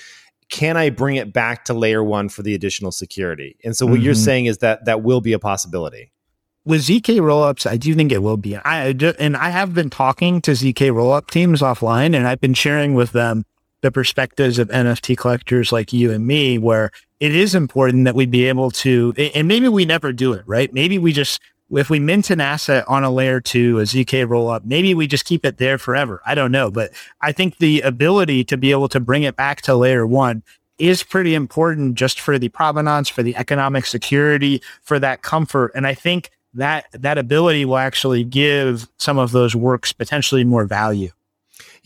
Can 0.49 0.77
I 0.77 0.89
bring 0.89 1.15
it 1.15 1.33
back 1.33 1.65
to 1.65 1.73
layer 1.73 2.03
one 2.03 2.29
for 2.29 2.43
the 2.43 2.53
additional 2.53 2.91
security? 2.91 3.57
And 3.63 3.75
so 3.75 3.85
what 3.85 3.95
mm-hmm. 3.95 4.03
you're 4.03 4.15
saying 4.15 4.45
is 4.45 4.59
that 4.59 4.85
that 4.85 5.03
will 5.03 5.21
be 5.21 5.33
a 5.33 5.39
possibility. 5.39 6.11
With 6.65 6.81
ZK 6.81 7.19
rollups, 7.19 7.69
I 7.69 7.77
do 7.77 7.93
think 7.95 8.11
it 8.11 8.21
will 8.21 8.37
be. 8.37 8.57
I 8.57 8.89
and 9.19 9.37
I 9.37 9.49
have 9.49 9.73
been 9.73 9.89
talking 9.89 10.41
to 10.41 10.51
ZK 10.51 10.91
rollup 10.91 11.29
teams 11.29 11.61
offline, 11.61 12.15
and 12.15 12.27
I've 12.27 12.41
been 12.41 12.53
sharing 12.53 12.93
with 12.93 13.13
them 13.13 13.45
the 13.81 13.91
perspectives 13.91 14.59
of 14.59 14.67
NFT 14.69 15.17
collectors 15.17 15.71
like 15.71 15.93
you 15.93 16.11
and 16.11 16.27
me, 16.27 16.57
where 16.57 16.91
it 17.21 17.33
is 17.33 17.55
important 17.55 18.05
that 18.05 18.15
we 18.15 18.25
be 18.25 18.45
able 18.45 18.71
to, 18.71 19.13
and 19.33 19.47
maybe 19.47 19.69
we 19.69 19.85
never 19.85 20.11
do 20.11 20.33
it, 20.33 20.43
right? 20.45 20.73
Maybe 20.73 20.97
we 20.97 21.13
just 21.13 21.39
if 21.71 21.89
we 21.89 21.99
mint 21.99 22.29
an 22.29 22.39
asset 22.39 22.85
on 22.87 23.03
a 23.03 23.11
layer 23.11 23.41
two, 23.41 23.79
a 23.79 23.83
ZK 23.83 24.25
rollup, 24.25 24.63
maybe 24.63 24.93
we 24.93 25.07
just 25.07 25.25
keep 25.25 25.45
it 25.45 25.57
there 25.57 25.77
forever. 25.77 26.21
I 26.25 26.35
don't 26.35 26.51
know. 26.51 26.71
But 26.71 26.91
I 27.21 27.31
think 27.31 27.57
the 27.57 27.81
ability 27.81 28.43
to 28.45 28.57
be 28.57 28.71
able 28.71 28.87
to 28.89 28.99
bring 28.99 29.23
it 29.23 29.35
back 29.35 29.61
to 29.63 29.75
layer 29.75 30.07
one 30.07 30.43
is 30.77 31.03
pretty 31.03 31.33
important 31.33 31.95
just 31.95 32.19
for 32.19 32.37
the 32.37 32.49
provenance, 32.49 33.09
for 33.09 33.23
the 33.23 33.35
economic 33.35 33.85
security, 33.85 34.61
for 34.83 34.99
that 34.99 35.23
comfort. 35.23 35.71
And 35.75 35.87
I 35.87 35.93
think 35.93 36.29
that 36.53 36.85
that 36.93 37.17
ability 37.17 37.65
will 37.65 37.77
actually 37.77 38.23
give 38.23 38.87
some 38.97 39.17
of 39.17 39.31
those 39.31 39.55
works 39.55 39.91
potentially 39.91 40.43
more 40.43 40.65
value. 40.65 41.11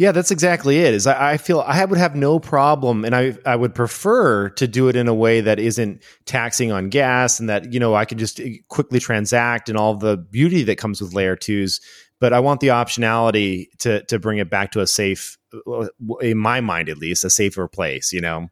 Yeah, 0.01 0.11
that's 0.11 0.31
exactly 0.31 0.79
it. 0.79 0.95
Is 0.95 1.05
I, 1.05 1.33
I, 1.33 1.37
feel 1.37 1.59
I 1.59 1.85
would 1.85 1.99
have 1.99 2.15
no 2.15 2.39
problem, 2.39 3.05
and 3.05 3.15
I 3.15 3.37
I 3.45 3.55
would 3.55 3.75
prefer 3.75 4.49
to 4.49 4.67
do 4.67 4.87
it 4.87 4.95
in 4.95 5.07
a 5.07 5.13
way 5.13 5.41
that 5.41 5.59
isn't 5.59 6.01
taxing 6.25 6.71
on 6.71 6.89
gas, 6.89 7.39
and 7.39 7.47
that 7.49 7.71
you 7.71 7.79
know 7.79 7.93
I 7.93 8.05
can 8.05 8.17
just 8.17 8.39
eh, 8.39 8.55
quickly 8.67 8.99
transact 8.99 9.69
and 9.69 9.77
all 9.77 9.93
the 9.93 10.17
beauty 10.17 10.63
that 10.63 10.79
comes 10.79 11.01
with 11.01 11.13
layer 11.13 11.35
twos. 11.35 11.81
But 12.19 12.33
I 12.33 12.39
want 12.39 12.61
the 12.61 12.69
optionality 12.69 13.67
to 13.81 14.03
to 14.05 14.17
bring 14.17 14.39
it 14.39 14.49
back 14.49 14.71
to 14.71 14.79
a 14.79 14.87
safe, 14.87 15.37
uh, 15.67 15.85
in 16.19 16.39
my 16.39 16.61
mind 16.61 16.89
at 16.89 16.97
least, 16.97 17.23
a 17.23 17.29
safer 17.29 17.67
place. 17.67 18.11
You 18.11 18.21
know, 18.21 18.37
um, 18.37 18.49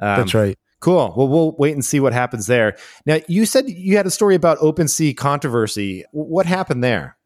that's 0.00 0.34
right. 0.34 0.58
Cool. 0.80 1.14
Well, 1.16 1.28
we'll 1.28 1.56
wait 1.56 1.72
and 1.72 1.82
see 1.82 1.98
what 1.98 2.12
happens 2.12 2.46
there. 2.46 2.76
Now, 3.06 3.20
you 3.26 3.46
said 3.46 3.70
you 3.70 3.96
had 3.96 4.04
a 4.04 4.10
story 4.10 4.34
about 4.34 4.58
OpenSea 4.58 5.16
controversy. 5.16 6.04
What 6.12 6.44
happened 6.44 6.84
there? 6.84 7.16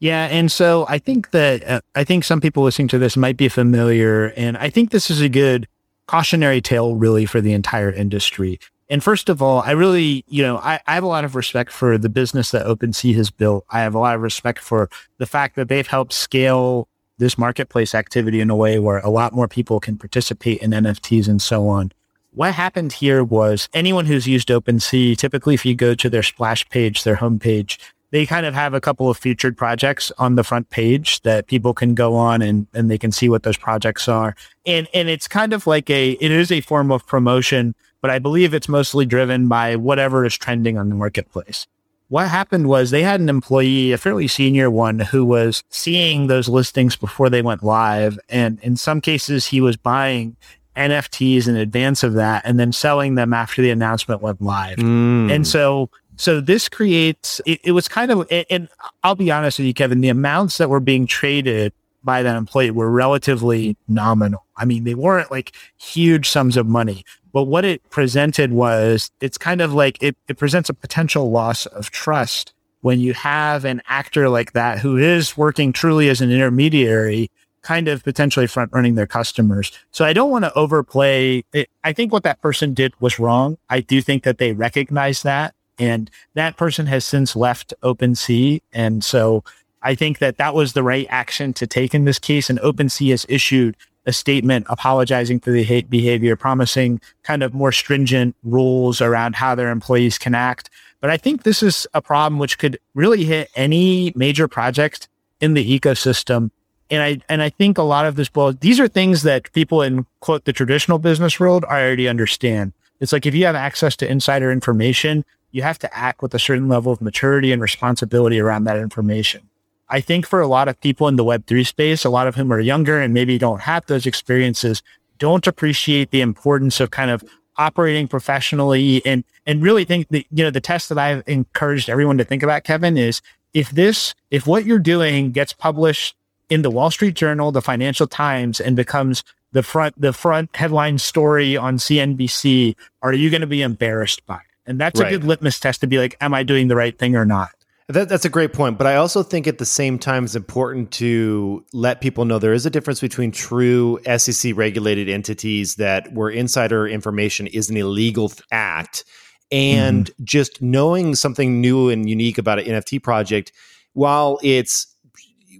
Yeah, 0.00 0.26
and 0.26 0.50
so 0.50 0.86
I 0.88 0.98
think 0.98 1.30
that 1.30 1.62
uh, 1.66 1.80
I 1.94 2.04
think 2.04 2.24
some 2.24 2.40
people 2.40 2.62
listening 2.62 2.88
to 2.88 2.98
this 2.98 3.18
might 3.18 3.36
be 3.36 3.48
familiar, 3.48 4.32
and 4.34 4.56
I 4.56 4.70
think 4.70 4.90
this 4.90 5.10
is 5.10 5.20
a 5.20 5.28
good 5.28 5.68
cautionary 6.06 6.62
tale, 6.62 6.96
really, 6.96 7.26
for 7.26 7.42
the 7.42 7.52
entire 7.52 7.92
industry. 7.92 8.58
And 8.88 9.04
first 9.04 9.28
of 9.28 9.40
all, 9.40 9.60
I 9.60 9.70
really, 9.70 10.24
you 10.26 10.42
know, 10.42 10.56
I, 10.56 10.80
I 10.86 10.94
have 10.94 11.04
a 11.04 11.06
lot 11.06 11.24
of 11.24 11.36
respect 11.36 11.70
for 11.70 11.96
the 11.96 12.08
business 12.08 12.50
that 12.50 12.66
OpenSea 12.66 13.14
has 13.14 13.30
built. 13.30 13.64
I 13.70 13.80
have 13.80 13.94
a 13.94 13.98
lot 13.98 14.16
of 14.16 14.22
respect 14.22 14.58
for 14.58 14.88
the 15.18 15.26
fact 15.26 15.54
that 15.54 15.68
they've 15.68 15.86
helped 15.86 16.12
scale 16.12 16.88
this 17.18 17.38
marketplace 17.38 17.94
activity 17.94 18.40
in 18.40 18.50
a 18.50 18.56
way 18.56 18.80
where 18.80 18.98
a 18.98 19.10
lot 19.10 19.32
more 19.32 19.46
people 19.46 19.78
can 19.78 19.96
participate 19.96 20.58
in 20.58 20.70
NFTs 20.70 21.28
and 21.28 21.40
so 21.40 21.68
on. 21.68 21.92
What 22.32 22.54
happened 22.54 22.94
here 22.94 23.22
was 23.22 23.68
anyone 23.74 24.06
who's 24.06 24.26
used 24.26 24.48
OpenSea, 24.48 25.16
typically 25.16 25.54
if 25.54 25.64
you 25.64 25.74
go 25.74 25.94
to 25.94 26.08
their 26.08 26.22
splash 26.22 26.68
page, 26.70 27.04
their 27.04 27.16
homepage, 27.16 27.78
they 28.10 28.26
kind 28.26 28.46
of 28.46 28.54
have 28.54 28.74
a 28.74 28.80
couple 28.80 29.08
of 29.08 29.16
featured 29.16 29.56
projects 29.56 30.10
on 30.18 30.34
the 30.34 30.44
front 30.44 30.70
page 30.70 31.20
that 31.22 31.46
people 31.46 31.72
can 31.74 31.94
go 31.94 32.16
on 32.16 32.42
and, 32.42 32.66
and 32.74 32.90
they 32.90 32.98
can 32.98 33.12
see 33.12 33.28
what 33.28 33.42
those 33.42 33.56
projects 33.56 34.08
are. 34.08 34.34
And, 34.66 34.88
and 34.92 35.08
it's 35.08 35.28
kind 35.28 35.52
of 35.52 35.66
like 35.66 35.88
a, 35.90 36.12
it 36.12 36.30
is 36.30 36.50
a 36.50 36.60
form 36.60 36.90
of 36.90 37.06
promotion, 37.06 37.74
but 38.00 38.10
I 38.10 38.18
believe 38.18 38.52
it's 38.52 38.68
mostly 38.68 39.06
driven 39.06 39.48
by 39.48 39.76
whatever 39.76 40.24
is 40.24 40.36
trending 40.36 40.76
on 40.76 40.88
the 40.88 40.94
marketplace. 40.94 41.66
What 42.08 42.26
happened 42.26 42.68
was 42.68 42.90
they 42.90 43.04
had 43.04 43.20
an 43.20 43.28
employee, 43.28 43.92
a 43.92 43.98
fairly 43.98 44.26
senior 44.26 44.68
one, 44.68 44.98
who 44.98 45.24
was 45.24 45.62
seeing 45.70 46.26
those 46.26 46.48
listings 46.48 46.96
before 46.96 47.30
they 47.30 47.40
went 47.40 47.62
live. 47.62 48.18
And 48.28 48.58
in 48.62 48.76
some 48.76 49.00
cases, 49.00 49.46
he 49.46 49.60
was 49.60 49.76
buying 49.76 50.36
NFTs 50.76 51.46
in 51.46 51.54
advance 51.54 52.02
of 52.02 52.14
that 52.14 52.42
and 52.44 52.58
then 52.58 52.72
selling 52.72 53.14
them 53.14 53.32
after 53.32 53.62
the 53.62 53.70
announcement 53.70 54.22
went 54.22 54.42
live. 54.42 54.78
Mm. 54.78 55.30
And 55.30 55.46
so 55.46 55.88
so 56.20 56.38
this 56.38 56.68
creates, 56.68 57.40
it, 57.46 57.60
it 57.64 57.72
was 57.72 57.88
kind 57.88 58.10
of, 58.10 58.30
and 58.50 58.68
I'll 59.02 59.14
be 59.14 59.30
honest 59.30 59.58
with 59.58 59.66
you, 59.66 59.72
Kevin, 59.72 60.02
the 60.02 60.10
amounts 60.10 60.58
that 60.58 60.68
were 60.68 60.78
being 60.78 61.06
traded 61.06 61.72
by 62.04 62.22
that 62.22 62.36
employee 62.36 62.70
were 62.70 62.90
relatively 62.90 63.74
nominal. 63.88 64.44
I 64.54 64.66
mean, 64.66 64.84
they 64.84 64.94
weren't 64.94 65.30
like 65.30 65.52
huge 65.78 66.28
sums 66.28 66.58
of 66.58 66.66
money, 66.66 67.06
but 67.32 67.44
what 67.44 67.64
it 67.64 67.88
presented 67.88 68.52
was 68.52 69.10
it's 69.22 69.38
kind 69.38 69.62
of 69.62 69.72
like 69.72 70.02
it, 70.02 70.14
it 70.28 70.36
presents 70.36 70.68
a 70.68 70.74
potential 70.74 71.30
loss 71.30 71.64
of 71.64 71.90
trust 71.90 72.52
when 72.82 73.00
you 73.00 73.14
have 73.14 73.64
an 73.64 73.80
actor 73.88 74.28
like 74.28 74.52
that 74.52 74.78
who 74.78 74.98
is 74.98 75.38
working 75.38 75.72
truly 75.72 76.10
as 76.10 76.20
an 76.20 76.30
intermediary 76.30 77.30
kind 77.62 77.88
of 77.88 78.04
potentially 78.04 78.46
front 78.46 78.72
running 78.74 78.94
their 78.94 79.06
customers. 79.06 79.72
So 79.90 80.04
I 80.04 80.12
don't 80.12 80.30
want 80.30 80.44
to 80.44 80.52
overplay 80.52 81.44
it. 81.54 81.70
I 81.82 81.94
think 81.94 82.12
what 82.12 82.24
that 82.24 82.42
person 82.42 82.74
did 82.74 82.92
was 83.00 83.18
wrong. 83.18 83.56
I 83.70 83.80
do 83.80 84.02
think 84.02 84.24
that 84.24 84.36
they 84.36 84.52
recognize 84.52 85.22
that. 85.22 85.54
And 85.80 86.10
that 86.34 86.56
person 86.56 86.86
has 86.86 87.04
since 87.04 87.34
left 87.34 87.72
OpenSea. 87.82 88.60
And 88.72 89.02
so 89.02 89.42
I 89.82 89.94
think 89.94 90.18
that 90.18 90.36
that 90.36 90.54
was 90.54 90.74
the 90.74 90.82
right 90.82 91.06
action 91.08 91.52
to 91.54 91.66
take 91.66 91.94
in 91.94 92.04
this 92.04 92.18
case. 92.18 92.50
And 92.50 92.60
OpenSea 92.60 93.10
has 93.10 93.26
issued 93.28 93.76
a 94.06 94.12
statement 94.12 94.66
apologizing 94.68 95.40
for 95.40 95.50
the 95.50 95.62
hate 95.62 95.90
behavior, 95.90 96.36
promising 96.36 97.00
kind 97.22 97.42
of 97.42 97.54
more 97.54 97.72
stringent 97.72 98.36
rules 98.42 99.00
around 99.00 99.36
how 99.36 99.54
their 99.54 99.70
employees 99.70 100.18
can 100.18 100.34
act. 100.34 100.70
But 101.00 101.10
I 101.10 101.16
think 101.16 101.42
this 101.42 101.62
is 101.62 101.86
a 101.94 102.02
problem 102.02 102.38
which 102.38 102.58
could 102.58 102.78
really 102.94 103.24
hit 103.24 103.50
any 103.56 104.12
major 104.14 104.48
project 104.48 105.08
in 105.40 105.54
the 105.54 105.80
ecosystem. 105.80 106.50
And 106.90 107.02
I 107.02 107.20
and 107.28 107.40
I 107.40 107.50
think 107.50 107.78
a 107.78 107.82
lot 107.82 108.04
of 108.04 108.16
this 108.16 108.28
well, 108.34 108.52
these 108.52 108.80
are 108.80 108.88
things 108.88 109.22
that 109.22 109.52
people 109.52 109.80
in 109.80 110.06
quote 110.20 110.44
the 110.44 110.52
traditional 110.52 110.98
business 110.98 111.40
world 111.40 111.64
already 111.64 112.08
understand. 112.08 112.72
It's 113.00 113.12
like 113.12 113.26
if 113.26 113.34
you 113.34 113.46
have 113.46 113.54
access 113.54 113.96
to 113.96 114.10
insider 114.10 114.52
information, 114.52 115.24
you 115.52 115.62
have 115.62 115.78
to 115.80 115.96
act 115.96 116.22
with 116.22 116.34
a 116.34 116.38
certain 116.38 116.68
level 116.68 116.92
of 116.92 117.00
maturity 117.00 117.52
and 117.52 117.60
responsibility 117.60 118.40
around 118.40 118.64
that 118.64 118.76
information. 118.76 119.42
I 119.88 120.00
think 120.00 120.26
for 120.26 120.40
a 120.40 120.46
lot 120.46 120.68
of 120.68 120.80
people 120.80 121.08
in 121.08 121.16
the 121.16 121.24
Web3 121.24 121.66
space, 121.66 122.04
a 122.04 122.10
lot 122.10 122.28
of 122.28 122.36
whom 122.36 122.52
are 122.52 122.60
younger 122.60 123.00
and 123.00 123.12
maybe 123.12 123.38
don't 123.38 123.62
have 123.62 123.86
those 123.86 124.06
experiences, 124.06 124.82
don't 125.18 125.46
appreciate 125.46 126.12
the 126.12 126.20
importance 126.20 126.80
of 126.80 126.90
kind 126.90 127.10
of 127.10 127.24
operating 127.56 128.08
professionally 128.08 129.02
and 129.04 129.22
and 129.44 129.62
really 129.62 129.84
think 129.84 130.08
that 130.08 130.24
you 130.30 130.44
know 130.44 130.50
the 130.50 130.60
test 130.60 130.88
that 130.88 130.96
I've 130.96 131.22
encouraged 131.26 131.90
everyone 131.90 132.16
to 132.18 132.24
think 132.24 132.42
about 132.42 132.64
Kevin 132.64 132.96
is 132.96 133.20
if 133.52 133.70
this, 133.70 134.14
if 134.30 134.46
what 134.46 134.64
you're 134.64 134.78
doing 134.78 135.32
gets 135.32 135.52
published 135.52 136.16
in 136.48 136.62
the 136.62 136.70
Wall 136.70 136.90
Street 136.90 137.14
Journal, 137.14 137.52
the 137.52 137.62
Financial 137.62 138.06
Times, 138.06 138.60
and 138.60 138.76
becomes 138.76 139.24
the 139.52 139.62
front, 139.62 140.00
the 140.00 140.12
front 140.12 140.54
headline 140.54 140.98
story 140.98 141.56
on 141.56 141.76
CNBC, 141.76 142.76
are 143.02 143.12
you 143.12 143.30
going 143.30 143.40
to 143.40 143.46
be 143.46 143.62
embarrassed 143.62 144.24
by 144.26 144.36
it? 144.36 144.49
And 144.66 144.80
that's 144.80 145.00
right. 145.00 145.12
a 145.12 145.18
good 145.18 145.24
litmus 145.24 145.58
test 145.58 145.80
to 145.80 145.86
be 145.86 145.98
like, 145.98 146.16
am 146.20 146.34
I 146.34 146.42
doing 146.42 146.68
the 146.68 146.76
right 146.76 146.96
thing 146.98 147.16
or 147.16 147.24
not? 147.24 147.50
That, 147.88 148.08
that's 148.08 148.24
a 148.24 148.30
great 148.30 148.52
point. 148.52 148.78
But 148.78 148.86
I 148.86 148.96
also 148.96 149.24
think 149.24 149.48
at 149.48 149.58
the 149.58 149.66
same 149.66 149.98
time, 149.98 150.24
it's 150.24 150.36
important 150.36 150.92
to 150.92 151.64
let 151.72 152.00
people 152.00 152.24
know 152.24 152.38
there 152.38 152.52
is 152.52 152.66
a 152.66 152.70
difference 152.70 153.00
between 153.00 153.32
true 153.32 153.98
SEC 154.16 154.56
regulated 154.56 155.08
entities 155.08 155.74
that 155.76 156.12
where 156.12 156.28
insider 156.28 156.86
information 156.86 157.48
is 157.48 157.68
an 157.68 157.76
illegal 157.76 158.32
act 158.52 159.04
and 159.50 160.06
mm-hmm. 160.06 160.24
just 160.24 160.62
knowing 160.62 161.16
something 161.16 161.60
new 161.60 161.88
and 161.88 162.08
unique 162.08 162.38
about 162.38 162.60
an 162.60 162.66
NFT 162.66 163.02
project, 163.02 163.50
while 163.94 164.38
it's 164.42 164.86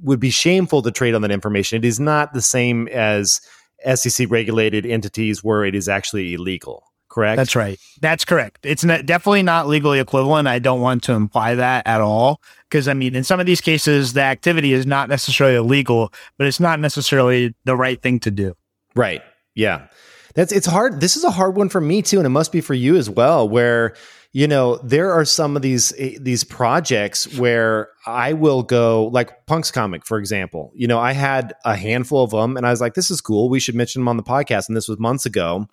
would 0.02 0.20
be 0.20 0.30
shameful 0.30 0.82
to 0.82 0.90
trade 0.90 1.14
on 1.14 1.22
that 1.22 1.30
information, 1.30 1.76
it 1.76 1.84
is 1.84 2.00
not 2.00 2.32
the 2.32 2.40
same 2.40 2.88
as 2.88 3.40
SEC 3.94 4.30
regulated 4.30 4.86
entities 4.86 5.42
where 5.44 5.64
it 5.64 5.74
is 5.74 5.88
actually 5.88 6.34
illegal 6.34 6.89
correct? 7.10 7.36
That's 7.36 7.54
right. 7.54 7.78
That's 8.00 8.24
correct. 8.24 8.60
It's 8.64 8.84
not, 8.84 9.04
definitely 9.04 9.42
not 9.42 9.68
legally 9.68 10.00
equivalent. 10.00 10.48
I 10.48 10.58
don't 10.58 10.80
want 10.80 11.02
to 11.04 11.12
imply 11.12 11.56
that 11.56 11.86
at 11.86 12.00
all. 12.00 12.40
Because, 12.68 12.88
I 12.88 12.94
mean, 12.94 13.14
in 13.14 13.24
some 13.24 13.40
of 13.40 13.46
these 13.46 13.60
cases, 13.60 14.14
the 14.14 14.22
activity 14.22 14.72
is 14.72 14.86
not 14.86 15.08
necessarily 15.08 15.56
illegal, 15.56 16.12
but 16.38 16.46
it's 16.46 16.60
not 16.60 16.80
necessarily 16.80 17.54
the 17.64 17.76
right 17.76 18.00
thing 18.00 18.20
to 18.20 18.30
do. 18.30 18.54
Right. 18.94 19.22
Yeah. 19.54 19.88
That's 20.34 20.52
it's 20.52 20.66
hard. 20.66 21.00
This 21.00 21.16
is 21.16 21.24
a 21.24 21.30
hard 21.30 21.56
one 21.56 21.68
for 21.68 21.80
me 21.80 22.02
too, 22.02 22.18
and 22.18 22.26
it 22.26 22.30
must 22.30 22.52
be 22.52 22.60
for 22.60 22.74
you 22.74 22.96
as 22.96 23.10
well. 23.10 23.48
Where 23.48 23.94
you 24.32 24.46
know 24.46 24.76
there 24.76 25.10
are 25.12 25.24
some 25.24 25.56
of 25.56 25.62
these 25.62 25.92
eh, 25.98 26.16
these 26.20 26.44
projects 26.44 27.36
where 27.36 27.88
I 28.06 28.32
will 28.34 28.62
go 28.62 29.06
like 29.06 29.46
Punks 29.46 29.70
Comic, 29.70 30.06
for 30.06 30.18
example. 30.18 30.70
You 30.74 30.86
know, 30.86 31.00
I 31.00 31.12
had 31.12 31.54
a 31.64 31.74
handful 31.74 32.22
of 32.22 32.30
them, 32.30 32.56
and 32.56 32.64
I 32.64 32.70
was 32.70 32.80
like, 32.80 32.94
"This 32.94 33.10
is 33.10 33.20
cool. 33.20 33.48
We 33.48 33.60
should 33.60 33.74
mention 33.74 34.02
them 34.02 34.08
on 34.08 34.16
the 34.16 34.22
podcast." 34.22 34.68
And 34.68 34.76
this 34.76 34.88
was 34.88 34.98
months 34.98 35.26
ago 35.26 35.66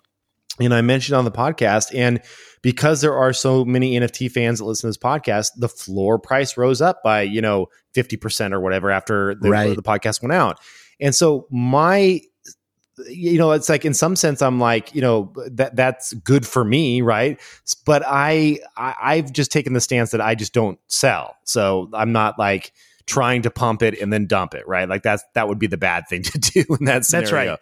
and 0.60 0.74
I 0.74 0.80
mentioned 0.80 1.16
on 1.16 1.24
the 1.24 1.30
podcast, 1.30 1.94
and 1.94 2.20
because 2.62 3.00
there 3.00 3.14
are 3.14 3.32
so 3.32 3.64
many 3.64 3.98
NFT 3.98 4.30
fans 4.30 4.58
that 4.58 4.64
listen 4.64 4.82
to 4.82 4.88
this 4.88 4.98
podcast, 4.98 5.50
the 5.56 5.68
floor 5.68 6.18
price 6.18 6.56
rose 6.56 6.80
up 6.80 7.02
by 7.02 7.22
you 7.22 7.40
know 7.40 7.66
fifty 7.94 8.16
percent 8.16 8.54
or 8.54 8.60
whatever 8.60 8.90
after 8.90 9.34
the, 9.34 9.50
right. 9.50 9.76
the 9.76 9.82
podcast 9.82 10.22
went 10.22 10.32
out. 10.32 10.58
And 11.00 11.14
so 11.14 11.46
my 11.50 12.20
you 13.08 13.38
know 13.38 13.52
it's 13.52 13.68
like 13.68 13.84
in 13.84 13.94
some 13.94 14.16
sense 14.16 14.42
i'm 14.42 14.58
like 14.58 14.92
you 14.92 15.00
know 15.00 15.32
that 15.52 15.76
that's 15.76 16.12
good 16.14 16.44
for 16.44 16.64
me 16.64 17.00
right 17.00 17.38
but 17.86 18.02
I, 18.04 18.58
I 18.76 18.94
i've 19.00 19.32
just 19.32 19.52
taken 19.52 19.72
the 19.72 19.80
stance 19.80 20.10
that 20.10 20.20
i 20.20 20.34
just 20.34 20.52
don't 20.52 20.80
sell 20.88 21.36
so 21.44 21.88
i'm 21.92 22.10
not 22.10 22.40
like 22.40 22.72
trying 23.08 23.42
to 23.42 23.50
pump 23.50 23.82
it 23.82 23.98
and 24.00 24.12
then 24.12 24.26
dump 24.26 24.54
it, 24.54 24.68
right? 24.68 24.88
Like 24.88 25.02
that's 25.02 25.24
that 25.34 25.48
would 25.48 25.58
be 25.58 25.66
the 25.66 25.78
bad 25.78 26.06
thing 26.08 26.22
to 26.24 26.38
do 26.38 26.64
in 26.78 26.84
that 26.84 27.04
scenario. 27.04 27.26
That's 27.26 27.32
right. 27.32 27.58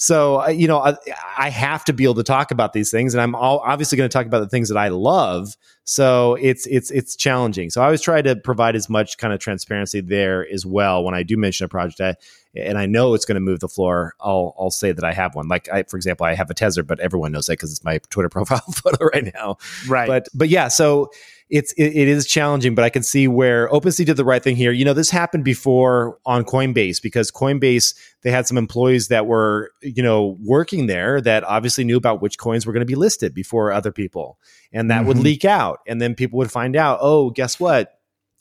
So 0.00 0.46
you 0.48 0.68
know, 0.68 0.78
I, 0.78 0.96
I, 1.36 1.50
have 1.50 1.84
to 1.86 1.92
be 1.92 2.04
able 2.04 2.14
to 2.14 2.22
talk 2.22 2.52
about 2.52 2.72
these 2.72 2.88
things, 2.88 3.14
and 3.14 3.20
I'm 3.20 3.34
all, 3.34 3.58
obviously 3.58 3.98
going 3.98 4.08
to 4.08 4.12
talk 4.12 4.26
about 4.26 4.38
the 4.38 4.48
things 4.48 4.68
that 4.68 4.78
I 4.78 4.88
love. 4.88 5.56
So 5.82 6.36
it's 6.36 6.66
it's 6.68 6.92
it's 6.92 7.16
challenging. 7.16 7.68
So 7.68 7.82
I 7.82 7.86
always 7.86 8.00
try 8.00 8.22
to 8.22 8.36
provide 8.36 8.76
as 8.76 8.88
much 8.88 9.18
kind 9.18 9.34
of 9.34 9.40
transparency 9.40 10.00
there 10.00 10.48
as 10.48 10.64
well 10.64 11.02
when 11.02 11.14
I 11.14 11.24
do 11.24 11.36
mention 11.36 11.64
a 11.64 11.68
project. 11.68 12.00
I, 12.00 12.14
and 12.54 12.78
I 12.78 12.86
know 12.86 13.14
it's 13.14 13.24
going 13.24 13.34
to 13.34 13.40
move 13.40 13.58
the 13.58 13.68
floor, 13.68 14.14
I'll 14.20 14.54
I'll 14.56 14.70
say 14.70 14.92
that 14.92 15.04
I 15.04 15.12
have 15.12 15.34
one. 15.34 15.48
Like 15.48 15.68
I, 15.68 15.82
for 15.82 15.96
example, 15.96 16.26
I 16.26 16.34
have 16.34 16.48
a 16.48 16.54
Tether, 16.54 16.84
but 16.84 17.00
everyone 17.00 17.32
knows 17.32 17.46
that 17.46 17.54
because 17.54 17.72
it's 17.72 17.82
my 17.82 17.98
Twitter 18.10 18.28
profile 18.30 18.60
photo 18.72 19.06
right 19.06 19.32
now. 19.34 19.58
Right. 19.88 20.06
But 20.06 20.28
but 20.32 20.48
yeah, 20.48 20.68
so 20.68 21.10
it's 21.50 21.72
it, 21.72 21.96
it 21.96 22.08
is 22.08 22.26
challenging, 22.26 22.74
but 22.74 22.84
I 22.84 22.90
can 22.90 23.02
see 23.02 23.26
where 23.26 23.68
OpenSea 23.70 24.04
did 24.06 24.16
the 24.16 24.24
right 24.24 24.42
thing 24.42 24.56
here. 24.56 24.72
You 24.72 24.84
know, 24.84 24.92
this 24.92 25.10
happened 25.10 25.44
before 25.44 26.18
on 26.26 26.44
Coinbase 26.44 27.00
because 27.00 27.30
Coinbase 27.30 27.94
they 28.22 28.30
had 28.30 28.46
some 28.46 28.58
employees 28.58 29.08
that 29.08 29.26
were 29.26 29.72
you 29.82 30.02
know 30.02 30.36
working 30.44 30.86
there 30.86 31.20
that 31.20 31.44
obviously 31.44 31.84
knew 31.84 31.96
about 31.96 32.20
which 32.20 32.38
coins 32.38 32.66
were 32.66 32.72
going 32.72 32.82
to 32.82 32.86
be 32.86 32.94
listed 32.94 33.34
before 33.34 33.72
other 33.72 33.92
people, 33.92 34.38
and 34.72 34.90
that 34.90 34.98
mm-hmm. 34.98 35.08
would 35.08 35.18
leak 35.18 35.44
out, 35.44 35.80
and 35.86 36.00
then 36.00 36.14
people 36.14 36.38
would 36.38 36.52
find 36.52 36.76
out. 36.76 36.98
Oh, 37.00 37.30
guess 37.30 37.58
what? 37.58 37.97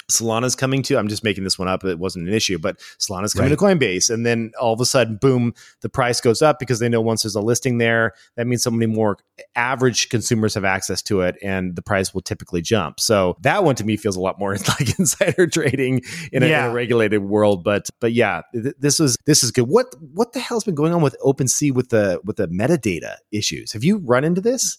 Solana's 0.09 0.55
coming 0.55 0.81
to, 0.83 0.97
I'm 0.97 1.09
just 1.09 1.23
making 1.23 1.43
this 1.43 1.59
one 1.59 1.67
up. 1.67 1.83
It 1.83 1.99
wasn't 1.99 2.27
an 2.27 2.33
issue, 2.33 2.57
but 2.57 2.79
Solana's 2.97 3.33
coming 3.33 3.51
right. 3.51 3.59
to 3.59 3.65
Coinbase. 3.65 4.09
And 4.09 4.25
then 4.25 4.51
all 4.59 4.73
of 4.73 4.79
a 4.79 4.85
sudden, 4.85 5.17
boom, 5.17 5.53
the 5.81 5.89
price 5.89 6.21
goes 6.21 6.41
up 6.41 6.59
because 6.59 6.79
they 6.79 6.87
know 6.87 7.01
once 7.01 7.23
there's 7.23 7.35
a 7.35 7.41
listing 7.41 7.77
there, 7.77 8.13
that 8.35 8.47
means 8.47 8.63
so 8.63 8.71
many 8.71 8.85
more 8.85 9.17
average 9.55 10.09
consumers 10.09 10.53
have 10.53 10.63
access 10.63 11.01
to 11.03 11.21
it 11.21 11.35
and 11.41 11.75
the 11.75 11.81
price 11.81 12.13
will 12.13 12.21
typically 12.21 12.61
jump. 12.61 12.99
So 12.99 13.35
that 13.41 13.63
one 13.63 13.75
to 13.75 13.85
me 13.85 13.97
feels 13.97 14.15
a 14.15 14.21
lot 14.21 14.39
more 14.39 14.55
like 14.67 14.97
insider 14.97 15.45
trading 15.45 16.01
in 16.31 16.41
a, 16.41 16.47
yeah. 16.47 16.65
in 16.65 16.71
a 16.71 16.73
regulated 16.73 17.21
world. 17.21 17.63
But, 17.63 17.89
but 17.99 18.13
yeah, 18.13 18.43
th- 18.53 18.75
this 18.79 18.99
is, 18.99 19.17
this 19.25 19.43
is 19.43 19.51
good. 19.51 19.67
What, 19.67 19.93
what 20.13 20.31
the 20.31 20.39
hell's 20.39 20.63
been 20.63 20.75
going 20.75 20.93
on 20.93 21.01
with 21.01 21.17
OpenSea 21.23 21.73
with 21.73 21.89
the, 21.89 22.21
with 22.23 22.37
the 22.37 22.47
metadata 22.47 23.15
issues? 23.31 23.73
Have 23.73 23.83
you 23.83 23.97
run 23.97 24.23
into 24.23 24.39
this? 24.39 24.77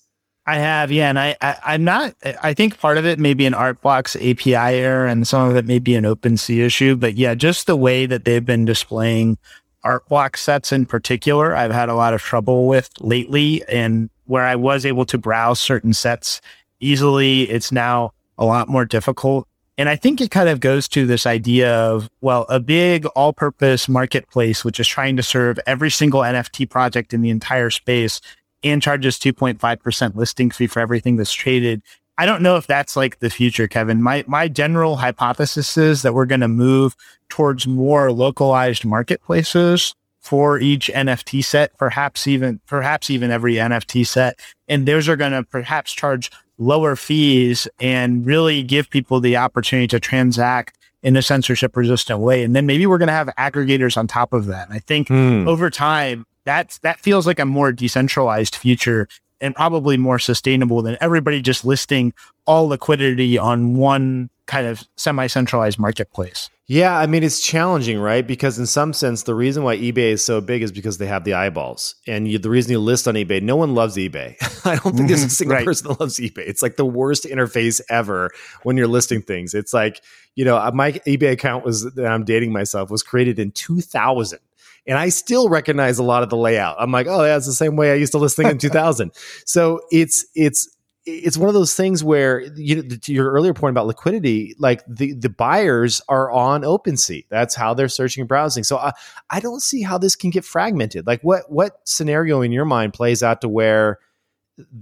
I 0.48 0.56
have, 0.60 0.90
yeah, 0.90 1.10
and 1.10 1.18
I, 1.18 1.36
I 1.42 1.74
am 1.74 1.84
not. 1.84 2.14
I 2.42 2.54
think 2.54 2.80
part 2.80 2.96
of 2.96 3.04
it 3.04 3.18
may 3.18 3.34
be 3.34 3.44
an 3.44 3.52
Artblocks 3.52 4.16
API 4.16 4.78
error, 4.78 5.04
and 5.04 5.28
some 5.28 5.46
of 5.46 5.56
it 5.56 5.66
may 5.66 5.78
be 5.78 5.94
an 5.94 6.04
OpenSea 6.04 6.64
issue. 6.64 6.96
But 6.96 7.16
yeah, 7.16 7.34
just 7.34 7.66
the 7.66 7.76
way 7.76 8.06
that 8.06 8.24
they've 8.24 8.44
been 8.44 8.64
displaying 8.64 9.36
Artblock 9.84 10.38
sets 10.38 10.72
in 10.72 10.86
particular, 10.86 11.54
I've 11.54 11.70
had 11.70 11.90
a 11.90 11.94
lot 11.94 12.14
of 12.14 12.22
trouble 12.22 12.66
with 12.66 12.88
lately. 12.98 13.62
And 13.68 14.08
where 14.24 14.44
I 14.44 14.56
was 14.56 14.86
able 14.86 15.04
to 15.04 15.18
browse 15.18 15.60
certain 15.60 15.92
sets 15.92 16.40
easily, 16.80 17.42
it's 17.42 17.70
now 17.70 18.14
a 18.38 18.46
lot 18.46 18.70
more 18.70 18.86
difficult. 18.86 19.46
And 19.76 19.90
I 19.90 19.96
think 19.96 20.18
it 20.18 20.30
kind 20.30 20.48
of 20.48 20.60
goes 20.60 20.88
to 20.88 21.04
this 21.04 21.26
idea 21.26 21.76
of, 21.76 22.08
well, 22.22 22.46
a 22.48 22.58
big 22.58 23.04
all 23.08 23.34
purpose 23.34 23.86
marketplace, 23.86 24.64
which 24.64 24.80
is 24.80 24.88
trying 24.88 25.18
to 25.18 25.22
serve 25.22 25.60
every 25.66 25.90
single 25.90 26.22
NFT 26.22 26.70
project 26.70 27.12
in 27.12 27.20
the 27.20 27.28
entire 27.28 27.68
space 27.68 28.22
and 28.62 28.82
charges 28.82 29.18
2.5% 29.18 30.14
listing 30.14 30.50
fee 30.50 30.66
for 30.66 30.80
everything 30.80 31.16
that's 31.16 31.32
traded. 31.32 31.82
I 32.16 32.26
don't 32.26 32.42
know 32.42 32.56
if 32.56 32.66
that's 32.66 32.96
like 32.96 33.20
the 33.20 33.30
future, 33.30 33.68
Kevin. 33.68 34.02
My 34.02 34.24
my 34.26 34.48
general 34.48 34.96
hypothesis 34.96 35.76
is 35.76 36.02
that 36.02 36.14
we're 36.14 36.26
going 36.26 36.40
to 36.40 36.48
move 36.48 36.96
towards 37.28 37.66
more 37.66 38.10
localized 38.10 38.84
marketplaces 38.84 39.94
for 40.18 40.58
each 40.58 40.90
NFT 40.92 41.44
set, 41.44 41.76
perhaps 41.78 42.26
even 42.26 42.60
perhaps 42.66 43.08
even 43.08 43.30
every 43.30 43.54
NFT 43.54 44.04
set, 44.04 44.40
and 44.66 44.86
those 44.86 45.08
are 45.08 45.14
going 45.14 45.32
to 45.32 45.44
perhaps 45.44 45.92
charge 45.92 46.30
lower 46.58 46.96
fees 46.96 47.68
and 47.78 48.26
really 48.26 48.64
give 48.64 48.90
people 48.90 49.20
the 49.20 49.36
opportunity 49.36 49.86
to 49.86 50.00
transact 50.00 50.76
in 51.02 51.16
a 51.16 51.22
censorship 51.22 51.76
resistant 51.76 52.18
way. 52.18 52.42
And 52.42 52.56
then 52.56 52.66
maybe 52.66 52.84
we're 52.86 52.98
going 52.98 53.06
to 53.06 53.12
have 53.12 53.28
aggregators 53.38 53.96
on 53.96 54.08
top 54.08 54.32
of 54.32 54.46
that. 54.46 54.66
And 54.66 54.74
I 54.74 54.80
think 54.80 55.08
hmm. 55.08 55.46
over 55.46 55.70
time, 55.70 56.26
that's 56.48 56.78
that 56.78 56.98
feels 56.98 57.26
like 57.26 57.38
a 57.38 57.44
more 57.44 57.72
decentralized 57.72 58.56
future 58.56 59.06
and 59.40 59.54
probably 59.54 59.96
more 59.96 60.18
sustainable 60.18 60.82
than 60.82 60.96
everybody 61.00 61.42
just 61.42 61.64
listing 61.64 62.12
all 62.46 62.68
liquidity 62.68 63.38
on 63.38 63.76
one 63.76 64.30
kind 64.46 64.66
of 64.66 64.82
semi-centralized 64.96 65.78
marketplace. 65.78 66.50
Yeah, 66.66 66.98
I 66.98 67.06
mean 67.06 67.22
it's 67.22 67.40
challenging, 67.40 67.98
right? 67.98 68.26
Because 68.26 68.58
in 68.58 68.66
some 68.66 68.92
sense, 68.92 69.22
the 69.22 69.34
reason 69.34 69.62
why 69.62 69.76
eBay 69.76 70.12
is 70.12 70.24
so 70.24 70.40
big 70.40 70.62
is 70.62 70.72
because 70.72 70.98
they 70.98 71.06
have 71.06 71.24
the 71.24 71.32
eyeballs, 71.32 71.94
and 72.06 72.28
you, 72.28 72.38
the 72.38 72.50
reason 72.50 72.72
you 72.72 72.78
list 72.78 73.08
on 73.08 73.14
eBay, 73.14 73.40
no 73.42 73.56
one 73.56 73.74
loves 73.74 73.96
eBay. 73.96 74.36
I 74.66 74.76
don't 74.76 74.94
think 74.94 75.08
there's 75.08 75.22
a 75.22 75.26
mm-hmm. 75.26 75.30
single 75.30 75.56
right. 75.56 75.64
person 75.64 75.88
that 75.88 76.00
loves 76.00 76.18
eBay. 76.18 76.46
It's 76.46 76.60
like 76.60 76.76
the 76.76 76.84
worst 76.84 77.24
interface 77.24 77.80
ever 77.88 78.30
when 78.64 78.76
you're 78.76 78.86
listing 78.86 79.22
things. 79.22 79.54
It's 79.54 79.72
like 79.72 80.02
you 80.34 80.44
know, 80.44 80.70
my 80.72 80.92
eBay 80.92 81.32
account 81.32 81.64
was 81.64 81.82
that 81.94 82.06
I'm 82.06 82.24
dating 82.24 82.52
myself 82.52 82.90
was 82.90 83.02
created 83.02 83.38
in 83.38 83.50
2000 83.50 84.38
and 84.86 84.98
I 84.98 85.08
still 85.08 85.48
recognize 85.48 85.98
a 85.98 86.02
lot 86.02 86.22
of 86.22 86.30
the 86.30 86.36
layout. 86.36 86.76
I'm 86.78 86.92
like, 86.92 87.06
oh, 87.06 87.22
that's 87.22 87.46
the 87.46 87.52
same 87.52 87.76
way 87.76 87.92
I 87.92 87.94
used 87.94 88.12
to 88.12 88.18
list 88.18 88.36
things 88.36 88.50
in 88.50 88.58
2000. 88.58 89.12
So 89.44 89.80
it's 89.90 90.26
it's 90.34 90.68
it's 91.08 91.38
one 91.38 91.48
of 91.48 91.54
those 91.54 91.74
things 91.74 92.04
where 92.04 92.40
you 92.56 92.82
to 92.82 93.12
your 93.12 93.30
earlier 93.30 93.54
point 93.54 93.72
about 93.72 93.86
liquidity, 93.86 94.54
like 94.58 94.82
the 94.86 95.14
the 95.14 95.30
buyers 95.30 96.00
are 96.08 96.30
on 96.30 96.62
OpenSea. 96.62 97.24
That's 97.30 97.54
how 97.54 97.74
they're 97.74 97.88
searching 97.88 98.22
and 98.22 98.28
browsing. 98.28 98.64
So 98.64 98.76
I, 98.76 98.92
I 99.30 99.40
don't 99.40 99.62
see 99.62 99.82
how 99.82 99.98
this 99.98 100.14
can 100.14 100.30
get 100.30 100.44
fragmented. 100.44 101.06
Like 101.06 101.22
what 101.22 101.50
what 101.50 101.80
scenario 101.84 102.42
in 102.42 102.52
your 102.52 102.66
mind 102.66 102.92
plays 102.92 103.22
out 103.22 103.40
to 103.40 103.48
where 103.48 103.98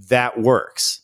that 0.09 0.41
works? 0.41 1.03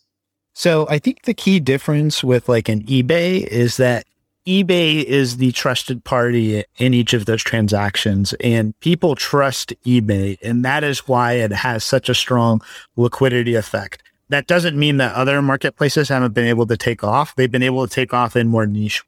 So 0.55 0.86
I 0.88 0.99
think 0.99 1.22
the 1.22 1.34
key 1.34 1.61
difference 1.61 2.22
with 2.22 2.49
like 2.49 2.68
an 2.68 2.82
eBay 2.84 3.47
is 3.47 3.76
that 3.78 4.07
eBay 4.47 5.05
is 5.05 5.36
the 5.36 5.53
trusted 5.53 6.03
party 6.05 6.64
in 6.78 6.95
each 6.95 7.12
of 7.14 7.26
those 7.26 7.43
transactions 7.43 8.32
and 8.34 8.78
people 8.80 9.14
trust 9.14 9.72
eBay. 9.84 10.36
And 10.43 10.64
that 10.64 10.82
is 10.82 11.07
why 11.07 11.34
it 11.34 11.53
has 11.53 11.84
such 11.84 12.09
a 12.09 12.14
strong 12.14 12.61
liquidity 12.97 13.55
effect. 13.55 14.03
That 14.30 14.47
doesn't 14.47 14.78
mean 14.78 14.97
that 14.97 15.14
other 15.14 15.40
marketplaces 15.43 16.09
haven't 16.09 16.34
been 16.34 16.47
able 16.47 16.66
to 16.66 16.76
take 16.76 17.05
off. 17.05 17.36
They've 17.36 17.51
been 17.51 17.62
able 17.62 17.86
to 17.86 17.95
take 17.95 18.12
off 18.12 18.34
in 18.34 18.49
more 18.49 18.66
niche 18.66 19.03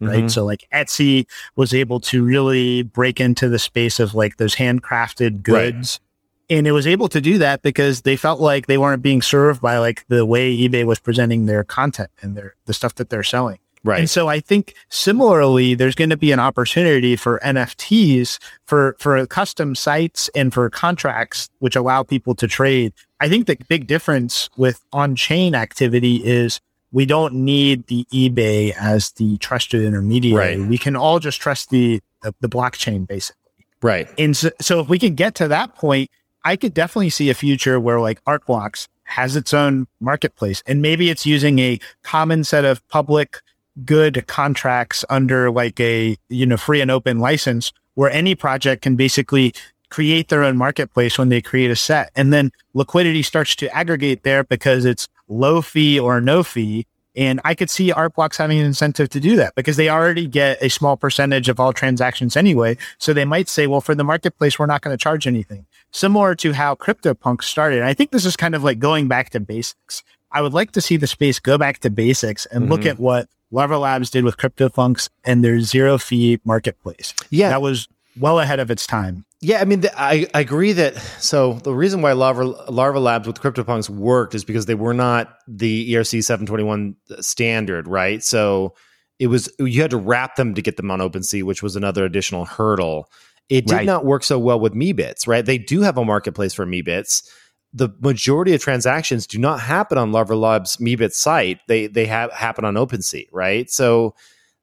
right? 0.00 0.18
Mm-hmm. 0.18 0.28
So 0.28 0.44
like 0.44 0.66
Etsy 0.72 1.26
was 1.56 1.72
able 1.72 2.00
to 2.00 2.22
really 2.24 2.82
break 2.82 3.20
into 3.20 3.48
the 3.48 3.58
space 3.58 4.00
of 4.00 4.14
like 4.14 4.36
those 4.36 4.54
handcrafted 4.54 5.42
goods. 5.42 6.00
Right. 6.00 6.58
And 6.58 6.66
it 6.66 6.72
was 6.72 6.86
able 6.86 7.08
to 7.10 7.20
do 7.20 7.38
that 7.38 7.62
because 7.62 8.02
they 8.02 8.16
felt 8.16 8.40
like 8.40 8.66
they 8.66 8.76
weren't 8.76 9.02
being 9.02 9.22
served 9.22 9.62
by 9.62 9.78
like 9.78 10.04
the 10.08 10.26
way 10.26 10.56
eBay 10.56 10.84
was 10.84 10.98
presenting 10.98 11.46
their 11.46 11.62
content 11.62 12.10
and 12.20 12.36
their 12.36 12.56
the 12.66 12.74
stuff 12.74 12.96
that 12.96 13.08
they're 13.08 13.22
selling. 13.22 13.58
Right. 13.82 14.00
And 14.00 14.10
so 14.10 14.28
I 14.28 14.40
think 14.40 14.74
similarly, 14.90 15.74
there's 15.74 15.94
going 15.94 16.10
to 16.10 16.16
be 16.16 16.32
an 16.32 16.40
opportunity 16.40 17.16
for 17.16 17.40
NFTs 17.42 18.38
for, 18.66 18.94
for 18.98 19.26
custom 19.26 19.74
sites 19.74 20.28
and 20.34 20.52
for 20.52 20.68
contracts, 20.68 21.48
which 21.60 21.76
allow 21.76 22.02
people 22.02 22.34
to 22.36 22.46
trade. 22.46 22.92
I 23.20 23.28
think 23.28 23.46
the 23.46 23.56
big 23.68 23.86
difference 23.86 24.50
with 24.56 24.84
on 24.92 25.16
chain 25.16 25.54
activity 25.54 26.16
is 26.16 26.60
we 26.92 27.06
don't 27.06 27.34
need 27.34 27.86
the 27.86 28.04
eBay 28.12 28.74
as 28.78 29.12
the 29.12 29.38
trusted 29.38 29.82
intermediary. 29.82 30.58
Right. 30.58 30.68
We 30.68 30.76
can 30.76 30.96
all 30.96 31.18
just 31.18 31.40
trust 31.40 31.70
the, 31.70 32.00
the, 32.22 32.34
the 32.40 32.48
blockchain 32.48 33.06
basically. 33.06 33.36
Right. 33.82 34.08
And 34.18 34.36
so, 34.36 34.50
so 34.60 34.80
if 34.80 34.88
we 34.88 34.98
can 34.98 35.14
get 35.14 35.34
to 35.36 35.48
that 35.48 35.74
point, 35.74 36.10
I 36.44 36.56
could 36.56 36.74
definitely 36.74 37.10
see 37.10 37.30
a 37.30 37.34
future 37.34 37.78
where 37.80 38.00
like 38.00 38.22
Artblocks 38.24 38.88
has 39.04 39.36
its 39.36 39.52
own 39.54 39.86
marketplace 40.00 40.62
and 40.66 40.82
maybe 40.82 41.10
it's 41.10 41.26
using 41.26 41.58
a 41.58 41.80
common 42.02 42.44
set 42.44 42.64
of 42.64 42.86
public 42.88 43.38
good 43.84 44.26
contracts 44.26 45.04
under 45.10 45.50
like 45.50 45.78
a, 45.80 46.16
you 46.28 46.46
know, 46.46 46.56
free 46.56 46.80
and 46.80 46.90
open 46.90 47.18
license 47.18 47.72
where 47.94 48.10
any 48.10 48.34
project 48.34 48.82
can 48.82 48.96
basically 48.96 49.52
create 49.90 50.28
their 50.28 50.44
own 50.44 50.56
marketplace 50.56 51.18
when 51.18 51.28
they 51.28 51.42
create 51.42 51.70
a 51.70 51.76
set. 51.76 52.10
And 52.14 52.32
then 52.32 52.52
liquidity 52.74 53.22
starts 53.22 53.56
to 53.56 53.74
aggregate 53.76 54.22
there 54.22 54.44
because 54.44 54.84
it's 54.84 55.08
low 55.28 55.60
fee 55.60 55.98
or 55.98 56.20
no 56.20 56.42
fee. 56.42 56.86
And 57.16 57.40
I 57.44 57.56
could 57.56 57.68
see 57.68 57.90
art 57.90 58.14
blocks 58.14 58.36
having 58.36 58.60
an 58.60 58.66
incentive 58.66 59.08
to 59.10 59.20
do 59.20 59.34
that 59.36 59.54
because 59.56 59.76
they 59.76 59.88
already 59.88 60.28
get 60.28 60.62
a 60.62 60.70
small 60.70 60.96
percentage 60.96 61.48
of 61.48 61.58
all 61.58 61.72
transactions 61.72 62.36
anyway. 62.36 62.76
So 62.98 63.12
they 63.12 63.24
might 63.24 63.48
say, 63.48 63.66
well, 63.66 63.80
for 63.80 63.96
the 63.96 64.04
marketplace, 64.04 64.58
we're 64.58 64.66
not 64.66 64.80
going 64.80 64.96
to 64.96 65.02
charge 65.02 65.26
anything. 65.26 65.66
Similar 65.90 66.36
to 66.36 66.52
how 66.52 66.76
CryptoPunk 66.76 67.42
started. 67.42 67.80
And 67.80 67.88
I 67.88 67.94
think 67.94 68.12
this 68.12 68.24
is 68.24 68.36
kind 68.36 68.54
of 68.54 68.62
like 68.62 68.78
going 68.78 69.08
back 69.08 69.30
to 69.30 69.40
basics. 69.40 70.04
I 70.32 70.42
would 70.42 70.52
like 70.52 70.72
to 70.72 70.80
see 70.80 70.96
the 70.96 71.06
space 71.06 71.38
go 71.38 71.58
back 71.58 71.80
to 71.80 71.90
basics 71.90 72.46
and 72.46 72.62
mm-hmm. 72.62 72.72
look 72.72 72.86
at 72.86 72.98
what 72.98 73.28
Larva 73.50 73.78
Labs 73.78 74.10
did 74.10 74.24
with 74.24 74.36
CryptoPunks 74.36 75.08
and 75.24 75.44
their 75.44 75.60
zero 75.60 75.98
fee 75.98 76.40
marketplace. 76.44 77.14
Yeah. 77.30 77.48
That 77.48 77.62
was 77.62 77.88
well 78.18 78.38
ahead 78.38 78.60
of 78.60 78.70
its 78.70 78.86
time. 78.86 79.24
Yeah, 79.42 79.60
I 79.60 79.64
mean, 79.64 79.80
the, 79.80 80.00
I, 80.00 80.26
I 80.34 80.40
agree 80.40 80.72
that. 80.72 80.96
So 81.18 81.54
the 81.54 81.74
reason 81.74 82.02
why 82.02 82.12
Larva, 82.12 82.44
Larva 82.44 83.00
Labs 83.00 83.26
with 83.26 83.40
CryptoPunks 83.40 83.88
worked 83.88 84.34
is 84.34 84.44
because 84.44 84.66
they 84.66 84.74
were 84.74 84.92
not 84.92 85.34
the 85.48 85.94
ERC 85.94 86.22
721 86.22 86.94
standard, 87.20 87.88
right? 87.88 88.22
So 88.22 88.74
it 89.18 89.28
was 89.28 89.52
you 89.58 89.80
had 89.80 89.90
to 89.90 89.96
wrap 89.96 90.36
them 90.36 90.54
to 90.54 90.62
get 90.62 90.76
them 90.76 90.90
on 90.90 90.98
OpenSea, 90.98 91.42
which 91.42 91.62
was 91.62 91.74
another 91.74 92.04
additional 92.04 92.44
hurdle. 92.44 93.08
It 93.48 93.66
did 93.66 93.74
right. 93.74 93.86
not 93.86 94.04
work 94.04 94.24
so 94.24 94.38
well 94.38 94.60
with 94.60 94.74
Meebits, 94.74 95.26
right? 95.26 95.44
They 95.44 95.58
do 95.58 95.80
have 95.82 95.98
a 95.98 96.04
marketplace 96.04 96.54
for 96.54 96.66
Meebits. 96.66 97.28
The 97.72 97.88
majority 98.00 98.54
of 98.54 98.60
transactions 98.60 99.26
do 99.26 99.38
not 99.38 99.60
happen 99.60 99.96
on 99.96 100.12
Larva 100.12 100.34
Labs 100.34 100.76
Meebits 100.78 101.14
site. 101.14 101.60
They 101.68 101.86
they 101.86 102.06
have 102.06 102.32
happen 102.32 102.64
on 102.64 102.74
OpenSea, 102.74 103.28
right? 103.32 103.70
So 103.70 104.14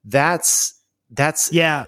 that's 0.04 0.74
that's 1.10 1.52
yeah 1.52 1.86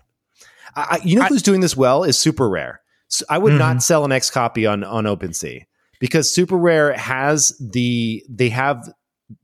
I, 0.77 1.01
you 1.05 1.17
know 1.17 1.23
I, 1.23 1.29
who's 1.29 1.43
doing 1.43 1.61
this 1.61 1.77
well 1.77 2.05
is 2.05 2.19
Super 2.19 2.49
Rare. 2.49 2.81
So 3.09 3.25
I 3.29 3.39
would 3.39 3.51
mm-hmm. 3.51 3.59
not 3.59 3.83
sell 3.83 4.05
an 4.05 4.11
XCOPY 4.11 4.71
on 4.71 4.85
on 4.85 5.05
OpenSea 5.05 5.65
because 5.99 6.33
Super 6.33 6.57
Rare 6.57 6.93
has 6.95 7.53
the 7.61 8.25
they 8.29 8.49
have 8.49 8.93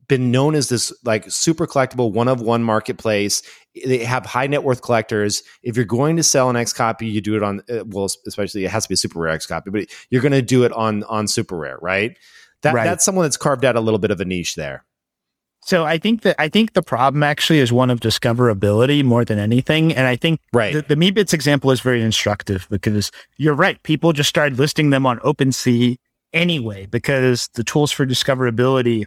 been 0.09 0.31
known 0.31 0.55
as 0.55 0.68
this 0.68 0.93
like 1.05 1.31
super 1.31 1.66
collectible 1.66 2.12
one 2.12 2.29
of 2.29 2.41
one 2.41 2.62
marketplace. 2.62 3.43
They 3.85 4.05
have 4.05 4.24
high 4.27 4.47
net 4.47 4.62
worth 4.62 4.83
collectors. 4.83 5.43
If 5.62 5.77
you're 5.77 5.85
going 5.85 6.16
to 6.16 6.22
sell 6.22 6.49
an 6.49 6.57
XCOPY, 6.57 7.11
you 7.11 7.20
do 7.20 7.37
it 7.37 7.43
on 7.43 7.62
uh, 7.70 7.85
well, 7.87 8.07
especially 8.27 8.64
it 8.64 8.70
has 8.70 8.85
to 8.85 8.89
be 8.89 8.95
a 8.95 8.97
super 8.97 9.20
rare 9.20 9.37
XCOPY, 9.37 9.72
but 9.72 9.89
you're 10.11 10.22
going 10.22 10.33
to 10.33 10.43
do 10.43 10.64
it 10.64 10.72
on 10.72 11.05
on 11.05 11.29
super 11.29 11.57
rare, 11.57 11.79
right? 11.81 12.16
That 12.62 12.74
right. 12.74 12.85
that's 12.85 13.05
someone 13.05 13.24
that's 13.24 13.37
carved 13.37 13.64
out 13.64 13.77
a 13.77 13.81
little 13.81 13.99
bit 13.99 14.11
of 14.11 14.20
a 14.20 14.24
niche 14.24 14.55
there. 14.55 14.85
So 15.66 15.85
I 15.85 15.99
think 15.99 16.22
that 16.22 16.37
I 16.39 16.49
think 16.49 16.74
the 16.74 16.83
problem 16.83 17.24
actually 17.24 17.59
is 17.59 17.72
one 17.72 17.91
of 17.91 17.99
discoverability 17.99 19.03
more 19.03 19.24
than 19.24 19.41
anything. 19.41 19.93
And 19.93 20.07
I 20.07 20.14
think 20.14 20.41
right. 20.53 20.72
the, 20.72 20.83
the 20.83 20.95
Meebits 20.95 21.35
example 21.35 21.72
is 21.72 21.81
very 21.81 22.03
instructive 22.03 22.68
because 22.70 23.11
you're 23.37 23.55
right. 23.55 23.83
People 23.83 24.12
just 24.12 24.29
started 24.29 24.61
listing 24.61 24.91
them 24.91 25.07
on 25.07 25.18
OpenSea 25.20 25.97
anyway 26.33 26.87
because 26.87 27.49
the 27.55 27.64
tools 27.64 27.91
for 27.91 28.07
discoverability 28.07 29.07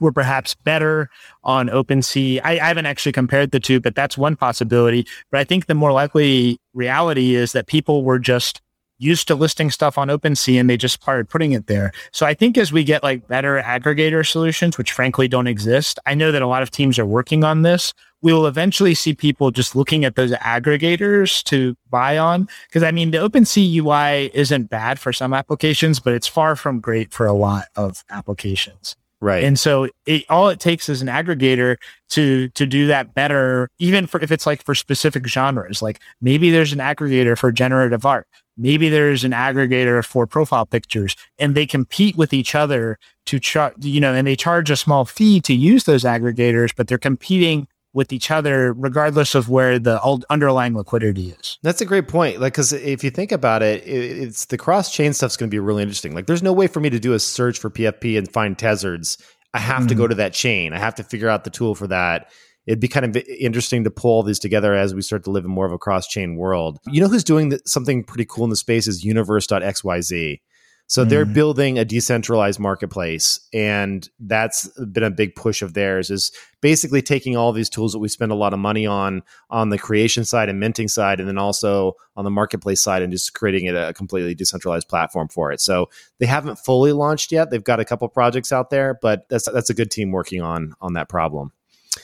were 0.00 0.12
perhaps 0.12 0.54
better 0.54 1.10
on 1.44 1.68
OpenSea. 1.68 2.40
I, 2.44 2.58
I 2.58 2.68
haven't 2.68 2.86
actually 2.86 3.12
compared 3.12 3.50
the 3.50 3.60
two, 3.60 3.80
but 3.80 3.94
that's 3.94 4.18
one 4.18 4.36
possibility. 4.36 5.06
But 5.30 5.40
I 5.40 5.44
think 5.44 5.66
the 5.66 5.74
more 5.74 5.92
likely 5.92 6.58
reality 6.74 7.34
is 7.34 7.52
that 7.52 7.66
people 7.66 8.04
were 8.04 8.18
just 8.18 8.60
used 8.98 9.28
to 9.28 9.34
listing 9.34 9.70
stuff 9.70 9.96
on 9.96 10.08
OpenSea 10.08 10.58
and 10.58 10.68
they 10.68 10.76
just 10.76 11.00
started 11.00 11.28
putting 11.28 11.52
it 11.52 11.66
there. 11.66 11.92
So 12.12 12.26
I 12.26 12.34
think 12.34 12.58
as 12.58 12.72
we 12.72 12.84
get 12.84 13.02
like 13.02 13.26
better 13.28 13.62
aggregator 13.62 14.28
solutions, 14.28 14.76
which 14.76 14.92
frankly 14.92 15.28
don't 15.28 15.46
exist, 15.46 15.98
I 16.04 16.14
know 16.14 16.32
that 16.32 16.42
a 16.42 16.46
lot 16.46 16.62
of 16.62 16.70
teams 16.70 16.98
are 16.98 17.06
working 17.06 17.44
on 17.44 17.62
this. 17.62 17.94
We 18.20 18.32
will 18.32 18.46
eventually 18.48 18.94
see 18.94 19.14
people 19.14 19.52
just 19.52 19.76
looking 19.76 20.04
at 20.04 20.16
those 20.16 20.32
aggregators 20.32 21.44
to 21.44 21.76
buy 21.88 22.18
on. 22.18 22.48
Cause 22.72 22.82
I 22.82 22.90
mean, 22.90 23.12
the 23.12 23.18
OpenSea 23.18 23.78
UI 23.78 24.32
isn't 24.34 24.68
bad 24.68 24.98
for 24.98 25.12
some 25.12 25.32
applications, 25.32 26.00
but 26.00 26.12
it's 26.12 26.26
far 26.26 26.56
from 26.56 26.80
great 26.80 27.12
for 27.12 27.26
a 27.26 27.32
lot 27.32 27.66
of 27.76 28.04
applications. 28.10 28.96
Right. 29.20 29.42
And 29.42 29.58
so 29.58 29.88
it, 30.06 30.24
all 30.28 30.48
it 30.48 30.60
takes 30.60 30.88
is 30.88 31.02
an 31.02 31.08
aggregator 31.08 31.76
to 32.10 32.48
to 32.50 32.66
do 32.66 32.86
that 32.86 33.14
better, 33.14 33.68
even 33.78 34.06
for 34.06 34.20
if 34.20 34.30
it's 34.30 34.46
like 34.46 34.62
for 34.62 34.76
specific 34.76 35.26
genres. 35.26 35.82
Like 35.82 36.00
maybe 36.20 36.50
there's 36.50 36.72
an 36.72 36.78
aggregator 36.78 37.36
for 37.36 37.50
generative 37.50 38.06
art. 38.06 38.28
Maybe 38.56 38.88
there's 38.88 39.24
an 39.24 39.32
aggregator 39.32 40.04
for 40.04 40.26
profile 40.26 40.66
pictures 40.66 41.16
and 41.38 41.54
they 41.54 41.66
compete 41.66 42.16
with 42.16 42.32
each 42.32 42.54
other 42.54 42.98
to 43.26 43.40
charge, 43.40 43.74
you 43.84 44.00
know, 44.00 44.14
and 44.14 44.26
they 44.26 44.36
charge 44.36 44.70
a 44.70 44.76
small 44.76 45.04
fee 45.04 45.40
to 45.42 45.54
use 45.54 45.84
those 45.84 46.04
aggregators, 46.04 46.72
but 46.76 46.86
they're 46.86 46.98
competing 46.98 47.66
with 47.98 48.12
each 48.12 48.30
other 48.30 48.72
regardless 48.74 49.34
of 49.34 49.48
where 49.48 49.80
the 49.80 50.00
underlying 50.30 50.76
liquidity 50.76 51.30
is. 51.30 51.58
That's 51.64 51.80
a 51.80 51.84
great 51.84 52.06
point. 52.06 52.40
Like, 52.40 52.52
because 52.52 52.72
if 52.72 53.02
you 53.02 53.10
think 53.10 53.32
about 53.32 53.60
it, 53.60 53.82
it's 53.84 54.44
the 54.44 54.56
cross 54.56 54.92
chain 54.92 55.12
stuff's 55.12 55.36
going 55.36 55.50
to 55.50 55.54
be 55.54 55.58
really 55.58 55.82
interesting. 55.82 56.14
Like, 56.14 56.26
there's 56.26 56.42
no 56.42 56.52
way 56.52 56.68
for 56.68 56.78
me 56.78 56.90
to 56.90 57.00
do 57.00 57.12
a 57.12 57.18
search 57.18 57.58
for 57.58 57.70
PFP 57.70 58.16
and 58.16 58.30
find 58.32 58.56
Tezzardz. 58.56 59.20
I 59.52 59.58
have 59.58 59.78
mm-hmm. 59.78 59.86
to 59.88 59.94
go 59.96 60.02
mm-hmm. 60.04 60.10
to 60.10 60.14
that 60.14 60.32
chain. 60.32 60.72
I 60.72 60.78
have 60.78 60.94
to 60.94 61.02
figure 61.02 61.28
out 61.28 61.42
the 61.42 61.50
tool 61.50 61.74
for 61.74 61.88
that 61.88 62.30
it'd 62.68 62.80
be 62.80 62.86
kind 62.86 63.06
of 63.06 63.16
interesting 63.40 63.82
to 63.82 63.90
pull 63.90 64.22
these 64.22 64.38
together 64.38 64.74
as 64.74 64.94
we 64.94 65.00
start 65.00 65.24
to 65.24 65.30
live 65.30 65.46
in 65.46 65.50
more 65.50 65.64
of 65.64 65.72
a 65.72 65.78
cross 65.78 66.06
chain 66.06 66.36
world. 66.36 66.78
You 66.86 67.00
know 67.00 67.08
who's 67.08 67.24
doing 67.24 67.58
something 67.64 68.04
pretty 68.04 68.26
cool 68.26 68.44
in 68.44 68.50
the 68.50 68.56
space 68.56 68.86
is 68.86 69.02
universe.xyz. 69.02 70.40
So 70.88 71.04
mm. 71.04 71.08
they're 71.08 71.26
building 71.26 71.78
a 71.78 71.84
decentralized 71.84 72.58
marketplace, 72.58 73.38
and 73.52 74.08
that's 74.18 74.68
been 74.78 75.04
a 75.04 75.10
big 75.10 75.36
push 75.36 75.62
of 75.62 75.74
theirs. 75.74 76.10
Is 76.10 76.32
basically 76.60 77.02
taking 77.02 77.36
all 77.36 77.52
these 77.52 77.68
tools 77.68 77.92
that 77.92 77.98
we 77.98 78.08
spend 78.08 78.32
a 78.32 78.34
lot 78.34 78.52
of 78.52 78.58
money 78.58 78.86
on 78.86 79.22
on 79.50 79.68
the 79.68 79.78
creation 79.78 80.24
side 80.24 80.48
and 80.48 80.58
minting 80.58 80.88
side, 80.88 81.20
and 81.20 81.28
then 81.28 81.38
also 81.38 81.92
on 82.16 82.24
the 82.24 82.30
marketplace 82.30 82.80
side, 82.80 83.02
and 83.02 83.12
just 83.12 83.34
creating 83.34 83.66
it 83.66 83.74
a 83.74 83.92
completely 83.92 84.34
decentralized 84.34 84.88
platform 84.88 85.28
for 85.28 85.52
it. 85.52 85.60
So 85.60 85.90
they 86.18 86.26
haven't 86.26 86.56
fully 86.56 86.92
launched 86.92 87.30
yet. 87.30 87.50
They've 87.50 87.62
got 87.62 87.80
a 87.80 87.84
couple 87.84 88.08
projects 88.08 88.50
out 88.50 88.70
there, 88.70 88.98
but 89.00 89.28
that's 89.28 89.48
that's 89.50 89.70
a 89.70 89.74
good 89.74 89.90
team 89.90 90.10
working 90.10 90.40
on 90.40 90.74
on 90.80 90.94
that 90.94 91.08
problem. 91.08 91.52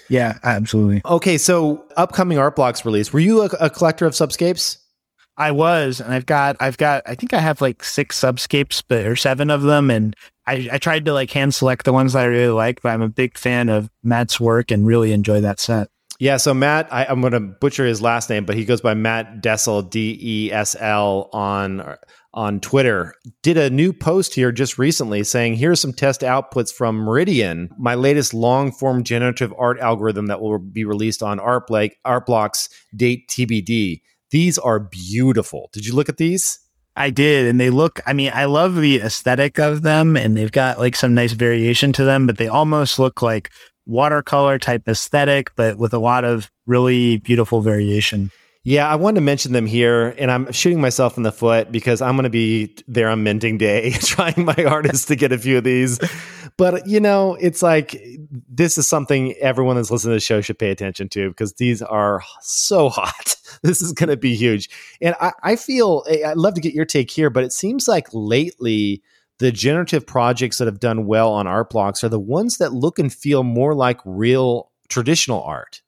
Yeah, 0.08 0.38
absolutely. 0.42 1.02
Okay, 1.04 1.38
so 1.38 1.84
upcoming 1.96 2.38
art 2.38 2.56
blocks 2.56 2.84
release. 2.84 3.12
Were 3.12 3.20
you 3.20 3.42
a, 3.42 3.46
a, 3.60 3.70
collector 3.70 4.06
of 4.06 4.12
subscapes? 4.12 4.78
I 5.36 5.50
was, 5.50 6.00
and 6.00 6.12
I've 6.12 6.26
got, 6.26 6.56
I've 6.60 6.76
got, 6.78 7.02
I 7.06 7.14
think 7.14 7.32
I 7.34 7.40
have 7.40 7.60
like 7.60 7.82
six 7.82 8.20
subscapes, 8.20 8.82
but 8.86 9.04
or 9.06 9.16
seven 9.16 9.50
of 9.50 9.62
them, 9.62 9.90
and 9.90 10.14
I, 10.46 10.68
I 10.72 10.78
tried 10.78 11.04
to 11.06 11.12
like 11.12 11.30
hand 11.30 11.54
select 11.54 11.84
the 11.84 11.92
ones 11.92 12.12
that 12.12 12.22
I 12.22 12.26
really 12.26 12.52
like. 12.52 12.82
But 12.82 12.90
I'm 12.90 13.02
a 13.02 13.08
big 13.08 13.36
fan 13.36 13.68
of 13.68 13.90
Matt's 14.02 14.38
work 14.38 14.70
and 14.70 14.86
really 14.86 15.12
enjoy 15.12 15.40
that 15.40 15.58
set. 15.58 15.88
Yeah, 16.20 16.36
so 16.36 16.54
Matt, 16.54 16.86
I, 16.92 17.04
am 17.10 17.20
going 17.20 17.32
to 17.32 17.40
butcher 17.40 17.84
his 17.84 18.00
last 18.00 18.30
name, 18.30 18.44
but 18.44 18.54
he 18.54 18.64
goes 18.64 18.80
by 18.80 18.94
Matt 18.94 19.42
Desel, 19.42 19.88
D 19.88 20.16
E 20.20 20.52
S 20.52 20.76
L 20.78 21.28
on 21.32 21.96
on 22.34 22.58
Twitter, 22.60 23.14
did 23.42 23.56
a 23.56 23.70
new 23.70 23.92
post 23.92 24.34
here 24.34 24.50
just 24.50 24.76
recently 24.76 25.22
saying, 25.22 25.54
here's 25.54 25.80
some 25.80 25.92
test 25.92 26.20
outputs 26.20 26.72
from 26.72 26.96
Meridian, 26.96 27.70
my 27.78 27.94
latest 27.94 28.34
long 28.34 28.72
form 28.72 29.04
generative 29.04 29.54
art 29.56 29.78
algorithm 29.78 30.26
that 30.26 30.40
will 30.40 30.58
be 30.58 30.84
released 30.84 31.22
on 31.22 31.38
Art 31.38 31.68
Blake, 31.68 31.96
Art 32.04 32.26
Blocks, 32.26 32.68
date 32.94 33.28
TBD. 33.28 34.00
These 34.34 34.58
are 34.58 34.80
beautiful. 34.80 35.70
Did 35.72 35.86
you 35.86 35.94
look 35.94 36.08
at 36.08 36.16
these? 36.16 36.58
I 36.96 37.10
did. 37.10 37.46
And 37.46 37.60
they 37.60 37.70
look, 37.70 38.00
I 38.04 38.14
mean, 38.14 38.32
I 38.34 38.46
love 38.46 38.74
the 38.74 39.00
aesthetic 39.00 39.60
of 39.60 39.82
them 39.82 40.16
and 40.16 40.36
they've 40.36 40.50
got 40.50 40.80
like 40.80 40.96
some 40.96 41.14
nice 41.14 41.34
variation 41.34 41.92
to 41.92 42.04
them, 42.04 42.26
but 42.26 42.36
they 42.36 42.48
almost 42.48 42.98
look 42.98 43.22
like 43.22 43.52
watercolor 43.86 44.58
type 44.58 44.88
aesthetic, 44.88 45.52
but 45.54 45.78
with 45.78 45.94
a 45.94 46.00
lot 46.00 46.24
of 46.24 46.50
really 46.66 47.18
beautiful 47.18 47.60
variation. 47.60 48.32
Yeah, 48.66 48.88
I 48.88 48.94
wanted 48.94 49.16
to 49.16 49.20
mention 49.20 49.52
them 49.52 49.66
here, 49.66 50.14
and 50.18 50.30
I'm 50.30 50.50
shooting 50.50 50.80
myself 50.80 51.18
in 51.18 51.22
the 51.22 51.32
foot 51.32 51.70
because 51.70 52.00
I'm 52.00 52.16
going 52.16 52.24
to 52.24 52.30
be 52.30 52.74
there 52.88 53.10
on 53.10 53.22
minting 53.22 53.58
day 53.58 53.90
trying 54.00 54.42
my 54.42 54.54
hardest 54.54 55.08
to 55.08 55.16
get 55.16 55.32
a 55.32 55.38
few 55.38 55.58
of 55.58 55.64
these. 55.64 56.00
But, 56.56 56.86
you 56.86 56.98
know, 56.98 57.34
it's 57.34 57.62
like 57.62 58.02
this 58.48 58.78
is 58.78 58.88
something 58.88 59.34
everyone 59.34 59.76
that's 59.76 59.90
listening 59.90 60.12
to 60.12 60.16
the 60.16 60.20
show 60.20 60.40
should 60.40 60.58
pay 60.58 60.70
attention 60.70 61.10
to 61.10 61.28
because 61.28 61.52
these 61.54 61.82
are 61.82 62.22
so 62.40 62.88
hot. 62.88 63.36
This 63.62 63.80
is 63.80 63.92
going 63.92 64.08
to 64.08 64.16
be 64.16 64.34
huge. 64.34 64.68
And 65.00 65.14
I, 65.20 65.32
I 65.44 65.56
feel, 65.56 66.04
eh, 66.08 66.28
I'd 66.28 66.36
love 66.36 66.54
to 66.54 66.60
get 66.60 66.74
your 66.74 66.84
take 66.84 67.08
here, 67.08 67.30
but 67.30 67.44
it 67.44 67.52
seems 67.52 67.86
like 67.86 68.08
lately, 68.12 69.00
the 69.38 69.52
generative 69.52 70.04
projects 70.04 70.58
that 70.58 70.66
have 70.66 70.80
done 70.80 71.06
well 71.06 71.32
on 71.32 71.46
art 71.46 71.70
blocks 71.70 72.02
are 72.02 72.08
the 72.08 72.18
ones 72.18 72.58
that 72.58 72.72
look 72.72 72.98
and 72.98 73.12
feel 73.12 73.44
more 73.44 73.72
like 73.72 74.00
real 74.04 74.72
traditional 74.88 75.40
art 75.42 75.82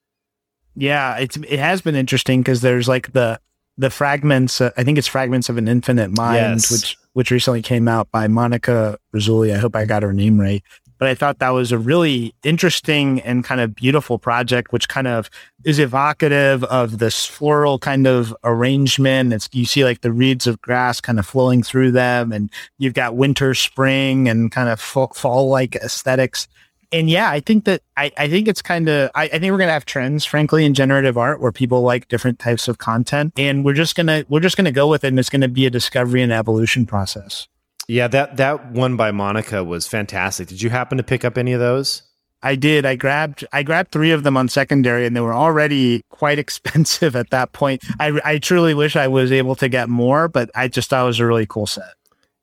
Yeah, 0.76 1.16
it's 1.16 1.36
it 1.36 1.58
has 1.58 1.80
been 1.80 1.94
interesting 1.94 2.40
because 2.40 2.60
there's 2.60 2.86
like 2.86 3.12
the 3.12 3.40
the 3.78 3.90
fragments. 3.90 4.60
Uh, 4.60 4.70
I 4.76 4.84
think 4.84 4.98
it's 4.98 5.06
fragments 5.06 5.48
of 5.48 5.56
an 5.56 5.68
infinite 5.68 6.16
mind, 6.16 6.36
yes. 6.36 6.70
which 6.70 6.96
which 7.14 7.30
recently 7.30 7.62
came 7.62 7.88
out 7.88 8.10
by 8.10 8.28
Monica 8.28 8.98
Rizzolli. 9.14 9.54
I 9.54 9.58
hope 9.58 9.74
I 9.74 9.86
got 9.86 10.02
her 10.02 10.12
name 10.12 10.38
right. 10.38 10.62
But 10.98 11.08
I 11.08 11.14
thought 11.14 11.40
that 11.40 11.50
was 11.50 11.72
a 11.72 11.78
really 11.78 12.34
interesting 12.42 13.20
and 13.20 13.44
kind 13.44 13.60
of 13.60 13.74
beautiful 13.74 14.18
project, 14.18 14.72
which 14.72 14.88
kind 14.88 15.06
of 15.06 15.28
is 15.64 15.78
evocative 15.78 16.64
of 16.64 16.98
this 16.98 17.26
floral 17.26 17.78
kind 17.78 18.06
of 18.06 18.34
arrangement. 18.44 19.34
It's, 19.34 19.48
you 19.52 19.66
see 19.66 19.84
like 19.84 20.00
the 20.00 20.12
reeds 20.12 20.46
of 20.46 20.60
grass 20.62 21.02
kind 21.02 21.18
of 21.18 21.26
flowing 21.26 21.62
through 21.62 21.92
them, 21.92 22.32
and 22.32 22.50
you've 22.78 22.94
got 22.94 23.14
winter, 23.14 23.52
spring, 23.52 24.26
and 24.26 24.50
kind 24.50 24.70
of 24.70 24.80
fall 24.80 25.50
like 25.50 25.76
aesthetics 25.76 26.48
and 26.92 27.10
yeah, 27.10 27.30
I 27.30 27.40
think 27.40 27.64
that 27.64 27.82
I, 27.96 28.12
I 28.16 28.28
think 28.28 28.48
it's 28.48 28.62
kind 28.62 28.88
of 28.88 29.10
I, 29.14 29.24
I, 29.24 29.28
think 29.38 29.52
we're 29.52 29.58
gonna 29.58 29.72
have 29.72 29.86
trends, 29.86 30.24
frankly, 30.24 30.64
in 30.64 30.74
generative 30.74 31.16
art 31.16 31.40
where 31.40 31.52
people 31.52 31.82
like 31.82 32.08
different 32.08 32.38
types 32.38 32.68
of 32.68 32.78
content, 32.78 33.32
and 33.36 33.64
we're 33.64 33.74
just 33.74 33.94
gonna 33.96 34.24
we're 34.28 34.40
just 34.40 34.56
gonna 34.56 34.72
go 34.72 34.88
with 34.88 35.04
it, 35.04 35.08
and 35.08 35.18
it's 35.18 35.30
gonna 35.30 35.48
be 35.48 35.66
a 35.66 35.70
discovery 35.70 36.22
and 36.22 36.32
evolution 36.32 36.86
process. 36.86 37.48
Yeah, 37.88 38.08
that 38.08 38.36
that 38.36 38.72
one 38.72 38.96
by 38.96 39.10
Monica 39.10 39.62
was 39.62 39.86
fantastic. 39.86 40.48
Did 40.48 40.62
you 40.62 40.70
happen 40.70 40.98
to 40.98 41.04
pick 41.04 41.24
up 41.24 41.38
any 41.38 41.52
of 41.52 41.60
those? 41.60 42.02
I 42.42 42.54
did. 42.54 42.84
I 42.84 42.96
grabbed 42.96 43.44
I 43.52 43.62
grabbed 43.62 43.92
three 43.92 44.10
of 44.10 44.22
them 44.22 44.36
on 44.36 44.48
secondary, 44.48 45.06
and 45.06 45.16
they 45.16 45.20
were 45.20 45.34
already 45.34 46.02
quite 46.10 46.38
expensive 46.40 47.16
at 47.16 47.30
that 47.30 47.52
point. 47.52 47.82
I 47.98 48.20
I 48.24 48.38
truly 48.38 48.74
wish 48.74 48.96
I 48.96 49.08
was 49.08 49.32
able 49.32 49.54
to 49.56 49.68
get 49.68 49.88
more, 49.88 50.28
but 50.28 50.50
I 50.54 50.68
just 50.68 50.90
thought 50.90 51.04
it 51.04 51.06
was 51.06 51.20
a 51.20 51.26
really 51.26 51.46
cool 51.46 51.66
set. 51.66 51.94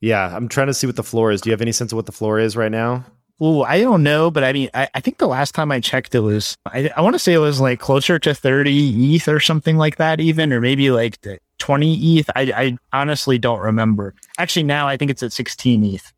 Yeah, 0.02 0.36
I'm 0.36 0.50
trying 0.50 0.68
to 0.68 0.74
see 0.74 0.88
what 0.88 0.98
the 0.98 1.04
floor 1.04 1.32
is. 1.32 1.39
Do 1.39 1.50
you 1.50 1.54
have 1.54 1.62
any 1.62 1.72
sense 1.72 1.94
of 1.94 1.96
what 1.96 2.06
the 2.06 2.12
floor 2.12 2.38
is 2.38 2.58
right 2.58 2.72
now? 2.72 3.06
Oh, 3.46 3.64
I 3.64 3.82
don't 3.82 4.04
know, 4.04 4.32
but 4.32 4.46
I 4.46 4.54
mean, 4.54 4.70
I, 4.74 4.88
I, 4.96 5.02
think 5.02 5.18
the 5.18 5.28
last 5.28 5.54
time 5.54 5.70
I 5.70 5.82
checked, 5.82 6.16
it 6.16 6.22
was 6.22 6.58
I, 6.66 6.89
I 6.96 7.02
want 7.02 7.16
to 7.16 7.20
say 7.20 7.34
it 7.34 7.39
was 7.39 7.60
like 7.60 7.78
closer 7.78 8.18
to 8.20 8.34
thirty 8.34 9.16
ETH 9.16 9.28
or 9.28 9.41
something 9.41 9.76
like 9.76 9.98
that, 9.98 10.22
even, 10.22 10.54
or 10.54 10.62
maybe 10.62 10.91
like 10.91 11.20
twenty 11.58 11.94
ETH. 12.18 12.30
I, 12.38 12.54
I 12.56 12.78
honestly 12.98 13.38
don't 13.38 13.60
remember. 13.60 14.16
Actually, 14.38 14.64
now 14.64 14.88
I 14.88 14.96
think 14.96 15.12
it's 15.12 15.22
at 15.24 15.34
sixteen 15.34 15.84
ETH. 15.84 16.14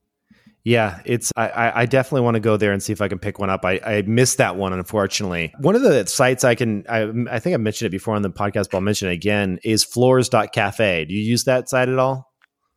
Yeah, 0.63 0.99
it's 1.03 1.31
I, 1.35 1.71
I 1.81 1.85
definitely 1.87 2.21
want 2.21 2.35
to 2.35 2.41
go 2.41 2.57
there 2.57 2.71
and 2.71 2.83
see 2.83 2.93
if 2.93 3.01
I 3.01 3.07
can 3.07 3.17
pick 3.17 3.39
one 3.39 3.49
up. 3.49 3.65
I, 3.65 3.79
I 3.83 4.03
missed 4.03 4.37
that 4.37 4.55
one 4.55 4.71
unfortunately. 4.73 5.51
One 5.59 5.73
of 5.75 5.81
the 5.81 6.05
sites 6.05 6.43
I 6.43 6.53
can 6.53 6.85
I, 6.87 7.11
I 7.31 7.39
think 7.39 7.55
I 7.55 7.57
mentioned 7.57 7.87
it 7.87 7.91
before 7.91 8.13
on 8.13 8.21
the 8.21 8.29
podcast, 8.29 8.69
but 8.69 8.75
I'll 8.75 8.81
mention 8.81 9.09
it 9.09 9.13
again 9.13 9.57
is 9.63 9.83
floors.cafe. 9.83 11.05
Do 11.05 11.13
you 11.15 11.23
use 11.23 11.45
that 11.45 11.69
site 11.69 11.89
at 11.89 11.97
all? 11.97 12.31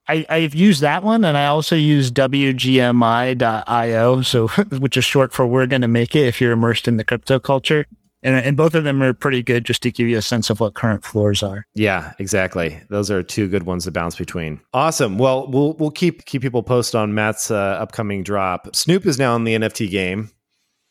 I, 0.09 0.25
I've 0.29 0.55
used 0.55 0.81
that 0.81 1.03
one 1.03 1.25
and 1.25 1.37
I 1.37 1.47
also 1.47 1.77
use 1.77 2.11
WGMI.io, 2.11 4.23
so 4.23 4.49
which 4.79 4.97
is 4.97 5.05
short 5.05 5.33
for 5.33 5.47
we're 5.47 5.67
going 5.67 5.83
to 5.83 5.89
make 5.89 6.17
it 6.17 6.27
if 6.27 6.41
you're 6.41 6.53
immersed 6.53 6.89
in 6.89 6.97
the 6.97 7.05
crypto 7.05 7.39
culture. 7.39 7.87
And, 8.23 8.35
and 8.45 8.57
both 8.57 8.75
of 8.75 8.85
them 8.85 9.03
are 9.03 9.13
pretty 9.13 9.43
good 9.43 9.65
just 9.65 9.83
to 9.83 9.93
give 9.93 10.09
you 10.09 10.19
a 10.19 10.23
sense 10.23 10.51
of 10.51 10.59
what 10.59 10.75
current 10.75 11.05
floors 11.05 11.43
are. 11.43 11.67
Yeah, 11.75 12.15
exactly. 12.19 12.81
Those 12.91 13.13
are 13.13 13.23
two 13.23 13.47
good 13.47 13.63
ones 13.63 13.85
to 13.85 13.93
bounce 13.93 14.17
between. 14.17 14.61
Awesome. 14.75 15.19
Well, 15.19 15.49
we'll 15.49 15.75
we'll 15.75 15.93
keep 15.93 16.25
keep 16.25 16.43
people 16.43 16.65
posted 16.65 16.97
on 16.97 17.15
Matt's 17.15 17.51
uh, 17.51 17.55
upcoming 17.55 18.25
drop. 18.25 18.75
Snoop 18.75 19.07
is 19.07 19.21
now 19.21 19.37
in 19.37 19.45
the 19.45 19.55
NFT 19.55 19.89
game. 19.89 20.31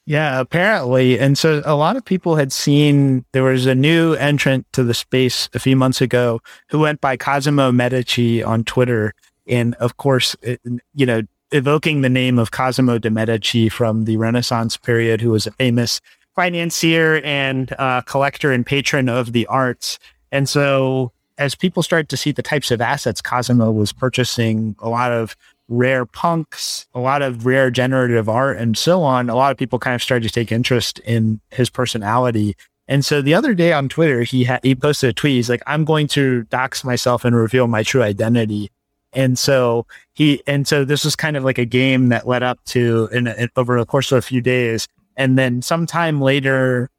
Yeah, 0.08 0.40
apparently. 0.40 1.20
And 1.20 1.38
so 1.38 1.62
a 1.66 1.76
lot 1.76 1.98
of 1.98 2.06
people 2.06 2.38
had 2.38 2.54
seen 2.54 3.26
there 3.34 3.44
was 3.44 3.66
a 3.66 3.76
new 3.76 4.14
entrant 4.14 4.66
to 4.72 4.86
the 4.86 4.94
space 4.94 5.50
a 5.54 5.60
few 5.60 5.76
months 5.76 6.00
ago 6.00 6.40
who 6.70 6.80
went 6.80 7.02
by 7.02 7.18
Cosimo 7.18 7.74
Medici 7.74 8.42
on 8.42 8.64
Twitter. 8.64 9.14
And 9.48 9.76
of 9.76 9.98
course, 9.98 10.34
it, 10.42 10.62
you 10.96 11.06
know, 11.06 11.24
evoking 11.52 12.02
the 12.02 12.10
name 12.10 12.40
of 12.40 12.52
Cosimo 12.52 13.00
de' 13.00 13.10
Medici 13.10 13.68
from 13.68 14.06
the 14.06 14.16
Renaissance 14.16 14.78
period, 14.78 15.20
who 15.20 15.32
was 15.32 15.46
a 15.46 15.52
famous 15.52 16.00
financier 16.38 17.20
and 17.26 17.74
uh, 17.78 18.00
collector 18.00 18.54
and 18.54 18.66
patron 18.66 19.10
of 19.10 19.34
the 19.34 19.46
arts. 19.48 20.00
And 20.32 20.48
so 20.48 21.12
as 21.38 21.54
people 21.54 21.84
started 21.84 22.08
to 22.10 22.18
see 22.18 22.32
the 22.32 22.42
types 22.42 22.72
of 22.72 22.80
assets 22.80 23.22
Cosimo 23.22 23.72
was 23.72 23.92
purchasing, 23.92 24.78
a 24.80 24.88
lot 24.88 25.12
of 25.12 25.36
rare 25.68 26.06
punks, 26.06 26.88
a 26.94 27.00
lot 27.00 27.22
of 27.22 27.46
rare 27.46 27.70
generative 27.70 28.30
art, 28.30 28.58
and 28.58 28.78
so 28.78 29.04
on, 29.04 29.30
a 29.30 29.36
lot 29.36 29.52
of 29.52 29.58
people 29.58 29.80
kind 29.80 29.96
of 29.96 30.04
started 30.04 30.28
to 30.28 30.34
take 30.34 30.52
interest 30.52 31.00
in 31.00 31.40
his 31.52 31.70
personality. 31.70 32.56
And 32.88 33.04
so 33.04 33.22
the 33.22 33.34
other 33.34 33.54
day 33.54 33.74
on 33.74 33.90
Twitter, 33.90 34.24
he 34.24 34.46
had 34.46 34.62
he 34.64 34.76
posted 34.76 35.10
a 35.10 35.14
tweet. 35.14 35.36
He's 35.36 35.50
like, 35.50 35.64
"I'm 35.68 35.84
going 35.84 36.08
to 36.10 36.44
dox 36.44 36.84
myself 36.84 37.26
and 37.26 37.36
reveal 37.36 37.68
my 37.68 37.84
true 37.84 38.02
identity." 38.02 38.72
And 39.14 39.38
so 39.38 39.86
he 40.14 40.42
and 40.48 40.68
so 40.68 40.86
this 40.86 41.04
was 41.04 41.16
kind 41.16 41.36
of 41.36 41.44
like 41.44 41.58
a 41.58 41.66
game 41.66 42.10
that 42.10 42.28
led 42.28 42.44
up 42.44 42.64
to 42.68 43.10
in, 43.12 43.28
in 43.28 43.50
over 43.56 43.80
the 43.80 43.86
course 43.86 44.12
of 44.12 44.20
a 44.20 44.22
few 44.22 44.42
days. 44.42 44.88
And 45.18 45.38
then 45.38 45.62
sometime 45.62 46.22
later, 46.22 46.90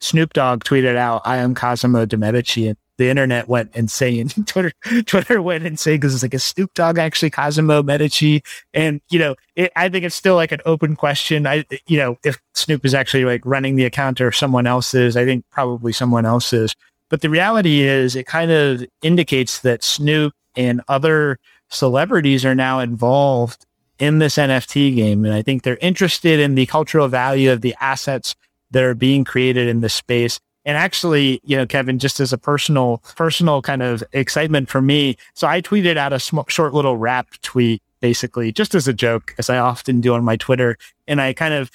Snoop 0.00 0.32
Dogg 0.32 0.64
tweeted 0.64 0.96
out, 0.96 1.22
"I 1.24 1.38
am 1.38 1.54
Cosimo 1.54 2.06
de 2.06 2.16
Medici," 2.16 2.68
and 2.68 2.78
the 2.98 3.08
internet 3.08 3.48
went 3.48 3.74
insane. 3.74 4.28
Twitter, 4.46 4.72
Twitter 5.06 5.40
went 5.40 5.64
insane 5.64 5.96
because 5.96 6.14
it's 6.14 6.22
like 6.22 6.34
a 6.34 6.38
Snoop 6.38 6.74
Dogg 6.74 6.98
actually 6.98 7.30
Cosimo 7.30 7.82
Medici, 7.82 8.42
and 8.74 9.00
you 9.08 9.18
know, 9.18 9.36
it, 9.56 9.72
I 9.74 9.88
think 9.88 10.04
it's 10.04 10.14
still 10.14 10.34
like 10.34 10.52
an 10.52 10.60
open 10.66 10.96
question. 10.96 11.46
I, 11.46 11.64
you 11.86 11.96
know, 11.96 12.18
if 12.24 12.38
Snoop 12.54 12.84
is 12.84 12.94
actually 12.94 13.24
like 13.24 13.40
running 13.44 13.76
the 13.76 13.84
account 13.84 14.20
or 14.20 14.32
someone 14.32 14.66
else 14.66 14.92
is, 14.94 15.16
I 15.16 15.24
think 15.24 15.44
probably 15.50 15.92
someone 15.92 16.26
else 16.26 16.52
is. 16.52 16.74
But 17.08 17.22
the 17.22 17.30
reality 17.30 17.80
is, 17.80 18.14
it 18.16 18.26
kind 18.26 18.50
of 18.50 18.84
indicates 19.00 19.60
that 19.60 19.82
Snoop 19.82 20.34
and 20.56 20.82
other 20.88 21.38
celebrities 21.70 22.44
are 22.44 22.54
now 22.54 22.80
involved 22.80 23.64
in 23.98 24.18
this 24.18 24.36
NFT 24.36 24.94
game, 24.94 25.24
and 25.24 25.32
I 25.32 25.42
think 25.42 25.62
they're 25.62 25.78
interested 25.80 26.40
in 26.40 26.56
the 26.56 26.66
cultural 26.66 27.08
value 27.08 27.50
of 27.50 27.62
the 27.62 27.74
assets 27.80 28.34
that 28.70 28.82
are 28.82 28.94
being 28.94 29.24
created 29.24 29.68
in 29.68 29.80
this 29.80 29.94
space 29.94 30.40
and 30.68 30.76
actually, 30.76 31.40
you 31.44 31.56
know, 31.56 31.64
Kevin, 31.64 31.98
just 31.98 32.20
as 32.20 32.30
a 32.30 32.36
personal, 32.36 32.98
personal 33.16 33.62
kind 33.62 33.82
of 33.82 34.04
excitement 34.12 34.68
for 34.68 34.82
me. 34.82 35.16
So 35.32 35.46
I 35.46 35.62
tweeted 35.62 35.96
out 35.96 36.12
a 36.12 36.20
sm- 36.20 36.40
short 36.48 36.74
little 36.74 36.98
rap 36.98 37.30
tweet, 37.40 37.82
basically 38.00 38.52
just 38.52 38.74
as 38.74 38.86
a 38.86 38.92
joke, 38.92 39.34
as 39.38 39.48
I 39.48 39.56
often 39.56 40.02
do 40.02 40.12
on 40.12 40.24
my 40.24 40.36
Twitter. 40.36 40.76
And 41.06 41.22
I 41.22 41.32
kind 41.32 41.54
of 41.54 41.70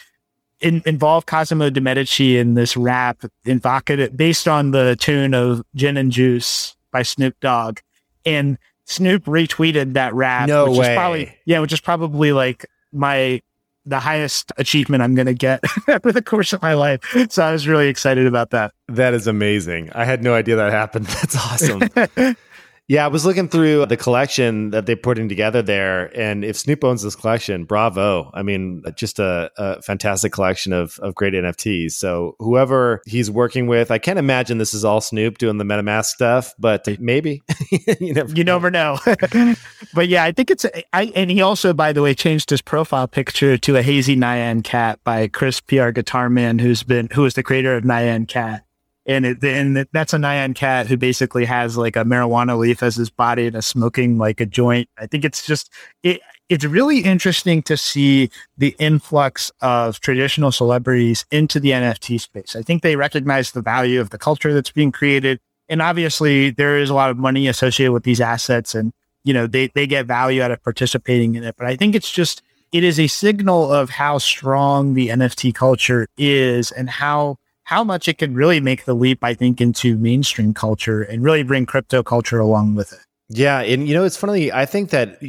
in, 0.61 0.83
involved 0.85 1.25
Cosimo 1.25 1.71
de 1.71 1.81
Medici 1.81 2.37
in 2.37 2.53
this 2.53 2.77
rap, 2.77 3.23
evocative, 3.45 4.15
based 4.15 4.47
on 4.47 4.69
the 4.69 4.95
tune 4.99 5.33
of 5.33 5.63
Gin 5.73 5.97
and 5.97 6.11
Juice 6.11 6.75
by 6.91 7.01
Snoop 7.01 7.35
Dogg. 7.39 7.79
And 8.27 8.59
Snoop 8.85 9.25
retweeted 9.25 9.93
that 9.93 10.13
rap. 10.13 10.47
No 10.47 10.69
which 10.69 10.77
way. 10.77 10.91
Is 10.91 10.95
probably, 10.95 11.37
yeah, 11.45 11.59
which 11.61 11.73
is 11.73 11.81
probably 11.81 12.31
like 12.31 12.67
my 12.91 13.41
the 13.85 13.99
highest 13.99 14.51
achievement 14.57 15.03
I'm 15.03 15.15
going 15.15 15.25
to 15.25 15.33
get 15.33 15.63
over 15.87 16.11
the 16.11 16.21
course 16.21 16.53
of 16.53 16.61
my 16.61 16.73
life. 16.73 17.01
So 17.29 17.43
I 17.43 17.51
was 17.51 17.67
really 17.67 17.87
excited 17.87 18.25
about 18.27 18.51
that. 18.51 18.73
That 18.87 19.13
is 19.13 19.27
amazing. 19.27 19.91
I 19.93 20.05
had 20.05 20.23
no 20.23 20.33
idea 20.33 20.55
that 20.55 20.71
happened. 20.71 21.05
That's 21.21 21.35
awesome. 21.35 21.81
Yeah, 22.89 23.05
I 23.05 23.07
was 23.07 23.25
looking 23.25 23.47
through 23.47 23.85
the 23.85 23.95
collection 23.95 24.71
that 24.71 24.85
they're 24.85 24.97
putting 24.97 25.29
together 25.29 25.61
there, 25.61 26.15
and 26.19 26.43
if 26.43 26.57
Snoop 26.57 26.83
owns 26.83 27.01
this 27.01 27.15
collection, 27.15 27.63
bravo! 27.63 28.29
I 28.33 28.43
mean, 28.43 28.83
just 28.95 29.19
a, 29.19 29.49
a, 29.57 29.81
fantastic 29.81 30.33
collection 30.33 30.73
of 30.73 30.99
of 30.99 31.15
great 31.15 31.33
NFTs. 31.33 31.93
So 31.93 32.35
whoever 32.39 33.01
he's 33.05 33.31
working 33.31 33.67
with, 33.67 33.89
I 33.89 33.99
can't 33.99 34.19
imagine 34.19 34.57
this 34.57 34.73
is 34.73 34.83
all 34.83 34.99
Snoop 34.99 35.37
doing 35.37 35.59
the 35.59 35.63
MetaMask 35.63 36.05
stuff, 36.05 36.53
but 36.59 36.85
maybe 36.99 37.41
you 38.01 38.13
never, 38.13 38.33
you 38.33 38.43
never 38.43 38.69
know. 38.69 38.99
but 39.93 40.09
yeah, 40.09 40.25
I 40.25 40.33
think 40.33 40.51
it's. 40.51 40.65
I 40.91 41.03
and 41.15 41.31
he 41.31 41.41
also, 41.41 41.71
by 41.71 41.93
the 41.93 42.01
way, 42.01 42.13
changed 42.13 42.49
his 42.49 42.61
profile 42.61 43.07
picture 43.07 43.57
to 43.57 43.77
a 43.77 43.81
hazy 43.81 44.17
Nyan 44.17 44.61
cat 44.61 44.99
by 45.05 45.29
Chris 45.29 45.61
PR 45.61 45.91
Guitar 45.91 46.29
Man, 46.29 46.59
who's 46.59 46.83
been 46.83 47.07
who 47.13 47.23
is 47.23 47.35
the 47.35 47.43
creator 47.43 47.77
of 47.77 47.85
Nyan 47.85 48.27
Cat 48.27 48.65
and 49.05 49.25
it, 49.25 49.43
and 49.43 49.85
that's 49.91 50.13
a 50.13 50.17
Nyan 50.17 50.55
cat 50.55 50.87
who 50.87 50.95
basically 50.95 51.45
has 51.45 51.75
like 51.77 51.95
a 51.95 52.05
marijuana 52.05 52.57
leaf 52.57 52.81
as 52.81 52.95
his 52.95 53.09
body 53.09 53.47
and 53.47 53.55
is 53.55 53.65
smoking 53.65 54.17
like 54.17 54.39
a 54.39 54.45
joint. 54.45 54.89
I 54.97 55.07
think 55.07 55.25
it's 55.25 55.45
just 55.45 55.69
it. 56.03 56.21
It's 56.49 56.65
really 56.65 56.99
interesting 56.99 57.63
to 57.63 57.77
see 57.77 58.29
the 58.57 58.75
influx 58.77 59.51
of 59.61 59.99
traditional 60.01 60.51
celebrities 60.51 61.25
into 61.31 61.59
the 61.59 61.71
NFT 61.71 62.19
space. 62.19 62.55
I 62.55 62.61
think 62.61 62.83
they 62.83 62.95
recognize 62.95 63.51
the 63.51 63.61
value 63.61 63.99
of 63.99 64.09
the 64.11 64.17
culture 64.17 64.53
that's 64.53 64.71
being 64.71 64.91
created, 64.91 65.39
and 65.67 65.81
obviously 65.81 66.51
there 66.51 66.77
is 66.77 66.89
a 66.89 66.93
lot 66.93 67.09
of 67.09 67.17
money 67.17 67.47
associated 67.47 67.91
with 67.91 68.03
these 68.03 68.21
assets, 68.21 68.75
and 68.75 68.93
you 69.23 69.33
know 69.33 69.47
they 69.47 69.67
they 69.67 69.87
get 69.87 70.05
value 70.05 70.41
out 70.41 70.51
of 70.51 70.63
participating 70.63 71.35
in 71.35 71.43
it. 71.43 71.55
But 71.57 71.67
I 71.67 71.75
think 71.75 71.95
it's 71.95 72.11
just 72.11 72.41
it 72.71 72.83
is 72.83 72.99
a 72.99 73.07
signal 73.07 73.71
of 73.71 73.89
how 73.89 74.17
strong 74.17 74.93
the 74.93 75.09
NFT 75.09 75.53
culture 75.53 76.07
is 76.17 76.71
and 76.71 76.89
how 76.89 77.37
how 77.63 77.83
much 77.83 78.07
it 78.07 78.17
can 78.17 78.33
really 78.33 78.59
make 78.59 78.85
the 78.85 78.93
leap, 78.93 79.23
I 79.23 79.33
think, 79.33 79.61
into 79.61 79.97
mainstream 79.97 80.53
culture 80.53 81.01
and 81.01 81.23
really 81.23 81.43
bring 81.43 81.65
crypto 81.65 82.03
culture 82.03 82.39
along 82.39 82.75
with 82.75 82.93
it. 82.93 82.99
Yeah, 83.29 83.61
and 83.61 83.87
you 83.87 83.95
know 83.95 84.03
it's 84.03 84.17
funny. 84.17 84.51
I 84.51 84.65
think 84.65 84.89
that 84.89 85.19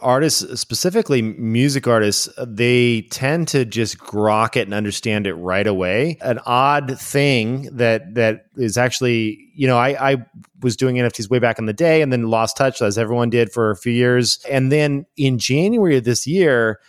artists, 0.00 0.60
specifically 0.60 1.22
music 1.22 1.86
artists, 1.86 2.28
uh, 2.36 2.46
they 2.48 3.02
tend 3.02 3.46
to 3.48 3.64
just 3.64 3.98
grok 3.98 4.56
it 4.56 4.62
and 4.62 4.74
understand 4.74 5.26
it 5.26 5.34
right 5.34 5.66
away. 5.66 6.18
An 6.22 6.40
odd 6.46 6.98
thing 6.98 7.68
that 7.76 8.14
that 8.14 8.46
is 8.56 8.78
actually, 8.78 9.38
you 9.54 9.68
know, 9.68 9.76
I, 9.76 10.12
I 10.12 10.26
was 10.62 10.76
doing 10.76 10.96
NFTs 10.96 11.30
way 11.30 11.38
back 11.38 11.58
in 11.58 11.66
the 11.66 11.74
day, 11.74 12.00
and 12.00 12.10
then 12.12 12.24
lost 12.24 12.56
touch 12.56 12.80
as 12.80 12.96
everyone 12.96 13.30
did 13.30 13.52
for 13.52 13.70
a 13.70 13.76
few 13.76 13.92
years, 13.92 14.42
and 14.50 14.72
then 14.72 15.04
in 15.16 15.38
January 15.38 15.98
of 15.98 16.04
this 16.04 16.26
year, 16.26 16.80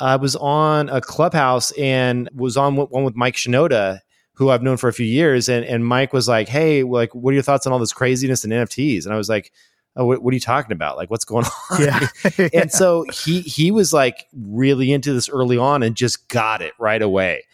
I 0.00 0.16
was 0.16 0.36
on 0.36 0.88
a 0.88 1.00
clubhouse 1.00 1.72
and 1.72 2.30
was 2.32 2.56
on 2.56 2.76
one 2.76 3.04
with 3.04 3.16
Mike 3.16 3.34
Shinoda, 3.34 4.00
who 4.42 4.50
I've 4.50 4.62
known 4.62 4.76
for 4.76 4.88
a 4.88 4.92
few 4.92 5.06
years, 5.06 5.48
and 5.48 5.64
and 5.64 5.86
Mike 5.86 6.12
was 6.12 6.28
like, 6.28 6.48
"Hey, 6.48 6.82
like, 6.82 7.14
what 7.14 7.30
are 7.30 7.34
your 7.34 7.42
thoughts 7.42 7.66
on 7.66 7.72
all 7.72 7.78
this 7.78 7.92
craziness 7.92 8.44
and 8.44 8.52
NFTs?" 8.52 9.04
And 9.04 9.14
I 9.14 9.16
was 9.16 9.28
like, 9.28 9.52
oh, 9.96 10.06
what, 10.06 10.22
what, 10.22 10.32
are 10.32 10.34
you 10.34 10.40
talking 10.40 10.72
about? 10.72 10.96
Like, 10.96 11.10
what's 11.10 11.24
going 11.24 11.44
on? 11.70 11.82
Yeah. 11.82 12.08
and 12.52 12.70
so 12.70 13.04
he 13.12 13.40
he 13.42 13.70
was 13.70 13.92
like 13.92 14.26
really 14.32 14.92
into 14.92 15.12
this 15.12 15.28
early 15.28 15.58
on 15.58 15.82
and 15.82 15.94
just 15.94 16.28
got 16.28 16.62
it 16.62 16.72
right 16.78 17.02
away. 17.02 17.44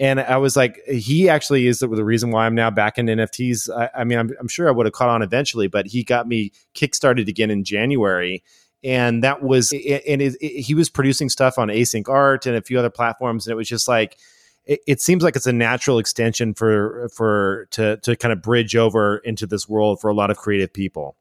And 0.00 0.20
I 0.20 0.36
was 0.36 0.56
like, 0.56 0.78
he 0.86 1.28
actually 1.28 1.66
is 1.66 1.80
the, 1.80 1.88
the 1.88 2.04
reason 2.04 2.30
why 2.30 2.46
I'm 2.46 2.54
now 2.54 2.70
back 2.70 2.98
in 2.98 3.06
NFTs. 3.06 3.68
I, 3.68 3.90
I 4.02 4.04
mean, 4.04 4.16
I'm, 4.16 4.30
I'm 4.38 4.46
sure 4.46 4.68
I 4.68 4.70
would 4.70 4.86
have 4.86 4.92
caught 4.92 5.08
on 5.08 5.22
eventually, 5.22 5.66
but 5.66 5.86
he 5.86 6.04
got 6.04 6.28
me 6.28 6.52
kickstarted 6.74 7.26
again 7.26 7.50
in 7.50 7.64
January 7.64 8.44
and 8.84 9.24
that 9.24 9.42
was 9.42 9.72
and 9.72 10.22
it, 10.22 10.36
it, 10.40 10.60
he 10.60 10.74
was 10.74 10.88
producing 10.88 11.28
stuff 11.28 11.58
on 11.58 11.68
async 11.68 12.08
art 12.08 12.46
and 12.46 12.56
a 12.56 12.62
few 12.62 12.78
other 12.78 12.90
platforms 12.90 13.46
and 13.46 13.52
it 13.52 13.56
was 13.56 13.68
just 13.68 13.88
like 13.88 14.18
it, 14.68 14.80
it, 14.86 15.00
seems 15.00 15.24
like 15.24 15.34
it's 15.34 15.46
a 15.46 15.52
natural 15.52 15.98
extension 15.98 16.54
for 16.54 17.08
for 17.14 17.66
to 17.72 17.96
to 17.98 18.14
kind 18.14 18.32
of 18.32 18.42
bridge 18.42 18.76
over 18.76 19.18
into 19.18 19.46
this 19.46 19.68
world 19.68 20.00
for 20.00 20.08
a 20.08 20.14
lot 20.14 20.30
of 20.30 20.36
creative 20.36 20.72
people 20.72 21.16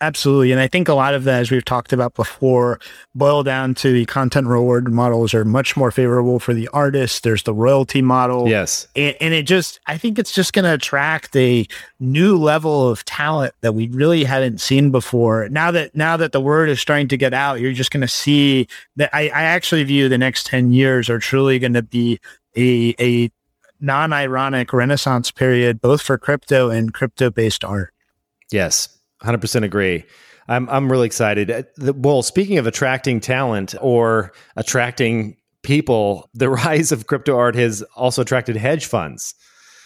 Absolutely. 0.00 0.52
And 0.52 0.60
I 0.60 0.68
think 0.68 0.88
a 0.88 0.94
lot 0.94 1.14
of 1.14 1.24
that, 1.24 1.40
as 1.40 1.50
we've 1.50 1.64
talked 1.64 1.92
about 1.92 2.14
before, 2.14 2.78
boil 3.14 3.42
down 3.42 3.74
to 3.76 3.92
the 3.92 4.04
content 4.06 4.46
reward 4.46 4.92
models 4.92 5.34
are 5.34 5.44
much 5.44 5.76
more 5.76 5.90
favorable 5.90 6.38
for 6.38 6.54
the 6.54 6.68
artist. 6.68 7.24
There's 7.24 7.42
the 7.42 7.54
royalty 7.54 8.00
model. 8.00 8.48
Yes. 8.48 8.86
And, 8.94 9.16
and 9.20 9.34
it 9.34 9.42
just, 9.42 9.80
I 9.86 9.98
think 9.98 10.18
it's 10.18 10.32
just 10.32 10.52
going 10.52 10.64
to 10.64 10.74
attract 10.74 11.34
a 11.34 11.66
new 11.98 12.36
level 12.36 12.88
of 12.88 13.04
talent 13.06 13.54
that 13.62 13.74
we 13.74 13.88
really 13.88 14.22
hadn't 14.22 14.60
seen 14.60 14.90
before. 14.90 15.48
Now 15.48 15.70
that, 15.72 15.96
now 15.96 16.16
that 16.16 16.32
the 16.32 16.40
word 16.40 16.68
is 16.68 16.80
starting 16.80 17.08
to 17.08 17.16
get 17.16 17.34
out, 17.34 17.60
you're 17.60 17.72
just 17.72 17.90
going 17.90 18.02
to 18.02 18.08
see 18.08 18.68
that 18.96 19.10
I, 19.12 19.22
I 19.22 19.42
actually 19.42 19.82
view 19.82 20.08
the 20.08 20.18
next 20.18 20.46
10 20.46 20.72
years 20.72 21.10
are 21.10 21.18
truly 21.18 21.58
going 21.58 21.74
to 21.74 21.82
be 21.82 22.20
a, 22.56 22.94
a 23.00 23.30
non-ironic 23.80 24.72
renaissance 24.72 25.30
period, 25.30 25.80
both 25.80 26.02
for 26.02 26.18
crypto 26.18 26.70
and 26.70 26.92
crypto 26.92 27.30
based 27.30 27.64
art. 27.64 27.92
Yes, 28.50 28.88
100% 29.22 29.64
agree. 29.64 30.04
I'm 30.48 30.68
I'm 30.70 30.90
really 30.90 31.06
excited. 31.06 31.50
Uh, 31.50 31.62
well, 31.94 32.22
speaking 32.22 32.56
of 32.58 32.66
attracting 32.66 33.20
talent 33.20 33.74
or 33.80 34.32
attracting 34.56 35.36
people, 35.62 36.30
the 36.34 36.48
rise 36.48 36.90
of 36.90 37.06
crypto 37.06 37.36
art 37.36 37.54
has 37.54 37.82
also 37.94 38.22
attracted 38.22 38.56
hedge 38.56 38.86
funds. 38.86 39.34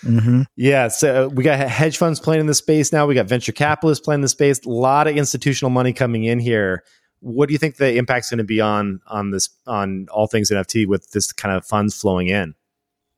Mm-hmm. 0.05 0.43
Yeah, 0.57 0.89
so 0.89 1.27
uh, 1.27 1.29
we 1.29 1.45
got 1.45 1.59
hedge 1.61 1.97
funds 1.97 2.19
playing 2.19 2.41
in 2.41 2.47
the 2.47 2.55
space 2.55 2.93
now. 2.93 3.07
We 3.07 3.15
got 3.15 3.27
venture 3.27 3.53
capitalists 3.53 4.05
playing 4.05 4.19
in 4.19 4.23
the 4.23 4.29
space. 4.29 4.61
A 4.65 4.69
lot 4.69 5.07
of 5.07 5.17
institutional 5.17 5.71
money 5.71 5.93
coming 5.93 6.25
in 6.25 6.41
here. 6.41 6.83
What 7.23 7.49
do 7.49 7.53
you 7.53 7.59
think 7.59 7.77
the 7.77 7.97
impact's 7.97 8.31
going 8.31 8.39
to 8.39 8.45
be 8.45 8.61
on 8.61 9.01
on 9.07 9.31
this 9.31 9.49
on 9.66 10.09
all 10.11 10.27
things 10.27 10.51
NFT 10.51 10.87
with 10.87 11.11
this 11.12 11.33
kind 11.33 11.57
of 11.57 11.64
funds 11.64 11.99
flowing 11.99 12.29
in? 12.29 12.55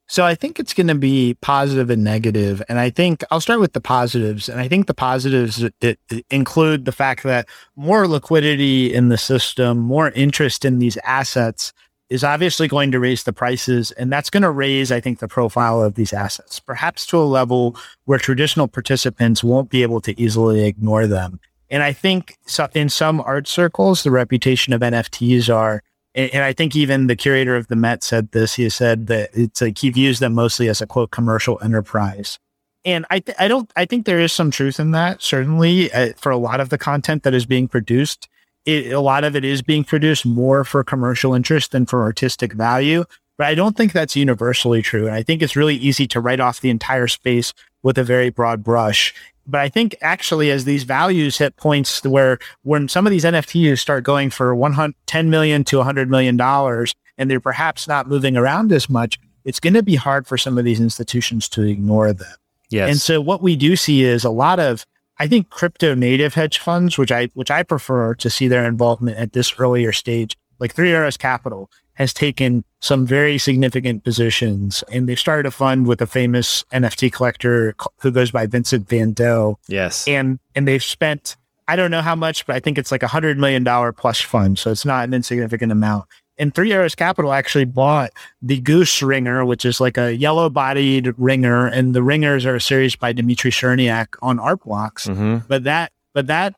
So 0.07 0.25
I 0.25 0.35
think 0.35 0.61
it's 0.61 0.75
going 0.75 0.89
to 0.89 0.95
be 0.95 1.37
positive 1.41 1.89
and 1.89 2.05
negative. 2.05 2.63
And 2.69 2.79
I 2.79 2.91
think 2.91 3.25
I'll 3.31 3.41
start 3.41 3.61
with 3.61 3.73
the 3.73 3.81
positives. 3.81 4.49
And 4.49 4.61
I 4.61 4.69
think 4.69 4.87
the 4.87 4.95
positives 4.95 5.63
it, 5.63 5.75
it 5.81 5.99
include 6.31 6.85
the 6.85 6.93
fact 6.93 7.23
that 7.23 7.49
more 7.75 8.07
liquidity 8.07 8.93
in 8.93 9.09
the 9.09 9.17
system, 9.17 9.79
more 9.79 10.11
interest 10.11 10.65
in 10.65 10.79
these 10.79 10.99
assets 11.05 11.73
is 12.11 12.23
obviously 12.23 12.69
going 12.69 12.93
to 12.93 13.01
raise 13.01 13.25
the 13.25 13.33
prices. 13.33 13.93
And 13.93 14.13
that's 14.13 14.29
going 14.29 14.43
to 14.43 14.51
raise, 14.51 14.93
I 14.93 15.01
think, 15.01 15.21
the 15.21 15.29
profile 15.29 15.83
of 15.83 15.95
these 15.95 16.13
assets, 16.13 16.61
perhaps 16.61 17.07
to 17.07 17.19
a 17.19 17.25
level 17.25 17.77
where 18.05 18.19
traditional 18.19 18.69
participants 18.69 19.43
won't 19.43 19.71
be 19.71 19.83
able 19.83 20.03
to 20.03 20.21
easily 20.21 20.67
ignore 20.67 21.07
them. 21.07 21.41
And 21.71 21.83
I 21.83 21.93
think 21.93 22.37
in 22.75 22.89
some 22.89 23.21
art 23.21 23.49
circles, 23.49 24.03
the 24.03 24.11
reputation 24.11 24.73
of 24.73 24.81
NFTs 24.81 25.53
are 25.55 25.83
and, 26.15 26.33
and, 26.33 26.45
I 26.45 26.53
think 26.53 26.77
even 26.77 27.09
the 27.09 27.17
curator 27.17 27.57
of 27.57 27.67
the 27.69 27.77
Met 27.77 28.05
said 28.05 28.31
this. 28.31 28.55
He 28.55 28.69
said 28.71 29.09
that 29.09 29.31
it's 29.33 29.61
like 29.61 29.79
he 29.79 29.91
views 29.91 30.21
them 30.21 30.35
mostly 30.35 30.69
as 30.69 30.81
a 30.81 30.87
quote 30.87 31.11
commercial 31.11 31.59
enterprise. 31.63 32.39
And 32.85 33.07
I, 33.11 33.21
th- 33.21 33.37
I 33.41 33.49
don't, 33.49 33.71
I 33.77 33.85
think 33.85 34.05
there 34.05 34.21
is 34.21 34.33
some 34.33 34.51
truth 34.51 34.79
in 34.79 34.91
that. 34.93 35.23
Certainly, 35.23 35.93
uh, 35.93 36.13
for 36.17 36.31
a 36.31 36.37
lot 36.37 36.61
of 36.61 36.69
the 36.69 36.79
content 36.79 37.23
that 37.23 37.35
is 37.35 37.47
being 37.47 37.67
produced, 37.67 38.29
it, 38.65 38.93
a 38.93 39.01
lot 39.01 39.25
of 39.25 39.35
it 39.35 39.45
is 39.45 39.63
being 39.63 39.85
produced 39.85 40.27
more 40.27 40.65
for 40.65 40.85
commercial 40.85 41.35
interest 41.35 41.73
than 41.73 41.87
for 41.87 42.03
artistic 42.03 42.53
value. 42.53 43.05
But 43.37 43.49
I 43.49 43.55
don't 43.55 43.77
think 43.77 43.93
that's 43.93 44.15
universally 44.15 44.83
true. 44.83 45.07
And 45.07 45.15
I 45.15 45.23
think 45.23 45.43
it's 45.43 45.57
really 45.57 45.75
easy 45.75 46.07
to 46.09 46.21
write 46.21 46.41
off 46.41 46.61
the 46.61 46.71
entire 46.71 47.09
space 47.09 47.53
with 47.83 47.99
a 47.99 48.05
very 48.05 48.31
broad 48.31 48.63
brush. 48.63 49.15
But 49.47 49.61
I 49.61 49.69
think 49.69 49.95
actually, 50.01 50.51
as 50.51 50.65
these 50.65 50.85
values 50.85 51.39
hit 51.39 51.57
points 51.57 52.03
where 52.05 52.39
when 52.63 52.89
some 52.89 53.07
of 53.07 53.11
these 53.11 53.25
NFTs 53.25 53.79
start 53.79 54.05
going 54.05 54.31
for 54.31 54.55
110 54.55 55.31
million 55.31 55.65
to 55.65 55.79
100 55.79 56.09
million 56.09 56.37
dollars, 56.37 56.95
and 57.19 57.31
they're 57.31 57.41
perhaps 57.41 57.87
not 57.87 58.09
moving 58.09 58.37
around 58.37 58.73
as 58.73 58.89
much, 58.89 59.19
it's 59.45 59.61
going 59.61 59.75
to 59.75 59.83
be 59.83 59.97
hard 59.97 60.27
for 60.27 60.39
some 60.39 60.59
of 60.59 60.65
these 60.65 60.81
institutions 60.81 61.49
to 61.51 61.63
ignore 61.63 62.13
them. 62.13 62.35
Yes. 62.71 62.91
And 62.91 63.01
so 63.01 63.21
what 63.21 63.43
we 63.43 63.57
do 63.57 63.77
see 63.77 64.03
is 64.03 64.25
a 64.25 64.31
lot 64.31 64.59
of, 64.59 64.87
I 65.19 65.29
think, 65.29 65.51
crypto 65.51 65.95
native 65.95 66.35
hedge 66.35 66.59
funds, 66.59 66.99
which 66.99 67.13
I 67.13 67.27
which 67.35 67.51
I 67.51 67.63
prefer 67.63 68.15
to 68.15 68.31
see 68.31 68.49
their 68.49 68.65
involvement 68.65 69.19
at 69.19 69.33
this 69.33 69.55
earlier 69.59 69.93
stage, 69.93 70.37
like 70.59 70.75
Three 70.75 70.93
Arrows 70.93 71.17
Capital 71.17 71.71
has 71.95 72.13
taken 72.13 72.65
some 72.81 73.07
very 73.07 73.39
significant 73.39 74.05
positions. 74.05 74.85
And 74.93 75.09
they've 75.09 75.19
started 75.19 75.47
a 75.47 75.51
fund 75.51 75.87
with 75.87 76.01
a 76.03 76.07
famous 76.07 76.65
NFT 76.73 77.13
collector 77.13 77.75
who 78.01 78.11
goes 78.11 78.31
by 78.31 78.47
Vincent 78.47 78.89
Van 78.89 79.13
Dough. 79.13 79.59
Yes. 79.69 80.07
And 80.07 80.39
and 80.55 80.69
they've 80.69 80.83
spent 80.83 81.37
I 81.67 81.77
don't 81.77 81.91
know 81.91 82.03
how 82.03 82.15
much, 82.15 82.47
but 82.47 82.57
I 82.57 82.61
think 82.61 82.77
it's 82.77 82.93
like 82.93 83.03
a 83.03 83.09
hundred 83.09 83.39
million 83.39 83.65
dollar 83.65 83.93
plus 83.93 84.21
fund. 84.21 84.59
So 84.59 84.71
it's 84.71 84.85
not 84.85 85.05
an 85.05 85.15
insignificant 85.15 85.73
amount. 85.73 86.07
And 86.37 86.53
Three 86.53 86.73
Arrows 86.73 86.97
Capital 86.97 87.33
actually 87.33 87.65
bought 87.65 88.11
the 88.43 88.61
Goose 88.61 89.03
Ringer, 89.03 89.45
which 89.45 89.65
is 89.65 89.81
like 89.81 89.97
a 89.97 90.17
yellow 90.17 90.51
bodied 90.51 91.15
ringer. 91.17 91.67
And 91.67 91.95
the 91.95 92.03
ringers 92.03 92.45
are 92.45 92.57
a 92.57 92.61
series 92.61 92.97
by 92.97 93.13
Dmitri 93.13 93.53
Cherniak 93.53 94.17
on 94.21 94.41
Art 94.41 94.65
Blocks. 94.65 95.07
Mm-hmm. 95.07 95.47
But 95.49 95.65
that 95.65 95.93
but 96.13 96.27
that 96.27 96.55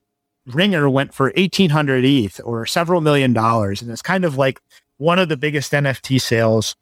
ringer 0.47 0.89
went 0.89 1.13
for 1.13 1.27
1800 1.37 2.05
ETH 2.05 2.41
or 2.45 2.67
several 2.67 3.01
million 3.01 3.33
dollars. 3.33 3.83
And 3.83 3.91
it's 3.91 4.03
kind 4.03 4.25
of 4.25 4.39
like 4.39 4.61
one 4.99 5.19
of 5.19 5.29
the 5.29 5.37
biggest 5.37 5.73
NFT 5.73 6.21
sales 6.21 6.77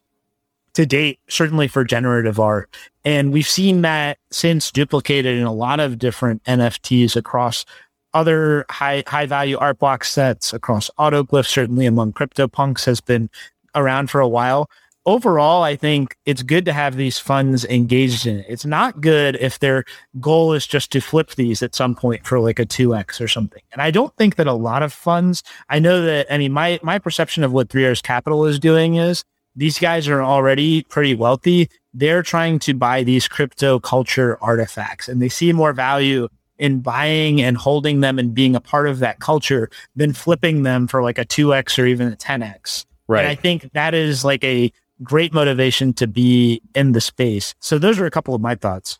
to 0.73 0.85
date, 0.85 1.19
certainly 1.29 1.67
for 1.67 1.83
generative 1.83 2.39
art. 2.39 2.69
And 3.03 3.31
we've 3.31 3.47
seen 3.47 3.81
that 3.81 4.17
since 4.31 4.71
duplicated 4.71 5.37
in 5.37 5.45
a 5.45 5.53
lot 5.53 5.79
of 5.79 5.97
different 5.97 6.43
NFTs 6.43 7.15
across 7.15 7.65
other 8.13 8.65
high 8.69 9.03
high 9.07 9.25
value 9.25 9.57
art 9.57 9.79
block 9.79 10.03
sets, 10.03 10.53
across 10.53 10.89
autoglyphs, 10.97 11.47
certainly 11.47 11.85
among 11.85 12.13
CryptoPunks 12.13 12.85
has 12.85 13.01
been 13.01 13.29
around 13.73 14.09
for 14.09 14.21
a 14.21 14.27
while 14.27 14.69
overall, 15.05 15.63
I 15.63 15.75
think 15.75 16.17
it's 16.25 16.41
good 16.41 16.65
to 16.65 16.73
have 16.73 16.95
these 16.95 17.19
funds 17.19 17.65
engaged 17.65 18.25
in 18.25 18.39
it. 18.39 18.45
It's 18.49 18.65
not 18.65 19.01
good 19.01 19.35
if 19.39 19.59
their 19.59 19.85
goal 20.19 20.53
is 20.53 20.65
just 20.65 20.91
to 20.91 21.01
flip 21.01 21.31
these 21.31 21.61
at 21.61 21.75
some 21.75 21.95
point 21.95 22.25
for 22.25 22.39
like 22.39 22.59
a 22.59 22.65
2x 22.65 23.21
or 23.21 23.27
something. 23.27 23.61
And 23.71 23.81
I 23.81 23.91
don't 23.91 24.15
think 24.15 24.35
that 24.35 24.47
a 24.47 24.53
lot 24.53 24.83
of 24.83 24.91
funds, 24.91 25.43
I 25.69 25.79
know 25.79 26.01
that, 26.01 26.27
I 26.31 26.37
mean, 26.37 26.51
my, 26.51 26.79
my 26.81 26.99
perception 26.99 27.43
of 27.43 27.51
what 27.51 27.69
Three 27.69 27.85
Arrows 27.85 28.01
Capital 28.01 28.45
is 28.45 28.59
doing 28.59 28.95
is 28.95 29.23
these 29.55 29.79
guys 29.79 30.07
are 30.07 30.23
already 30.23 30.83
pretty 30.83 31.15
wealthy. 31.15 31.69
They're 31.93 32.23
trying 32.23 32.59
to 32.59 32.73
buy 32.73 33.03
these 33.03 33.27
crypto 33.27 33.79
culture 33.79 34.37
artifacts 34.41 35.07
and 35.07 35.21
they 35.21 35.29
see 35.29 35.53
more 35.53 35.71
value 35.73 36.27
in 36.57 36.79
buying 36.79 37.41
and 37.41 37.57
holding 37.57 37.99
them 37.99 38.17
and 38.17 38.33
being 38.33 38.55
a 38.55 38.61
part 38.61 38.87
of 38.87 38.99
that 38.99 39.19
culture 39.19 39.69
than 39.95 40.13
flipping 40.13 40.63
them 40.63 40.87
for 40.87 41.03
like 41.03 41.17
a 41.17 41.25
2x 41.25 41.77
or 41.81 41.85
even 41.85 42.11
a 42.11 42.15
10x. 42.15 42.85
Right. 43.07 43.19
And 43.19 43.27
I 43.27 43.35
think 43.35 43.71
that 43.73 43.93
is 43.93 44.25
like 44.25 44.43
a 44.43 44.71
great 45.03 45.33
motivation 45.33 45.93
to 45.93 46.07
be 46.07 46.61
in 46.73 46.91
the 46.93 47.01
space. 47.01 47.55
So 47.59 47.77
those 47.77 47.99
are 47.99 48.05
a 48.05 48.11
couple 48.11 48.33
of 48.35 48.41
my 48.41 48.55
thoughts. 48.55 48.99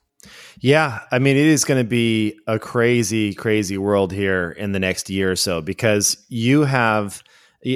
Yeah, 0.60 1.02
I 1.12 1.20
mean, 1.20 1.38
it 1.38 1.46
is 1.46 1.66
going 1.66 1.84
to 1.84 1.88
be 1.88 2.40
a 2.48 2.58
crazy, 2.58 3.34
crazy 3.34 3.78
world 3.78 4.12
here 4.12 4.52
in 4.52 4.72
the 4.72 4.80
next 4.80 5.10
year 5.10 5.32
or 5.32 5.36
so 5.36 5.62
because 5.62 6.18
you 6.30 6.64
have. 6.64 7.24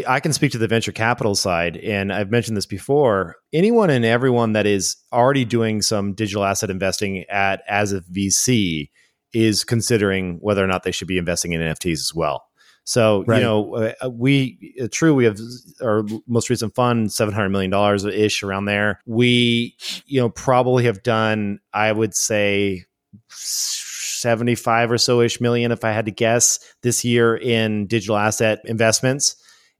I 0.07 0.19
can 0.19 0.33
speak 0.33 0.51
to 0.51 0.59
the 0.59 0.67
venture 0.67 0.91
capital 0.91 1.33
side, 1.33 1.75
and 1.77 2.13
I've 2.13 2.29
mentioned 2.29 2.55
this 2.55 2.67
before. 2.67 3.37
Anyone 3.51 3.89
and 3.89 4.05
everyone 4.05 4.53
that 4.53 4.67
is 4.67 4.97
already 5.11 5.45
doing 5.45 5.81
some 5.81 6.13
digital 6.13 6.45
asset 6.45 6.69
investing 6.69 7.23
at 7.27 7.63
as 7.67 7.91
a 7.91 8.01
VC 8.01 8.91
is 9.33 9.63
considering 9.63 10.37
whether 10.41 10.63
or 10.63 10.67
not 10.67 10.83
they 10.83 10.91
should 10.91 11.07
be 11.07 11.17
investing 11.17 11.53
in 11.53 11.61
NFTs 11.61 11.93
as 11.93 12.13
well. 12.13 12.48
So 12.89 13.23
right. 13.27 13.37
you 13.37 13.43
know, 13.43 13.75
uh, 13.75 13.93
uh 14.03 14.09
we 14.09 14.73
uh, 14.81 14.87
true 14.91 15.13
we 15.13 15.25
have 15.25 15.39
our 15.79 16.03
most 16.25 16.49
recent 16.49 16.73
fund 16.73 17.11
seven 17.11 17.35
hundred 17.35 17.49
million 17.49 17.69
dollars 17.69 18.03
ish 18.03 18.41
around 18.41 18.65
there. 18.65 18.99
We 19.05 19.75
you 20.07 20.19
know 20.19 20.29
probably 20.29 20.85
have 20.85 21.03
done 21.03 21.59
I 21.71 21.91
would 21.91 22.15
say. 22.15 22.85
75 23.29 24.91
or 24.91 24.97
so 24.97 25.21
ish 25.21 25.39
million, 25.39 25.71
if 25.71 25.85
I 25.85 25.91
had 25.91 26.05
to 26.05 26.11
guess, 26.11 26.59
this 26.81 27.05
year 27.05 27.37
in 27.37 27.87
digital 27.87 28.17
asset 28.17 28.59
investments. 28.65 29.35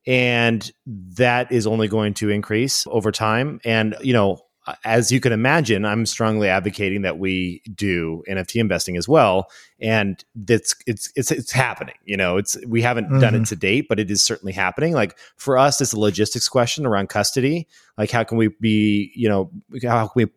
And 0.08 0.72
that 0.88 1.52
is 1.52 1.68
only 1.68 1.88
going 1.90 2.14
to 2.16 2.30
increase 2.30 2.88
over 2.88 3.12
time. 3.12 3.60
And, 3.66 3.96
you 4.02 4.14
know, 4.14 4.40
as 4.84 5.12
you 5.12 5.20
can 5.20 5.32
imagine, 5.32 5.86
I'm 5.86 6.06
strongly 6.06 6.48
advocating 6.48 7.02
that 7.04 7.20
we 7.20 7.62
do 7.74 8.24
NFT 8.30 8.58
investing 8.58 8.98
as 8.98 9.08
well, 9.08 9.50
and 9.80 10.24
that's 10.36 10.76
it's 10.88 11.12
it's 11.16 11.32
it's 11.32 11.52
happening. 11.52 11.96
You 12.06 12.18
know, 12.18 12.38
it's 12.38 12.58
we 12.68 12.82
haven't 12.82 13.06
mm-hmm. 13.06 13.20
done 13.20 13.36
it 13.36 13.40
mm-hmm. 13.40 13.44
to 13.46 13.56
date, 13.56 13.86
but 13.88 14.00
it 14.00 14.10
is 14.10 14.24
certainly 14.24 14.54
happening. 14.54 14.94
Like 14.94 15.18
for 15.38 15.58
us, 15.58 15.82
it's 15.82 15.94
a 15.94 16.00
logistics 16.00 16.48
question 16.48 16.86
around 16.86 17.10
custody. 17.10 17.68
Like 17.98 18.12
how 18.12 18.24
can 18.24 18.38
we 18.38 18.50
be, 18.60 19.12
you 19.16 19.30
know, 19.30 19.52
how 19.84 20.08
can 20.08 20.14
we 20.16 20.32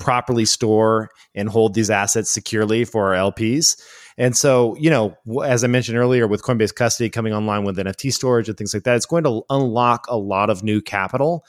properly 0.00 0.44
store 0.44 1.10
and 1.36 1.48
hold 1.48 1.74
these 1.74 1.90
assets 1.90 2.30
securely 2.30 2.84
for 2.84 3.14
our 3.14 3.30
LPs. 3.30 3.80
And 4.18 4.36
so, 4.36 4.74
you 4.76 4.90
know, 4.90 5.16
as 5.44 5.62
I 5.62 5.68
mentioned 5.68 5.96
earlier, 5.96 6.26
with 6.26 6.42
Coinbase 6.42 6.74
Custody 6.74 7.08
coming 7.08 7.32
online 7.32 7.64
with 7.64 7.76
NFT 7.76 8.12
storage 8.12 8.48
and 8.48 8.58
things 8.58 8.74
like 8.74 8.82
that, 8.82 8.96
it's 8.96 9.06
going 9.06 9.24
to 9.24 9.42
unlock 9.50 10.06
a 10.08 10.16
lot 10.16 10.50
of 10.50 10.64
new 10.64 10.80
capital. 10.82 11.44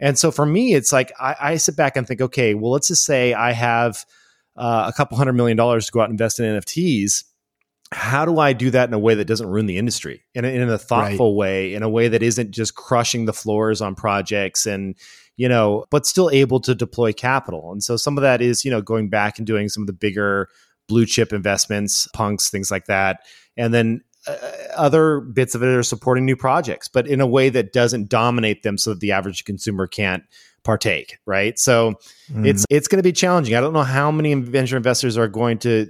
And 0.00 0.18
so 0.18 0.30
for 0.30 0.46
me, 0.46 0.74
it's 0.74 0.92
like 0.92 1.12
I, 1.18 1.36
I 1.40 1.56
sit 1.56 1.76
back 1.76 1.96
and 1.96 2.06
think, 2.06 2.20
okay, 2.20 2.54
well, 2.54 2.70
let's 2.70 2.88
just 2.88 3.04
say 3.04 3.34
I 3.34 3.52
have 3.52 4.04
uh, 4.56 4.84
a 4.88 4.96
couple 4.96 5.18
hundred 5.18 5.34
million 5.34 5.56
dollars 5.56 5.86
to 5.86 5.92
go 5.92 6.00
out 6.00 6.04
and 6.04 6.12
invest 6.12 6.40
in 6.40 6.46
NFTs 6.46 7.24
how 7.90 8.24
do 8.24 8.38
I 8.38 8.52
do 8.52 8.70
that 8.70 8.88
in 8.88 8.94
a 8.94 8.98
way 8.98 9.14
that 9.14 9.24
doesn't 9.24 9.48
ruin 9.48 9.66
the 9.66 9.78
industry 9.78 10.22
in 10.34 10.44
a, 10.44 10.48
in 10.48 10.68
a 10.68 10.78
thoughtful 10.78 11.32
right. 11.32 11.36
way, 11.36 11.74
in 11.74 11.82
a 11.82 11.88
way 11.88 12.08
that 12.08 12.22
isn't 12.22 12.50
just 12.50 12.74
crushing 12.74 13.24
the 13.24 13.32
floors 13.32 13.80
on 13.80 13.94
projects 13.94 14.66
and, 14.66 14.94
you 15.36 15.48
know, 15.48 15.86
but 15.90 16.06
still 16.06 16.28
able 16.30 16.60
to 16.60 16.74
deploy 16.74 17.12
capital. 17.12 17.72
And 17.72 17.82
so 17.82 17.96
some 17.96 18.18
of 18.18 18.22
that 18.22 18.42
is, 18.42 18.64
you 18.64 18.70
know, 18.70 18.82
going 18.82 19.08
back 19.08 19.38
and 19.38 19.46
doing 19.46 19.68
some 19.68 19.82
of 19.82 19.86
the 19.86 19.94
bigger 19.94 20.48
blue 20.86 21.06
chip 21.06 21.32
investments, 21.32 22.06
punks, 22.12 22.50
things 22.50 22.70
like 22.70 22.86
that. 22.86 23.20
And 23.56 23.72
then 23.72 24.02
uh, 24.28 24.36
other 24.76 25.20
bits 25.20 25.54
of 25.54 25.62
it 25.62 25.68
are 25.68 25.82
supporting 25.82 26.24
new 26.24 26.36
projects, 26.36 26.88
but 26.88 27.06
in 27.06 27.20
a 27.20 27.26
way 27.26 27.48
that 27.48 27.72
doesn't 27.72 28.08
dominate 28.08 28.62
them 28.62 28.78
so 28.78 28.90
that 28.90 29.00
the 29.00 29.12
average 29.12 29.44
consumer 29.44 29.86
can't 29.86 30.22
partake, 30.64 31.18
right? 31.26 31.58
So 31.58 31.94
mm. 32.30 32.46
it's 32.46 32.64
it's 32.70 32.88
going 32.88 32.98
to 32.98 33.02
be 33.02 33.12
challenging. 33.12 33.54
I 33.54 33.60
don't 33.60 33.72
know 33.72 33.82
how 33.82 34.10
many 34.10 34.34
venture 34.34 34.76
investors 34.76 35.16
are 35.16 35.28
going 35.28 35.58
to 35.58 35.88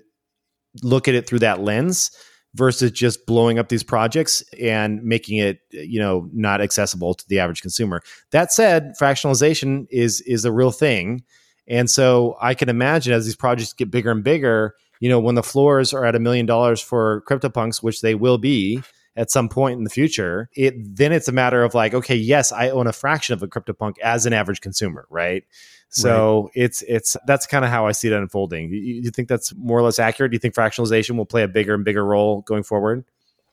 look 0.83 1.09
at 1.09 1.15
it 1.15 1.27
through 1.27 1.41
that 1.41 1.61
lens 1.61 2.11
versus 2.55 2.91
just 2.91 3.27
blowing 3.27 3.59
up 3.59 3.69
these 3.69 3.83
projects 3.83 4.43
and 4.61 5.03
making 5.03 5.39
it 5.39 5.61
you 5.71 6.01
know 6.01 6.29
not 6.33 6.61
accessible 6.61 7.15
to 7.15 7.25
the 7.29 7.39
average 7.39 7.61
consumer 7.61 8.03
that 8.31 8.53
said 8.53 8.95
fractionalization 8.99 9.87
is 9.91 10.21
is 10.23 10.45
a 10.45 10.53
real 10.53 10.71
thing 10.71 11.23
and 11.67 11.91
so 11.91 12.37
i 12.41 12.55
can 12.55 12.69
imagine 12.69 13.13
as 13.13 13.27
these 13.27 13.37
projects 13.37 13.73
get 13.75 13.91
bigger 13.91 14.11
and 14.11 14.25
bigger 14.25 14.75
you 15.01 15.09
know 15.09 15.21
when 15.21 15.35
the 15.35 15.43
floors 15.43 15.93
are 15.93 16.05
at 16.05 16.15
a 16.15 16.21
million 16.21 16.47
dollars 16.47 16.81
for 16.81 17.23
CryptoPunks 17.23 17.83
which 17.83 18.01
they 18.01 18.15
will 18.15 18.39
be 18.39 18.83
at 19.17 19.31
some 19.31 19.49
point 19.49 19.79
in 19.79 19.85
the 19.85 19.91
future 19.91 20.49
it 20.55 20.75
then 20.97 21.13
it's 21.13 21.29
a 21.29 21.33
matter 21.33 21.63
of 21.63 21.75
like 21.75 21.95
okay 21.95 22.17
yes 22.17 22.53
i 22.53 22.71
own 22.71 22.87
a 22.87 22.93
fraction 22.93 23.33
of 23.33 23.43
a 23.43 23.49
CryptoPunk 23.49 23.99
as 23.99 24.27
an 24.27 24.33
average 24.33 24.61
consumer 24.61 25.07
right 25.11 25.45
so 25.91 26.43
right. 26.43 26.51
it's 26.55 26.83
it's 26.83 27.17
that's 27.27 27.47
kind 27.47 27.65
of 27.65 27.71
how 27.71 27.87
I 27.87 27.93
see 27.93 28.09
it 28.09 28.15
unfolding. 28.15 28.71
You, 28.71 28.79
you 28.79 29.11
think 29.11 29.29
that's 29.29 29.55
more 29.57 29.79
or 29.79 29.83
less 29.83 29.99
accurate? 29.99 30.31
Do 30.31 30.35
you 30.35 30.39
think 30.39 30.55
fractionalization 30.55 31.17
will 31.17 31.27
play 31.27 31.43
a 31.43 31.49
bigger 31.49 31.75
and 31.75 31.85
bigger 31.85 32.05
role 32.05 32.43
going 32.43 32.63
forward? 32.63 33.05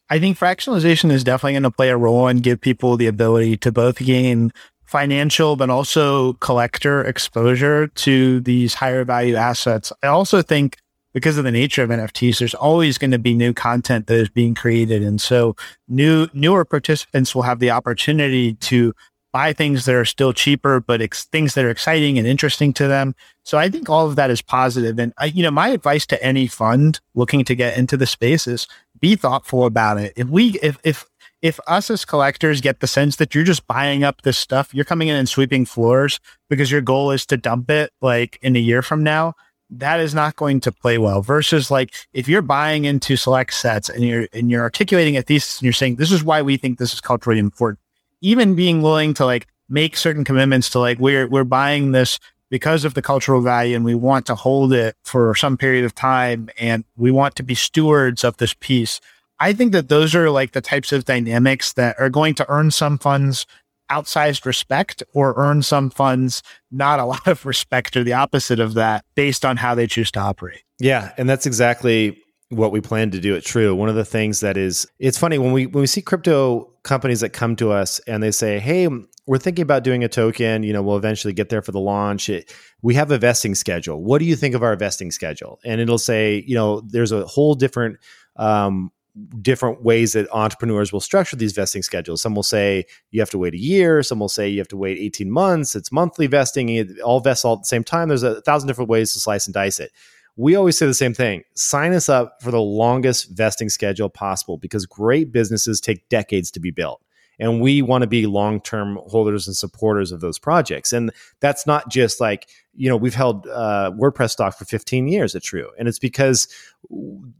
I 0.09 0.19
think 0.19 0.37
fractionalization 0.37 1.11
is 1.11 1.23
definitely 1.23 1.53
going 1.53 1.63
to 1.63 1.71
play 1.71 1.89
a 1.89 1.97
role 1.97 2.27
and 2.27 2.43
give 2.43 2.61
people 2.61 2.97
the 2.97 3.07
ability 3.07 3.57
to 3.57 3.71
both 3.71 3.97
gain 3.97 4.51
financial 4.83 5.55
but 5.55 5.69
also 5.69 6.33
collector 6.33 7.03
exposure 7.03 7.87
to 7.87 8.39
these 8.41 8.75
higher 8.75 9.03
value 9.03 9.35
assets. 9.35 9.91
I 10.03 10.07
also 10.07 10.41
think 10.41 10.77
because 11.15 11.37
of 11.37 11.45
the 11.45 11.51
nature 11.51 11.81
of 11.81 11.89
NFTs, 11.89 12.39
there's 12.39 12.53
always 12.53 12.97
going 12.97 13.11
to 13.11 13.17
be 13.17 13.33
new 13.33 13.53
content 13.53 14.07
that 14.07 14.15
is 14.15 14.27
being 14.27 14.53
created. 14.53 15.01
And 15.01 15.21
so 15.21 15.55
new 15.87 16.27
newer 16.33 16.65
participants 16.65 17.33
will 17.33 17.43
have 17.43 17.59
the 17.59 17.71
opportunity 17.71 18.55
to 18.55 18.93
buy 19.31 19.53
things 19.53 19.85
that 19.85 19.95
are 19.95 20.03
still 20.03 20.33
cheaper, 20.33 20.81
but 20.81 21.01
ex- 21.01 21.23
things 21.23 21.53
that 21.53 21.63
are 21.63 21.69
exciting 21.69 22.19
and 22.19 22.27
interesting 22.27 22.73
to 22.73 22.89
them. 22.89 23.15
So 23.43 23.57
I 23.57 23.69
think 23.69 23.89
all 23.89 24.05
of 24.07 24.17
that 24.17 24.29
is 24.29 24.41
positive. 24.41 24.99
And 24.99 25.13
I, 25.17 25.27
you 25.27 25.41
know, 25.41 25.51
my 25.51 25.69
advice 25.69 26.05
to 26.07 26.21
any 26.21 26.47
fund 26.47 26.99
looking 27.13 27.45
to 27.45 27.55
get 27.55 27.77
into 27.77 27.95
the 27.95 28.05
space 28.05 28.45
is 28.45 28.67
be 28.99 29.15
thoughtful 29.15 29.65
about 29.65 29.97
it. 29.97 30.11
If 30.17 30.27
we, 30.27 30.59
if, 30.61 30.77
if, 30.83 31.05
if 31.41 31.61
us 31.65 31.89
as 31.89 32.03
collectors 32.03 32.59
get 32.59 32.81
the 32.81 32.87
sense 32.87 33.15
that 33.17 33.33
you're 33.33 33.45
just 33.45 33.67
buying 33.67 34.03
up 34.03 34.23
this 34.23 34.37
stuff, 34.37 34.73
you're 34.73 34.83
coming 34.83 35.07
in 35.07 35.15
and 35.15 35.29
sweeping 35.29 35.65
floors 35.65 36.19
because 36.49 36.71
your 36.71 36.81
goal 36.81 37.11
is 37.11 37.25
to 37.27 37.37
dump 37.37 37.69
it 37.69 37.91
like 38.01 38.37
in 38.41 38.57
a 38.57 38.59
year 38.59 38.81
from 38.81 39.01
now, 39.01 39.33
that 39.69 39.99
is 39.99 40.13
not 40.13 40.35
going 40.35 40.59
to 40.59 40.71
play 40.71 40.97
well 40.97 41.21
versus 41.21 41.71
like 41.71 41.93
if 42.13 42.27
you're 42.27 42.41
buying 42.41 42.85
into 42.85 43.15
select 43.15 43.53
sets 43.53 43.89
and 43.89 44.03
you're 44.03 44.27
and 44.31 44.51
you're 44.51 44.61
articulating 44.61 45.17
a 45.17 45.21
thesis 45.21 45.59
and 45.59 45.63
you're 45.63 45.73
saying 45.73 45.95
this 45.95 46.11
is 46.11 46.23
why 46.23 46.41
we 46.41 46.57
think 46.57 46.77
this 46.77 46.93
is 46.93 47.01
culturally 47.01 47.39
important 47.39 47.79
even 48.21 48.55
being 48.55 48.81
willing 48.81 49.13
to 49.13 49.25
like 49.25 49.47
make 49.67 49.97
certain 49.97 50.23
commitments 50.23 50.69
to 50.69 50.79
like 50.79 50.99
we're 50.99 51.27
we're 51.27 51.43
buying 51.43 51.91
this 51.91 52.19
because 52.49 52.85
of 52.85 52.93
the 52.93 53.01
cultural 53.01 53.41
value 53.41 53.75
and 53.75 53.85
we 53.85 53.95
want 53.95 54.25
to 54.25 54.35
hold 54.35 54.71
it 54.71 54.95
for 55.03 55.35
some 55.35 55.57
period 55.57 55.83
of 55.83 55.95
time 55.95 56.49
and 56.57 56.83
we 56.95 57.11
want 57.11 57.35
to 57.35 57.43
be 57.43 57.55
stewards 57.55 58.23
of 58.23 58.37
this 58.37 58.53
piece. 58.53 59.01
I 59.39 59.51
think 59.51 59.71
that 59.73 59.89
those 59.89 60.15
are 60.15 60.29
like 60.29 60.53
the 60.53 60.61
types 60.61 60.91
of 60.91 61.05
dynamics 61.05 61.73
that 61.73 61.95
are 61.99 62.09
going 62.09 62.35
to 62.35 62.49
earn 62.49 62.71
some 62.71 62.97
funds 62.97 63.45
outsized 63.91 64.45
respect 64.45 65.03
or 65.13 65.33
earn 65.37 65.61
some 65.61 65.89
funds 65.89 66.41
not 66.71 66.99
a 66.99 67.05
lot 67.13 67.27
of 67.27 67.45
respect 67.45 67.95
or 67.95 68.03
the 68.03 68.13
opposite 68.13 68.59
of 68.59 68.73
that 68.73 69.05
based 69.15 69.45
on 69.45 69.57
how 69.57 69.75
they 69.75 69.87
choose 69.87 70.11
to 70.11 70.19
operate. 70.19 70.63
Yeah, 70.79 71.13
and 71.17 71.29
that's 71.29 71.45
exactly 71.45 72.21
what 72.49 72.71
we 72.71 72.81
plan 72.81 73.11
to 73.11 73.19
do 73.19 73.35
at 73.35 73.43
True. 73.43 73.75
One 73.75 73.89
of 73.89 73.95
the 73.95 74.05
things 74.05 74.39
that 74.41 74.57
is 74.57 74.85
it's 74.99 75.17
funny 75.17 75.37
when 75.37 75.51
we 75.51 75.65
when 75.65 75.81
we 75.81 75.87
see 75.87 76.01
crypto 76.01 76.71
companies 76.83 77.21
that 77.21 77.29
come 77.29 77.55
to 77.57 77.71
us 77.71 77.99
and 78.07 78.21
they 78.21 78.31
say, 78.31 78.59
"Hey, 78.59 78.87
we're 79.25 79.39
thinking 79.39 79.63
about 79.63 79.83
doing 79.83 80.03
a 80.03 80.07
token, 80.07 80.63
you 80.63 80.71
know, 80.71 80.83
we'll 80.83 80.97
eventually 80.97 81.33
get 81.33 81.49
there 81.49 81.63
for 81.63 81.71
the 81.71 81.79
launch. 81.79 82.29
It, 82.29 82.53
we 82.83 82.93
have 82.93 83.09
a 83.09 83.17
vesting 83.17 83.55
schedule. 83.55 84.03
What 84.03 84.19
do 84.19 84.25
you 84.25 84.35
think 84.35 84.53
of 84.53 84.63
our 84.63 84.75
vesting 84.75 85.11
schedule?" 85.11 85.59
And 85.65 85.81
it'll 85.81 85.97
say, 85.97 86.43
you 86.45 86.55
know, 86.55 86.81
there's 86.81 87.11
a 87.11 87.25
whole 87.25 87.55
different 87.55 87.97
um, 88.35 88.91
different 89.41 89.81
ways 89.83 90.13
that 90.13 90.27
entrepreneurs 90.31 90.91
will 90.91 90.99
structure 90.99 91.35
these 91.35 91.53
vesting 91.53 91.81
schedules. 91.81 92.21
Some 92.21 92.35
will 92.35 92.43
say 92.43 92.85
you 93.11 93.21
have 93.21 93.29
to 93.29 93.37
wait 93.37 93.53
a 93.53 93.59
year. 93.59 94.03
Some 94.03 94.19
will 94.19 94.29
say 94.29 94.49
you 94.49 94.59
have 94.59 94.67
to 94.69 94.77
wait 94.77 94.97
18 94.97 95.31
months. 95.31 95.75
It's 95.75 95.91
monthly 95.91 96.27
vesting. 96.27 96.69
It 96.69 96.99
all 96.99 97.19
vests 97.19 97.45
all 97.45 97.53
at 97.53 97.59
the 97.61 97.65
same 97.65 97.83
time. 97.83 98.09
There's 98.09 98.23
a 98.23 98.41
thousand 98.41 98.67
different 98.67 98.89
ways 98.89 99.13
to 99.13 99.19
slice 99.19 99.47
and 99.47 99.53
dice 99.53 99.79
it 99.79 99.91
we 100.37 100.55
always 100.55 100.77
say 100.77 100.85
the 100.85 100.93
same 100.93 101.13
thing 101.13 101.43
sign 101.55 101.93
us 101.93 102.09
up 102.09 102.41
for 102.41 102.51
the 102.51 102.61
longest 102.61 103.29
vesting 103.31 103.69
schedule 103.69 104.09
possible 104.09 104.57
because 104.57 104.85
great 104.85 105.31
businesses 105.31 105.79
take 105.79 106.07
decades 106.09 106.51
to 106.51 106.59
be 106.59 106.71
built 106.71 107.01
and 107.37 107.59
we 107.59 107.81
want 107.81 108.01
to 108.01 108.07
be 108.07 108.25
long-term 108.25 108.97
holders 109.07 109.45
and 109.47 109.55
supporters 109.55 110.11
of 110.11 110.21
those 110.21 110.39
projects 110.39 110.91
and 110.93 111.11
that's 111.39 111.65
not 111.65 111.89
just 111.89 112.19
like 112.19 112.49
you 112.75 112.89
know 112.89 112.97
we've 112.97 113.15
held 113.15 113.47
uh, 113.47 113.91
wordpress 113.97 114.31
stock 114.31 114.57
for 114.57 114.65
15 114.65 115.07
years 115.07 115.35
at 115.35 115.43
true 115.43 115.69
and 115.77 115.87
it's 115.87 115.99
because 115.99 116.47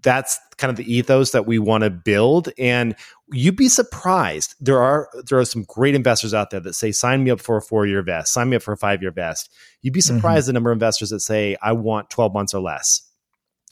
that's 0.02 0.40
kind 0.58 0.70
of 0.70 0.78
the 0.78 0.94
ethos 0.94 1.32
that 1.32 1.46
we 1.46 1.60
want 1.60 1.84
to 1.84 1.90
build 1.90 2.50
and 2.58 2.96
you'd 3.32 3.56
be 3.56 3.68
surprised 3.68 4.56
there 4.60 4.82
are 4.82 5.10
there 5.28 5.40
are 5.40 5.46
some 5.46 5.64
great 5.64 5.96
investors 5.96 6.34
out 6.34 6.50
there 6.50 6.60
that 6.60 6.74
say 6.74 6.92
sign 6.92 7.24
me 7.24 7.32
up 7.32 7.40
for 7.40 7.58
a 7.58 7.62
four 7.62 7.86
year 7.86 8.02
vest 8.02 8.34
sign 8.34 8.50
me 8.50 8.56
up 8.56 8.62
for 8.62 8.72
a 8.72 8.78
five 8.78 9.02
year 9.02 9.12
vest 9.12 9.52
you'd 9.82 9.94
be 9.94 10.00
mm-hmm. 10.00 10.16
surprised 10.16 10.44
mm-hmm. 10.44 10.50
the 10.50 10.54
number 10.54 10.72
of 10.72 10.76
investors 10.76 11.10
that 11.10 11.20
say 11.20 11.58
i 11.62 11.72
want 11.72 12.10
12 12.10 12.34
months 12.34 12.54
or 12.54 12.62
less 12.62 13.02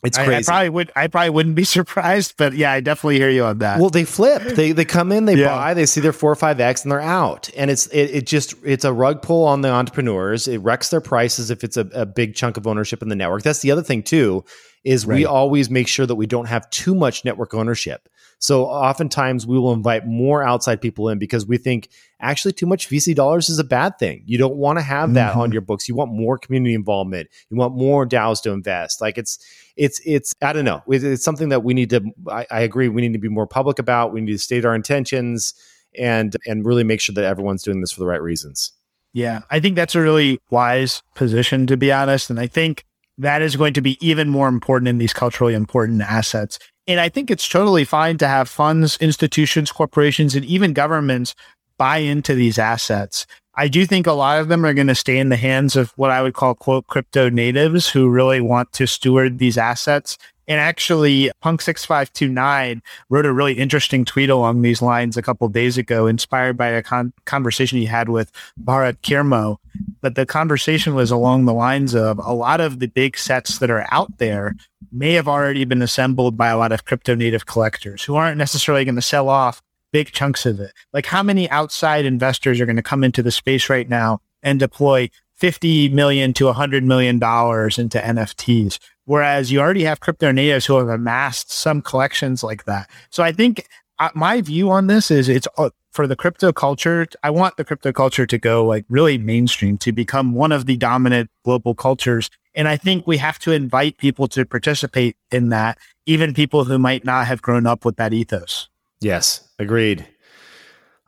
it's 0.03 0.17
crazy. 0.17 0.33
I, 0.33 0.37
I, 0.37 0.43
probably 0.43 0.69
would. 0.69 0.91
I 0.95 1.07
probably 1.07 1.29
wouldn't 1.29 1.55
be 1.55 1.63
surprised, 1.79 2.35
but 2.37 2.53
yeah, 2.53 2.71
I 2.71 2.81
definitely 2.81 3.17
hear 3.17 3.29
you 3.29 3.45
on 3.45 3.59
that. 3.59 3.79
Well, 3.79 3.89
they 3.89 4.03
flip. 4.03 4.41
They 4.41 4.71
they 4.71 4.85
come 4.85 5.11
in, 5.11 5.25
they 5.25 5.35
yeah. 5.35 5.47
buy, 5.47 5.73
they 5.73 5.85
see 5.85 6.01
their 6.01 6.13
four 6.13 6.31
or 6.31 6.35
five 6.35 6.59
x, 6.59 6.83
and 6.83 6.91
they're 6.91 6.99
out. 6.99 7.49
And 7.55 7.71
it's 7.71 7.87
it, 7.87 8.11
it 8.11 8.27
just 8.27 8.55
it's 8.63 8.85
a 8.85 8.93
rug 8.93 9.21
pull 9.21 9.45
on 9.45 9.61
the 9.61 9.69
entrepreneurs. 9.69 10.47
It 10.47 10.59
wrecks 10.59 10.89
their 10.89 11.01
prices 11.01 11.49
if 11.49 11.63
it's 11.63 11.77
a, 11.77 11.87
a 11.93 12.05
big 12.05 12.35
chunk 12.35 12.57
of 12.57 12.67
ownership 12.67 13.01
in 13.01 13.09
the 13.09 13.15
network. 13.15 13.43
That's 13.43 13.59
the 13.59 13.71
other 13.71 13.83
thing 13.83 14.03
too. 14.03 14.43
Is 14.83 15.05
right. 15.05 15.15
we 15.15 15.25
always 15.25 15.69
make 15.69 15.87
sure 15.87 16.05
that 16.05 16.15
we 16.15 16.27
don't 16.27 16.47
have 16.47 16.69
too 16.69 16.93
much 16.93 17.23
network 17.23 17.53
ownership. 17.53 18.09
So 18.43 18.65
oftentimes 18.65 19.47
we 19.47 19.57
will 19.57 19.71
invite 19.71 20.05
more 20.05 20.43
outside 20.43 20.81
people 20.81 21.07
in 21.07 21.17
because 21.17 21.45
we 21.45 21.57
think 21.57 21.87
actually 22.19 22.51
too 22.51 22.65
much 22.65 22.89
VC 22.89 23.15
dollars 23.15 23.47
is 23.47 23.57
a 23.57 23.63
bad 23.63 23.97
thing. 23.97 24.21
You 24.25 24.37
don't 24.37 24.57
want 24.57 24.79
to 24.79 24.83
have 24.83 25.13
that 25.13 25.31
mm-hmm. 25.31 25.39
on 25.39 25.51
your 25.53 25.61
books. 25.61 25.87
You 25.87 25.95
want 25.95 26.11
more 26.11 26.37
community 26.37 26.75
involvement. 26.75 27.29
You 27.49 27.55
want 27.55 27.73
more 27.73 28.05
DAOs 28.05 28.41
to 28.41 28.51
invest. 28.51 28.99
Like 28.99 29.17
it's 29.17 29.39
it's 29.77 30.01
it's 30.03 30.33
I 30.41 30.51
don't 30.51 30.65
know. 30.65 30.83
It's 30.89 31.23
something 31.23 31.47
that 31.49 31.63
we 31.63 31.73
need 31.73 31.89
to. 31.91 32.03
I, 32.29 32.45
I 32.51 32.59
agree. 32.59 32.89
We 32.89 32.99
need 32.99 33.13
to 33.13 33.17
be 33.17 33.29
more 33.29 33.47
public 33.47 33.79
about. 33.79 34.11
We 34.11 34.19
need 34.19 34.33
to 34.33 34.37
state 34.37 34.65
our 34.65 34.75
intentions 34.75 35.53
and 35.97 36.35
and 36.45 36.65
really 36.65 36.83
make 36.83 36.99
sure 36.99 37.15
that 37.15 37.23
everyone's 37.23 37.63
doing 37.63 37.79
this 37.79 37.93
for 37.93 38.01
the 38.01 38.07
right 38.07 38.21
reasons. 38.21 38.73
Yeah, 39.13 39.43
I 39.51 39.61
think 39.61 39.77
that's 39.77 39.95
a 39.95 40.01
really 40.01 40.41
wise 40.49 41.01
position 41.15 41.65
to 41.67 41.77
be 41.77 41.93
honest, 41.93 42.29
and 42.29 42.41
I 42.41 42.47
think 42.47 42.83
that 43.17 43.41
is 43.41 43.55
going 43.55 43.73
to 43.73 43.81
be 43.81 43.97
even 44.05 44.29
more 44.29 44.47
important 44.47 44.87
in 44.87 44.97
these 44.97 45.13
culturally 45.13 45.53
important 45.53 46.01
assets. 46.01 46.59
And 46.87 46.99
I 46.99 47.09
think 47.09 47.31
it's 47.31 47.47
totally 47.47 47.85
fine 47.85 48.17
to 48.17 48.27
have 48.27 48.49
funds, 48.49 48.97
institutions, 48.99 49.71
corporations, 49.71 50.35
and 50.35 50.43
even 50.45 50.73
governments 50.73 51.35
buy 51.77 51.97
into 51.97 52.35
these 52.35 52.59
assets. 52.59 53.25
I 53.55 53.67
do 53.67 53.85
think 53.85 54.07
a 54.07 54.13
lot 54.13 54.39
of 54.39 54.47
them 54.47 54.65
are 54.65 54.73
going 54.73 54.87
to 54.87 54.95
stay 54.95 55.19
in 55.19 55.29
the 55.29 55.35
hands 55.35 55.75
of 55.75 55.91
what 55.95 56.11
I 56.11 56.21
would 56.23 56.33
call 56.33 56.55
quote 56.55 56.87
crypto 56.87 57.29
natives 57.29 57.87
who 57.87 58.09
really 58.09 58.41
want 58.41 58.71
to 58.73 58.87
steward 58.87 59.37
these 59.37 59.57
assets. 59.57 60.17
And 60.47 60.59
actually, 60.59 61.31
Punk6529 61.43 62.81
wrote 63.09 63.25
a 63.25 63.31
really 63.31 63.53
interesting 63.53 64.05
tweet 64.05 64.29
along 64.29 64.61
these 64.61 64.81
lines 64.81 65.15
a 65.15 65.21
couple 65.21 65.47
days 65.49 65.77
ago, 65.77 66.07
inspired 66.07 66.57
by 66.57 66.67
a 66.67 66.83
con- 66.83 67.13
conversation 67.25 67.77
he 67.77 67.85
had 67.85 68.09
with 68.09 68.31
Bharat 68.61 68.97
Krymo. 69.03 69.57
But 70.01 70.15
the 70.15 70.25
conversation 70.25 70.95
was 70.95 71.11
along 71.11 71.45
the 71.45 71.53
lines 71.53 71.93
of 71.95 72.19
a 72.19 72.33
lot 72.33 72.61
of 72.61 72.79
the 72.79 72.87
big 72.87 73.17
sets 73.17 73.59
that 73.59 73.69
are 73.69 73.87
out 73.91 74.17
there 74.17 74.55
may 74.91 75.13
have 75.13 75.27
already 75.27 75.65
been 75.65 75.81
assembled 75.81 76.37
by 76.37 76.49
a 76.49 76.57
lot 76.57 76.71
of 76.71 76.85
crypto 76.85 77.15
native 77.15 77.45
collectors 77.45 78.03
who 78.03 78.15
aren't 78.15 78.37
necessarily 78.37 78.85
going 78.85 78.95
to 78.95 79.01
sell 79.01 79.29
off 79.29 79.61
big 79.91 80.11
chunks 80.11 80.45
of 80.45 80.59
it. 80.59 80.73
Like 80.91 81.05
how 81.05 81.23
many 81.23 81.49
outside 81.49 82.05
investors 82.05 82.59
are 82.59 82.65
going 82.65 82.75
to 82.75 82.81
come 82.81 83.03
into 83.03 83.23
the 83.23 83.31
space 83.31 83.69
right 83.69 83.87
now 83.87 84.19
and 84.41 84.59
deploy 84.59 85.09
50 85.35 85.89
million 85.89 86.33
to 86.33 86.45
100 86.45 86.83
million 86.83 87.19
dollars 87.19 87.77
into 87.77 87.99
NFTs. 87.99 88.79
Whereas 89.05 89.51
you 89.51 89.59
already 89.59 89.83
have 89.83 89.99
crypto 89.99 90.31
natives 90.31 90.65
who 90.65 90.77
have 90.77 90.87
amassed 90.87 91.51
some 91.51 91.81
collections 91.81 92.43
like 92.43 92.65
that. 92.65 92.89
So 93.09 93.23
I 93.23 93.31
think 93.31 93.67
my 94.15 94.41
view 94.41 94.69
on 94.71 94.87
this 94.87 95.11
is 95.11 95.29
it's 95.29 95.47
uh, 95.57 95.69
for 95.91 96.07
the 96.07 96.15
crypto 96.15 96.51
culture. 96.51 97.07
I 97.23 97.29
want 97.29 97.57
the 97.57 97.63
crypto 97.63 97.91
culture 97.91 98.25
to 98.25 98.37
go 98.37 98.65
like 98.65 98.85
really 98.89 99.17
mainstream 99.17 99.77
to 99.79 99.91
become 99.91 100.33
one 100.33 100.51
of 100.51 100.65
the 100.65 100.77
dominant 100.77 101.29
global 101.43 101.75
cultures. 101.75 102.29
And 102.55 102.67
I 102.67 102.77
think 102.77 103.07
we 103.07 103.17
have 103.17 103.39
to 103.39 103.51
invite 103.51 103.97
people 103.97 104.27
to 104.29 104.45
participate 104.45 105.17
in 105.31 105.49
that, 105.49 105.77
even 106.05 106.33
people 106.33 106.65
who 106.65 106.77
might 106.77 107.05
not 107.05 107.27
have 107.27 107.41
grown 107.41 107.65
up 107.65 107.85
with 107.85 107.95
that 107.97 108.13
ethos. 108.13 108.69
Yes, 109.01 109.49
agreed. 109.59 110.07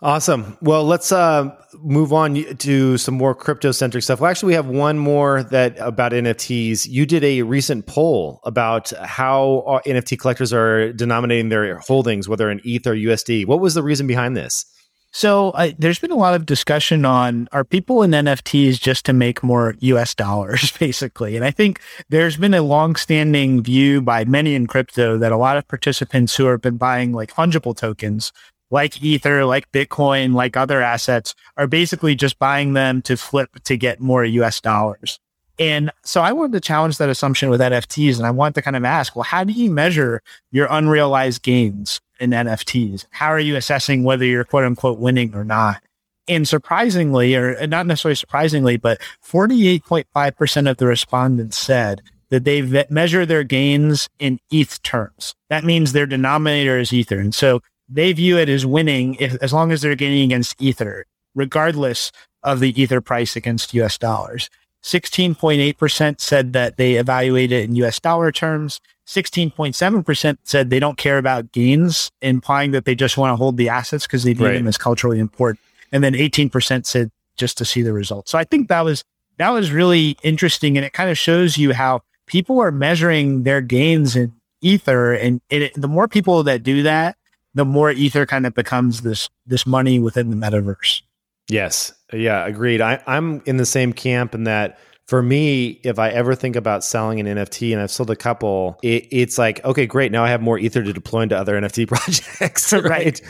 Awesome. 0.06 0.56
Well, 0.62 0.84
let's 0.84 1.12
uh, 1.12 1.50
move 1.80 2.14
on 2.14 2.36
to 2.36 2.96
some 2.96 3.16
more 3.16 3.34
crypto 3.34 3.72
centric 3.72 4.04
stuff. 4.04 4.22
Well, 4.22 4.30
actually, 4.30 4.50
we 4.50 4.54
have 4.54 4.68
one 4.68 5.00
more 5.00 5.42
that 5.42 5.80
about 5.80 6.12
NFTs. 6.12 6.88
You 6.88 7.08
did 7.08 7.24
a 7.24 7.42
recent 7.42 7.88
poll 7.88 8.40
about 8.44 8.92
how 9.02 9.64
uh, 9.66 9.82
NFT 9.84 10.20
collectors 10.20 10.54
are 10.54 10.94
denominating 10.94 11.50
their 11.50 11.80
holdings, 11.80 12.30
whether 12.30 12.52
in 12.52 12.62
ETH 12.64 12.86
or 12.86 12.94
USD. 12.94 13.48
What 13.48 13.62
was 13.62 13.74
the 13.74 13.82
reason 13.82 14.06
behind 14.06 14.38
this? 14.38 14.64
So 15.12 15.52
uh, 15.52 15.72
there's 15.80 15.98
been 15.98 16.12
a 16.12 16.18
lot 16.18 16.36
of 16.36 16.46
discussion 16.46 17.04
on 17.04 17.48
are 17.52 17.64
people 17.64 18.04
in 18.04 18.12
NFTs 18.12 18.80
just 18.80 19.08
to 19.08 19.14
make 19.14 19.42
more 19.42 19.74
US 19.80 20.14
dollars, 20.14 20.72
basically. 20.80 21.36
And 21.36 21.44
I 21.44 21.50
think 21.50 21.82
there's 22.10 22.38
been 22.38 22.54
a 22.54 22.62
long-standing 22.62 23.64
view 23.64 24.04
by 24.04 24.24
many 24.24 24.54
in 24.54 24.68
crypto 24.68 25.18
that 25.18 25.32
a 25.32 25.38
lot 25.38 25.58
of 25.58 25.68
participants 25.68 26.36
who 26.36 26.46
have 26.46 26.62
been 26.62 26.78
buying 26.78 27.12
like 27.12 27.34
fungible 27.34 27.76
tokens 27.76 28.32
like 28.72 29.02
Ether, 29.02 29.46
like 29.46 29.72
Bitcoin, 29.72 30.34
like 30.34 30.58
other 30.58 30.82
assets 30.82 31.36
are 31.58 31.68
basically 31.68 32.16
just 32.16 32.40
buying 32.40 32.74
them 32.74 33.02
to 33.04 33.16
flip 33.18 33.50
to 33.64 33.78
get 33.78 34.00
more 34.00 34.26
US 34.26 34.60
dollars. 34.62 35.20
And 35.58 35.92
so 36.04 36.22
I 36.22 36.34
wanted 36.34 36.54
to 36.54 36.60
challenge 36.60 36.98
that 36.98 37.10
assumption 37.10 37.50
with 37.50 37.62
NFTs. 37.62 38.18
And 38.18 38.26
I 38.26 38.32
want 38.32 38.56
to 38.56 38.62
kind 38.62 38.76
of 38.76 38.84
ask, 38.84 39.16
well, 39.16 39.24
how 39.24 39.44
do 39.44 39.54
you 39.54 39.72
measure 39.72 40.22
your 40.52 40.68
unrealized 40.70 41.44
gains 41.44 42.02
in 42.20 42.32
NFTs? 42.32 43.06
How 43.12 43.28
are 43.28 43.40
you 43.40 43.56
assessing 43.56 44.04
whether 44.04 44.26
you're 44.26 44.44
quote 44.44 44.66
unquote 44.66 45.00
winning 45.00 45.34
or 45.34 45.46
not? 45.46 45.82
And 46.28 46.48
surprisingly, 46.48 47.36
or 47.36 47.68
not 47.68 47.86
necessarily 47.86 48.16
surprisingly, 48.16 48.78
but 48.78 49.00
48.5% 49.24 50.70
of 50.70 50.78
the 50.78 50.88
respondents 50.88 51.56
said 51.56 52.02
that 52.30 52.44
they 52.44 52.86
measure 52.90 53.26
their 53.26 53.44
gains 53.44 54.10
in 54.18 54.40
ETH 54.50 54.82
terms. 54.82 55.36
That 55.50 55.64
means 55.64 55.94
their 55.94 56.08
denominator 56.08 56.80
is 56.80 56.92
Ether. 56.92 57.20
And 57.20 57.34
so 57.34 57.62
they 57.88 58.14
view 58.14 58.38
it 58.38 58.50
as 58.50 58.66
winning 58.66 59.16
if, 59.16 59.36
as 59.42 59.54
long 59.54 59.72
as 59.72 59.82
they're 59.82 59.96
gaining 59.96 60.24
against 60.24 60.62
Ether, 60.62 61.06
regardless 61.34 62.12
of 62.44 62.60
the 62.60 62.80
Ether 62.80 63.02
price 63.02 63.36
against 63.36 63.74
US 63.74 63.98
dollars. 63.98 64.50
16.8% 64.84 66.22
said 66.22 66.54
that 66.54 66.78
they 66.78 66.94
evaluate 66.94 67.52
it 67.52 67.64
in 67.64 67.76
US 67.78 68.00
dollar 68.00 68.32
terms. 68.32 68.80
16.7% 69.08 70.38
said 70.44 70.70
they 70.70 70.80
don't 70.80 70.98
care 70.98 71.18
about 71.18 71.52
gains, 71.52 72.12
implying 72.22 72.72
that 72.72 72.86
they 72.86 72.96
just 72.96 73.18
want 73.18 73.32
to 73.32 73.36
hold 73.36 73.58
the 73.58 73.70
assets 73.70 74.06
because 74.06 74.24
they 74.24 74.34
view 74.34 74.46
right. 74.46 74.54
them 74.54 74.68
as 74.68 74.78
culturally 74.78 75.20
important. 75.20 75.60
And 75.92 76.04
then 76.04 76.14
18% 76.14 76.86
said 76.86 77.12
just 77.36 77.58
to 77.58 77.66
see 77.66 77.82
the 77.82 77.94
results. 77.94 78.32
So 78.32 78.38
I 78.38 78.44
think 78.44 78.68
that 78.70 78.82
was 78.82 79.04
that 79.38 79.50
was 79.50 79.72
really 79.72 80.18
interesting, 80.24 80.78
and 80.78 80.86
it 80.86 80.94
kind 80.94 81.10
of 81.10 81.18
shows 81.18 81.58
you 81.58 81.74
how 81.74 82.02
people 82.26 82.60
are 82.62 82.72
measuring 82.72 83.44
their 83.44 83.62
gains 83.62 84.16
in 84.16 84.34
Ether, 84.62 85.14
and 85.14 85.42
it, 85.50 85.74
the 85.76 85.88
more 85.88 86.08
people 86.08 86.44
that 86.44 86.64
do 86.64 86.84
that, 86.84 87.18
the 87.56 87.66
more 87.66 87.92
ether 87.92 88.26
kind 88.26 88.46
of 88.46 88.54
becomes 88.54 89.02
this 89.02 89.30
this 89.46 89.66
money 89.66 90.00
within 90.00 90.30
the 90.30 90.36
metaverse. 90.36 91.02
Yes. 91.48 91.94
Yeah, 92.14 92.46
agreed. 92.46 92.82
I, 92.82 93.02
I'm 93.08 93.42
in 93.46 93.58
the 93.58 93.66
same 93.66 93.94
camp 93.94 94.34
in 94.36 94.46
that 94.46 94.80
for 95.08 95.22
me, 95.22 95.80
if 95.84 96.00
I 96.00 96.10
ever 96.10 96.34
think 96.34 96.56
about 96.56 96.84
selling 96.84 97.20
an 97.20 97.28
NFT 97.28 97.72
and 97.72 97.80
I've 97.80 97.92
sold 97.92 98.10
a 98.10 98.16
couple, 98.16 98.80
it, 98.82 99.08
it's 99.12 99.38
like, 99.38 99.64
okay, 99.64 99.86
great. 99.86 100.12
Now 100.12 100.24
I 100.24 100.30
have 100.30 100.42
more 100.42 100.58
ether 100.58 100.82
to 100.82 100.92
deploy 100.92 101.22
into 101.22 101.38
other 101.38 101.54
NFT 101.62 101.88
projects. 101.88 102.74
Right. 102.86 103.22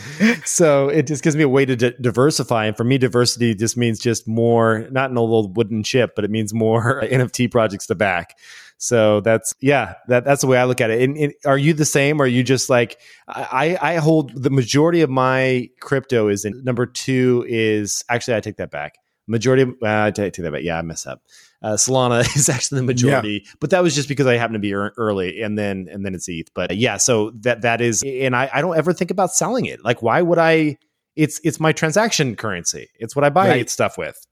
so 0.45 0.89
it 0.89 1.05
just 1.07 1.23
gives 1.23 1.35
me 1.35 1.43
a 1.43 1.49
way 1.49 1.65
to 1.65 1.75
d- 1.75 1.93
diversify. 1.99 2.65
And 2.65 2.77
for 2.77 2.83
me, 2.83 2.97
diversity 2.97 3.53
just 3.53 3.77
means 3.77 3.99
just 3.99 4.27
more, 4.27 4.87
not 4.89 5.11
an 5.11 5.17
old 5.17 5.57
wooden 5.57 5.83
chip, 5.83 6.13
but 6.15 6.23
it 6.23 6.31
means 6.31 6.53
more 6.53 7.01
NFT 7.03 7.51
projects 7.51 7.87
to 7.87 7.95
back. 7.95 8.37
So 8.77 9.21
that's 9.21 9.53
yeah, 9.61 9.95
that 10.07 10.25
that's 10.25 10.41
the 10.41 10.47
way 10.47 10.57
I 10.57 10.65
look 10.65 10.81
at 10.81 10.89
it. 10.89 11.01
And, 11.01 11.17
and, 11.17 11.33
are 11.45 11.57
you 11.57 11.73
the 11.73 11.85
same? 11.85 12.21
Or 12.21 12.25
are 12.25 12.27
you 12.27 12.43
just 12.43 12.69
like 12.69 12.99
I 13.27 13.77
I 13.81 13.95
hold 13.95 14.41
the 14.41 14.49
majority 14.49 15.01
of 15.01 15.09
my 15.09 15.69
crypto 15.79 16.27
is 16.27 16.45
in 16.45 16.63
number 16.63 16.85
two 16.85 17.45
is 17.47 18.03
actually 18.09 18.35
I 18.35 18.41
take 18.41 18.57
that 18.57 18.71
back. 18.71 18.97
Majority 19.27 19.63
of 19.63 19.69
uh, 19.81 20.03
I 20.03 20.11
take, 20.11 20.33
that 20.33 20.51
back. 20.51 20.61
Yeah, 20.61 20.77
I 20.77 20.81
mess 20.81 21.07
up. 21.07 21.21
Uh, 21.63 21.73
Solana 21.73 22.19
is 22.35 22.47
actually 22.49 22.81
the 22.81 22.85
majority, 22.85 23.41
yeah. 23.43 23.51
but 23.59 23.71
that 23.71 23.81
was 23.81 23.95
just 23.95 24.07
because 24.07 24.27
I 24.27 24.35
happened 24.35 24.55
to 24.55 24.59
be 24.59 24.73
early, 24.73 25.41
and 25.41 25.57
then 25.57 25.87
and 25.89 26.05
then 26.05 26.13
it's 26.13 26.27
ETH. 26.27 26.53
But 26.53 26.77
yeah, 26.77 26.97
so 26.97 27.31
that 27.41 27.61
that 27.61 27.81
is, 27.81 28.03
and 28.05 28.35
I, 28.35 28.51
I 28.53 28.61
don't 28.61 28.77
ever 28.77 28.93
think 28.93 29.09
about 29.09 29.31
selling 29.31 29.65
it. 29.65 29.83
Like, 29.83 30.03
why 30.03 30.21
would 30.21 30.37
I? 30.37 30.77
It's 31.15 31.39
it's 31.43 31.59
my 31.59 31.71
transaction 31.71 32.35
currency. 32.35 32.89
It's 32.99 33.15
what 33.15 33.25
I 33.25 33.29
buy 33.29 33.47
right. 33.47 33.69
stuff 33.69 33.97
with. 33.97 34.27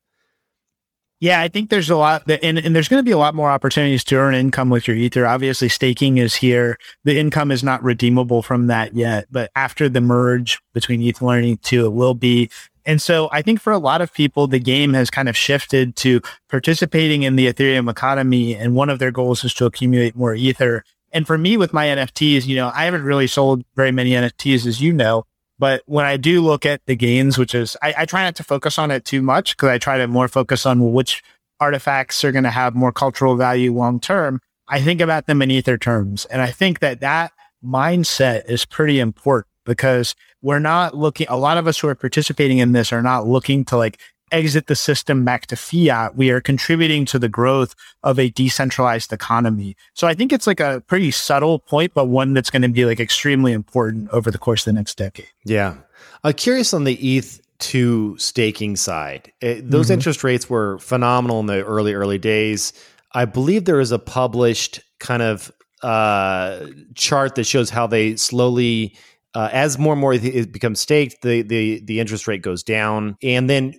Yeah, 1.23 1.39
I 1.39 1.47
think 1.47 1.69
there's 1.69 1.89
a 1.89 1.95
lot, 1.95 2.27
that, 2.27 2.43
and, 2.43 2.57
and 2.57 2.75
there's 2.75 2.89
going 2.89 2.99
to 2.99 3.05
be 3.05 3.13
a 3.13 3.17
lot 3.17 3.33
more 3.33 3.49
opportunities 3.49 4.03
to 4.03 4.17
earn 4.17 4.35
income 4.35 4.69
with 4.69 4.89
your 4.89 4.97
Ether. 4.97 5.25
Obviously, 5.25 5.69
staking 5.69 6.17
is 6.17 6.35
here. 6.35 6.77
The 7.05 7.17
income 7.17 7.49
is 7.49 7.63
not 7.63 7.81
redeemable 7.81 8.41
from 8.41 8.67
that 8.67 8.93
yet, 8.93 9.27
but 9.31 9.49
after 9.55 9.87
the 9.87 10.01
merge 10.01 10.59
between 10.73 11.01
ETH 11.01 11.21
Learning 11.21 11.55
ETH2, 11.55 11.85
it 11.85 11.93
will 11.93 12.13
be. 12.13 12.49
And 12.85 13.01
so 13.01 13.29
I 13.31 13.41
think 13.41 13.61
for 13.61 13.71
a 13.71 13.77
lot 13.77 14.01
of 14.01 14.13
people, 14.13 14.47
the 14.47 14.59
game 14.59 14.93
has 14.95 15.09
kind 15.09 15.29
of 15.29 15.37
shifted 15.37 15.95
to 15.95 16.19
participating 16.49 17.23
in 17.23 17.37
the 17.37 17.47
Ethereum 17.47 17.89
economy. 17.89 18.53
And 18.53 18.75
one 18.75 18.89
of 18.89 18.99
their 18.99 19.11
goals 19.11 19.45
is 19.45 19.53
to 19.53 19.65
accumulate 19.65 20.17
more 20.17 20.35
Ether. 20.35 20.83
And 21.13 21.25
for 21.25 21.37
me 21.37 21.55
with 21.55 21.71
my 21.71 21.85
NFTs, 21.85 22.47
you 22.47 22.57
know, 22.57 22.69
I 22.75 22.83
haven't 22.83 23.03
really 23.03 23.27
sold 23.27 23.63
very 23.77 23.93
many 23.93 24.11
NFTs, 24.11 24.65
as 24.65 24.81
you 24.81 24.91
know. 24.91 25.23
But 25.63 25.81
when 25.85 26.03
I 26.03 26.17
do 26.17 26.41
look 26.41 26.65
at 26.65 26.81
the 26.87 26.95
gains, 26.97 27.37
which 27.37 27.55
is, 27.55 27.77
I, 27.81 27.93
I 27.99 28.05
try 28.05 28.23
not 28.23 28.35
to 28.35 28.43
focus 28.43 28.77
on 28.77 28.91
it 28.91 29.05
too 29.05 29.21
much 29.21 29.55
because 29.55 29.69
I 29.69 29.77
try 29.77 29.97
to 29.97 30.09
more 30.09 30.27
focus 30.27 30.65
on 30.65 30.91
which 30.91 31.23
artifacts 31.61 32.21
are 32.25 32.33
going 32.33 32.43
to 32.43 32.49
have 32.49 32.75
more 32.75 32.91
cultural 32.91 33.37
value 33.37 33.73
long 33.73 34.01
term. 34.01 34.41
I 34.67 34.81
think 34.81 34.99
about 34.99 35.25
them 35.25 35.41
in 35.41 35.49
ether 35.49 35.77
terms. 35.77 36.25
And 36.25 36.41
I 36.41 36.51
think 36.51 36.79
that 36.79 36.99
that 36.99 37.31
mindset 37.63 38.49
is 38.49 38.65
pretty 38.65 38.99
important 38.99 39.47
because 39.65 40.15
we're 40.41 40.59
not 40.59 40.97
looking, 40.97 41.27
a 41.29 41.37
lot 41.37 41.57
of 41.57 41.65
us 41.65 41.79
who 41.79 41.87
are 41.87 41.95
participating 41.95 42.57
in 42.57 42.73
this 42.73 42.91
are 42.91 43.01
not 43.01 43.25
looking 43.25 43.63
to 43.63 43.77
like 43.77 44.01
exit 44.33 44.67
the 44.67 44.75
system 44.75 45.23
back 45.23 45.45
to 45.47 45.55
fiat, 45.55 46.15
we 46.15 46.29
are 46.31 46.41
contributing 46.41 47.05
to 47.05 47.19
the 47.19 47.29
growth 47.29 47.75
of 48.03 48.19
a 48.19 48.29
decentralized 48.29 49.13
economy. 49.13 49.77
So 49.93 50.07
I 50.07 50.13
think 50.13 50.33
it's 50.33 50.47
like 50.47 50.59
a 50.59 50.81
pretty 50.87 51.11
subtle 51.11 51.59
point, 51.59 51.93
but 51.93 52.05
one 52.05 52.33
that's 52.33 52.49
going 52.49 52.63
to 52.63 52.69
be 52.69 52.85
like 52.85 52.99
extremely 52.99 53.53
important 53.53 54.09
over 54.09 54.31
the 54.31 54.37
course 54.37 54.67
of 54.67 54.73
the 54.73 54.79
next 54.79 54.97
decade. 54.97 55.27
Yeah. 55.45 55.75
I'm 56.23 56.33
curious 56.33 56.73
on 56.73 56.83
the 56.83 56.95
ETH 56.95 57.39
to 57.59 58.17
staking 58.17 58.75
side. 58.75 59.31
It, 59.39 59.69
those 59.69 59.85
mm-hmm. 59.85 59.93
interest 59.93 60.23
rates 60.23 60.49
were 60.49 60.79
phenomenal 60.79 61.39
in 61.39 61.45
the 61.45 61.63
early, 61.63 61.93
early 61.93 62.17
days. 62.17 62.73
I 63.13 63.25
believe 63.25 63.65
there 63.65 63.79
is 63.79 63.91
a 63.91 63.99
published 63.99 64.81
kind 64.99 65.21
of 65.21 65.51
uh, 65.83 66.65
chart 66.95 67.35
that 67.35 67.43
shows 67.43 67.69
how 67.69 67.87
they 67.87 68.15
slowly 68.15 68.95
uh, 69.35 69.49
as 69.51 69.79
more 69.79 69.93
and 69.93 70.01
more 70.01 70.13
it 70.13 70.51
becomes 70.51 70.79
staked, 70.79 71.21
the, 71.23 71.41
the 71.41 71.81
the 71.81 71.99
interest 71.99 72.27
rate 72.27 72.41
goes 72.41 72.61
down, 72.61 73.17
and 73.23 73.49
then 73.49 73.73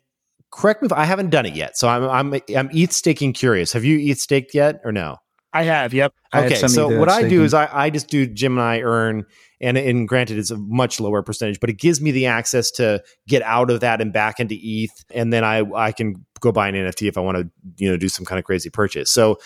correct 0.55 0.83
me 0.83 0.87
if 0.87 0.93
I 0.93 1.05
haven't 1.05 1.31
done 1.31 1.47
it 1.47 1.55
yet. 1.55 1.77
So 1.77 1.89
I'm 1.89 2.05
I'm 2.05 2.41
I'm 2.57 2.71
ETH 2.73 2.93
staking 2.93 3.33
curious. 3.33 3.73
Have 3.73 3.85
you 3.85 3.99
ETH 3.99 4.19
staked 4.19 4.55
yet 4.55 4.81
or 4.85 4.93
no? 4.93 5.19
I 5.53 5.65
have. 5.65 5.95
Yep. 5.95 6.13
Okay. 6.35 6.67
So 6.67 6.99
what 6.99 7.09
I 7.09 7.29
do 7.29 7.45
is 7.45 7.55
I, 7.55 7.69
I 7.73 7.91
just 7.91 8.09
do 8.09 8.27
Gemini 8.27 8.81
earn 8.81 9.25
and 9.61 9.79
and 9.79 10.09
granted 10.09 10.39
it's 10.39 10.51
a 10.51 10.57
much 10.57 11.01
lower 11.01 11.23
percentage, 11.23 11.61
but 11.61 11.71
it 11.71 11.79
gives 11.79 12.01
me 12.01 12.11
the 12.11 12.27
access 12.27 12.71
to 12.73 13.03
get 13.29 13.43
out 13.43 13.71
of 13.71 13.81
that 13.81 14.01
and 14.01 14.13
back 14.13 14.41
into 14.41 14.57
ETH, 14.61 15.05
and 15.11 15.33
then 15.33 15.45
I 15.45 15.63
I 15.75 15.93
can 15.93 16.25
go 16.41 16.51
buy 16.53 16.69
an 16.69 16.75
NFT 16.75 17.09
if 17.09 17.17
I 17.17 17.21
want 17.21 17.39
to 17.39 17.51
you 17.77 17.91
know 17.91 17.97
do 17.97 18.09
some 18.09 18.25
kind 18.25 18.39
of 18.39 18.45
crazy 18.45 18.71
purchase. 18.71 19.11
So 19.11 19.39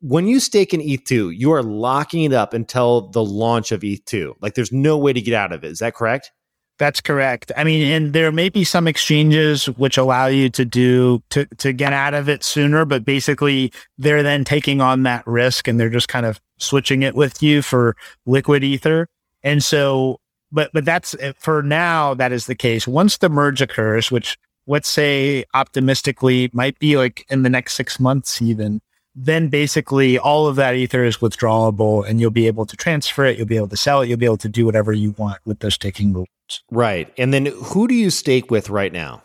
when 0.00 0.26
you 0.26 0.38
stake 0.38 0.74
in 0.74 0.80
ETH2, 0.80 1.36
you 1.36 1.50
are 1.52 1.62
locking 1.62 2.24
it 2.24 2.32
up 2.32 2.52
until 2.52 3.08
the 3.10 3.24
launch 3.24 3.72
of 3.72 3.80
ETH2. 3.80 4.34
Like 4.40 4.54
there's 4.54 4.70
no 4.70 4.98
way 4.98 5.12
to 5.12 5.20
get 5.20 5.34
out 5.34 5.52
of 5.52 5.64
it. 5.64 5.70
Is 5.70 5.78
that 5.78 5.94
correct? 5.94 6.30
That's 6.78 7.00
correct. 7.00 7.50
I 7.56 7.64
mean, 7.64 7.90
and 7.90 8.12
there 8.12 8.30
may 8.30 8.48
be 8.48 8.62
some 8.62 8.86
exchanges 8.86 9.66
which 9.66 9.98
allow 9.98 10.26
you 10.26 10.48
to 10.50 10.64
do 10.64 11.20
to 11.30 11.44
to 11.58 11.72
get 11.72 11.92
out 11.92 12.14
of 12.14 12.28
it 12.28 12.44
sooner, 12.44 12.84
but 12.84 13.04
basically 13.04 13.72
they're 13.98 14.22
then 14.22 14.44
taking 14.44 14.80
on 14.80 15.02
that 15.02 15.26
risk 15.26 15.66
and 15.66 15.78
they're 15.78 15.90
just 15.90 16.08
kind 16.08 16.24
of 16.24 16.40
switching 16.58 17.02
it 17.02 17.16
with 17.16 17.42
you 17.42 17.62
for 17.62 17.96
liquid 18.26 18.62
ether. 18.62 19.08
And 19.42 19.62
so, 19.62 20.20
but 20.52 20.70
but 20.72 20.84
that's 20.84 21.16
eh, 21.18 21.32
for 21.36 21.62
now. 21.64 22.14
That 22.14 22.30
is 22.30 22.46
the 22.46 22.54
case. 22.54 22.86
Once 22.86 23.18
the 23.18 23.28
merge 23.28 23.60
occurs, 23.60 24.12
which 24.12 24.38
let's 24.68 24.88
say 24.88 25.44
optimistically 25.54 26.48
might 26.52 26.78
be 26.78 26.96
like 26.96 27.26
in 27.28 27.42
the 27.42 27.50
next 27.50 27.74
six 27.74 27.98
months, 27.98 28.40
even 28.40 28.80
then 29.16 29.48
basically 29.48 30.16
all 30.16 30.46
of 30.46 30.54
that 30.56 30.76
ether 30.76 31.02
is 31.02 31.16
withdrawable 31.16 32.08
and 32.08 32.20
you'll 32.20 32.30
be 32.30 32.46
able 32.46 32.66
to 32.66 32.76
transfer 32.76 33.24
it. 33.24 33.36
You'll 33.36 33.48
be 33.48 33.56
able 33.56 33.68
to 33.68 33.76
sell 33.76 34.02
it. 34.02 34.08
You'll 34.08 34.18
be 34.18 34.26
able 34.26 34.36
to 34.36 34.48
do 34.48 34.64
whatever 34.64 34.92
you 34.92 35.12
want 35.18 35.38
with 35.44 35.58
those 35.58 35.76
taking 35.76 36.12
rules. 36.12 36.28
Right. 36.70 37.12
And 37.18 37.32
then 37.32 37.46
who 37.46 37.88
do 37.88 37.94
you 37.94 38.10
stake 38.10 38.50
with 38.50 38.70
right 38.70 38.92
now? 38.92 39.22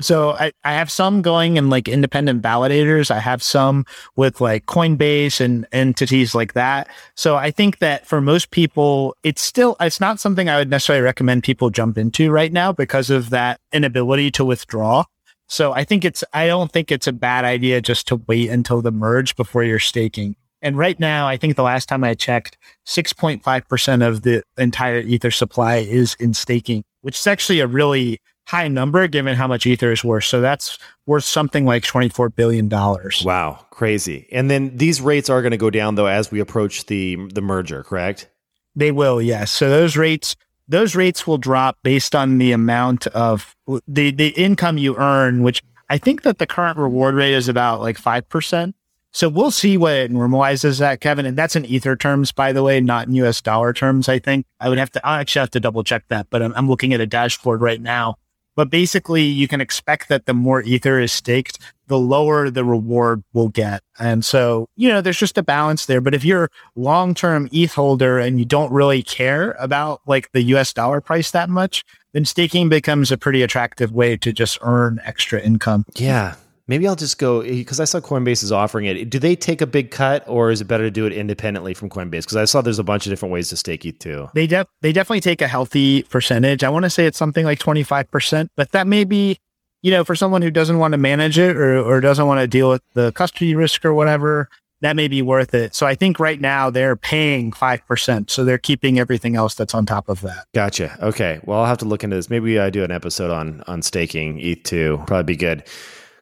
So 0.00 0.32
I, 0.32 0.52
I 0.62 0.74
have 0.74 0.90
some 0.90 1.22
going 1.22 1.56
in 1.56 1.70
like 1.70 1.88
independent 1.88 2.42
validators. 2.42 3.10
I 3.10 3.18
have 3.18 3.42
some 3.42 3.86
with 4.14 4.42
like 4.42 4.66
Coinbase 4.66 5.40
and 5.40 5.66
entities 5.72 6.34
like 6.34 6.52
that. 6.52 6.88
So 7.14 7.36
I 7.36 7.50
think 7.50 7.78
that 7.78 8.06
for 8.06 8.20
most 8.20 8.50
people, 8.50 9.16
it's 9.22 9.40
still, 9.40 9.74
it's 9.80 10.00
not 10.00 10.20
something 10.20 10.50
I 10.50 10.58
would 10.58 10.68
necessarily 10.68 11.02
recommend 11.02 11.44
people 11.44 11.70
jump 11.70 11.96
into 11.96 12.30
right 12.30 12.52
now 12.52 12.72
because 12.72 13.08
of 13.08 13.30
that 13.30 13.58
inability 13.72 14.30
to 14.32 14.44
withdraw. 14.44 15.04
So 15.48 15.72
I 15.72 15.84
think 15.84 16.04
it's, 16.04 16.22
I 16.34 16.46
don't 16.46 16.70
think 16.70 16.92
it's 16.92 17.06
a 17.06 17.12
bad 17.12 17.46
idea 17.46 17.80
just 17.80 18.06
to 18.08 18.16
wait 18.16 18.50
until 18.50 18.82
the 18.82 18.92
merge 18.92 19.34
before 19.34 19.62
you're 19.62 19.78
staking. 19.78 20.36
And 20.62 20.76
right 20.76 20.98
now, 20.98 21.28
I 21.28 21.36
think 21.36 21.56
the 21.56 21.62
last 21.62 21.88
time 21.88 22.02
I 22.02 22.14
checked, 22.14 22.56
6.5% 22.86 24.06
of 24.06 24.22
the 24.22 24.42
entire 24.56 25.00
Ether 25.00 25.30
supply 25.30 25.76
is 25.76 26.16
in 26.18 26.34
staking, 26.34 26.82
which 27.02 27.18
is 27.18 27.26
actually 27.26 27.60
a 27.60 27.66
really 27.66 28.20
high 28.46 28.68
number 28.68 29.06
given 29.08 29.36
how 29.36 29.46
much 29.46 29.66
Ether 29.66 29.92
is 29.92 30.04
worth. 30.04 30.24
So 30.24 30.40
that's 30.40 30.78
worth 31.04 31.24
something 31.24 31.66
like 31.66 31.82
$24 31.82 32.34
billion. 32.34 32.68
Wow, 32.68 33.66
crazy. 33.70 34.28
And 34.32 34.50
then 34.50 34.76
these 34.76 35.00
rates 35.00 35.28
are 35.28 35.42
going 35.42 35.50
to 35.50 35.56
go 35.56 35.70
down 35.70 35.96
though 35.96 36.06
as 36.06 36.30
we 36.30 36.40
approach 36.40 36.86
the 36.86 37.16
the 37.32 37.42
merger, 37.42 37.82
correct? 37.82 38.28
They 38.74 38.92
will, 38.92 39.20
yes. 39.20 39.50
So 39.50 39.68
those 39.68 39.96
rates 39.96 40.36
those 40.68 40.96
rates 40.96 41.26
will 41.26 41.38
drop 41.38 41.78
based 41.82 42.14
on 42.14 42.38
the 42.38 42.52
amount 42.52 43.06
of 43.08 43.54
the 43.86 44.10
the 44.10 44.28
income 44.28 44.78
you 44.78 44.96
earn, 44.96 45.42
which 45.42 45.62
I 45.88 45.98
think 45.98 46.22
that 46.22 46.38
the 46.38 46.46
current 46.46 46.78
reward 46.78 47.14
rate 47.14 47.34
is 47.34 47.48
about 47.48 47.80
like 47.80 47.98
5%. 47.98 48.74
So 49.12 49.28
we'll 49.28 49.50
see 49.50 49.78
what 49.78 49.94
it 49.94 50.12
normalizes 50.12 50.80
at, 50.80 51.00
Kevin. 51.00 51.24
And 51.24 51.38
that's 51.38 51.56
in 51.56 51.64
Ether 51.64 51.96
terms, 51.96 52.32
by 52.32 52.52
the 52.52 52.62
way, 52.62 52.80
not 52.80 53.08
in 53.08 53.14
US 53.14 53.40
dollar 53.40 53.72
terms, 53.72 54.08
I 54.08 54.18
think. 54.18 54.44
I 54.60 54.68
would 54.68 54.78
have 54.78 54.90
to, 54.92 55.06
I 55.06 55.20
actually 55.20 55.40
have 55.40 55.50
to 55.52 55.60
double 55.60 55.84
check 55.84 56.04
that, 56.08 56.26
but 56.28 56.42
I'm, 56.42 56.52
I'm 56.54 56.68
looking 56.68 56.92
at 56.92 57.00
a 57.00 57.06
dashboard 57.06 57.62
right 57.62 57.80
now. 57.80 58.16
But 58.56 58.70
basically, 58.70 59.22
you 59.22 59.48
can 59.48 59.60
expect 59.60 60.08
that 60.08 60.24
the 60.24 60.32
more 60.32 60.62
Ether 60.62 60.98
is 60.98 61.12
staked, 61.12 61.58
the 61.88 61.98
lower 61.98 62.48
the 62.48 62.64
reward 62.64 63.22
will 63.34 63.50
get. 63.50 63.82
And 63.98 64.24
so, 64.24 64.68
you 64.76 64.88
know, 64.88 65.02
there's 65.02 65.18
just 65.18 65.36
a 65.36 65.42
balance 65.42 65.84
there. 65.84 66.00
But 66.00 66.14
if 66.14 66.24
you're 66.24 66.50
long 66.74 67.14
term 67.14 67.50
ETH 67.52 67.74
holder 67.74 68.18
and 68.18 68.38
you 68.38 68.46
don't 68.46 68.72
really 68.72 69.02
care 69.02 69.52
about 69.58 70.00
like 70.06 70.32
the 70.32 70.42
US 70.42 70.72
dollar 70.72 71.02
price 71.02 71.30
that 71.32 71.50
much, 71.50 71.84
then 72.12 72.24
staking 72.24 72.70
becomes 72.70 73.12
a 73.12 73.18
pretty 73.18 73.42
attractive 73.42 73.92
way 73.92 74.16
to 74.16 74.32
just 74.32 74.58
earn 74.62 75.00
extra 75.04 75.38
income. 75.38 75.84
Yeah. 75.94 76.36
Maybe 76.68 76.88
I'll 76.88 76.96
just 76.96 77.18
go 77.18 77.42
eh, 77.42 77.52
because 77.52 77.78
I 77.78 77.84
saw 77.84 78.00
Coinbase 78.00 78.42
is 78.42 78.50
offering 78.50 78.86
it. 78.86 79.08
Do 79.08 79.18
they 79.18 79.36
take 79.36 79.60
a 79.60 79.66
big 79.66 79.90
cut, 79.90 80.24
or 80.26 80.50
is 80.50 80.60
it 80.60 80.64
better 80.64 80.82
to 80.84 80.90
do 80.90 81.06
it 81.06 81.12
independently 81.12 81.74
from 81.74 81.88
Coinbase? 81.88 82.22
Because 82.22 82.36
I 82.36 82.44
saw 82.44 82.60
there's 82.60 82.80
a 82.80 82.84
bunch 82.84 83.06
of 83.06 83.10
different 83.10 83.32
ways 83.32 83.48
to 83.50 83.56
stake 83.56 83.82
ETH2. 83.82 84.32
They 84.32 84.46
de- 84.46 84.66
they 84.82 84.92
definitely 84.92 85.20
take 85.20 85.40
a 85.40 85.48
healthy 85.48 86.02
percentage. 86.04 86.64
I 86.64 86.68
want 86.68 86.84
to 86.84 86.90
say 86.90 87.06
it's 87.06 87.18
something 87.18 87.44
like 87.44 87.58
25 87.60 88.10
percent, 88.10 88.50
but 88.56 88.72
that 88.72 88.86
may 88.86 89.04
be, 89.04 89.38
you 89.82 89.92
know, 89.92 90.02
for 90.04 90.16
someone 90.16 90.42
who 90.42 90.50
doesn't 90.50 90.78
want 90.78 90.92
to 90.92 90.98
manage 90.98 91.38
it 91.38 91.56
or 91.56 91.78
or 91.78 92.00
doesn't 92.00 92.26
want 92.26 92.40
to 92.40 92.48
deal 92.48 92.70
with 92.70 92.82
the 92.94 93.12
custody 93.12 93.54
risk 93.54 93.84
or 93.84 93.94
whatever, 93.94 94.48
that 94.80 94.96
may 94.96 95.06
be 95.06 95.22
worth 95.22 95.54
it. 95.54 95.72
So 95.72 95.86
I 95.86 95.94
think 95.94 96.18
right 96.18 96.40
now 96.40 96.68
they're 96.70 96.96
paying 96.96 97.52
five 97.52 97.86
percent, 97.86 98.28
so 98.28 98.44
they're 98.44 98.58
keeping 98.58 98.98
everything 98.98 99.36
else 99.36 99.54
that's 99.54 99.72
on 99.72 99.86
top 99.86 100.08
of 100.08 100.20
that. 100.22 100.46
Gotcha. 100.52 100.98
Okay. 101.00 101.38
Well, 101.44 101.60
I'll 101.60 101.66
have 101.66 101.78
to 101.78 101.84
look 101.84 102.02
into 102.02 102.16
this. 102.16 102.28
Maybe 102.28 102.58
I 102.58 102.70
do 102.70 102.82
an 102.82 102.90
episode 102.90 103.30
on 103.30 103.62
on 103.68 103.82
staking 103.82 104.38
ETH2. 104.38 105.06
Probably 105.06 105.34
be 105.34 105.36
good. 105.36 105.62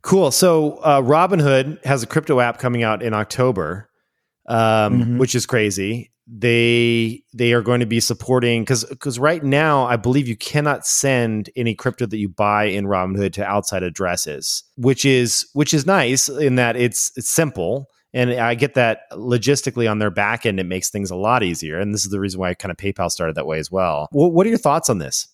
Cool. 0.05 0.31
So 0.31 0.77
uh, 0.83 1.01
Robinhood 1.01 1.83
has 1.85 2.03
a 2.03 2.07
crypto 2.07 2.39
app 2.39 2.59
coming 2.59 2.83
out 2.83 3.03
in 3.03 3.15
October, 3.15 3.89
um, 4.47 5.01
mm-hmm. 5.01 5.19
which 5.19 5.35
is 5.35 5.47
crazy. 5.47 6.13
They 6.27 7.23
they 7.33 7.55
are 7.55 7.63
going 7.63 7.81
to 7.81 7.87
be 7.87 8.01
supporting 8.01 8.63
because 8.63 8.85
because 8.85 9.19
right 9.19 9.43
now 9.43 9.87
I 9.87 9.97
believe 9.97 10.29
you 10.29 10.37
cannot 10.37 10.87
send 10.87 11.49
any 11.57 11.75
crypto 11.75 12.07
that 12.07 12.19
you 12.19 12.29
buy 12.29 12.65
in 12.65 12.85
Robinhood 12.85 13.33
to 13.35 13.45
outside 13.45 13.83
addresses, 13.83 14.63
which 14.77 15.07
is 15.07 15.47
which 15.55 15.73
is 15.73 15.87
nice 15.87 16.29
in 16.29 16.57
that 16.57 16.77
it's 16.77 17.11
it's 17.17 17.31
simple. 17.31 17.89
And 18.13 18.33
I 18.33 18.55
get 18.55 18.75
that 18.75 19.01
logistically 19.13 19.91
on 19.91 19.99
their 19.99 20.11
back 20.11 20.47
end, 20.47 20.61
it 20.61 20.65
makes 20.65 20.89
things 20.89 21.11
a 21.11 21.17
lot 21.17 21.43
easier. 21.43 21.81
And 21.81 21.93
this 21.93 22.05
is 22.05 22.13
the 22.13 22.21
reason 22.21 22.39
why 22.39 22.55
kind 22.55 22.71
of 22.71 22.77
PayPal 22.77 23.11
started 23.11 23.35
that 23.35 23.47
way 23.47 23.59
as 23.59 23.73
well. 23.73 24.09
what 24.13 24.47
are 24.47 24.51
your 24.51 24.59
thoughts 24.59 24.89
on 24.89 24.99
this? 24.99 25.27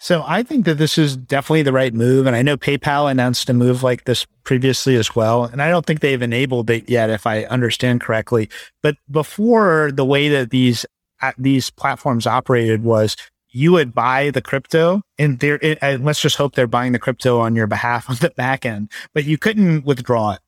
So 0.00 0.24
I 0.26 0.44
think 0.44 0.64
that 0.66 0.78
this 0.78 0.96
is 0.96 1.16
definitely 1.16 1.62
the 1.62 1.72
right 1.72 1.92
move. 1.92 2.26
And 2.26 2.36
I 2.36 2.42
know 2.42 2.56
PayPal 2.56 3.10
announced 3.10 3.50
a 3.50 3.54
move 3.54 3.82
like 3.82 4.04
this 4.04 4.26
previously 4.44 4.94
as 4.96 5.16
well. 5.16 5.44
And 5.44 5.60
I 5.60 5.70
don't 5.70 5.84
think 5.84 6.00
they've 6.00 6.22
enabled 6.22 6.70
it 6.70 6.88
yet, 6.88 7.10
if 7.10 7.26
I 7.26 7.44
understand 7.44 8.00
correctly. 8.00 8.48
But 8.82 8.96
before 9.10 9.90
the 9.92 10.04
way 10.04 10.28
that 10.28 10.50
these, 10.50 10.86
uh, 11.20 11.32
these 11.36 11.70
platforms 11.70 12.26
operated 12.26 12.84
was 12.84 13.16
you 13.50 13.72
would 13.72 13.94
buy 13.94 14.30
the 14.30 14.42
crypto 14.42 15.02
and 15.18 15.40
there, 15.40 15.58
and 15.82 16.04
let's 16.04 16.20
just 16.20 16.36
hope 16.36 16.54
they're 16.54 16.66
buying 16.68 16.92
the 16.92 16.98
crypto 16.98 17.40
on 17.40 17.56
your 17.56 17.66
behalf 17.66 18.08
on 18.10 18.16
the 18.16 18.30
back 18.30 18.64
end, 18.64 18.90
but 19.14 19.24
you 19.24 19.36
couldn't 19.36 19.84
withdraw 19.84 20.32
it. 20.32 20.40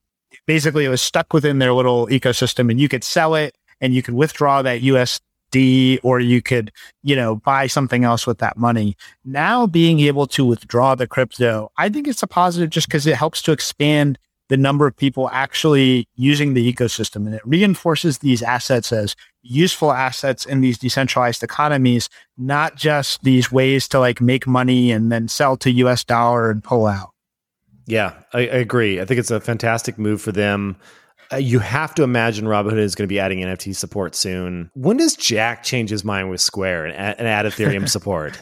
Basically, 0.46 0.84
it 0.84 0.90
was 0.90 1.02
stuck 1.02 1.32
within 1.32 1.58
their 1.58 1.72
little 1.72 2.06
ecosystem 2.06 2.70
and 2.70 2.80
you 2.80 2.88
could 2.88 3.02
sell 3.02 3.34
it 3.34 3.56
and 3.80 3.94
you 3.94 4.02
could 4.02 4.14
withdraw 4.14 4.62
that 4.62 4.82
US 4.82 5.20
D 5.50 5.98
or 6.02 6.20
you 6.20 6.42
could, 6.42 6.72
you 7.02 7.16
know, 7.16 7.36
buy 7.36 7.66
something 7.66 8.04
else 8.04 8.26
with 8.26 8.38
that 8.38 8.56
money. 8.56 8.96
Now 9.24 9.66
being 9.66 10.00
able 10.00 10.26
to 10.28 10.44
withdraw 10.44 10.94
the 10.94 11.06
crypto, 11.06 11.70
I 11.76 11.88
think 11.88 12.08
it's 12.08 12.22
a 12.22 12.26
positive 12.26 12.70
just 12.70 12.88
because 12.88 13.06
it 13.06 13.16
helps 13.16 13.42
to 13.42 13.52
expand 13.52 14.18
the 14.50 14.56
number 14.56 14.86
of 14.86 14.96
people 14.96 15.30
actually 15.30 16.08
using 16.16 16.54
the 16.54 16.72
ecosystem 16.72 17.24
and 17.24 17.34
it 17.34 17.42
reinforces 17.44 18.18
these 18.18 18.42
assets 18.42 18.92
as 18.92 19.14
useful 19.42 19.92
assets 19.92 20.44
in 20.44 20.60
these 20.60 20.76
decentralized 20.76 21.44
economies, 21.44 22.08
not 22.36 22.74
just 22.74 23.22
these 23.22 23.52
ways 23.52 23.86
to 23.88 24.00
like 24.00 24.20
make 24.20 24.48
money 24.48 24.90
and 24.90 25.12
then 25.12 25.28
sell 25.28 25.56
to 25.56 25.70
US 25.70 26.02
dollar 26.02 26.50
and 26.50 26.64
pull 26.64 26.86
out. 26.86 27.10
Yeah, 27.86 28.14
I, 28.32 28.40
I 28.40 28.42
agree. 28.42 29.00
I 29.00 29.04
think 29.04 29.20
it's 29.20 29.30
a 29.30 29.40
fantastic 29.40 29.98
move 29.98 30.20
for 30.20 30.32
them. 30.32 30.76
Uh, 31.32 31.36
you 31.36 31.60
have 31.60 31.94
to 31.94 32.02
imagine 32.02 32.46
Robinhood 32.46 32.78
is 32.78 32.94
going 32.94 33.04
to 33.04 33.12
be 33.12 33.20
adding 33.20 33.40
NFT 33.40 33.76
support 33.76 34.14
soon. 34.14 34.70
When 34.74 34.96
does 34.96 35.14
Jack 35.14 35.62
change 35.62 35.90
his 35.90 36.04
mind 36.04 36.28
with 36.28 36.40
Square 36.40 36.86
and, 36.86 37.18
and 37.18 37.28
add 37.28 37.46
Ethereum 37.46 37.88
support? 37.88 38.40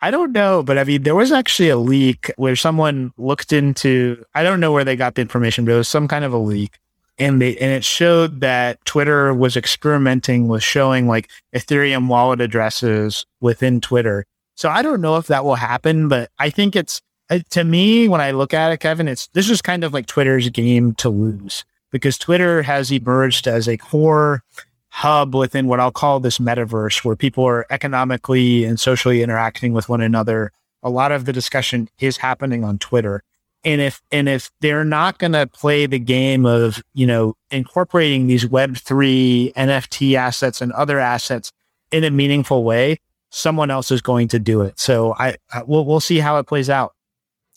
I 0.00 0.10
don't 0.10 0.32
know, 0.32 0.62
but 0.62 0.76
I 0.76 0.84
mean, 0.84 1.02
there 1.02 1.14
was 1.14 1.32
actually 1.32 1.70
a 1.70 1.78
leak 1.78 2.30
where 2.36 2.56
someone 2.56 3.12
looked 3.16 3.52
into. 3.52 4.22
I 4.34 4.42
don't 4.42 4.60
know 4.60 4.70
where 4.70 4.84
they 4.84 4.96
got 4.96 5.14
the 5.14 5.22
information, 5.22 5.64
but 5.64 5.72
it 5.72 5.76
was 5.76 5.88
some 5.88 6.08
kind 6.08 6.24
of 6.24 6.32
a 6.32 6.38
leak, 6.38 6.78
and 7.18 7.40
they 7.40 7.56
and 7.56 7.72
it 7.72 7.84
showed 7.84 8.40
that 8.40 8.84
Twitter 8.84 9.32
was 9.32 9.56
experimenting 9.56 10.46
with 10.46 10.62
showing 10.62 11.08
like 11.08 11.30
Ethereum 11.56 12.08
wallet 12.08 12.42
addresses 12.42 13.24
within 13.40 13.80
Twitter. 13.80 14.26
So 14.56 14.68
I 14.68 14.82
don't 14.82 15.00
know 15.00 15.16
if 15.16 15.28
that 15.28 15.44
will 15.44 15.54
happen, 15.54 16.08
but 16.08 16.30
I 16.38 16.50
think 16.50 16.76
it's 16.76 17.00
uh, 17.30 17.38
to 17.50 17.64
me 17.64 18.06
when 18.06 18.20
I 18.20 18.32
look 18.32 18.52
at 18.52 18.72
it, 18.72 18.80
Kevin, 18.80 19.08
it's 19.08 19.28
this 19.28 19.48
is 19.48 19.62
kind 19.62 19.84
of 19.84 19.94
like 19.94 20.04
Twitter's 20.04 20.50
game 20.50 20.94
to 20.96 21.08
lose 21.08 21.64
because 21.94 22.18
Twitter 22.18 22.62
has 22.62 22.90
emerged 22.90 23.46
as 23.46 23.68
a 23.68 23.76
core 23.76 24.42
hub 24.88 25.32
within 25.32 25.68
what 25.68 25.78
I'll 25.78 25.92
call 25.92 26.18
this 26.18 26.38
metaverse 26.38 27.04
where 27.04 27.14
people 27.14 27.44
are 27.44 27.66
economically 27.70 28.64
and 28.64 28.80
socially 28.80 29.22
interacting 29.22 29.72
with 29.72 29.88
one 29.88 30.00
another. 30.00 30.50
A 30.82 30.90
lot 30.90 31.12
of 31.12 31.24
the 31.24 31.32
discussion 31.32 31.88
is 32.00 32.16
happening 32.16 32.64
on 32.64 32.78
Twitter. 32.78 33.22
And 33.64 33.80
if 33.80 34.02
and 34.10 34.28
if 34.28 34.50
they're 34.60 34.84
not 34.84 35.18
going 35.18 35.34
to 35.34 35.46
play 35.46 35.86
the 35.86 36.00
game 36.00 36.44
of, 36.46 36.82
you 36.94 37.06
know, 37.06 37.36
incorporating 37.52 38.26
these 38.26 38.44
web3 38.44 39.54
NFT 39.54 40.16
assets 40.16 40.60
and 40.60 40.72
other 40.72 40.98
assets 40.98 41.52
in 41.92 42.02
a 42.02 42.10
meaningful 42.10 42.64
way, 42.64 42.98
someone 43.30 43.70
else 43.70 43.92
is 43.92 44.02
going 44.02 44.26
to 44.28 44.40
do 44.40 44.62
it. 44.62 44.80
So 44.80 45.14
I, 45.16 45.36
I 45.52 45.62
we'll 45.62 45.84
we'll 45.84 46.00
see 46.00 46.18
how 46.18 46.38
it 46.38 46.48
plays 46.48 46.68
out. 46.68 46.92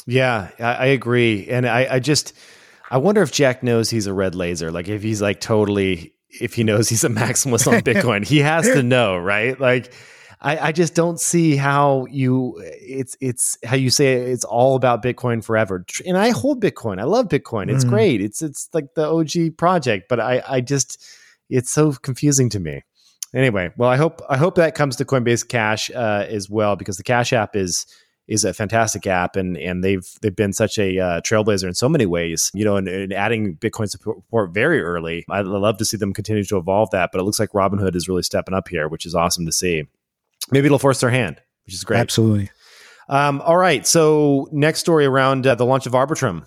Yeah, 0.06 0.50
I, 0.60 0.74
I 0.74 0.86
agree. 0.86 1.48
And 1.50 1.68
I, 1.68 1.96
I 1.96 2.00
just 2.00 2.34
I 2.90 2.98
wonder 2.98 3.22
if 3.22 3.32
Jack 3.32 3.64
knows 3.64 3.90
he's 3.90 4.08
a 4.08 4.14
red 4.14 4.36
laser. 4.36 4.72
Like 4.72 4.88
if 4.88 5.04
he's 5.04 5.22
like 5.22 5.42
totally, 5.42 6.14
if 6.30 6.54
he 6.54 6.64
knows 6.64 6.90
he's 6.90 7.04
a 7.04 7.10
maximalist 7.10 7.72
on 7.72 7.82
Bitcoin, 7.82 8.26
he 8.26 8.40
has 8.40 8.66
to 8.66 8.84
know, 8.84 9.18
right? 9.18 9.60
Like, 9.60 9.94
I, 10.40 10.68
I 10.68 10.72
just 10.72 10.94
don't 10.94 11.20
see 11.20 11.56
how 11.56 12.06
you 12.12 12.62
it's 12.64 13.18
it's 13.20 13.58
how 13.66 13.76
you 13.76 13.90
say 13.90 14.14
it, 14.14 14.30
it's 14.30 14.44
all 14.44 14.76
about 14.76 15.02
Bitcoin 15.02 15.44
forever. 15.44 15.84
And 16.06 16.18
I 16.18 16.30
hold 16.30 16.62
Bitcoin. 16.62 17.00
I 17.00 17.06
love 17.06 17.28
Bitcoin. 17.28 17.72
It's 17.72 17.84
mm. 17.84 17.90
great. 17.90 18.22
It's 18.22 18.42
it's 18.42 18.70
like 18.72 18.94
the 18.94 19.08
OG 19.08 19.58
project, 19.58 20.08
but 20.10 20.20
I 20.20 20.44
I 20.48 20.62
just 20.62 21.04
it's 21.50 21.72
so 21.72 21.92
confusing 21.92 22.50
to 22.52 22.60
me. 22.60 22.84
Anyway, 23.34 23.72
well, 23.78 23.90
I 23.90 23.98
hope 23.98 24.22
I 24.30 24.38
hope 24.38 24.56
that 24.56 24.76
comes 24.76 24.96
to 24.98 25.06
Coinbase 25.06 25.48
Cash 25.48 25.90
uh, 25.92 26.26
as 26.30 26.50
well 26.50 26.76
because 26.76 26.98
the 26.98 27.04
Cash 27.04 27.34
app 27.34 27.56
is 27.56 27.86
is 28.28 28.44
a 28.44 28.54
fantastic 28.54 29.08
app, 29.08 29.36
and 29.36 29.58
and 29.58 29.84
they've 29.84 30.08
they've 30.22 30.36
been 30.36 30.54
such 30.54 30.78
a 30.78 31.00
uh, 31.00 31.22
trailblazer 31.22 31.68
in 31.68 31.74
so 31.74 31.88
many 31.88 32.06
ways. 32.06 32.52
You 32.54 32.66
know, 32.66 32.76
and, 32.76 32.88
and, 32.88 33.14
adding 33.14 33.56
Bitcoin 33.58 33.90
support 33.90 34.54
very 34.54 34.82
early. 34.82 35.26
I'd 35.30 35.46
love 35.46 35.78
to 35.78 35.86
see 35.86 35.98
them 35.98 36.14
continue 36.14 36.44
to 36.46 36.58
evolve 36.58 36.92
that, 36.92 37.12
but 37.12 37.20
it 37.20 37.24
looks 37.24 37.40
like 37.40 37.52
Robinhood 37.52 37.96
is 37.96 38.08
really 38.08 38.24
stepping 38.24 38.54
up 38.54 38.68
here, 38.68 38.88
which 38.88 39.06
is 39.06 39.16
awesome 39.16 39.46
to 39.46 39.52
see. 39.52 39.84
Maybe 40.52 40.68
it'll 40.68 40.80
force 40.80 41.00
their 41.00 41.10
hand, 41.10 41.42
which 41.66 41.74
is 41.74 41.84
great. 41.84 42.00
Absolutely. 42.00 42.50
Um, 43.10 43.42
all 43.42 43.58
right, 43.58 43.88
so 43.88 44.50
next 44.52 44.80
story 44.80 45.06
around 45.06 45.48
uh, 45.48 45.56
the 45.56 45.66
launch 45.66 45.86
of 45.86 45.94
Arbitrum. 45.94 46.46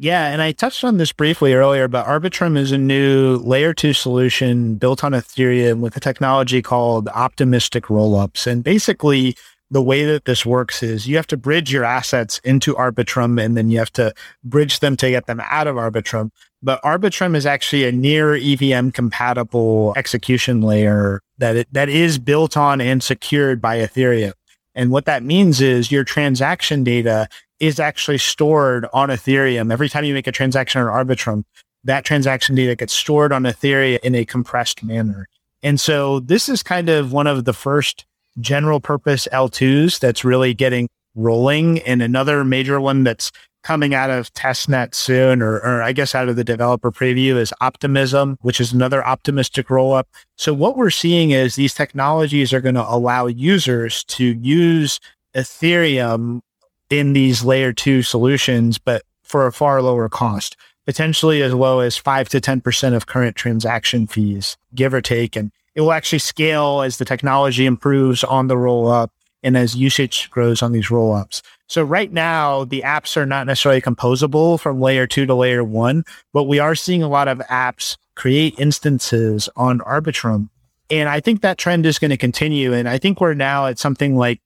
Yeah, 0.00 0.28
and 0.28 0.40
I 0.40 0.52
touched 0.52 0.84
on 0.84 0.96
this 0.96 1.12
briefly 1.12 1.54
earlier, 1.54 1.88
but 1.88 2.06
Arbitrum 2.06 2.56
is 2.56 2.70
a 2.70 2.78
new 2.78 3.38
layer 3.38 3.74
two 3.74 3.92
solution 3.92 4.76
built 4.76 5.02
on 5.02 5.10
Ethereum 5.10 5.80
with 5.80 5.96
a 5.96 6.00
technology 6.00 6.62
called 6.62 7.08
optimistic 7.08 7.86
rollups. 7.86 8.46
And 8.46 8.62
basically, 8.62 9.36
the 9.70 9.82
way 9.82 10.04
that 10.04 10.24
this 10.24 10.46
works 10.46 10.82
is 10.82 11.06
you 11.06 11.16
have 11.16 11.26
to 11.26 11.36
bridge 11.36 11.72
your 11.72 11.84
assets 11.84 12.40
into 12.44 12.74
Arbitrum 12.74 13.42
and 13.42 13.56
then 13.56 13.70
you 13.70 13.78
have 13.78 13.92
to 13.92 14.12
bridge 14.42 14.80
them 14.80 14.96
to 14.96 15.10
get 15.10 15.26
them 15.26 15.40
out 15.44 15.66
of 15.66 15.76
Arbitrum. 15.76 16.30
But 16.62 16.82
Arbitrum 16.82 17.36
is 17.36 17.46
actually 17.46 17.84
a 17.84 17.92
near 17.92 18.34
EVM 18.34 18.90
compatible 18.90 19.92
execution 19.96 20.62
layer 20.62 21.20
that 21.38 21.56
it, 21.56 21.68
that 21.72 21.88
is 21.88 22.18
built 22.18 22.56
on 22.56 22.80
and 22.80 23.02
secured 23.02 23.60
by 23.60 23.78
Ethereum. 23.78 24.32
And 24.74 24.90
what 24.90 25.04
that 25.06 25.22
means 25.22 25.60
is 25.60 25.92
your 25.92 26.04
transaction 26.04 26.84
data 26.84 27.28
is 27.60 27.80
actually 27.80 28.18
stored 28.18 28.86
on 28.92 29.08
Ethereum. 29.08 29.72
Every 29.72 29.88
time 29.88 30.04
you 30.04 30.14
make 30.14 30.26
a 30.26 30.32
transaction 30.32 30.80
on 30.80 31.06
Arbitrum, 31.06 31.44
that 31.84 32.04
transaction 32.04 32.54
data 32.54 32.74
gets 32.74 32.92
stored 32.92 33.32
on 33.32 33.42
Ethereum 33.42 33.98
in 34.00 34.14
a 34.14 34.24
compressed 34.24 34.82
manner. 34.82 35.26
And 35.62 35.80
so 35.80 36.20
this 36.20 36.48
is 36.48 36.62
kind 36.62 36.88
of 36.88 37.12
one 37.12 37.26
of 37.26 37.44
the 37.44 37.52
first 37.52 38.06
general 38.40 38.80
purpose 38.80 39.28
L2s 39.32 39.98
that's 39.98 40.24
really 40.24 40.54
getting 40.54 40.88
rolling. 41.14 41.80
And 41.80 42.02
another 42.02 42.44
major 42.44 42.80
one 42.80 43.04
that's 43.04 43.32
coming 43.62 43.94
out 43.94 44.10
of 44.10 44.32
testnet 44.34 44.94
soon, 44.94 45.42
or, 45.42 45.56
or 45.56 45.82
I 45.82 45.92
guess 45.92 46.14
out 46.14 46.28
of 46.28 46.36
the 46.36 46.44
developer 46.44 46.90
preview 46.90 47.36
is 47.36 47.52
Optimism, 47.60 48.38
which 48.40 48.60
is 48.60 48.72
another 48.72 49.04
optimistic 49.04 49.68
roll 49.68 49.92
up. 49.92 50.08
So 50.36 50.54
what 50.54 50.76
we're 50.76 50.90
seeing 50.90 51.32
is 51.32 51.56
these 51.56 51.74
technologies 51.74 52.52
are 52.52 52.60
going 52.60 52.76
to 52.76 52.88
allow 52.88 53.26
users 53.26 54.04
to 54.04 54.24
use 54.24 55.00
Ethereum 55.34 56.40
in 56.88 57.12
these 57.12 57.44
layer 57.44 57.72
two 57.72 58.02
solutions, 58.02 58.78
but 58.78 59.02
for 59.22 59.46
a 59.46 59.52
far 59.52 59.82
lower 59.82 60.08
cost, 60.08 60.56
potentially 60.86 61.42
as 61.42 61.52
low 61.52 61.80
as 61.80 61.96
five 61.96 62.28
to 62.30 62.40
10% 62.40 62.94
of 62.94 63.06
current 63.06 63.36
transaction 63.36 64.06
fees, 64.06 64.56
give 64.74 64.94
or 64.94 65.02
take. 65.02 65.36
And 65.36 65.52
it 65.78 65.82
will 65.82 65.92
actually 65.92 66.18
scale 66.18 66.82
as 66.82 66.96
the 66.96 67.04
technology 67.04 67.64
improves 67.64 68.24
on 68.24 68.48
the 68.48 68.58
roll 68.58 68.88
up 68.88 69.12
and 69.44 69.56
as 69.56 69.76
usage 69.76 70.28
grows 70.28 70.60
on 70.60 70.72
these 70.72 70.90
roll 70.90 71.14
ups. 71.14 71.40
So 71.68 71.84
right 71.84 72.12
now, 72.12 72.64
the 72.64 72.82
apps 72.84 73.16
are 73.16 73.24
not 73.24 73.46
necessarily 73.46 73.80
composable 73.80 74.58
from 74.58 74.80
layer 74.80 75.06
two 75.06 75.24
to 75.24 75.36
layer 75.36 75.62
one, 75.62 76.02
but 76.32 76.44
we 76.44 76.58
are 76.58 76.74
seeing 76.74 77.00
a 77.04 77.08
lot 77.08 77.28
of 77.28 77.38
apps 77.48 77.96
create 78.16 78.58
instances 78.58 79.48
on 79.54 79.78
Arbitrum. 79.78 80.48
And 80.90 81.08
I 81.08 81.20
think 81.20 81.42
that 81.42 81.58
trend 81.58 81.86
is 81.86 82.00
going 82.00 82.10
to 82.10 82.16
continue. 82.16 82.72
And 82.72 82.88
I 82.88 82.98
think 82.98 83.20
we're 83.20 83.34
now 83.34 83.66
at 83.66 83.78
something 83.78 84.16
like 84.16 84.40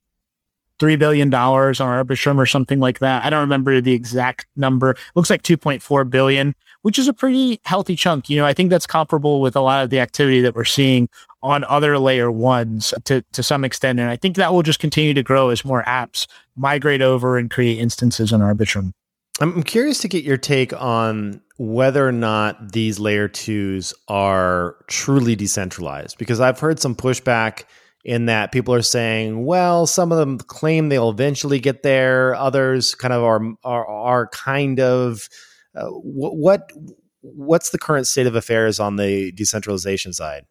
$3 0.81 0.99
billion 0.99 1.33
on 1.33 1.73
Arbitrum 1.73 2.37
or 2.37 2.45
something 2.45 2.79
like 2.79 2.99
that. 2.99 3.25
I 3.25 3.31
don't 3.31 3.41
remember 3.41 3.81
the 3.81 3.95
exact 3.95 4.47
number. 4.55 4.97
looks 5.15 5.31
like 5.31 5.43
2.4 5.43 6.11
billion, 6.11 6.55
which 6.83 6.99
is 6.99 7.09
a 7.09 7.13
pretty 7.13 7.61
healthy 7.65 7.97
chunk. 7.97 8.29
You 8.29 8.37
know, 8.37 8.47
I 8.47 8.53
think 8.53 8.71
that's 8.71 8.87
comparable 8.87 9.41
with 9.41 9.57
a 9.57 9.61
lot 9.61 9.83
of 9.83 9.91
the 9.91 10.01
activity 10.01 10.41
that 10.43 10.55
we're 10.55 10.65
seeing 10.65 11.09
on 11.43 11.65
other 11.65 11.99
layer 11.99 12.31
ones 12.31 12.95
to, 13.05 13.25
to 13.33 13.43
some 13.43 13.65
extent. 13.65 13.99
And 13.99 14.11
I 14.11 14.17
think 14.17 14.37
that 14.37 14.53
will 14.53 14.63
just 14.63 14.79
continue 14.79 15.15
to 15.15 15.23
grow 15.23 15.49
as 15.49 15.65
more 15.65 15.83
apps 15.85 16.27
migrate 16.55 17.03
over 17.03 17.39
and 17.39 17.51
create 17.51 17.79
instances 17.79 18.33
on 18.33 18.41
Arbitrum. 18.41 18.93
I'm 19.41 19.63
curious 19.63 19.99
to 20.01 20.09
get 20.09 20.25
your 20.25 20.37
take 20.37 20.73
on 20.75 21.41
whether 21.57 22.07
or 22.07 22.13
not 22.13 22.73
these 22.73 23.01
layer 23.01 23.29
twos 23.29 23.95
are 24.07 24.77
truly 24.89 25.35
decentralized, 25.35 26.19
because 26.19 26.39
I've 26.39 26.61
heard 26.61 26.79
some 26.79 26.95
pushback 26.95 27.65
in 28.05 28.27
that 28.27 28.53
people 28.53 28.75
are 28.75 28.83
saying, 28.83 29.45
well, 29.45 29.87
some 29.87 30.13
of 30.13 30.19
them 30.19 30.39
claim 30.39 30.89
they'll 30.89 31.11
eventually 31.11 31.61
get 31.61 31.83
there. 31.83 32.35
Others 32.35 32.95
kind 32.97 33.15
of 33.15 33.23
are, 33.23 33.41
are, 33.65 33.87
are 33.87 34.27
kind 34.29 34.81
of, 34.81 35.29
uh, 35.75 35.87
what, 35.87 36.71
what's 37.21 37.71
the 37.71 37.79
current 37.79 38.07
state 38.07 38.27
of 38.27 38.35
affairs 38.35 38.81
on 38.81 38.97
the 38.97 39.33
decentralization 39.33 40.13
side? 40.13 40.45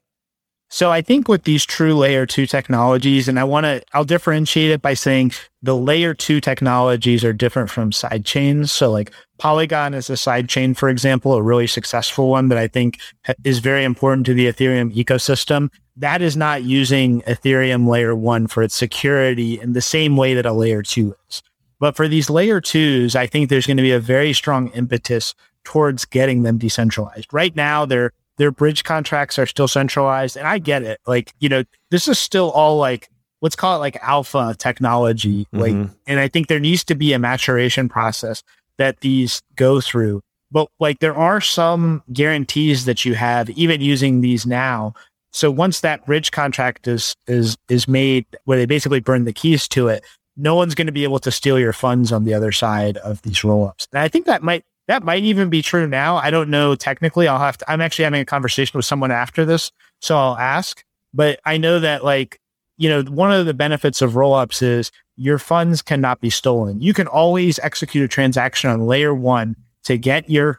So 0.73 0.89
I 0.89 1.01
think 1.01 1.27
with 1.27 1.43
these 1.43 1.65
true 1.65 1.93
layer 1.97 2.25
two 2.25 2.45
technologies, 2.45 3.27
and 3.27 3.37
I 3.37 3.43
want 3.43 3.65
to, 3.65 3.83
I'll 3.91 4.05
differentiate 4.05 4.71
it 4.71 4.81
by 4.81 4.93
saying 4.93 5.33
the 5.61 5.75
layer 5.75 6.13
two 6.13 6.39
technologies 6.39 7.25
are 7.25 7.33
different 7.33 7.69
from 7.69 7.91
side 7.91 8.23
chains. 8.23 8.71
So 8.71 8.89
like 8.89 9.11
Polygon 9.37 9.93
is 9.93 10.09
a 10.09 10.15
side 10.15 10.47
chain, 10.47 10.73
for 10.73 10.87
example, 10.87 11.33
a 11.33 11.43
really 11.43 11.67
successful 11.67 12.29
one 12.29 12.47
that 12.47 12.57
I 12.57 12.69
think 12.69 12.99
is 13.43 13.59
very 13.59 13.83
important 13.83 14.25
to 14.27 14.33
the 14.33 14.47
Ethereum 14.47 14.95
ecosystem. 14.95 15.67
That 15.97 16.21
is 16.21 16.37
not 16.37 16.63
using 16.63 17.21
Ethereum 17.23 17.85
layer 17.85 18.15
one 18.15 18.47
for 18.47 18.63
its 18.63 18.73
security 18.73 19.59
in 19.59 19.73
the 19.73 19.81
same 19.81 20.15
way 20.15 20.35
that 20.35 20.45
a 20.45 20.53
layer 20.53 20.81
two 20.81 21.15
is. 21.27 21.43
But 21.81 21.97
for 21.97 22.07
these 22.07 22.29
layer 22.29 22.61
twos, 22.61 23.17
I 23.17 23.27
think 23.27 23.49
there's 23.49 23.67
going 23.67 23.75
to 23.75 23.83
be 23.83 23.91
a 23.91 23.99
very 23.99 24.31
strong 24.31 24.69
impetus 24.69 25.35
towards 25.65 26.05
getting 26.05 26.43
them 26.43 26.57
decentralized. 26.57 27.33
Right 27.33 27.53
now, 27.55 27.85
they're 27.85 28.13
their 28.41 28.51
bridge 28.51 28.83
contracts 28.83 29.37
are 29.37 29.45
still 29.45 29.67
centralized. 29.67 30.35
And 30.35 30.47
I 30.47 30.57
get 30.57 30.81
it. 30.81 30.99
Like, 31.05 31.31
you 31.39 31.47
know, 31.47 31.63
this 31.91 32.07
is 32.07 32.17
still 32.17 32.49
all 32.51 32.77
like, 32.77 33.07
let's 33.41 33.55
call 33.55 33.75
it 33.75 33.79
like 33.79 33.97
alpha 34.01 34.55
technology. 34.57 35.47
Like, 35.51 35.73
mm-hmm. 35.73 35.93
and 36.07 36.19
I 36.19 36.27
think 36.27 36.47
there 36.47 36.59
needs 36.59 36.83
to 36.85 36.95
be 36.95 37.13
a 37.13 37.19
maturation 37.19 37.87
process 37.87 38.41
that 38.77 39.01
these 39.01 39.43
go 39.55 39.79
through. 39.79 40.21
But 40.51 40.69
like, 40.79 40.99
there 40.99 41.15
are 41.15 41.39
some 41.39 42.01
guarantees 42.11 42.85
that 42.85 43.05
you 43.05 43.13
have 43.13 43.49
even 43.51 43.79
using 43.79 44.21
these 44.21 44.45
now. 44.45 44.95
So 45.31 45.51
once 45.51 45.81
that 45.81 46.05
bridge 46.07 46.31
contract 46.31 46.87
is, 46.87 47.15
is, 47.27 47.57
is 47.69 47.87
made 47.87 48.25
where 48.45 48.57
they 48.57 48.65
basically 48.65 49.01
burn 49.01 49.25
the 49.25 49.33
keys 49.33 49.67
to 49.69 49.87
it, 49.87 50.03
no 50.37 50.55
one's 50.55 50.75
going 50.75 50.87
to 50.87 50.93
be 50.93 51.03
able 51.03 51.19
to 51.19 51.31
steal 51.31 51.59
your 51.59 51.73
funds 51.73 52.11
on 52.11 52.23
the 52.23 52.33
other 52.33 52.51
side 52.51 52.97
of 52.97 53.21
these 53.21 53.39
rollups. 53.39 53.87
And 53.91 54.01
I 54.01 54.07
think 54.07 54.25
that 54.25 54.43
might 54.43 54.63
that 54.87 55.03
might 55.03 55.23
even 55.23 55.49
be 55.49 55.61
true 55.61 55.87
now. 55.87 56.17
I 56.17 56.29
don't 56.31 56.49
know 56.49 56.75
technically. 56.75 57.27
I'll 57.27 57.39
have 57.39 57.57
to, 57.57 57.71
I'm 57.71 57.81
actually 57.81 58.05
having 58.05 58.21
a 58.21 58.25
conversation 58.25 58.77
with 58.77 58.85
someone 58.85 59.11
after 59.11 59.45
this. 59.45 59.71
So 60.01 60.17
I'll 60.17 60.37
ask. 60.37 60.83
But 61.13 61.39
I 61.45 61.57
know 61.57 61.79
that 61.79 62.03
like, 62.03 62.39
you 62.77 62.89
know, 62.89 63.03
one 63.03 63.31
of 63.31 63.45
the 63.45 63.53
benefits 63.53 64.01
of 64.01 64.13
rollups 64.13 64.61
is 64.61 64.91
your 65.15 65.37
funds 65.37 65.81
cannot 65.81 66.19
be 66.19 66.29
stolen. 66.29 66.81
You 66.81 66.93
can 66.93 67.07
always 67.07 67.59
execute 67.59 68.03
a 68.03 68.07
transaction 68.07 68.69
on 68.69 68.87
layer 68.87 69.13
one 69.13 69.55
to 69.83 69.97
get 69.97 70.29
your, 70.29 70.57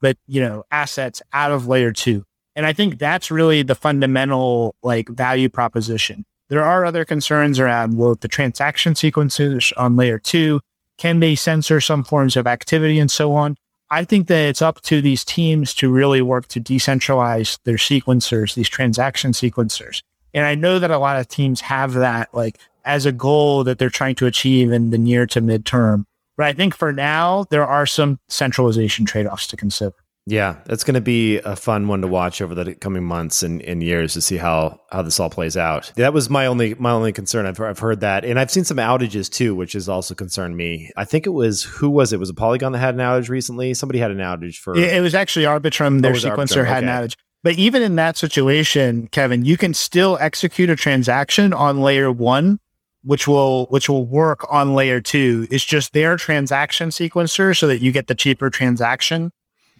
but 0.00 0.16
you 0.26 0.40
know, 0.40 0.64
assets 0.70 1.20
out 1.32 1.52
of 1.52 1.66
layer 1.66 1.92
two. 1.92 2.24
And 2.56 2.64
I 2.66 2.72
think 2.72 2.98
that's 2.98 3.30
really 3.30 3.62
the 3.62 3.74
fundamental 3.74 4.74
like 4.82 5.08
value 5.08 5.48
proposition. 5.48 6.24
There 6.48 6.64
are 6.64 6.84
other 6.84 7.04
concerns 7.04 7.60
around, 7.60 7.96
well, 7.96 8.14
the 8.14 8.28
transaction 8.28 8.94
sequencers 8.94 9.72
on 9.76 9.96
layer 9.96 10.18
two, 10.18 10.60
can 10.96 11.20
they 11.20 11.34
censor 11.34 11.80
some 11.80 12.04
forms 12.04 12.36
of 12.36 12.46
activity 12.46 12.98
and 12.98 13.10
so 13.10 13.34
on? 13.34 13.56
I 13.90 14.04
think 14.04 14.28
that 14.28 14.48
it's 14.48 14.62
up 14.62 14.80
to 14.82 15.00
these 15.00 15.24
teams 15.24 15.72
to 15.74 15.90
really 15.90 16.20
work 16.20 16.48
to 16.48 16.60
decentralize 16.60 17.58
their 17.64 17.76
sequencers, 17.76 18.54
these 18.54 18.68
transaction 18.68 19.32
sequencers. 19.32 20.02
And 20.34 20.44
I 20.44 20.54
know 20.54 20.78
that 20.78 20.90
a 20.90 20.98
lot 20.98 21.18
of 21.18 21.28
teams 21.28 21.60
have 21.62 21.94
that 21.94 22.32
like 22.34 22.58
as 22.84 23.06
a 23.06 23.12
goal 23.12 23.64
that 23.64 23.78
they're 23.78 23.90
trying 23.90 24.14
to 24.16 24.26
achieve 24.26 24.72
in 24.72 24.90
the 24.90 24.98
near 24.98 25.26
to 25.26 25.40
midterm. 25.40 26.04
But 26.36 26.46
I 26.46 26.52
think 26.52 26.74
for 26.74 26.92
now, 26.92 27.44
there 27.50 27.66
are 27.66 27.86
some 27.86 28.18
centralization 28.28 29.04
trade 29.04 29.26
offs 29.26 29.46
to 29.48 29.56
consider. 29.56 29.94
Yeah, 30.28 30.56
it's 30.66 30.84
going 30.84 30.94
to 30.94 31.00
be 31.00 31.38
a 31.38 31.56
fun 31.56 31.88
one 31.88 32.02
to 32.02 32.06
watch 32.06 32.42
over 32.42 32.54
the 32.54 32.74
coming 32.74 33.02
months 33.02 33.42
and, 33.42 33.62
and, 33.62 33.82
years 33.82 34.12
to 34.12 34.20
see 34.20 34.36
how 34.36 34.78
how 34.90 35.00
this 35.00 35.18
all 35.18 35.30
plays 35.30 35.56
out. 35.56 35.90
That 35.96 36.12
was 36.12 36.28
my 36.28 36.44
only 36.44 36.74
my 36.74 36.90
only 36.90 37.12
concern. 37.12 37.46
I've 37.46 37.58
I've 37.58 37.78
heard 37.78 38.00
that, 38.00 38.26
and 38.26 38.38
I've 38.38 38.50
seen 38.50 38.64
some 38.64 38.76
outages 38.76 39.30
too, 39.30 39.54
which 39.54 39.72
has 39.72 39.88
also 39.88 40.14
concerned 40.14 40.54
me. 40.54 40.90
I 40.98 41.06
think 41.06 41.26
it 41.26 41.30
was 41.30 41.62
who 41.62 41.88
was 41.88 42.12
it? 42.12 42.20
Was 42.20 42.28
a 42.28 42.34
Polygon 42.34 42.72
that 42.72 42.78
had 42.78 42.94
an 42.94 43.00
outage 43.00 43.30
recently? 43.30 43.72
Somebody 43.72 44.00
had 44.00 44.10
an 44.10 44.18
outage 44.18 44.56
for. 44.56 44.76
It, 44.76 44.92
it 44.92 45.00
was 45.00 45.14
actually 45.14 45.46
Arbitrum. 45.46 46.02
Their 46.02 46.12
oh, 46.12 46.16
sequencer 46.16 46.62
Arbitrum. 46.62 46.66
had 46.66 46.84
okay. 46.84 46.92
an 46.92 47.02
outage. 47.04 47.16
But 47.42 47.54
even 47.54 47.80
in 47.80 47.96
that 47.96 48.18
situation, 48.18 49.06
Kevin, 49.06 49.46
you 49.46 49.56
can 49.56 49.72
still 49.72 50.18
execute 50.20 50.68
a 50.68 50.76
transaction 50.76 51.54
on 51.54 51.80
layer 51.80 52.12
one 52.12 52.58
which 53.02 53.28
will 53.28 53.66
which 53.66 53.88
will 53.88 54.04
work 54.04 54.44
on 54.52 54.74
layer 54.74 55.00
two. 55.00 55.46
It's 55.50 55.64
just 55.64 55.94
their 55.94 56.16
transaction 56.16 56.90
sequencer 56.90 57.56
so 57.56 57.66
that 57.68 57.80
you 57.80 57.92
get 57.92 58.08
the 58.08 58.14
cheaper 58.14 58.50
transaction 58.50 59.30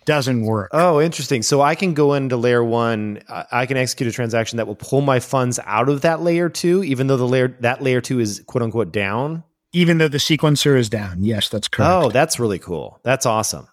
doesn't 0.09 0.43
work. 0.43 0.71
Oh, 0.73 1.03
interesting. 1.03 1.43
So 1.43 1.61
I 1.61 1.75
can 1.75 1.93
go 1.93 2.15
into 2.15 2.39
layer 2.39 2.65
one. 2.65 3.21
I 3.29 3.67
can 3.67 3.77
execute 3.77 4.09
a 4.09 4.13
transaction 4.13 4.57
that 4.57 4.67
will 4.67 4.75
pull 4.75 5.03
my 5.03 5.21
funds 5.21 5.61
out 5.67 5.91
of 5.91 6.01
that 6.01 6.23
layer 6.23 6.49
two, 6.49 6.83
even 6.83 7.09
though 7.09 7.19
the 7.19 7.29
layer 7.29 7.49
that 7.61 7.83
layer 7.83 8.01
two 8.01 8.19
is 8.19 8.43
quote 8.47 8.63
unquote 8.63 8.91
down. 8.91 9.45
Even 9.75 9.99
though 9.99 10.09
the 10.09 10.17
sequencer 10.17 10.79
is 10.79 10.89
down. 10.89 11.23
Yes, 11.23 11.51
that's 11.51 11.69
correct. 11.69 11.93
Oh, 11.93 12.11
that's 12.11 12.41
really 12.41 12.59
cool. 12.59 12.99
That's 13.03 13.27
awesome. 13.27 13.69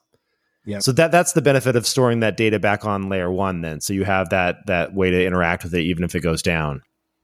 Yeah. 0.66 0.80
So 0.80 0.92
that 0.92 1.12
that's 1.12 1.32
the 1.32 1.42
benefit 1.42 1.78
of 1.78 1.88
storing 1.88 2.20
that 2.20 2.36
data 2.36 2.60
back 2.60 2.84
on 2.84 3.08
layer 3.08 3.32
one. 3.32 3.62
Then, 3.62 3.80
so 3.80 3.94
you 3.94 4.04
have 4.04 4.30
that 4.32 4.66
that 4.68 4.94
way 4.94 5.12
to 5.12 5.26
interact 5.26 5.64
with 5.64 5.74
it, 5.74 5.84
even 5.84 6.04
if 6.04 6.16
it 6.16 6.20
goes 6.20 6.42
down. 6.42 6.82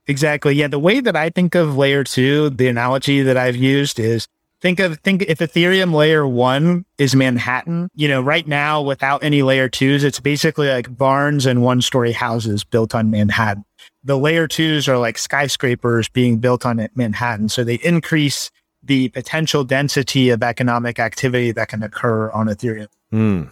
Exactly. 0.07 0.55
Yeah. 0.55 0.67
The 0.67 0.79
way 0.79 1.01
that 1.01 1.17
I 1.17 1.29
think 1.29 1.53
of 1.53 1.75
layer 1.75 2.05
two, 2.05 2.49
the 2.49 2.69
analogy 2.69 3.23
that 3.23 3.35
I've 3.35 3.57
used 3.57 3.99
is 3.99 4.29
think 4.61 4.79
of 4.79 4.99
think 4.99 5.23
if 5.23 5.39
Ethereum 5.39 5.93
layer 5.93 6.25
one 6.27 6.85
is 6.97 7.15
Manhattan, 7.15 7.89
you 7.95 8.07
know, 8.07 8.21
right 8.21 8.47
now 8.47 8.81
without 8.81 9.23
any 9.23 9.41
layer 9.41 9.67
twos, 9.67 10.03
it's 10.03 10.19
basically 10.19 10.69
like 10.69 10.95
barns 10.95 11.45
and 11.45 11.61
one 11.61 11.81
story 11.81 12.11
houses 12.11 12.63
built 12.63 12.95
on 12.95 13.09
Manhattan. 13.09 13.65
The 14.03 14.17
layer 14.17 14.47
twos 14.47 14.87
are 14.87 14.97
like 14.97 15.17
skyscrapers 15.17 16.07
being 16.09 16.37
built 16.37 16.65
on 16.65 16.87
Manhattan. 16.95 17.49
So 17.49 17.63
they 17.63 17.75
increase 17.75 18.51
the 18.83 19.09
potential 19.09 19.63
density 19.63 20.29
of 20.29 20.41
economic 20.41 20.99
activity 20.99 21.51
that 21.51 21.67
can 21.67 21.83
occur 21.83 22.31
on 22.31 22.47
Ethereum. 22.47 22.87
Mm, 23.13 23.51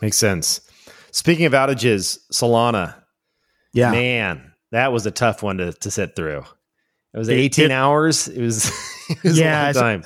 makes 0.00 0.16
sense. 0.16 0.60
Speaking 1.10 1.46
of 1.46 1.52
outages, 1.52 2.18
Solana. 2.32 2.94
Yeah. 3.72 3.90
Man, 3.90 4.52
that 4.72 4.92
was 4.92 5.06
a 5.06 5.10
tough 5.10 5.42
one 5.42 5.58
to, 5.58 5.72
to 5.72 5.90
sit 5.90 6.16
through. 6.16 6.44
It 7.12 7.18
was 7.18 7.28
18 7.28 7.66
it, 7.66 7.70
hours. 7.70 8.26
It 8.26 8.40
was, 8.40 8.66
it 9.08 9.22
was 9.22 9.38
yeah, 9.38 9.72
time. 9.72 10.02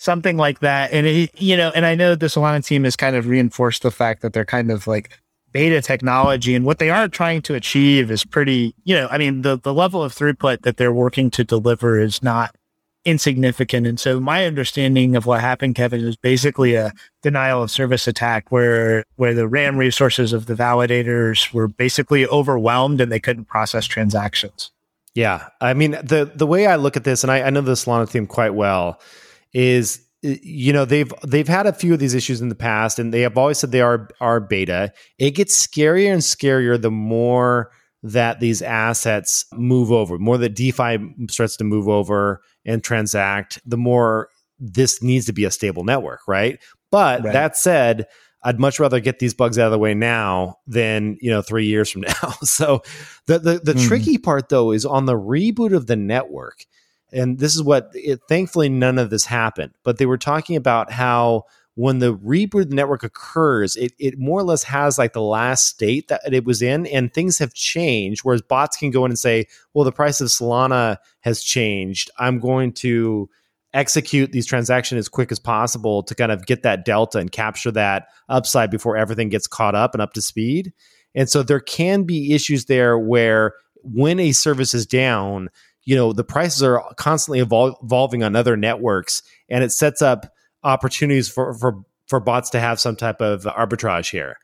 Something 0.00 0.38
like 0.38 0.60
that. 0.60 0.94
And 0.94 1.06
it, 1.06 1.30
you 1.38 1.58
know, 1.58 1.70
and 1.74 1.84
I 1.84 1.94
know 1.94 2.14
the 2.14 2.28
Solana 2.28 2.64
team 2.64 2.84
has 2.84 2.96
kind 2.96 3.14
of 3.16 3.26
reinforced 3.26 3.82
the 3.82 3.90
fact 3.90 4.22
that 4.22 4.32
they're 4.32 4.46
kind 4.46 4.70
of 4.70 4.86
like 4.86 5.10
beta 5.52 5.82
technology 5.82 6.54
and 6.54 6.64
what 6.64 6.78
they 6.78 6.88
are 6.88 7.06
trying 7.06 7.42
to 7.42 7.54
achieve 7.54 8.10
is 8.10 8.24
pretty, 8.24 8.74
you 8.84 8.94
know, 8.94 9.08
I 9.10 9.18
mean, 9.18 9.42
the, 9.42 9.58
the 9.58 9.74
level 9.74 10.02
of 10.02 10.14
throughput 10.14 10.62
that 10.62 10.78
they're 10.78 10.90
working 10.90 11.30
to 11.32 11.44
deliver 11.44 12.00
is 12.00 12.22
not 12.22 12.56
insignificant. 13.04 13.86
And 13.86 14.00
so 14.00 14.18
my 14.18 14.46
understanding 14.46 15.16
of 15.16 15.26
what 15.26 15.42
happened, 15.42 15.74
Kevin, 15.74 16.00
is 16.00 16.16
basically 16.16 16.76
a 16.76 16.94
denial 17.22 17.62
of 17.62 17.70
service 17.70 18.08
attack 18.08 18.50
where, 18.50 19.04
where 19.16 19.34
the 19.34 19.48
RAM 19.48 19.76
resources 19.76 20.32
of 20.32 20.46
the 20.46 20.54
validators 20.54 21.52
were 21.52 21.68
basically 21.68 22.26
overwhelmed 22.26 23.02
and 23.02 23.12
they 23.12 23.20
couldn't 23.20 23.44
process 23.44 23.84
transactions. 23.84 24.70
Yeah. 25.14 25.48
I 25.60 25.74
mean, 25.74 25.90
the, 26.02 26.30
the 26.34 26.46
way 26.46 26.66
I 26.66 26.76
look 26.76 26.96
at 26.96 27.04
this, 27.04 27.22
and 27.22 27.30
I, 27.30 27.42
I 27.42 27.50
know 27.50 27.60
the 27.60 27.72
Solana 27.72 28.10
team 28.10 28.26
quite 28.26 28.54
well, 28.54 28.98
is 29.52 30.06
you 30.22 30.72
know 30.72 30.84
they've 30.84 31.12
they've 31.26 31.48
had 31.48 31.66
a 31.66 31.72
few 31.72 31.94
of 31.94 31.98
these 31.98 32.14
issues 32.14 32.40
in 32.40 32.48
the 32.48 32.54
past 32.54 32.98
and 32.98 33.12
they 33.12 33.22
have 33.22 33.38
always 33.38 33.58
said 33.58 33.72
they 33.72 33.80
are 33.80 34.08
are 34.20 34.40
beta 34.40 34.92
it 35.18 35.30
gets 35.30 35.66
scarier 35.66 36.12
and 36.12 36.22
scarier 36.22 36.80
the 36.80 36.90
more 36.90 37.70
that 38.02 38.40
these 38.40 38.60
assets 38.62 39.46
move 39.52 39.90
over 39.90 40.18
more 40.18 40.36
that 40.36 40.54
defi 40.54 40.98
starts 41.28 41.56
to 41.56 41.64
move 41.64 41.88
over 41.88 42.42
and 42.64 42.84
transact 42.84 43.60
the 43.64 43.76
more 43.76 44.28
this 44.58 45.02
needs 45.02 45.24
to 45.24 45.32
be 45.32 45.44
a 45.44 45.50
stable 45.50 45.84
network 45.84 46.20
right 46.28 46.58
but 46.90 47.22
right. 47.22 47.32
that 47.32 47.56
said 47.56 48.06
i'd 48.42 48.60
much 48.60 48.78
rather 48.78 49.00
get 49.00 49.20
these 49.20 49.32
bugs 49.32 49.58
out 49.58 49.66
of 49.66 49.72
the 49.72 49.78
way 49.78 49.94
now 49.94 50.54
than 50.66 51.16
you 51.22 51.30
know 51.30 51.40
three 51.40 51.64
years 51.64 51.90
from 51.90 52.02
now 52.22 52.30
so 52.42 52.82
the 53.26 53.38
the, 53.38 53.58
the 53.64 53.72
mm. 53.72 53.88
tricky 53.88 54.18
part 54.18 54.50
though 54.50 54.70
is 54.70 54.84
on 54.84 55.06
the 55.06 55.18
reboot 55.18 55.74
of 55.74 55.86
the 55.86 55.96
network 55.96 56.66
and 57.12 57.38
this 57.38 57.54
is 57.54 57.62
what 57.62 57.90
it, 57.94 58.20
thankfully 58.28 58.68
none 58.68 58.98
of 58.98 59.10
this 59.10 59.24
happened 59.24 59.72
but 59.84 59.98
they 59.98 60.06
were 60.06 60.18
talking 60.18 60.56
about 60.56 60.90
how 60.90 61.44
when 61.76 62.00
the 62.00 62.14
reboot 62.14 62.62
of 62.62 62.70
the 62.70 62.74
network 62.74 63.02
occurs 63.02 63.76
it, 63.76 63.92
it 63.98 64.18
more 64.18 64.40
or 64.40 64.44
less 64.44 64.62
has 64.62 64.98
like 64.98 65.12
the 65.12 65.22
last 65.22 65.66
state 65.66 66.08
that 66.08 66.20
it 66.32 66.44
was 66.44 66.62
in 66.62 66.86
and 66.86 67.12
things 67.12 67.38
have 67.38 67.54
changed 67.54 68.20
whereas 68.22 68.42
bots 68.42 68.76
can 68.76 68.90
go 68.90 69.04
in 69.04 69.10
and 69.10 69.18
say 69.18 69.46
well 69.72 69.84
the 69.84 69.92
price 69.92 70.20
of 70.20 70.28
solana 70.28 70.96
has 71.20 71.42
changed. 71.42 72.10
I'm 72.18 72.38
going 72.38 72.72
to 72.74 73.28
execute 73.72 74.32
these 74.32 74.46
transactions 74.46 74.98
as 74.98 75.08
quick 75.08 75.30
as 75.30 75.38
possible 75.38 76.02
to 76.02 76.14
kind 76.14 76.32
of 76.32 76.44
get 76.46 76.62
that 76.64 76.84
delta 76.84 77.18
and 77.18 77.30
capture 77.30 77.70
that 77.70 78.08
upside 78.28 78.70
before 78.70 78.96
everything 78.96 79.28
gets 79.28 79.46
caught 79.46 79.74
up 79.74 79.94
and 79.94 80.02
up 80.02 80.12
to 80.14 80.22
speed. 80.22 80.72
And 81.14 81.28
so 81.28 81.42
there 81.42 81.60
can 81.60 82.02
be 82.02 82.34
issues 82.34 82.64
there 82.64 82.98
where 82.98 83.54
when 83.82 84.18
a 84.18 84.32
service 84.32 84.74
is 84.74 84.86
down 84.86 85.48
you 85.90 85.96
know 85.96 86.12
the 86.12 86.22
prices 86.22 86.62
are 86.62 86.80
constantly 86.94 87.44
evol- 87.44 87.74
evolving 87.82 88.22
on 88.22 88.36
other 88.36 88.56
networks 88.56 89.22
and 89.48 89.64
it 89.64 89.72
sets 89.72 90.00
up 90.00 90.32
opportunities 90.62 91.28
for 91.28 91.52
for 91.54 91.82
for 92.06 92.20
bots 92.20 92.48
to 92.50 92.60
have 92.60 92.78
some 92.78 92.94
type 92.94 93.20
of 93.20 93.42
arbitrage 93.42 94.08
here 94.08 94.36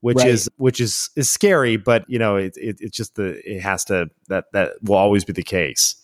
which 0.00 0.16
right. 0.16 0.28
is 0.28 0.48
which 0.56 0.80
is 0.80 1.10
is 1.14 1.30
scary 1.30 1.76
but 1.76 2.08
you 2.08 2.18
know 2.18 2.36
it, 2.36 2.56
it 2.56 2.76
it's 2.80 2.96
just 2.96 3.16
the 3.16 3.38
it 3.44 3.60
has 3.60 3.84
to 3.84 4.08
that 4.28 4.46
that 4.54 4.72
will 4.82 4.96
always 4.96 5.26
be 5.26 5.34
the 5.34 5.42
case 5.42 5.96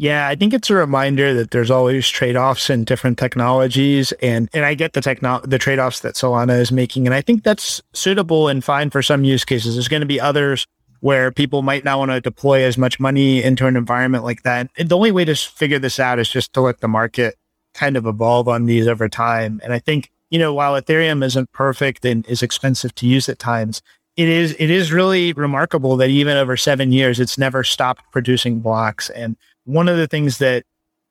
yeah, 0.00 0.28
I 0.28 0.36
think 0.36 0.54
it's 0.54 0.70
a 0.70 0.76
reminder 0.76 1.34
that 1.34 1.50
there's 1.50 1.72
always 1.72 2.08
trade-offs 2.08 2.70
in 2.70 2.84
different 2.84 3.18
technologies 3.18 4.12
and 4.22 4.48
and 4.54 4.64
I 4.64 4.74
get 4.74 4.92
the 4.92 5.00
techno 5.00 5.40
the 5.40 5.58
trade-offs 5.58 6.00
that 6.00 6.14
Solana 6.14 6.60
is 6.60 6.70
making 6.70 7.08
and 7.08 7.14
I 7.14 7.20
think 7.20 7.42
that's 7.42 7.82
suitable 7.94 8.46
and 8.46 8.62
fine 8.62 8.90
for 8.90 9.02
some 9.02 9.24
use 9.24 9.44
cases. 9.44 9.74
There's 9.74 9.88
going 9.88 10.02
to 10.02 10.06
be 10.06 10.20
others 10.20 10.68
where 11.00 11.30
people 11.30 11.62
might 11.62 11.84
not 11.84 11.98
want 11.98 12.10
to 12.10 12.20
deploy 12.20 12.62
as 12.64 12.76
much 12.76 12.98
money 12.98 13.42
into 13.42 13.66
an 13.66 13.76
environment 13.76 14.24
like 14.24 14.42
that. 14.42 14.68
And 14.76 14.88
the 14.88 14.96
only 14.96 15.12
way 15.12 15.24
to 15.24 15.34
figure 15.34 15.78
this 15.78 16.00
out 16.00 16.18
is 16.18 16.28
just 16.28 16.52
to 16.54 16.60
let 16.60 16.80
the 16.80 16.88
market 16.88 17.36
kind 17.74 17.96
of 17.96 18.06
evolve 18.06 18.48
on 18.48 18.66
these 18.66 18.88
over 18.88 19.08
time. 19.08 19.60
And 19.62 19.72
I 19.72 19.78
think, 19.78 20.10
you 20.30 20.38
know, 20.38 20.52
while 20.52 20.80
Ethereum 20.80 21.24
isn't 21.24 21.52
perfect 21.52 22.04
and 22.04 22.26
is 22.26 22.42
expensive 22.42 22.94
to 22.96 23.06
use 23.06 23.28
at 23.28 23.38
times, 23.38 23.80
it 24.16 24.28
is 24.28 24.56
it 24.58 24.68
is 24.70 24.92
really 24.92 25.32
remarkable 25.32 25.96
that 25.98 26.10
even 26.10 26.36
over 26.36 26.56
seven 26.56 26.90
years, 26.90 27.20
it's 27.20 27.38
never 27.38 27.62
stopped 27.62 28.02
producing 28.10 28.58
blocks. 28.58 29.10
And 29.10 29.36
one 29.64 29.88
of 29.88 29.96
the 29.96 30.08
things 30.08 30.38
that 30.38 30.64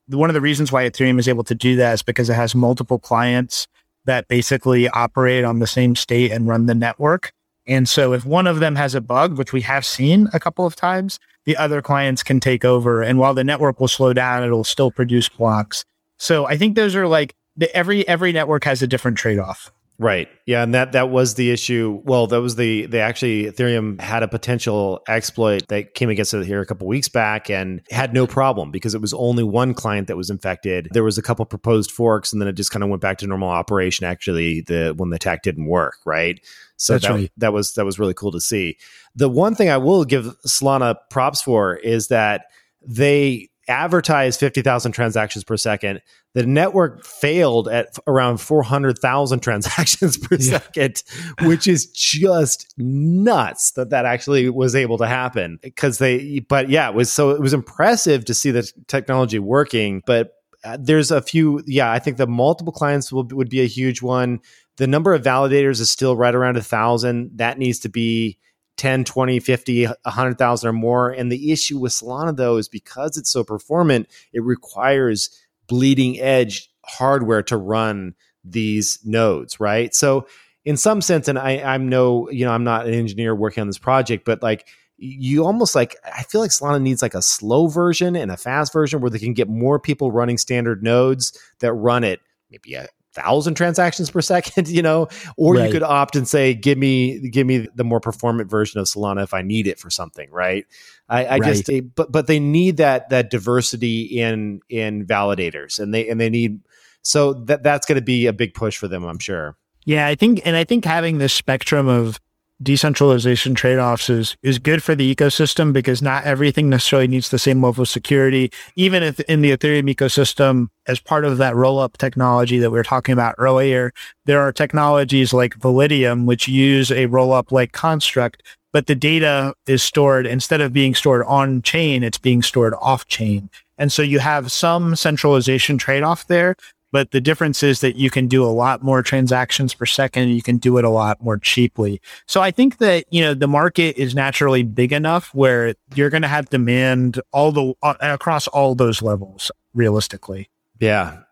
one 0.08 0.28
of 0.28 0.34
the 0.34 0.40
reasons 0.42 0.70
why 0.70 0.88
Ethereum 0.88 1.18
is 1.18 1.28
able 1.28 1.44
to 1.44 1.54
do 1.54 1.76
that 1.76 1.94
is 1.94 2.02
because 2.02 2.28
it 2.28 2.34
has 2.34 2.54
multiple 2.54 2.98
clients 2.98 3.66
that 4.04 4.28
basically 4.28 4.88
operate 4.90 5.44
on 5.44 5.58
the 5.58 5.66
same 5.66 5.96
state 5.96 6.32
and 6.32 6.46
run 6.46 6.66
the 6.66 6.74
network. 6.74 7.32
And 7.68 7.88
so 7.88 8.14
if 8.14 8.24
one 8.24 8.46
of 8.46 8.60
them 8.60 8.74
has 8.76 8.94
a 8.94 9.00
bug, 9.00 9.36
which 9.36 9.52
we 9.52 9.60
have 9.60 9.84
seen 9.84 10.28
a 10.32 10.40
couple 10.40 10.64
of 10.64 10.74
times, 10.74 11.20
the 11.44 11.56
other 11.56 11.82
clients 11.82 12.22
can 12.22 12.40
take 12.40 12.64
over. 12.64 13.02
And 13.02 13.18
while 13.18 13.34
the 13.34 13.44
network 13.44 13.78
will 13.78 13.88
slow 13.88 14.12
down, 14.12 14.42
it'll 14.42 14.64
still 14.64 14.90
produce 14.90 15.28
blocks. 15.28 15.84
So 16.18 16.46
I 16.46 16.56
think 16.56 16.74
those 16.74 16.96
are 16.96 17.06
like 17.06 17.34
the, 17.56 17.74
every 17.76 18.08
every 18.08 18.32
network 18.32 18.64
has 18.64 18.82
a 18.82 18.86
different 18.86 19.18
trade 19.18 19.38
off. 19.38 19.70
Right. 20.00 20.28
Yeah, 20.46 20.62
and 20.62 20.72
that 20.74 20.92
that 20.92 21.10
was 21.10 21.34
the 21.34 21.50
issue. 21.50 22.00
Well, 22.04 22.28
that 22.28 22.40
was 22.40 22.54
the 22.54 22.86
they 22.86 23.00
actually 23.00 23.46
Ethereum 23.46 24.00
had 24.00 24.22
a 24.22 24.28
potential 24.28 25.02
exploit 25.08 25.66
that 25.68 25.94
came 25.94 26.08
against 26.08 26.32
it 26.34 26.46
here 26.46 26.60
a 26.60 26.66
couple 26.66 26.86
weeks 26.86 27.08
back 27.08 27.50
and 27.50 27.82
had 27.90 28.14
no 28.14 28.24
problem 28.24 28.70
because 28.70 28.94
it 28.94 29.00
was 29.00 29.12
only 29.12 29.42
one 29.42 29.74
client 29.74 30.06
that 30.06 30.16
was 30.16 30.30
infected. 30.30 30.86
There 30.92 31.02
was 31.02 31.18
a 31.18 31.22
couple 31.22 31.44
proposed 31.46 31.90
forks 31.90 32.32
and 32.32 32.40
then 32.40 32.48
it 32.48 32.52
just 32.52 32.70
kind 32.70 32.84
of 32.84 32.90
went 32.90 33.02
back 33.02 33.18
to 33.18 33.26
normal 33.26 33.48
operation 33.48 34.06
actually 34.06 34.60
the 34.60 34.94
when 34.96 35.10
the 35.10 35.16
attack 35.16 35.42
didn't 35.42 35.66
work, 35.66 35.96
right? 36.06 36.40
So 36.76 36.92
That's 36.92 37.06
that, 37.06 37.12
right. 37.12 37.32
that 37.38 37.52
was 37.52 37.74
that 37.74 37.84
was 37.84 37.98
really 37.98 38.14
cool 38.14 38.30
to 38.30 38.40
see. 38.40 38.78
The 39.16 39.28
one 39.28 39.56
thing 39.56 39.68
I 39.68 39.78
will 39.78 40.04
give 40.04 40.26
Solana 40.46 40.94
props 41.10 41.42
for 41.42 41.74
is 41.74 42.06
that 42.06 42.44
they 42.86 43.47
advertise 43.68 44.36
50,000 44.36 44.92
transactions 44.92 45.44
per 45.44 45.56
second. 45.56 46.00
The 46.34 46.46
network 46.46 47.04
failed 47.04 47.68
at 47.68 47.96
around 48.06 48.38
400,000 48.38 49.40
transactions 49.42 50.16
per 50.16 50.36
yeah. 50.36 50.58
second, 50.58 51.02
which 51.42 51.68
is 51.68 51.86
just 51.86 52.74
nuts 52.76 53.72
that 53.72 53.90
that 53.90 54.04
actually 54.04 54.48
was 54.50 54.74
able 54.74 54.98
to 54.98 55.06
happen 55.06 55.58
because 55.62 55.98
they, 55.98 56.40
but 56.40 56.68
yeah, 56.68 56.88
it 56.88 56.94
was 56.94 57.12
so, 57.12 57.30
it 57.30 57.40
was 57.40 57.54
impressive 57.54 58.24
to 58.26 58.34
see 58.34 58.50
the 58.50 58.70
technology 58.86 59.38
working, 59.38 60.02
but 60.06 60.32
uh, 60.64 60.76
there's 60.80 61.10
a 61.10 61.22
few, 61.22 61.62
yeah, 61.66 61.90
I 61.90 61.98
think 61.98 62.16
the 62.16 62.26
multiple 62.26 62.72
clients 62.72 63.12
will, 63.12 63.24
would 63.28 63.48
be 63.48 63.60
a 63.60 63.66
huge 63.66 64.02
one. 64.02 64.40
The 64.76 64.86
number 64.86 65.14
of 65.14 65.22
validators 65.22 65.80
is 65.80 65.90
still 65.90 66.16
right 66.16 66.34
around 66.34 66.56
a 66.56 66.62
thousand. 66.62 67.30
That 67.36 67.58
needs 67.58 67.78
to 67.80 67.88
be 67.88 68.38
10, 68.78 69.04
20, 69.04 69.40
50, 69.40 69.84
100,000 69.86 70.68
or 70.68 70.72
more. 70.72 71.10
And 71.10 71.30
the 71.30 71.52
issue 71.52 71.78
with 71.78 71.92
Solana, 71.92 72.34
though, 72.34 72.56
is 72.56 72.68
because 72.68 73.18
it's 73.18 73.30
so 73.30 73.44
performant, 73.44 74.08
it 74.32 74.42
requires 74.42 75.30
bleeding 75.66 76.18
edge 76.20 76.70
hardware 76.84 77.42
to 77.42 77.56
run 77.56 78.14
these 78.42 78.98
nodes, 79.04 79.60
right? 79.60 79.94
So, 79.94 80.26
in 80.64 80.76
some 80.76 81.00
sense, 81.00 81.28
and 81.28 81.38
I, 81.38 81.58
I'm 81.60 81.88
no, 81.88 82.30
you 82.30 82.44
know, 82.44 82.52
I'm 82.52 82.64
not 82.64 82.86
an 82.86 82.94
engineer 82.94 83.34
working 83.34 83.60
on 83.62 83.66
this 83.68 83.78
project, 83.78 84.24
but 84.24 84.42
like, 84.42 84.66
you 84.98 85.44
almost 85.44 85.74
like 85.74 85.96
I 86.04 86.24
feel 86.24 86.40
like 86.40 86.50
Solana 86.50 86.82
needs 86.82 87.02
like 87.02 87.14
a 87.14 87.22
slow 87.22 87.68
version 87.68 88.16
and 88.16 88.30
a 88.30 88.36
fast 88.36 88.72
version 88.72 89.00
where 89.00 89.10
they 89.10 89.20
can 89.20 89.32
get 89.32 89.48
more 89.48 89.78
people 89.78 90.10
running 90.10 90.38
standard 90.38 90.82
nodes 90.82 91.38
that 91.60 91.72
run 91.72 92.02
it 92.02 92.20
maybe 92.50 92.74
a 92.74 92.86
thousand 93.14 93.54
transactions 93.54 94.10
per 94.10 94.20
second, 94.22 94.68
you 94.68 94.82
know, 94.82 95.08
or 95.36 95.54
right. 95.54 95.66
you 95.66 95.72
could 95.72 95.82
opt 95.82 96.16
and 96.16 96.28
say, 96.28 96.54
give 96.54 96.78
me, 96.78 97.28
give 97.30 97.46
me 97.46 97.68
the 97.74 97.84
more 97.84 98.00
performant 98.00 98.50
version 98.50 98.80
of 98.80 98.86
Solana 98.86 99.24
if 99.24 99.34
I 99.34 99.42
need 99.42 99.66
it 99.66 99.78
for 99.78 99.90
something. 99.90 100.30
Right. 100.30 100.66
I, 101.08 101.24
I 101.24 101.38
right. 101.38 101.54
just, 101.54 101.94
but, 101.94 102.12
but 102.12 102.26
they 102.26 102.40
need 102.40 102.78
that, 102.78 103.10
that 103.10 103.30
diversity 103.30 104.02
in, 104.02 104.60
in 104.68 105.06
validators 105.06 105.78
and 105.78 105.92
they, 105.92 106.08
and 106.08 106.20
they 106.20 106.30
need, 106.30 106.60
so 107.02 107.32
that, 107.32 107.62
that's 107.62 107.86
going 107.86 107.96
to 107.96 108.04
be 108.04 108.26
a 108.26 108.32
big 108.32 108.54
push 108.54 108.76
for 108.76 108.88
them, 108.88 109.04
I'm 109.04 109.18
sure. 109.18 109.56
Yeah. 109.84 110.06
I 110.06 110.14
think, 110.14 110.42
and 110.44 110.56
I 110.56 110.64
think 110.64 110.84
having 110.84 111.18
this 111.18 111.32
spectrum 111.32 111.88
of, 111.88 112.20
decentralization 112.62 113.54
trade-offs 113.54 114.10
is 114.10 114.36
is 114.42 114.58
good 114.58 114.82
for 114.82 114.94
the 114.94 115.14
ecosystem 115.14 115.72
because 115.72 116.02
not 116.02 116.24
everything 116.24 116.68
necessarily 116.68 117.08
needs 117.08 117.28
the 117.28 117.38
same 117.38 117.62
level 117.62 117.82
of 117.82 117.88
security. 117.88 118.50
Even 118.74 119.02
if 119.02 119.20
in 119.20 119.42
the 119.42 119.56
Ethereum 119.56 119.92
ecosystem, 119.92 120.68
as 120.86 120.98
part 120.98 121.24
of 121.24 121.38
that 121.38 121.54
roll-up 121.54 121.98
technology 121.98 122.58
that 122.58 122.70
we 122.70 122.78
were 122.78 122.84
talking 122.84 123.12
about 123.12 123.34
earlier, 123.38 123.92
there 124.24 124.40
are 124.40 124.52
technologies 124.52 125.32
like 125.32 125.58
Validium 125.58 126.24
which 126.24 126.48
use 126.48 126.90
a 126.90 127.06
roll-up 127.06 127.52
like 127.52 127.72
construct, 127.72 128.42
but 128.72 128.86
the 128.86 128.94
data 128.94 129.54
is 129.66 129.82
stored 129.82 130.26
instead 130.26 130.60
of 130.60 130.72
being 130.72 130.94
stored 130.94 131.24
on 131.26 131.62
chain, 131.62 132.02
it's 132.02 132.18
being 132.18 132.42
stored 132.42 132.74
off 132.80 133.06
chain. 133.06 133.50
And 133.78 133.92
so 133.92 134.02
you 134.02 134.18
have 134.18 134.50
some 134.50 134.96
centralization 134.96 135.78
trade-off 135.78 136.26
there, 136.26 136.56
but 136.92 137.10
the 137.10 137.20
difference 137.20 137.62
is 137.62 137.80
that 137.80 137.96
you 137.96 138.10
can 138.10 138.28
do 138.28 138.44
a 138.44 138.48
lot 138.48 138.82
more 138.82 139.02
transactions 139.02 139.74
per 139.74 139.86
second. 139.86 140.30
You 140.30 140.42
can 140.42 140.56
do 140.56 140.78
it 140.78 140.84
a 140.84 140.90
lot 140.90 141.22
more 141.22 141.38
cheaply. 141.38 142.00
So 142.26 142.40
I 142.40 142.50
think 142.50 142.78
that, 142.78 143.04
you 143.10 143.22
know, 143.22 143.34
the 143.34 143.48
market 143.48 143.96
is 143.96 144.14
naturally 144.14 144.62
big 144.62 144.92
enough 144.92 145.34
where 145.34 145.74
you're 145.94 146.10
going 146.10 146.22
to 146.22 146.28
have 146.28 146.48
demand 146.48 147.20
all 147.32 147.52
the, 147.52 147.74
uh, 147.82 147.94
across 148.00 148.48
all 148.48 148.74
those 148.74 149.02
levels 149.02 149.50
realistically. 149.74 150.50
Yeah. 150.80 151.22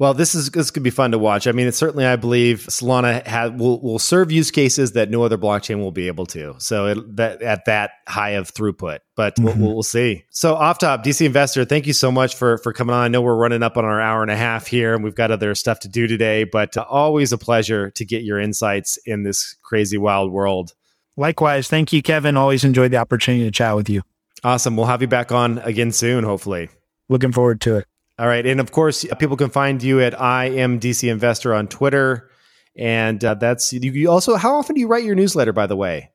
Well, 0.00 0.14
this 0.14 0.34
is 0.34 0.50
this 0.50 0.70
could 0.70 0.82
be 0.82 0.88
fun 0.88 1.10
to 1.10 1.18
watch. 1.18 1.46
I 1.46 1.52
mean, 1.52 1.66
it's 1.66 1.76
certainly 1.76 2.06
I 2.06 2.16
believe 2.16 2.60
Solana 2.70 3.24
has, 3.26 3.50
will 3.50 3.82
will 3.82 3.98
serve 3.98 4.32
use 4.32 4.50
cases 4.50 4.92
that 4.92 5.10
no 5.10 5.22
other 5.24 5.36
blockchain 5.36 5.78
will 5.78 5.92
be 5.92 6.06
able 6.06 6.24
to. 6.28 6.54
So 6.56 6.86
it, 6.86 7.16
that 7.16 7.42
at 7.42 7.66
that 7.66 7.90
high 8.08 8.30
of 8.30 8.50
throughput, 8.50 9.00
but 9.14 9.36
mm-hmm. 9.36 9.60
we'll, 9.60 9.74
we'll, 9.74 9.82
see. 9.82 10.24
So 10.30 10.54
off 10.54 10.78
top, 10.78 11.04
DC 11.04 11.26
investor, 11.26 11.66
thank 11.66 11.86
you 11.86 11.92
so 11.92 12.10
much 12.10 12.34
for 12.34 12.56
for 12.56 12.72
coming 12.72 12.94
on. 12.94 13.02
I 13.02 13.08
know 13.08 13.20
we're 13.20 13.36
running 13.36 13.62
up 13.62 13.76
on 13.76 13.84
our 13.84 14.00
hour 14.00 14.22
and 14.22 14.30
a 14.30 14.36
half 14.36 14.66
here, 14.66 14.94
and 14.94 15.04
we've 15.04 15.14
got 15.14 15.30
other 15.30 15.54
stuff 15.54 15.80
to 15.80 15.88
do 15.88 16.06
today, 16.06 16.44
but 16.44 16.78
uh, 16.78 16.86
always 16.88 17.30
a 17.30 17.38
pleasure 17.38 17.90
to 17.90 18.04
get 18.06 18.22
your 18.22 18.40
insights 18.40 18.98
in 19.04 19.24
this 19.24 19.54
crazy 19.62 19.98
wild 19.98 20.32
world. 20.32 20.72
Likewise, 21.18 21.68
thank 21.68 21.92
you, 21.92 22.00
Kevin. 22.00 22.38
Always 22.38 22.64
enjoyed 22.64 22.90
the 22.90 22.96
opportunity 22.96 23.44
to 23.44 23.50
chat 23.50 23.76
with 23.76 23.90
you. 23.90 24.00
Awesome. 24.44 24.78
We'll 24.78 24.86
have 24.86 25.02
you 25.02 25.08
back 25.08 25.30
on 25.30 25.58
again 25.58 25.92
soon, 25.92 26.24
hopefully. 26.24 26.70
Looking 27.10 27.32
forward 27.32 27.60
to 27.62 27.76
it. 27.76 27.89
All 28.20 28.26
right. 28.26 28.44
And 28.44 28.60
of 28.60 28.70
course, 28.70 29.06
people 29.18 29.38
can 29.38 29.48
find 29.48 29.82
you 29.82 30.02
at 30.02 30.20
I 30.20 30.50
am 30.50 30.78
DC 30.78 31.10
Investor 31.10 31.54
on 31.54 31.68
Twitter. 31.68 32.28
And 32.76 33.24
uh, 33.24 33.32
that's 33.32 33.72
you 33.72 34.10
also, 34.10 34.36
how 34.36 34.56
often 34.56 34.74
do 34.74 34.80
you 34.82 34.88
write 34.88 35.04
your 35.04 35.14
newsletter, 35.14 35.54
by 35.54 35.66
the 35.66 35.74
way? 35.74 36.10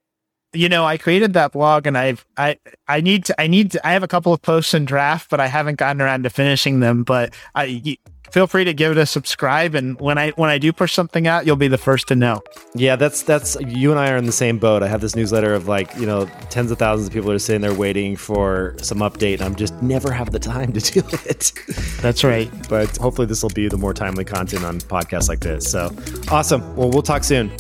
You 0.56 0.69
know, 0.69 0.86
I 0.86 0.98
created 0.98 1.34
that 1.34 1.52
blog 1.52 1.86
and 1.88 1.98
I've, 1.98 2.26
I, 2.38 2.57
I 2.88 3.02
need 3.02 3.26
to, 3.26 3.41
I 3.41 3.48
need 3.48 3.72
to, 3.72 3.88
I 3.88 3.91
have 3.91 4.03
a 4.03 4.07
couple 4.07 4.34
of 4.34 4.41
posts 4.41 4.73
in 4.73 4.86
draft, 4.86 5.30
but 5.30 5.40
I 5.40 5.48
haven't 5.48 5.76
gotten 5.76 6.02
around 6.02 6.23
to 6.23 6.30
finishing 6.30 6.80
them. 6.80 7.03
But 7.03 7.34
I, 7.53 7.98
feel 8.32 8.48
free 8.48 8.64
to 8.65 8.73
give 8.73 8.91
it 8.91 8.98
a 8.98 9.06
subscribe 9.06 9.76
and 9.76 9.99
when 10.02 10.18
i 10.18 10.32
when 10.32 10.49
i 10.49 10.57
do 10.57 10.73
push 10.73 10.94
something 10.94 11.26
out 11.26 11.45
you'll 11.45 11.56
be 11.56 11.69
the 11.69 11.77
first 11.77 12.07
to 12.07 12.15
know. 12.15 12.41
Yeah 12.73 12.98
that's 12.98 13.22
that's 13.22 13.56
you 13.61 13.91
and 13.91 13.99
i 13.99 14.11
are 14.11 14.18
in 14.18 14.26
the 14.26 14.32
same 14.32 14.57
boat. 14.57 14.84
I 14.84 14.88
have 14.88 15.02
this 15.02 15.15
newsletter 15.15 15.53
of 15.53 15.68
like 15.68 15.95
you 15.95 16.06
know 16.06 16.26
tens 16.49 16.69
of 16.69 16.77
thousands 16.77 17.07
of 17.07 17.14
people 17.14 17.32
are 17.32 17.40
sitting 17.40 17.61
there 17.61 17.73
waiting 17.73 18.15
for 18.15 18.76
some 18.82 18.99
update 18.99 19.36
and 19.36 19.44
i'm 19.44 19.56
just 19.56 19.73
never 19.82 20.11
have 20.11 20.32
the 20.32 20.40
time 20.40 20.73
to 20.73 20.80
do 20.91 21.02
it. 21.23 21.53
That's 22.02 22.23
right. 22.23 22.52
But 22.68 22.98
hopefully 22.98 23.27
this 23.27 23.41
will 23.41 23.52
be 23.52 23.69
the 23.69 23.77
more 23.77 23.94
timely 23.94 24.26
content 24.26 24.65
on 24.65 24.80
podcasts 24.80 25.30
like 25.30 25.40
this. 25.40 25.69
So 25.69 25.91
awesome. 26.30 26.76
Well 26.76 26.90
we'll 26.90 27.03
talk 27.03 27.23
soon. 27.23 27.52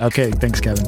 Okay 0.00 0.30
thanks 0.32 0.60
kevin 0.60 0.84